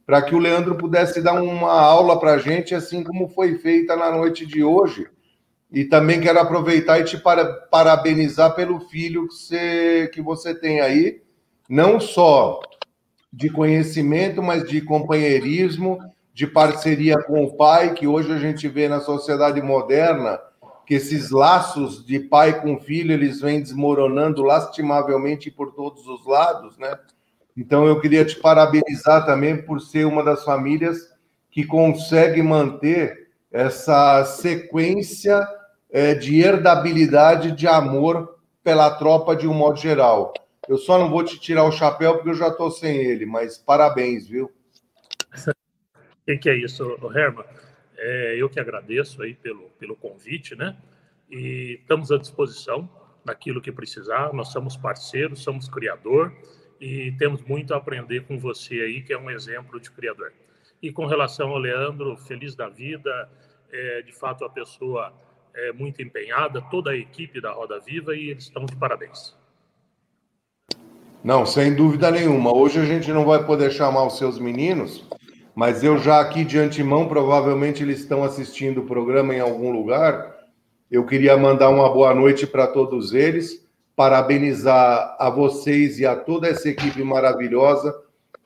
para 0.05 0.21
que 0.21 0.35
o 0.35 0.39
Leandro 0.39 0.75
pudesse 0.75 1.21
dar 1.21 1.41
uma 1.41 1.71
aula 1.71 2.19
para 2.19 2.33
a 2.33 2.37
gente, 2.37 2.75
assim 2.75 3.03
como 3.03 3.29
foi 3.29 3.57
feita 3.59 3.95
na 3.95 4.11
noite 4.11 4.45
de 4.45 4.63
hoje. 4.63 5.07
E 5.71 5.85
também 5.85 6.19
quero 6.19 6.39
aproveitar 6.39 6.99
e 6.99 7.03
te 7.03 7.17
parabenizar 7.17 8.53
pelo 8.53 8.81
filho 8.89 9.27
que 9.27 9.33
você, 9.33 10.11
que 10.13 10.21
você 10.21 10.53
tem 10.53 10.81
aí, 10.81 11.21
não 11.69 11.99
só 11.99 12.59
de 13.31 13.49
conhecimento, 13.49 14.43
mas 14.43 14.67
de 14.67 14.81
companheirismo, 14.81 15.97
de 16.33 16.47
parceria 16.47 17.21
com 17.21 17.43
o 17.43 17.55
pai, 17.55 17.93
que 17.93 18.07
hoje 18.07 18.31
a 18.31 18.37
gente 18.39 18.67
vê 18.67 18.87
na 18.87 18.99
sociedade 18.99 19.61
moderna 19.61 20.39
que 20.85 20.95
esses 20.95 21.29
laços 21.29 22.05
de 22.05 22.19
pai 22.19 22.59
com 22.61 22.79
filho 22.79 23.13
eles 23.13 23.39
vêm 23.39 23.61
desmoronando 23.61 24.43
lastimavelmente 24.43 25.49
por 25.49 25.73
todos 25.73 26.05
os 26.07 26.25
lados, 26.25 26.77
né? 26.77 26.97
Então 27.55 27.85
eu 27.85 28.01
queria 28.01 28.25
te 28.25 28.35
parabenizar 28.35 29.25
também 29.25 29.61
por 29.61 29.79
ser 29.79 30.05
uma 30.05 30.23
das 30.23 30.43
famílias 30.43 30.97
que 31.51 31.63
consegue 31.63 32.41
manter 32.41 33.29
essa 33.51 34.25
sequência 34.25 35.47
é, 35.91 36.15
de 36.15 36.41
herdabilidade 36.41 37.51
de 37.51 37.67
amor 37.67 38.37
pela 38.63 38.89
tropa 38.89 39.35
de 39.35 39.47
um 39.47 39.53
modo 39.53 39.77
geral. 39.77 40.33
Eu 40.67 40.77
só 40.77 40.97
não 40.97 41.09
vou 41.09 41.23
te 41.23 41.39
tirar 41.39 41.63
o 41.65 41.71
chapéu 41.71 42.15
porque 42.15 42.31
eu 42.31 42.35
já 42.35 42.47
estou 42.47 42.71
sem 42.71 42.95
ele, 42.97 43.25
mas 43.25 43.57
parabéns, 43.57 44.27
viu? 44.27 44.49
O 46.27 46.39
que 46.39 46.49
é 46.49 46.55
isso, 46.55 46.97
Herman? 47.15 47.45
É, 47.97 48.35
eu 48.37 48.49
que 48.49 48.59
agradeço 48.59 49.21
aí 49.21 49.33
pelo, 49.33 49.69
pelo 49.71 49.95
convite, 49.95 50.55
né? 50.55 50.75
E 51.29 51.79
estamos 51.81 52.11
à 52.11 52.17
disposição 52.17 52.89
naquilo 53.25 53.61
que 53.61 53.71
precisar. 53.71 54.33
Nós 54.33 54.49
somos 54.49 54.77
parceiros, 54.77 55.43
somos 55.43 55.67
criador 55.67 56.33
e 56.79 57.11
temos 57.13 57.41
muito 57.43 57.73
a 57.73 57.77
aprender 57.77 58.25
com 58.25 58.37
você 58.37 58.75
aí, 58.75 59.01
que 59.01 59.13
é 59.13 59.17
um 59.17 59.29
exemplo 59.29 59.79
de 59.79 59.91
criador. 59.91 60.33
E 60.81 60.91
com 60.91 61.05
relação 61.05 61.49
ao 61.49 61.57
Leandro, 61.57 62.17
feliz 62.17 62.55
da 62.55 62.69
vida, 62.69 63.29
é, 63.71 64.01
de 64.01 64.13
fato 64.13 64.43
a 64.45 64.49
pessoa 64.49 65.13
é 65.53 65.71
muito 65.71 66.01
empenhada, 66.01 66.61
toda 66.61 66.91
a 66.91 66.97
equipe 66.97 67.39
da 67.39 67.51
Roda 67.51 67.79
Viva 67.79 68.15
e 68.15 68.29
eles 68.29 68.45
estão 68.45 68.65
de 68.65 68.75
parabéns. 68.75 69.35
Não, 71.23 71.45
sem 71.45 71.73
dúvida 71.73 72.11
nenhuma. 72.11 72.53
Hoje 72.53 72.79
a 72.79 72.85
gente 72.85 73.11
não 73.13 73.23
vai 73.23 73.45
poder 73.45 73.71
chamar 73.71 74.05
os 74.05 74.17
seus 74.17 74.37
meninos, 74.37 75.07
mas 75.55 75.83
eu 75.83 75.97
já 75.97 76.19
aqui 76.19 76.43
de 76.43 76.57
antemão, 76.57 77.07
provavelmente 77.07 77.83
eles 77.83 77.99
estão 77.99 78.23
assistindo 78.23 78.81
o 78.81 78.85
programa 78.85 79.35
em 79.35 79.39
algum 79.39 79.71
lugar. 79.71 80.35
Eu 80.89 81.05
queria 81.05 81.37
mandar 81.37 81.69
uma 81.69 81.91
boa 81.91 82.13
noite 82.13 82.47
para 82.47 82.67
todos 82.67 83.13
eles, 83.13 83.63
parabenizar 83.95 85.15
a 85.19 85.29
vocês 85.29 85.99
e 85.99 86.05
a 86.05 86.15
toda 86.15 86.47
essa 86.47 86.69
equipe 86.69 87.03
maravilhosa 87.03 87.95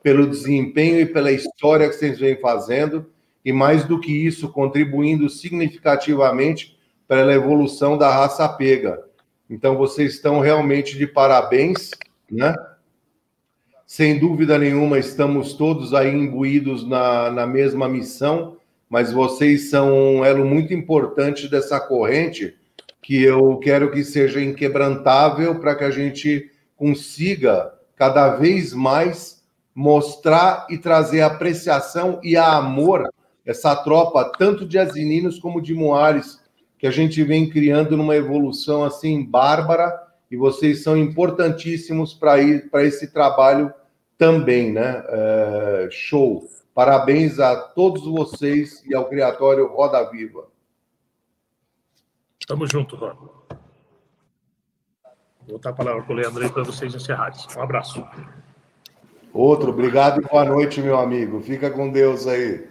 pelo 0.03 0.27
desempenho 0.27 0.99
e 0.99 1.05
pela 1.05 1.31
história 1.31 1.87
que 1.87 1.95
vocês 1.95 2.19
vêm 2.19 2.35
fazendo, 2.39 3.05
e 3.43 3.53
mais 3.53 3.85
do 3.85 3.99
que 3.99 4.11
isso, 4.11 4.49
contribuindo 4.51 5.29
significativamente 5.29 6.77
para 7.07 7.25
a 7.25 7.33
evolução 7.33 7.97
da 7.97 8.11
raça 8.11 8.47
pega. 8.49 9.01
Então, 9.49 9.77
vocês 9.77 10.15
estão 10.15 10.41
realmente 10.41 10.97
de 10.97 11.07
parabéns, 11.07 11.91
né? 12.29 12.53
Sem 13.87 14.19
dúvida 14.19 14.59
nenhuma, 14.59 14.99
estamos 14.99 15.53
todos 15.53 15.93
aí 15.93 16.13
imbuídos 16.13 16.85
na, 16.85 17.31
na 17.31 17.47
mesma 17.47 17.87
missão, 17.87 18.57
mas 18.89 19.13
vocês 19.13 19.69
são 19.69 20.17
um 20.17 20.25
elo 20.25 20.45
muito 20.45 20.73
importante 20.73 21.47
dessa 21.47 21.79
corrente 21.79 22.53
que 23.01 23.23
eu 23.23 23.57
quero 23.59 23.89
que 23.89 24.03
seja 24.03 24.41
inquebrantável 24.41 25.57
para 25.61 25.73
que 25.73 25.85
a 25.85 25.89
gente 25.89 26.51
consiga 26.75 27.71
cada 27.95 28.35
vez 28.35 28.73
mais 28.73 29.41
mostrar 29.73 30.67
e 30.69 30.77
trazer 30.77 31.21
apreciação 31.21 32.19
e 32.21 32.35
amor 32.35 33.09
essa 33.45 33.73
tropa 33.73 34.33
tanto 34.37 34.65
de 34.65 34.77
azininos 34.77 35.39
como 35.39 35.61
de 35.61 35.73
moares 35.73 36.41
que 36.77 36.87
a 36.87 36.91
gente 36.91 37.23
vem 37.23 37.49
criando 37.49 37.95
numa 37.95 38.17
evolução 38.17 38.83
assim 38.83 39.23
bárbara 39.23 40.06
e 40.29 40.35
vocês 40.35 40.83
são 40.83 40.97
importantíssimos 40.97 42.13
para 42.13 42.83
esse 42.83 43.11
trabalho 43.11 43.73
também, 44.17 44.71
né? 44.71 45.03
É, 45.07 45.87
show. 45.91 46.47
Parabéns 46.73 47.39
a 47.39 47.55
todos 47.55 48.03
vocês 48.03 48.83
e 48.85 48.93
ao 48.93 49.07
Criatório 49.09 49.67
Roda 49.67 50.03
Viva. 50.09 50.47
Tamo 52.47 52.67
junto, 52.67 52.95
Rod. 52.95 53.17
Vou 55.47 55.57
botar 55.57 55.69
a 55.69 55.73
palavra 55.73 56.03
para 56.03 56.13
o 56.13 56.15
Leandro 56.15 56.43
aí 56.43 56.49
para 56.49 56.63
vocês 56.63 56.93
encerrarem. 56.93 57.39
Um 57.57 57.61
abraço. 57.61 58.05
Outro, 59.33 59.69
obrigado 59.69 60.21
e 60.21 60.25
boa 60.25 60.43
noite, 60.43 60.81
meu 60.81 60.99
amigo. 60.99 61.41
Fica 61.41 61.69
com 61.69 61.89
Deus 61.89 62.27
aí. 62.27 62.67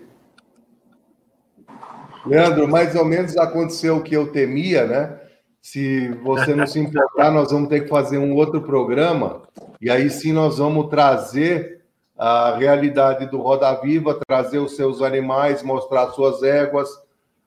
Leandro, 2.26 2.68
mais 2.68 2.94
ou 2.94 3.04
menos 3.04 3.36
aconteceu 3.36 3.96
o 3.96 4.02
que 4.02 4.14
eu 4.14 4.32
temia, 4.32 4.86
né? 4.86 5.20
Se 5.66 6.10
você 6.22 6.55
não 6.55 6.64
se 6.64 6.78
importar, 6.78 7.28
nós 7.32 7.51
vamos 7.51 7.68
ter 7.68 7.80
que 7.80 7.88
fazer 7.88 8.18
um 8.18 8.36
outro 8.36 8.62
programa 8.62 9.43
e 9.80 9.90
aí 9.90 10.09
sim 10.09 10.32
nós 10.32 10.59
vamos 10.59 10.88
trazer 10.88 11.82
a 12.16 12.55
realidade 12.55 13.26
do 13.26 13.38
Roda 13.38 13.74
Viva, 13.80 14.16
trazer 14.28 14.60
os 14.60 14.76
seus 14.76 15.02
animais, 15.02 15.64
mostrar 15.64 16.12
suas 16.12 16.44
éguas, 16.44 16.88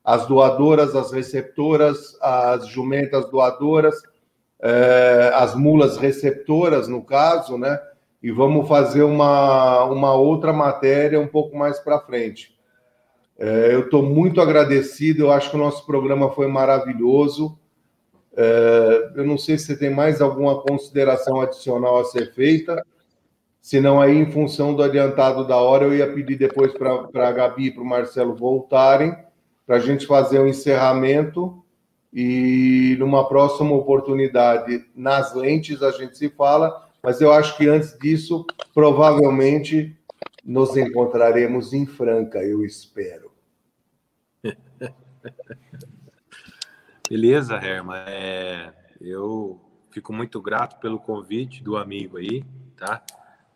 as 0.04 0.26
doadoras, 0.26 0.94
as 0.94 1.10
receptoras, 1.10 2.14
as 2.20 2.68
jumentas 2.68 3.24
doadoras, 3.30 3.94
eh, 4.60 5.32
as 5.34 5.54
mulas 5.54 5.96
receptoras, 5.96 6.88
no 6.88 7.02
caso, 7.02 7.56
né? 7.56 7.80
e 8.22 8.30
vamos 8.30 8.68
fazer 8.68 9.02
uma, 9.02 9.84
uma 9.84 10.12
outra 10.12 10.52
matéria 10.52 11.18
um 11.18 11.26
pouco 11.26 11.56
mais 11.56 11.78
para 11.78 12.00
frente. 12.00 12.54
É, 13.38 13.74
eu 13.74 13.86
estou 13.86 14.02
muito 14.02 14.42
agradecido, 14.42 15.22
eu 15.22 15.32
acho 15.32 15.48
que 15.48 15.56
o 15.56 15.60
nosso 15.60 15.86
programa 15.86 16.30
foi 16.32 16.48
maravilhoso. 16.48 17.58
É, 18.36 19.12
eu 19.16 19.24
não 19.24 19.36
sei 19.36 19.58
se 19.58 19.76
tem 19.76 19.90
mais 19.90 20.20
alguma 20.20 20.60
consideração 20.60 21.40
adicional 21.40 21.98
a 21.98 22.04
ser 22.04 22.32
feita, 22.32 22.84
senão 23.60 24.00
aí, 24.00 24.16
em 24.16 24.30
função 24.30 24.74
do 24.74 24.82
adiantado 24.82 25.46
da 25.46 25.56
hora, 25.56 25.84
eu 25.84 25.94
ia 25.94 26.12
pedir 26.12 26.36
depois 26.36 26.72
para 26.72 27.28
a 27.28 27.32
Gabi 27.32 27.66
e 27.66 27.70
para 27.70 27.82
o 27.82 27.86
Marcelo 27.86 28.34
voltarem, 28.34 29.16
para 29.66 29.76
a 29.76 29.80
gente 29.80 30.06
fazer 30.06 30.38
o 30.38 30.44
um 30.44 30.48
encerramento 30.48 31.62
e 32.12 32.96
numa 32.98 33.28
próxima 33.28 33.72
oportunidade, 33.74 34.84
nas 34.94 35.34
lentes, 35.34 35.82
a 35.82 35.92
gente 35.92 36.18
se 36.18 36.28
fala, 36.28 36.88
mas 37.02 37.20
eu 37.20 37.32
acho 37.32 37.56
que 37.56 37.68
antes 37.68 37.96
disso, 37.98 38.44
provavelmente 38.74 39.96
nos 40.44 40.76
encontraremos 40.76 41.72
em 41.72 41.86
Franca, 41.86 42.42
eu 42.42 42.64
espero. 42.64 43.30
Beleza, 47.10 47.56
Herman. 47.56 48.04
É, 48.06 48.72
eu 49.00 49.60
fico 49.90 50.12
muito 50.12 50.40
grato 50.40 50.78
pelo 50.78 50.96
convite 50.96 51.60
do 51.60 51.76
amigo 51.76 52.18
aí, 52.18 52.44
tá? 52.76 53.02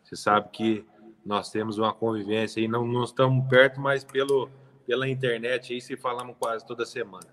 Você 0.03 0.17
sabe 0.17 0.49
que 0.49 0.85
nós 1.25 1.49
temos 1.49 1.77
uma 1.77 1.93
convivência 1.93 2.59
aí, 2.61 2.67
não, 2.67 2.85
não 2.85 3.05
estamos 3.05 3.47
perto, 3.47 3.79
mas 3.79 4.03
pelo, 4.03 4.49
pela 4.85 5.07
internet 5.07 5.71
aí 5.71 5.79
se 5.79 5.95
falamos 5.95 6.35
quase 6.37 6.67
toda 6.67 6.85
semana. 6.85 7.27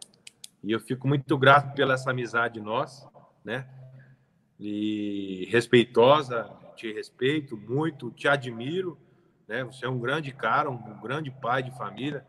E 0.63 0.71
eu 0.71 0.79
fico 0.79 1.09
muito 1.09 1.37
grato 1.37 1.75
pela 1.75 1.95
essa 1.95 2.13
amizade 2.13 2.61
nossa, 2.61 3.11
né? 3.45 3.69
E 4.61 5.49
respeitosa, 5.51 6.49
te 6.77 6.93
respeito 6.93 7.57
muito, 7.57 8.13
te 8.13 8.29
admiro, 8.29 8.97
né? 9.49 9.65
Você 9.65 9.87
é 9.87 9.89
um 9.89 9.99
grande 9.99 10.31
cara, 10.31 10.71
um 10.71 11.01
grande 11.01 11.33
pai 11.33 11.65
de 11.65 11.77
família. 11.77 12.25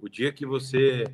O 0.00 0.08
dia 0.08 0.32
que 0.32 0.44
você 0.44 1.04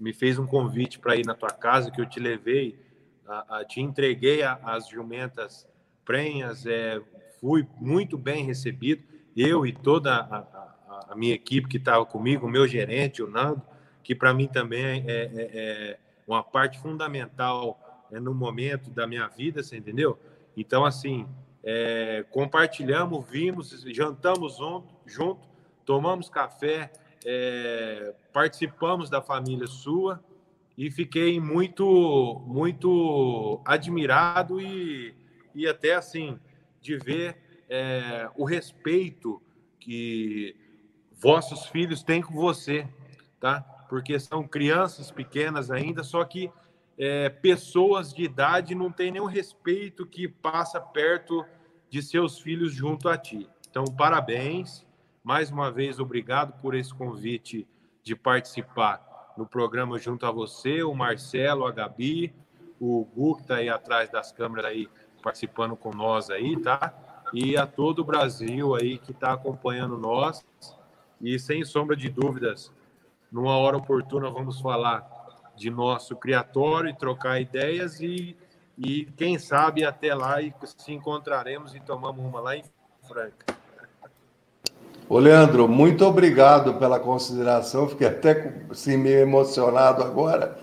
me 0.00 0.12
fez 0.14 0.38
um 0.38 0.46
convite 0.46 0.98
para 0.98 1.14
ir 1.14 1.26
na 1.26 1.34
tua 1.34 1.50
casa, 1.50 1.90
que 1.90 2.00
eu 2.00 2.06
te 2.06 2.18
levei, 2.18 2.80
a, 3.28 3.58
a, 3.58 3.64
te 3.64 3.80
entreguei 3.80 4.42
a, 4.42 4.58
as 4.62 4.88
jumentas 4.88 5.68
prenhas, 6.04 6.64
é, 6.66 7.00
fui 7.38 7.66
muito 7.78 8.16
bem 8.16 8.44
recebido, 8.44 9.04
eu 9.36 9.66
e 9.66 9.72
toda 9.72 10.16
a, 10.16 10.70
a 11.10 11.14
minha 11.14 11.34
equipe 11.34 11.68
que 11.68 11.76
estava 11.76 12.04
comigo, 12.06 12.46
o 12.46 12.50
meu 12.50 12.66
gerente, 12.66 13.22
o 13.22 13.30
Nando, 13.30 13.62
que 14.02 14.14
para 14.14 14.32
mim 14.32 14.48
também 14.48 15.04
é, 15.06 15.12
é, 15.12 15.30
é 15.34 15.98
uma 16.26 16.42
parte 16.42 16.78
fundamental 16.80 18.06
é, 18.10 18.18
no 18.18 18.34
momento 18.34 18.90
da 18.90 19.06
minha 19.06 19.28
vida, 19.28 19.62
você 19.62 19.76
entendeu? 19.76 20.18
Então, 20.56 20.84
assim, 20.84 21.28
é, 21.62 22.24
compartilhamos, 22.30 23.28
vimos, 23.28 23.84
jantamos 23.88 24.56
junto, 24.56 24.88
junto 25.06 25.48
tomamos 25.84 26.28
café, 26.28 26.90
é, 27.24 28.14
participamos 28.32 29.10
da 29.10 29.20
família 29.20 29.66
sua 29.66 30.22
e 30.76 30.90
fiquei 30.90 31.38
muito, 31.38 32.42
muito 32.46 33.60
admirado 33.64 34.60
e, 34.60 35.14
e 35.54 35.66
até 35.66 35.94
assim 35.94 36.38
de 36.80 36.96
ver 36.96 37.36
é, 37.68 38.30
o 38.36 38.44
respeito 38.44 39.40
que 39.78 40.56
vossos 41.12 41.66
filhos 41.66 42.02
têm 42.02 42.22
com 42.22 42.34
você, 42.34 42.88
tá? 43.38 43.60
porque 43.90 44.18
são 44.20 44.46
crianças 44.46 45.10
pequenas 45.10 45.70
ainda, 45.70 46.04
só 46.04 46.24
que 46.24 46.50
é, 46.96 47.28
pessoas 47.28 48.14
de 48.14 48.22
idade 48.22 48.74
não 48.74 48.92
têm 48.92 49.10
nenhum 49.10 49.26
respeito 49.26 50.06
que 50.06 50.28
passa 50.28 50.80
perto 50.80 51.44
de 51.88 52.02
seus 52.02 52.38
filhos 52.38 52.72
junto 52.72 53.08
a 53.08 53.18
ti. 53.18 53.48
Então, 53.68 53.84
parabéns. 53.84 54.86
Mais 55.22 55.50
uma 55.50 55.70
vez, 55.70 56.00
obrigado 56.00 56.58
por 56.62 56.74
esse 56.74 56.94
convite 56.94 57.68
de 58.02 58.16
participar 58.16 59.34
no 59.36 59.46
programa 59.46 59.98
junto 59.98 60.24
a 60.24 60.30
você, 60.30 60.82
o 60.82 60.94
Marcelo, 60.94 61.66
a 61.66 61.70
Gabi, 61.70 62.34
o 62.80 63.04
Gu, 63.04 63.36
que 63.36 63.42
está 63.42 63.56
aí 63.56 63.68
atrás 63.68 64.10
das 64.10 64.32
câmeras 64.32 64.70
aí, 64.70 64.88
participando 65.22 65.76
com 65.76 65.90
nós 65.90 66.30
aí, 66.30 66.58
tá? 66.58 66.94
E 67.34 67.54
a 67.54 67.66
todo 67.66 67.98
o 67.98 68.04
Brasil 68.04 68.74
aí 68.74 68.98
que 68.98 69.12
está 69.12 69.34
acompanhando 69.34 69.98
nós. 69.98 70.42
E 71.20 71.38
sem 71.38 71.62
sombra 71.66 71.94
de 71.94 72.08
dúvidas, 72.08 72.72
numa 73.30 73.58
hora 73.58 73.76
oportuna, 73.76 74.30
vamos 74.30 74.58
falar 74.58 75.06
de 75.54 75.70
nosso 75.70 76.16
criatório 76.16 76.88
e 76.88 76.96
trocar 76.96 77.38
ideias 77.38 78.00
e, 78.00 78.34
e 78.78 79.04
quem 79.18 79.38
sabe 79.38 79.84
até 79.84 80.14
lá 80.14 80.40
e 80.40 80.54
se 80.64 80.94
encontraremos 80.94 81.74
e 81.74 81.80
tomamos 81.80 82.24
uma 82.24 82.40
lá 82.40 82.56
em 82.56 82.64
Franca. 83.06 83.59
Ô, 85.10 85.18
Leandro, 85.18 85.66
muito 85.66 86.06
obrigado 86.06 86.74
pela 86.74 87.00
consideração. 87.00 87.88
Fiquei 87.88 88.06
até 88.06 88.54
assim, 88.70 88.96
meio 88.96 89.18
emocionado 89.18 90.04
agora. 90.04 90.56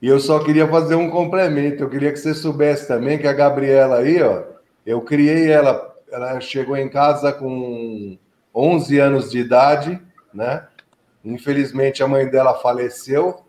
E 0.00 0.06
eu 0.06 0.20
só 0.20 0.40
queria 0.40 0.68
fazer 0.68 0.94
um 0.94 1.08
complemento. 1.08 1.82
Eu 1.82 1.88
queria 1.88 2.12
que 2.12 2.18
você 2.18 2.34
soubesse 2.34 2.86
também 2.86 3.16
que 3.16 3.26
a 3.26 3.32
Gabriela 3.32 4.00
aí, 4.00 4.22
ó, 4.22 4.42
eu 4.84 5.00
criei 5.00 5.50
ela, 5.50 5.96
ela 6.12 6.38
chegou 6.38 6.76
em 6.76 6.86
casa 6.86 7.32
com 7.32 8.18
11 8.54 8.98
anos 8.98 9.30
de 9.30 9.38
idade, 9.38 9.98
né? 10.34 10.66
Infelizmente, 11.24 12.02
a 12.02 12.06
mãe 12.06 12.28
dela 12.28 12.52
faleceu. 12.58 13.42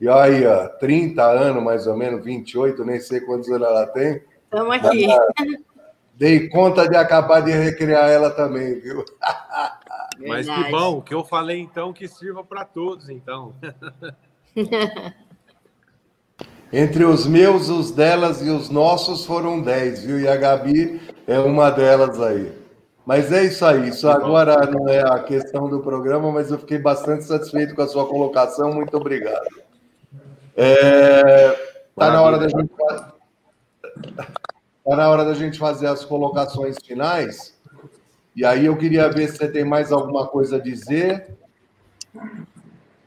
E 0.00 0.08
aí, 0.08 0.46
ó, 0.46 0.66
30 0.78 1.22
anos, 1.22 1.62
mais 1.62 1.86
ou 1.86 1.94
menos, 1.94 2.24
28, 2.24 2.82
nem 2.86 2.98
sei 3.00 3.20
quantos 3.20 3.50
anos 3.50 3.68
ela 3.68 3.86
tem. 3.88 4.22
Estamos 4.44 4.76
aqui. 4.76 5.08
Dei 6.14 6.48
conta 6.48 6.88
de 6.88 6.96
acabar 6.96 7.40
de 7.40 7.50
recriar 7.50 8.08
ela 8.08 8.30
também, 8.30 8.80
viu? 8.80 9.04
Mas 10.26 10.46
que 10.48 10.70
bom, 10.70 10.98
o 10.98 11.02
que 11.02 11.14
eu 11.14 11.24
falei 11.24 11.60
então 11.60 11.92
que 11.92 12.06
sirva 12.06 12.44
para 12.44 12.64
todos, 12.64 13.08
então. 13.08 13.54
Entre 16.72 17.04
os 17.04 17.26
meus, 17.26 17.68
os 17.68 17.90
delas 17.90 18.40
e 18.42 18.48
os 18.48 18.70
nossos 18.70 19.26
foram 19.26 19.60
10, 19.60 20.04
viu? 20.04 20.20
E 20.20 20.28
a 20.28 20.36
Gabi 20.36 21.00
é 21.26 21.38
uma 21.40 21.68
delas 21.68 22.20
aí. 22.20 22.52
Mas 23.04 23.32
é 23.32 23.44
isso 23.44 23.64
aí. 23.64 23.88
Isso 23.88 24.08
agora 24.08 24.66
não 24.66 24.88
é 24.88 25.00
a 25.00 25.18
questão 25.18 25.68
do 25.68 25.80
programa, 25.80 26.30
mas 26.30 26.48
eu 26.50 26.58
fiquei 26.58 26.78
bastante 26.78 27.24
satisfeito 27.24 27.74
com 27.74 27.82
a 27.82 27.88
sua 27.88 28.06
colocação. 28.06 28.72
Muito 28.72 28.96
obrigado. 28.96 29.48
É, 30.56 31.50
tá 31.96 32.12
na 32.12 32.22
hora 32.22 32.38
da 32.38 32.46
gente 32.46 32.70
tá 34.84 34.96
na 34.96 35.08
hora 35.08 35.24
da 35.24 35.34
gente 35.34 35.58
fazer 35.58 35.88
as 35.88 36.04
colocações 36.04 36.76
finais. 36.84 37.58
E 38.40 38.44
aí 38.46 38.64
eu 38.64 38.74
queria 38.74 39.06
ver 39.06 39.28
se 39.28 39.36
você 39.36 39.52
tem 39.52 39.66
mais 39.66 39.92
alguma 39.92 40.26
coisa 40.26 40.56
a 40.56 40.58
dizer. 40.58 41.36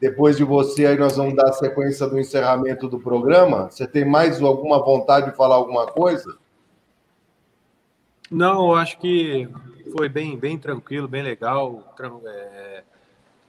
Depois 0.00 0.36
de 0.36 0.44
você, 0.44 0.86
aí 0.86 0.96
nós 0.96 1.16
vamos 1.16 1.34
dar 1.34 1.48
a 1.48 1.52
sequência 1.52 2.06
do 2.06 2.20
encerramento 2.20 2.88
do 2.88 3.00
programa. 3.00 3.68
Você 3.68 3.84
tem 3.84 4.04
mais 4.04 4.40
alguma 4.40 4.78
vontade 4.78 5.32
de 5.32 5.36
falar 5.36 5.56
alguma 5.56 5.88
coisa? 5.88 6.38
Não, 8.30 8.68
eu 8.68 8.74
acho 8.76 8.96
que 9.00 9.48
foi 9.90 10.08
bem, 10.08 10.38
bem 10.38 10.56
tranquilo, 10.56 11.08
bem 11.08 11.24
legal. 11.24 11.82
É, 12.26 12.84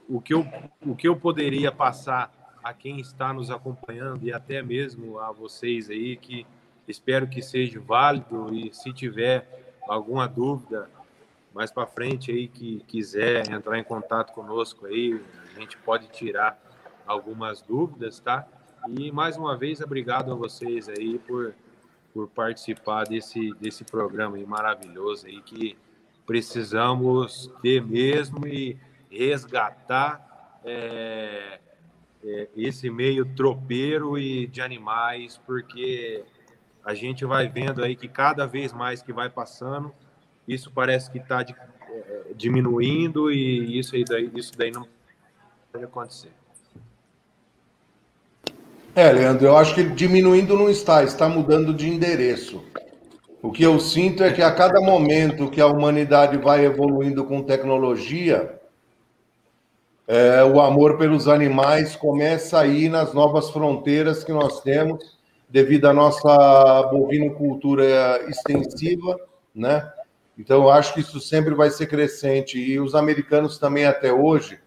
o, 0.10 0.20
que 0.20 0.34
eu, 0.34 0.44
o 0.84 0.96
que 0.96 1.08
eu 1.08 1.16
poderia 1.16 1.72
passar 1.72 2.34
a 2.64 2.74
quem 2.74 3.00
está 3.00 3.32
nos 3.32 3.52
acompanhando 3.52 4.24
e 4.24 4.34
até 4.34 4.60
mesmo 4.64 5.20
a 5.20 5.32
vocês 5.32 5.88
aí, 5.92 6.18
que 6.18 6.48
espero 6.88 7.28
que 7.28 7.44
seja 7.44 7.80
válido 7.80 8.52
e 8.52 8.74
se 8.74 8.92
tiver 8.92 9.48
alguma 9.88 10.28
dúvida 10.28 10.90
mais 11.56 11.72
para 11.72 11.88
frente 11.88 12.32
aí 12.32 12.50
que 12.50 12.82
quiser 12.86 13.50
entrar 13.50 13.80
em 13.80 13.84
contato 13.84 14.34
conosco 14.34 14.88
aí, 14.88 15.18
a 15.56 15.58
gente 15.58 15.78
pode 15.78 16.10
tirar 16.10 16.60
algumas 17.08 17.62
dúvidas, 17.62 18.20
tá? 18.20 18.46
E 18.90 19.10
mais 19.10 19.38
uma 19.38 19.58
vez, 19.58 19.80
obrigado 19.80 20.34
a 20.34 20.36
vocês 20.36 20.90
aí 20.90 21.18
por, 21.18 21.56
por 22.14 22.28
participar 22.28 23.06
desse, 23.06 23.54
desse 23.54 23.86
programa 23.86 24.36
aí 24.36 24.46
maravilhoso 24.46 25.28
aí 25.28 25.42
que 25.42 25.78
precisamos 26.26 27.50
ter 27.62 27.82
mesmo 27.82 28.46
e 28.46 28.78
resgatar 29.10 30.60
é, 30.66 31.62
é, 32.22 32.50
esse 32.58 32.90
meio 32.90 33.34
tropeiro 33.34 34.18
e 34.18 34.46
de 34.46 34.62
animais, 34.62 35.40
porque 35.46 36.26
a 36.84 36.94
gente 36.94 37.24
vai 37.24 37.48
vendo 37.48 37.82
aí 37.82 37.96
que 37.96 38.10
cada 38.10 38.46
vez 38.46 38.74
mais 38.74 39.02
que 39.02 39.14
vai 39.14 39.30
passando, 39.30 39.94
isso 40.48 40.72
parece 40.72 41.10
que 41.12 41.18
está 41.18 41.42
é, 41.42 42.34
diminuindo 42.36 43.32
e 43.32 43.78
isso, 43.80 43.96
aí 43.96 44.04
daí, 44.04 44.30
isso 44.36 44.52
daí 44.58 44.72
não 44.72 44.88
pode 45.72 45.86
acontecer. 45.86 46.32
É, 48.96 49.12
Leandro, 49.12 49.48
eu 49.48 49.58
acho 49.58 49.76
que 49.76 49.84
diminuindo 49.84 50.58
não 50.58 50.70
está, 50.70 51.04
está 51.04 51.28
mudando 51.28 51.74
de 51.74 51.90
endereço. 51.90 52.64
O 53.42 53.52
que 53.52 53.62
eu 53.62 53.80
sinto 53.80 54.24
é 54.24 54.32
que 54.32 54.42
a 54.42 54.52
cada 54.52 54.80
momento 54.80 55.52
que 55.52 55.60
a 55.60 55.68
humanidade 55.68 56.38
vai 56.38 56.66
evoluindo 56.66 57.26
com 57.26 57.44
tecnologia, 57.44 58.60
é, 60.08 60.44
o 60.44 60.62
amor 60.62 60.98
pelos 60.98 61.28
animais 61.28 61.96
começa 61.96 62.60
a 62.60 62.68
ir 62.68 62.90
nas 62.90 63.14
novas 63.14 63.50
fronteiras 63.50 64.24
que 64.24 64.32
nós 64.32 64.62
temos, 64.62 65.16
devido 65.50 65.86
à 65.86 65.94
nossa 65.94 66.84
bovinocultura 66.92 68.24
extensiva, 68.30 69.20
né? 69.54 69.92
Então, 70.38 70.64
eu 70.64 70.70
acho 70.70 70.94
que 70.94 71.00
isso 71.00 71.20
sempre 71.20 71.54
vai 71.54 71.70
ser 71.70 71.88
crescente. 71.88 72.60
E 72.60 72.80
os 72.80 72.94
americanos 72.94 73.58
também, 73.58 73.86
até 73.86 74.12
hoje, 74.12 74.60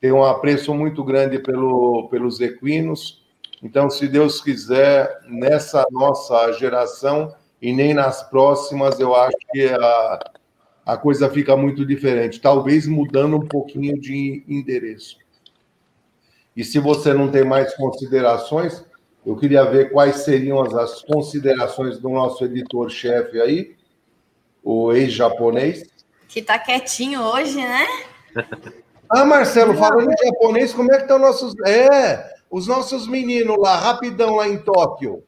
têm 0.00 0.12
um 0.12 0.24
apreço 0.24 0.74
muito 0.74 1.02
grande 1.02 1.38
pelo, 1.38 2.08
pelos 2.08 2.40
equinos. 2.40 3.24
Então, 3.62 3.88
se 3.88 4.06
Deus 4.06 4.40
quiser, 4.40 5.20
nessa 5.26 5.86
nossa 5.90 6.52
geração 6.52 7.34
e 7.60 7.72
nem 7.72 7.94
nas 7.94 8.22
próximas, 8.28 9.00
eu 9.00 9.14
acho 9.14 9.36
que 9.52 9.66
a, 9.68 10.30
a 10.84 10.96
coisa 10.96 11.30
fica 11.30 11.56
muito 11.56 11.84
diferente. 11.84 12.40
Talvez 12.40 12.86
mudando 12.86 13.36
um 13.36 13.46
pouquinho 13.46 13.98
de 13.98 14.44
endereço. 14.46 15.16
E 16.54 16.64
se 16.64 16.78
você 16.78 17.12
não 17.12 17.30
tem 17.30 17.44
mais 17.44 17.74
considerações, 17.74 18.84
eu 19.24 19.36
queria 19.36 19.64
ver 19.64 19.90
quais 19.90 20.18
seriam 20.18 20.62
as, 20.62 20.74
as 20.74 21.02
considerações 21.02 21.98
do 21.98 22.08
nosso 22.08 22.44
editor-chefe 22.44 23.40
aí, 23.40 23.75
o 24.66 24.92
ex-japonês. 24.92 25.84
Que 26.28 26.42
tá 26.42 26.58
quietinho 26.58 27.22
hoje, 27.22 27.56
né? 27.56 27.86
Ah, 29.08 29.24
Marcelo, 29.24 29.76
falando 29.76 30.10
em 30.10 30.26
japonês, 30.26 30.74
como 30.74 30.92
é 30.92 30.96
que 30.96 31.02
estão 31.02 31.16
nossos. 31.16 31.54
É, 31.64 32.28
os 32.50 32.66
nossos 32.66 33.06
meninos 33.06 33.56
lá, 33.56 33.76
rapidão 33.76 34.34
lá 34.34 34.48
em 34.48 34.58
Tóquio. 34.58 35.22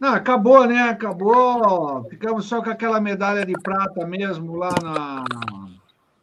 Não, 0.00 0.14
acabou, 0.14 0.66
né? 0.66 0.84
Acabou. 0.84 2.02
Ficamos 2.08 2.46
só 2.46 2.62
com 2.62 2.70
aquela 2.70 2.98
medalha 2.98 3.44
de 3.44 3.52
prata 3.52 4.06
mesmo 4.06 4.56
lá 4.56 4.70
na, 4.82 5.24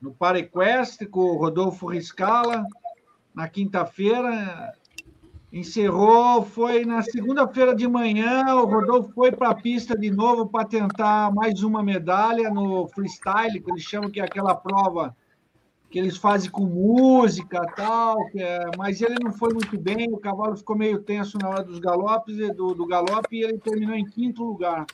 no 0.01 0.11
Paraquest, 0.15 1.05
com 1.11 1.19
o 1.19 1.37
Rodolfo 1.37 1.85
Riscala, 1.85 2.65
na 3.35 3.47
quinta-feira. 3.47 4.73
Encerrou, 5.51 6.43
foi 6.43 6.83
na 6.83 7.01
segunda-feira 7.01 7.73
de 7.73 7.87
manhã. 7.87 8.55
O 8.55 8.65
Rodolfo 8.65 9.11
foi 9.13 9.31
para 9.31 9.49
a 9.49 9.55
pista 9.55 9.97
de 9.97 10.11
novo 10.11 10.47
para 10.47 10.65
tentar 10.65 11.33
mais 11.33 11.63
uma 11.63 11.81
medalha 11.81 12.49
no 12.49 12.87
freestyle, 12.87 13.61
que 13.61 13.71
eles 13.71 13.83
chamam 13.83 14.11
que 14.11 14.19
é 14.19 14.23
aquela 14.23 14.53
prova 14.53 15.15
que 15.89 15.97
eles 15.97 16.17
fazem 16.17 16.51
com 16.51 16.65
música 16.65 17.61
tal, 17.75 18.17
é, 18.35 18.65
mas 18.77 19.01
ele 19.01 19.15
não 19.23 19.31
foi 19.31 19.53
muito 19.53 19.79
bem, 19.79 20.11
o 20.11 20.17
cavalo 20.17 20.57
ficou 20.57 20.75
meio 20.75 21.01
tenso 21.01 21.37
na 21.37 21.47
hora 21.47 21.63
dos 21.63 21.79
galopes, 21.79 22.35
do, 22.55 22.73
do 22.73 22.85
galope, 22.85 23.37
e 23.37 23.43
ele 23.43 23.57
terminou 23.57 23.95
em 23.95 24.05
quinto 24.05 24.43
lugar. 24.43 24.85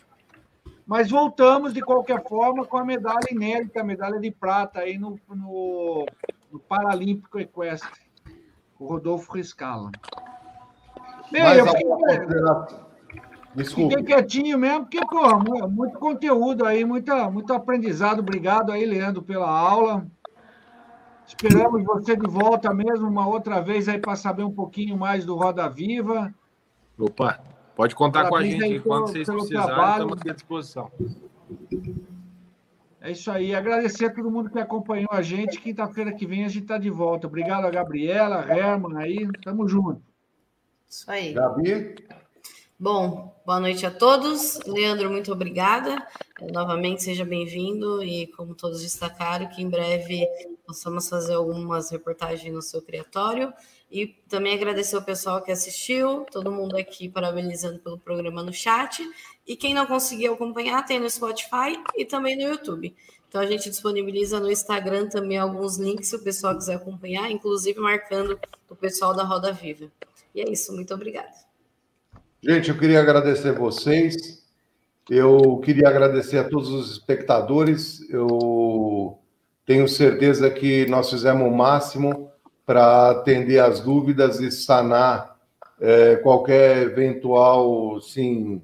Mas 0.86 1.10
voltamos, 1.10 1.74
de 1.74 1.82
qualquer 1.82 2.22
forma, 2.28 2.66
com 2.66 2.78
a 2.78 2.86
medalha 2.86 3.26
inédita, 3.32 3.82
a 3.82 3.84
medalha 3.84 4.20
de 4.20 4.30
prata 4.30 4.82
aí 4.82 4.98
no, 4.98 5.20
no, 5.30 6.06
no 6.52 6.60
Paralímpico 6.60 7.40
Equestre, 7.40 8.02
o 8.78 8.86
Rodolfo 8.86 9.32
Riscala. 9.34 9.90
Bem, 11.34 11.42
eu 11.58 11.66
fiquei, 13.66 13.66
fiquei 13.66 14.04
quietinho 14.04 14.56
mesmo, 14.56 14.82
porque, 14.82 15.04
pô, 15.04 15.68
muito 15.68 15.98
conteúdo 15.98 16.64
aí, 16.64 16.86
muita, 16.86 17.28
muito 17.32 17.52
aprendizado. 17.52 18.20
Obrigado 18.20 18.72
aí, 18.72 18.86
Leandro, 18.86 19.24
pela 19.24 19.50
aula. 19.50 20.06
Esperamos 21.26 21.84
você 21.84 22.16
de 22.16 22.28
volta 22.28 22.72
mesmo 22.72 23.08
uma 23.08 23.28
outra 23.28 23.60
vez 23.62 23.90
aí 23.90 23.98
para 23.98 24.16
saber 24.16 24.44
um 24.44 24.52
pouquinho 24.52 24.96
mais 24.96 25.26
do 25.26 25.36
Roda 25.36 25.68
Viva. 25.68 26.32
Opa, 27.00 27.40
pode 27.76 27.96
contar 27.96 28.30
Parabéns 28.30 28.54
com 28.54 28.60
a 28.60 28.68
gente 28.68 28.78
enquanto 28.78 29.08
vocês 29.08 29.28
precisarem, 29.28 29.92
estamos 29.92 30.22
à 30.22 30.34
disposição. 30.34 30.92
É 33.02 33.12
isso 33.12 33.32
aí. 33.32 33.56
Agradecer 33.56 34.06
a 34.06 34.14
todo 34.14 34.30
mundo 34.30 34.52
que 34.52 34.60
acompanhou 34.60 35.10
a 35.12 35.24
gente. 35.24 35.60
Quinta-feira 35.60 36.14
que 36.14 36.28
vem 36.28 36.46
a 36.46 36.48
gente 36.48 36.62
está 36.62 36.78
de 36.78 36.92
volta. 36.92 37.26
Obrigado 37.26 37.66
a 37.66 37.72
Gabriela, 37.72 38.46
a 38.46 38.56
Herman 38.56 38.98
aí. 38.98 39.28
Tamo 39.44 39.68
junto. 39.68 40.13
Isso 40.90 41.10
aí. 41.10 41.34
Gabi? 41.34 41.96
Bom, 42.80 43.34
boa 43.46 43.60
noite 43.60 43.86
a 43.86 43.92
todos. 43.92 44.60
Leandro, 44.66 45.10
muito 45.10 45.32
obrigada. 45.32 46.06
Novamente, 46.52 47.04
seja 47.04 47.24
bem-vindo 47.24 48.04
e, 48.04 48.28
como 48.28 48.56
todos 48.56 48.82
destacaram, 48.82 49.48
que 49.48 49.62
em 49.62 49.70
breve 49.70 50.28
possamos 50.66 51.08
fazer 51.08 51.36
algumas 51.36 51.92
reportagens 51.92 52.54
no 52.54 52.62
seu 52.62 52.82
criatório. 52.82 53.54
E 53.90 54.08
também 54.28 54.54
agradecer 54.54 54.98
o 54.98 55.04
pessoal 55.04 55.42
que 55.42 55.52
assistiu, 55.52 56.26
todo 56.32 56.52
mundo 56.52 56.76
aqui 56.76 57.08
parabenizando 57.08 57.80
pelo 57.80 58.00
programa 58.00 58.42
no 58.42 58.52
chat. 58.52 59.08
E 59.46 59.56
quem 59.56 59.74
não 59.74 59.86
conseguiu 59.86 60.34
acompanhar, 60.34 60.84
tem 60.84 61.00
no 61.00 61.10
Spotify 61.10 61.82
e 61.96 62.04
também 62.04 62.36
no 62.36 62.42
YouTube. 62.42 62.96
Então 63.30 63.40
a 63.40 63.46
gente 63.46 63.70
disponibiliza 63.70 64.40
no 64.40 64.52
Instagram 64.52 65.10
também 65.10 65.38
alguns 65.38 65.78
links 65.78 66.08
se 66.08 66.16
o 66.16 66.24
pessoal 66.24 66.56
quiser 66.56 66.76
acompanhar, 66.76 67.32
inclusive 67.32 67.80
marcando 67.80 68.40
o 68.70 68.76
pessoal 68.76 69.14
da 69.16 69.24
Roda 69.24 69.54
Viva. 69.54 69.92
E 70.34 70.42
é 70.42 70.50
isso, 70.50 70.74
muito 70.74 70.94
obrigada. 70.94 71.32
Gente, 72.42 72.70
eu 72.70 72.78
queria 72.78 73.00
agradecer 73.00 73.54
vocês. 73.54 74.44
Eu 75.10 75.58
queria 75.58 75.88
agradecer 75.88 76.38
a 76.38 76.44
todos 76.44 76.70
os 76.70 76.92
espectadores. 76.92 78.10
Eu 78.10 79.20
tenho 79.66 79.88
certeza 79.88 80.50
que 80.50 80.86
nós 80.88 81.10
fizemos 81.10 81.48
o 81.48 81.52
máximo 81.52 82.32
para 82.66 83.12
atender 83.12 83.60
as 83.60 83.80
dúvidas 83.80 84.40
e 84.40 84.52
sanar 84.52 85.38
é, 85.80 86.16
qualquer 86.18 86.84
eventual, 86.84 88.00
sim, 88.02 88.62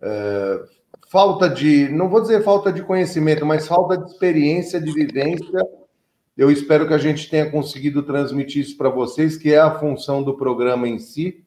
é, 0.00 0.60
falta 1.08 1.48
de, 1.48 1.88
não 1.88 2.08
vou 2.08 2.20
dizer 2.20 2.42
falta 2.42 2.72
de 2.72 2.82
conhecimento, 2.82 3.46
mas 3.46 3.66
falta 3.66 3.96
de 3.96 4.10
experiência, 4.10 4.80
de 4.80 4.92
vivência. 4.92 5.66
Eu 6.36 6.50
espero 6.50 6.86
que 6.86 6.92
a 6.92 6.98
gente 6.98 7.30
tenha 7.30 7.50
conseguido 7.50 8.02
transmitir 8.02 8.62
isso 8.62 8.76
para 8.76 8.90
vocês, 8.90 9.38
que 9.38 9.54
é 9.54 9.58
a 9.58 9.78
função 9.78 10.22
do 10.22 10.34
programa 10.34 10.86
em 10.86 10.98
si. 10.98 11.42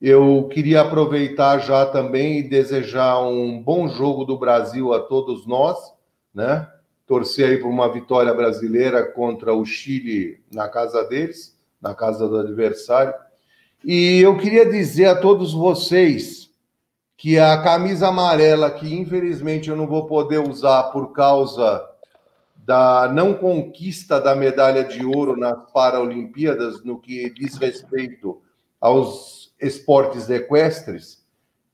Eu 0.00 0.48
queria 0.52 0.82
aproveitar 0.82 1.58
já 1.60 1.86
também 1.86 2.38
e 2.38 2.42
desejar 2.42 3.20
um 3.20 3.60
bom 3.62 3.88
jogo 3.88 4.26
do 4.26 4.38
Brasil 4.38 4.92
a 4.92 5.00
todos 5.00 5.46
nós, 5.46 5.78
né? 6.34 6.68
Torcer 7.06 7.48
aí 7.48 7.56
por 7.56 7.68
uma 7.68 7.90
vitória 7.90 8.34
brasileira 8.34 9.02
contra 9.02 9.54
o 9.54 9.64
Chile 9.64 10.40
na 10.52 10.68
casa 10.68 11.04
deles, 11.04 11.58
na 11.80 11.94
casa 11.94 12.28
do 12.28 12.38
adversário. 12.38 13.14
E 13.82 14.20
eu 14.20 14.36
queria 14.36 14.68
dizer 14.68 15.06
a 15.06 15.16
todos 15.16 15.54
vocês 15.54 16.50
que 17.16 17.38
a 17.38 17.60
camisa 17.62 18.08
amarela, 18.08 18.70
que 18.70 18.94
infelizmente 18.94 19.70
eu 19.70 19.76
não 19.76 19.86
vou 19.86 20.06
poder 20.06 20.38
usar 20.38 20.84
por 20.84 21.12
causa 21.12 21.84
da 22.68 23.10
não 23.10 23.32
conquista 23.32 24.20
da 24.20 24.36
medalha 24.36 24.84
de 24.84 25.02
ouro 25.02 25.34
nas 25.34 25.72
Paralimpíadas, 25.72 26.84
no 26.84 27.00
que 27.00 27.30
diz 27.30 27.56
respeito 27.56 28.42
aos 28.78 29.54
esportes 29.58 30.28
equestres, 30.28 31.24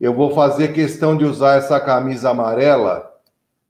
eu 0.01 0.15
vou 0.15 0.33
fazer 0.37 0.73
questão 0.73 1.17
de 1.17 1.25
usar 1.25 1.57
essa 1.57 1.81
camisa 1.81 2.31
amarela 2.31 3.13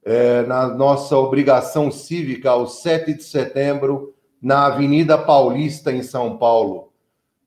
é, 0.05 0.43
na 0.43 0.69
nossa 0.69 1.17
obrigação 1.17 1.91
cívica, 1.91 2.51
ao 2.51 2.67
7 2.67 3.15
de 3.15 3.25
setembro, 3.25 4.15
na 4.43 4.67
Avenida 4.67 5.17
Paulista, 5.17 5.91
em 5.91 6.03
São 6.03 6.37
Paulo. 6.37 6.93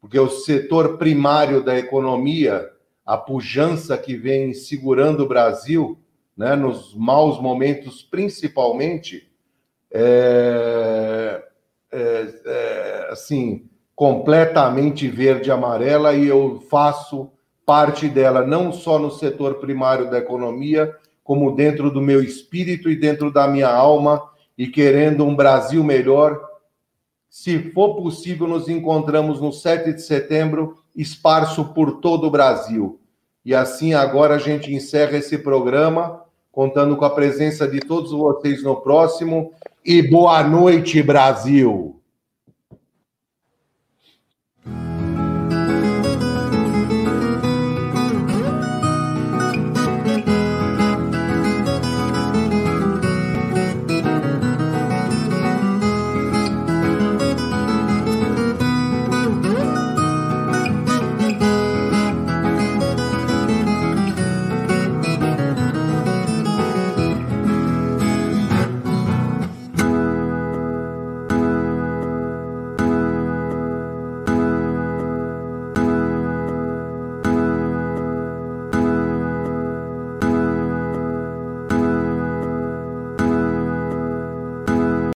Porque 0.02 0.18
o 0.18 0.28
setor 0.28 0.98
primário 0.98 1.64
da 1.64 1.78
economia, 1.78 2.68
a 3.06 3.16
pujança 3.16 3.96
que 3.96 4.16
vem 4.16 4.56
segurando 4.56 5.22
o 5.22 5.28
Brasil, 5.28 6.00
né, 6.36 6.56
nos 6.56 6.96
maus 6.96 7.40
momentos 7.40 8.02
principalmente, 8.02 9.27
é, 9.92 11.44
é 11.92 13.08
assim, 13.12 13.70
completamente 13.96 15.08
verde 15.08 15.50
e 15.50 15.52
amarela 15.52 16.14
e 16.14 16.28
eu 16.28 16.64
faço 16.70 17.32
parte 17.66 18.08
dela 18.08 18.46
não 18.46 18.72
só 18.72 18.98
no 18.98 19.12
setor 19.12 19.56
primário 19.56 20.10
da 20.10 20.20
economia, 20.20 20.96
como 21.24 21.56
dentro 21.56 21.92
do 21.92 22.00
meu 22.00 22.24
espírito 22.24 22.90
e 22.90 22.96
dentro 22.96 23.32
da 23.32 23.48
minha 23.48 23.70
alma 23.70 24.24
e 24.58 24.68
querendo 24.68 25.26
um 25.26 25.36
Brasil 25.36 25.84
melhor. 25.84 26.40
Se 27.30 27.72
for 27.72 27.96
possível, 27.96 28.48
nos 28.48 28.70
encontramos 28.70 29.42
no 29.42 29.52
7 29.52 29.94
de 29.94 30.02
setembro, 30.02 30.78
esparso 30.96 31.74
por 31.74 32.00
todo 32.00 32.28
o 32.28 32.32
Brasil. 32.32 33.02
E 33.44 33.54
assim 33.54 33.94
agora 33.94 34.36
a 34.36 34.40
gente 34.40 34.74
encerra 34.74 35.18
esse 35.18 35.38
programa, 35.38 36.24
contando 36.58 36.98
com 36.98 37.06
a 37.06 37.12
presença 37.12 37.68
de 37.68 37.80
todos 37.80 38.10
vocês 38.10 38.64
no 38.64 38.78
próximo. 38.78 39.52
E 39.86 40.02
boa 40.02 40.42
noite, 40.42 41.04
Brasil! 41.04 41.97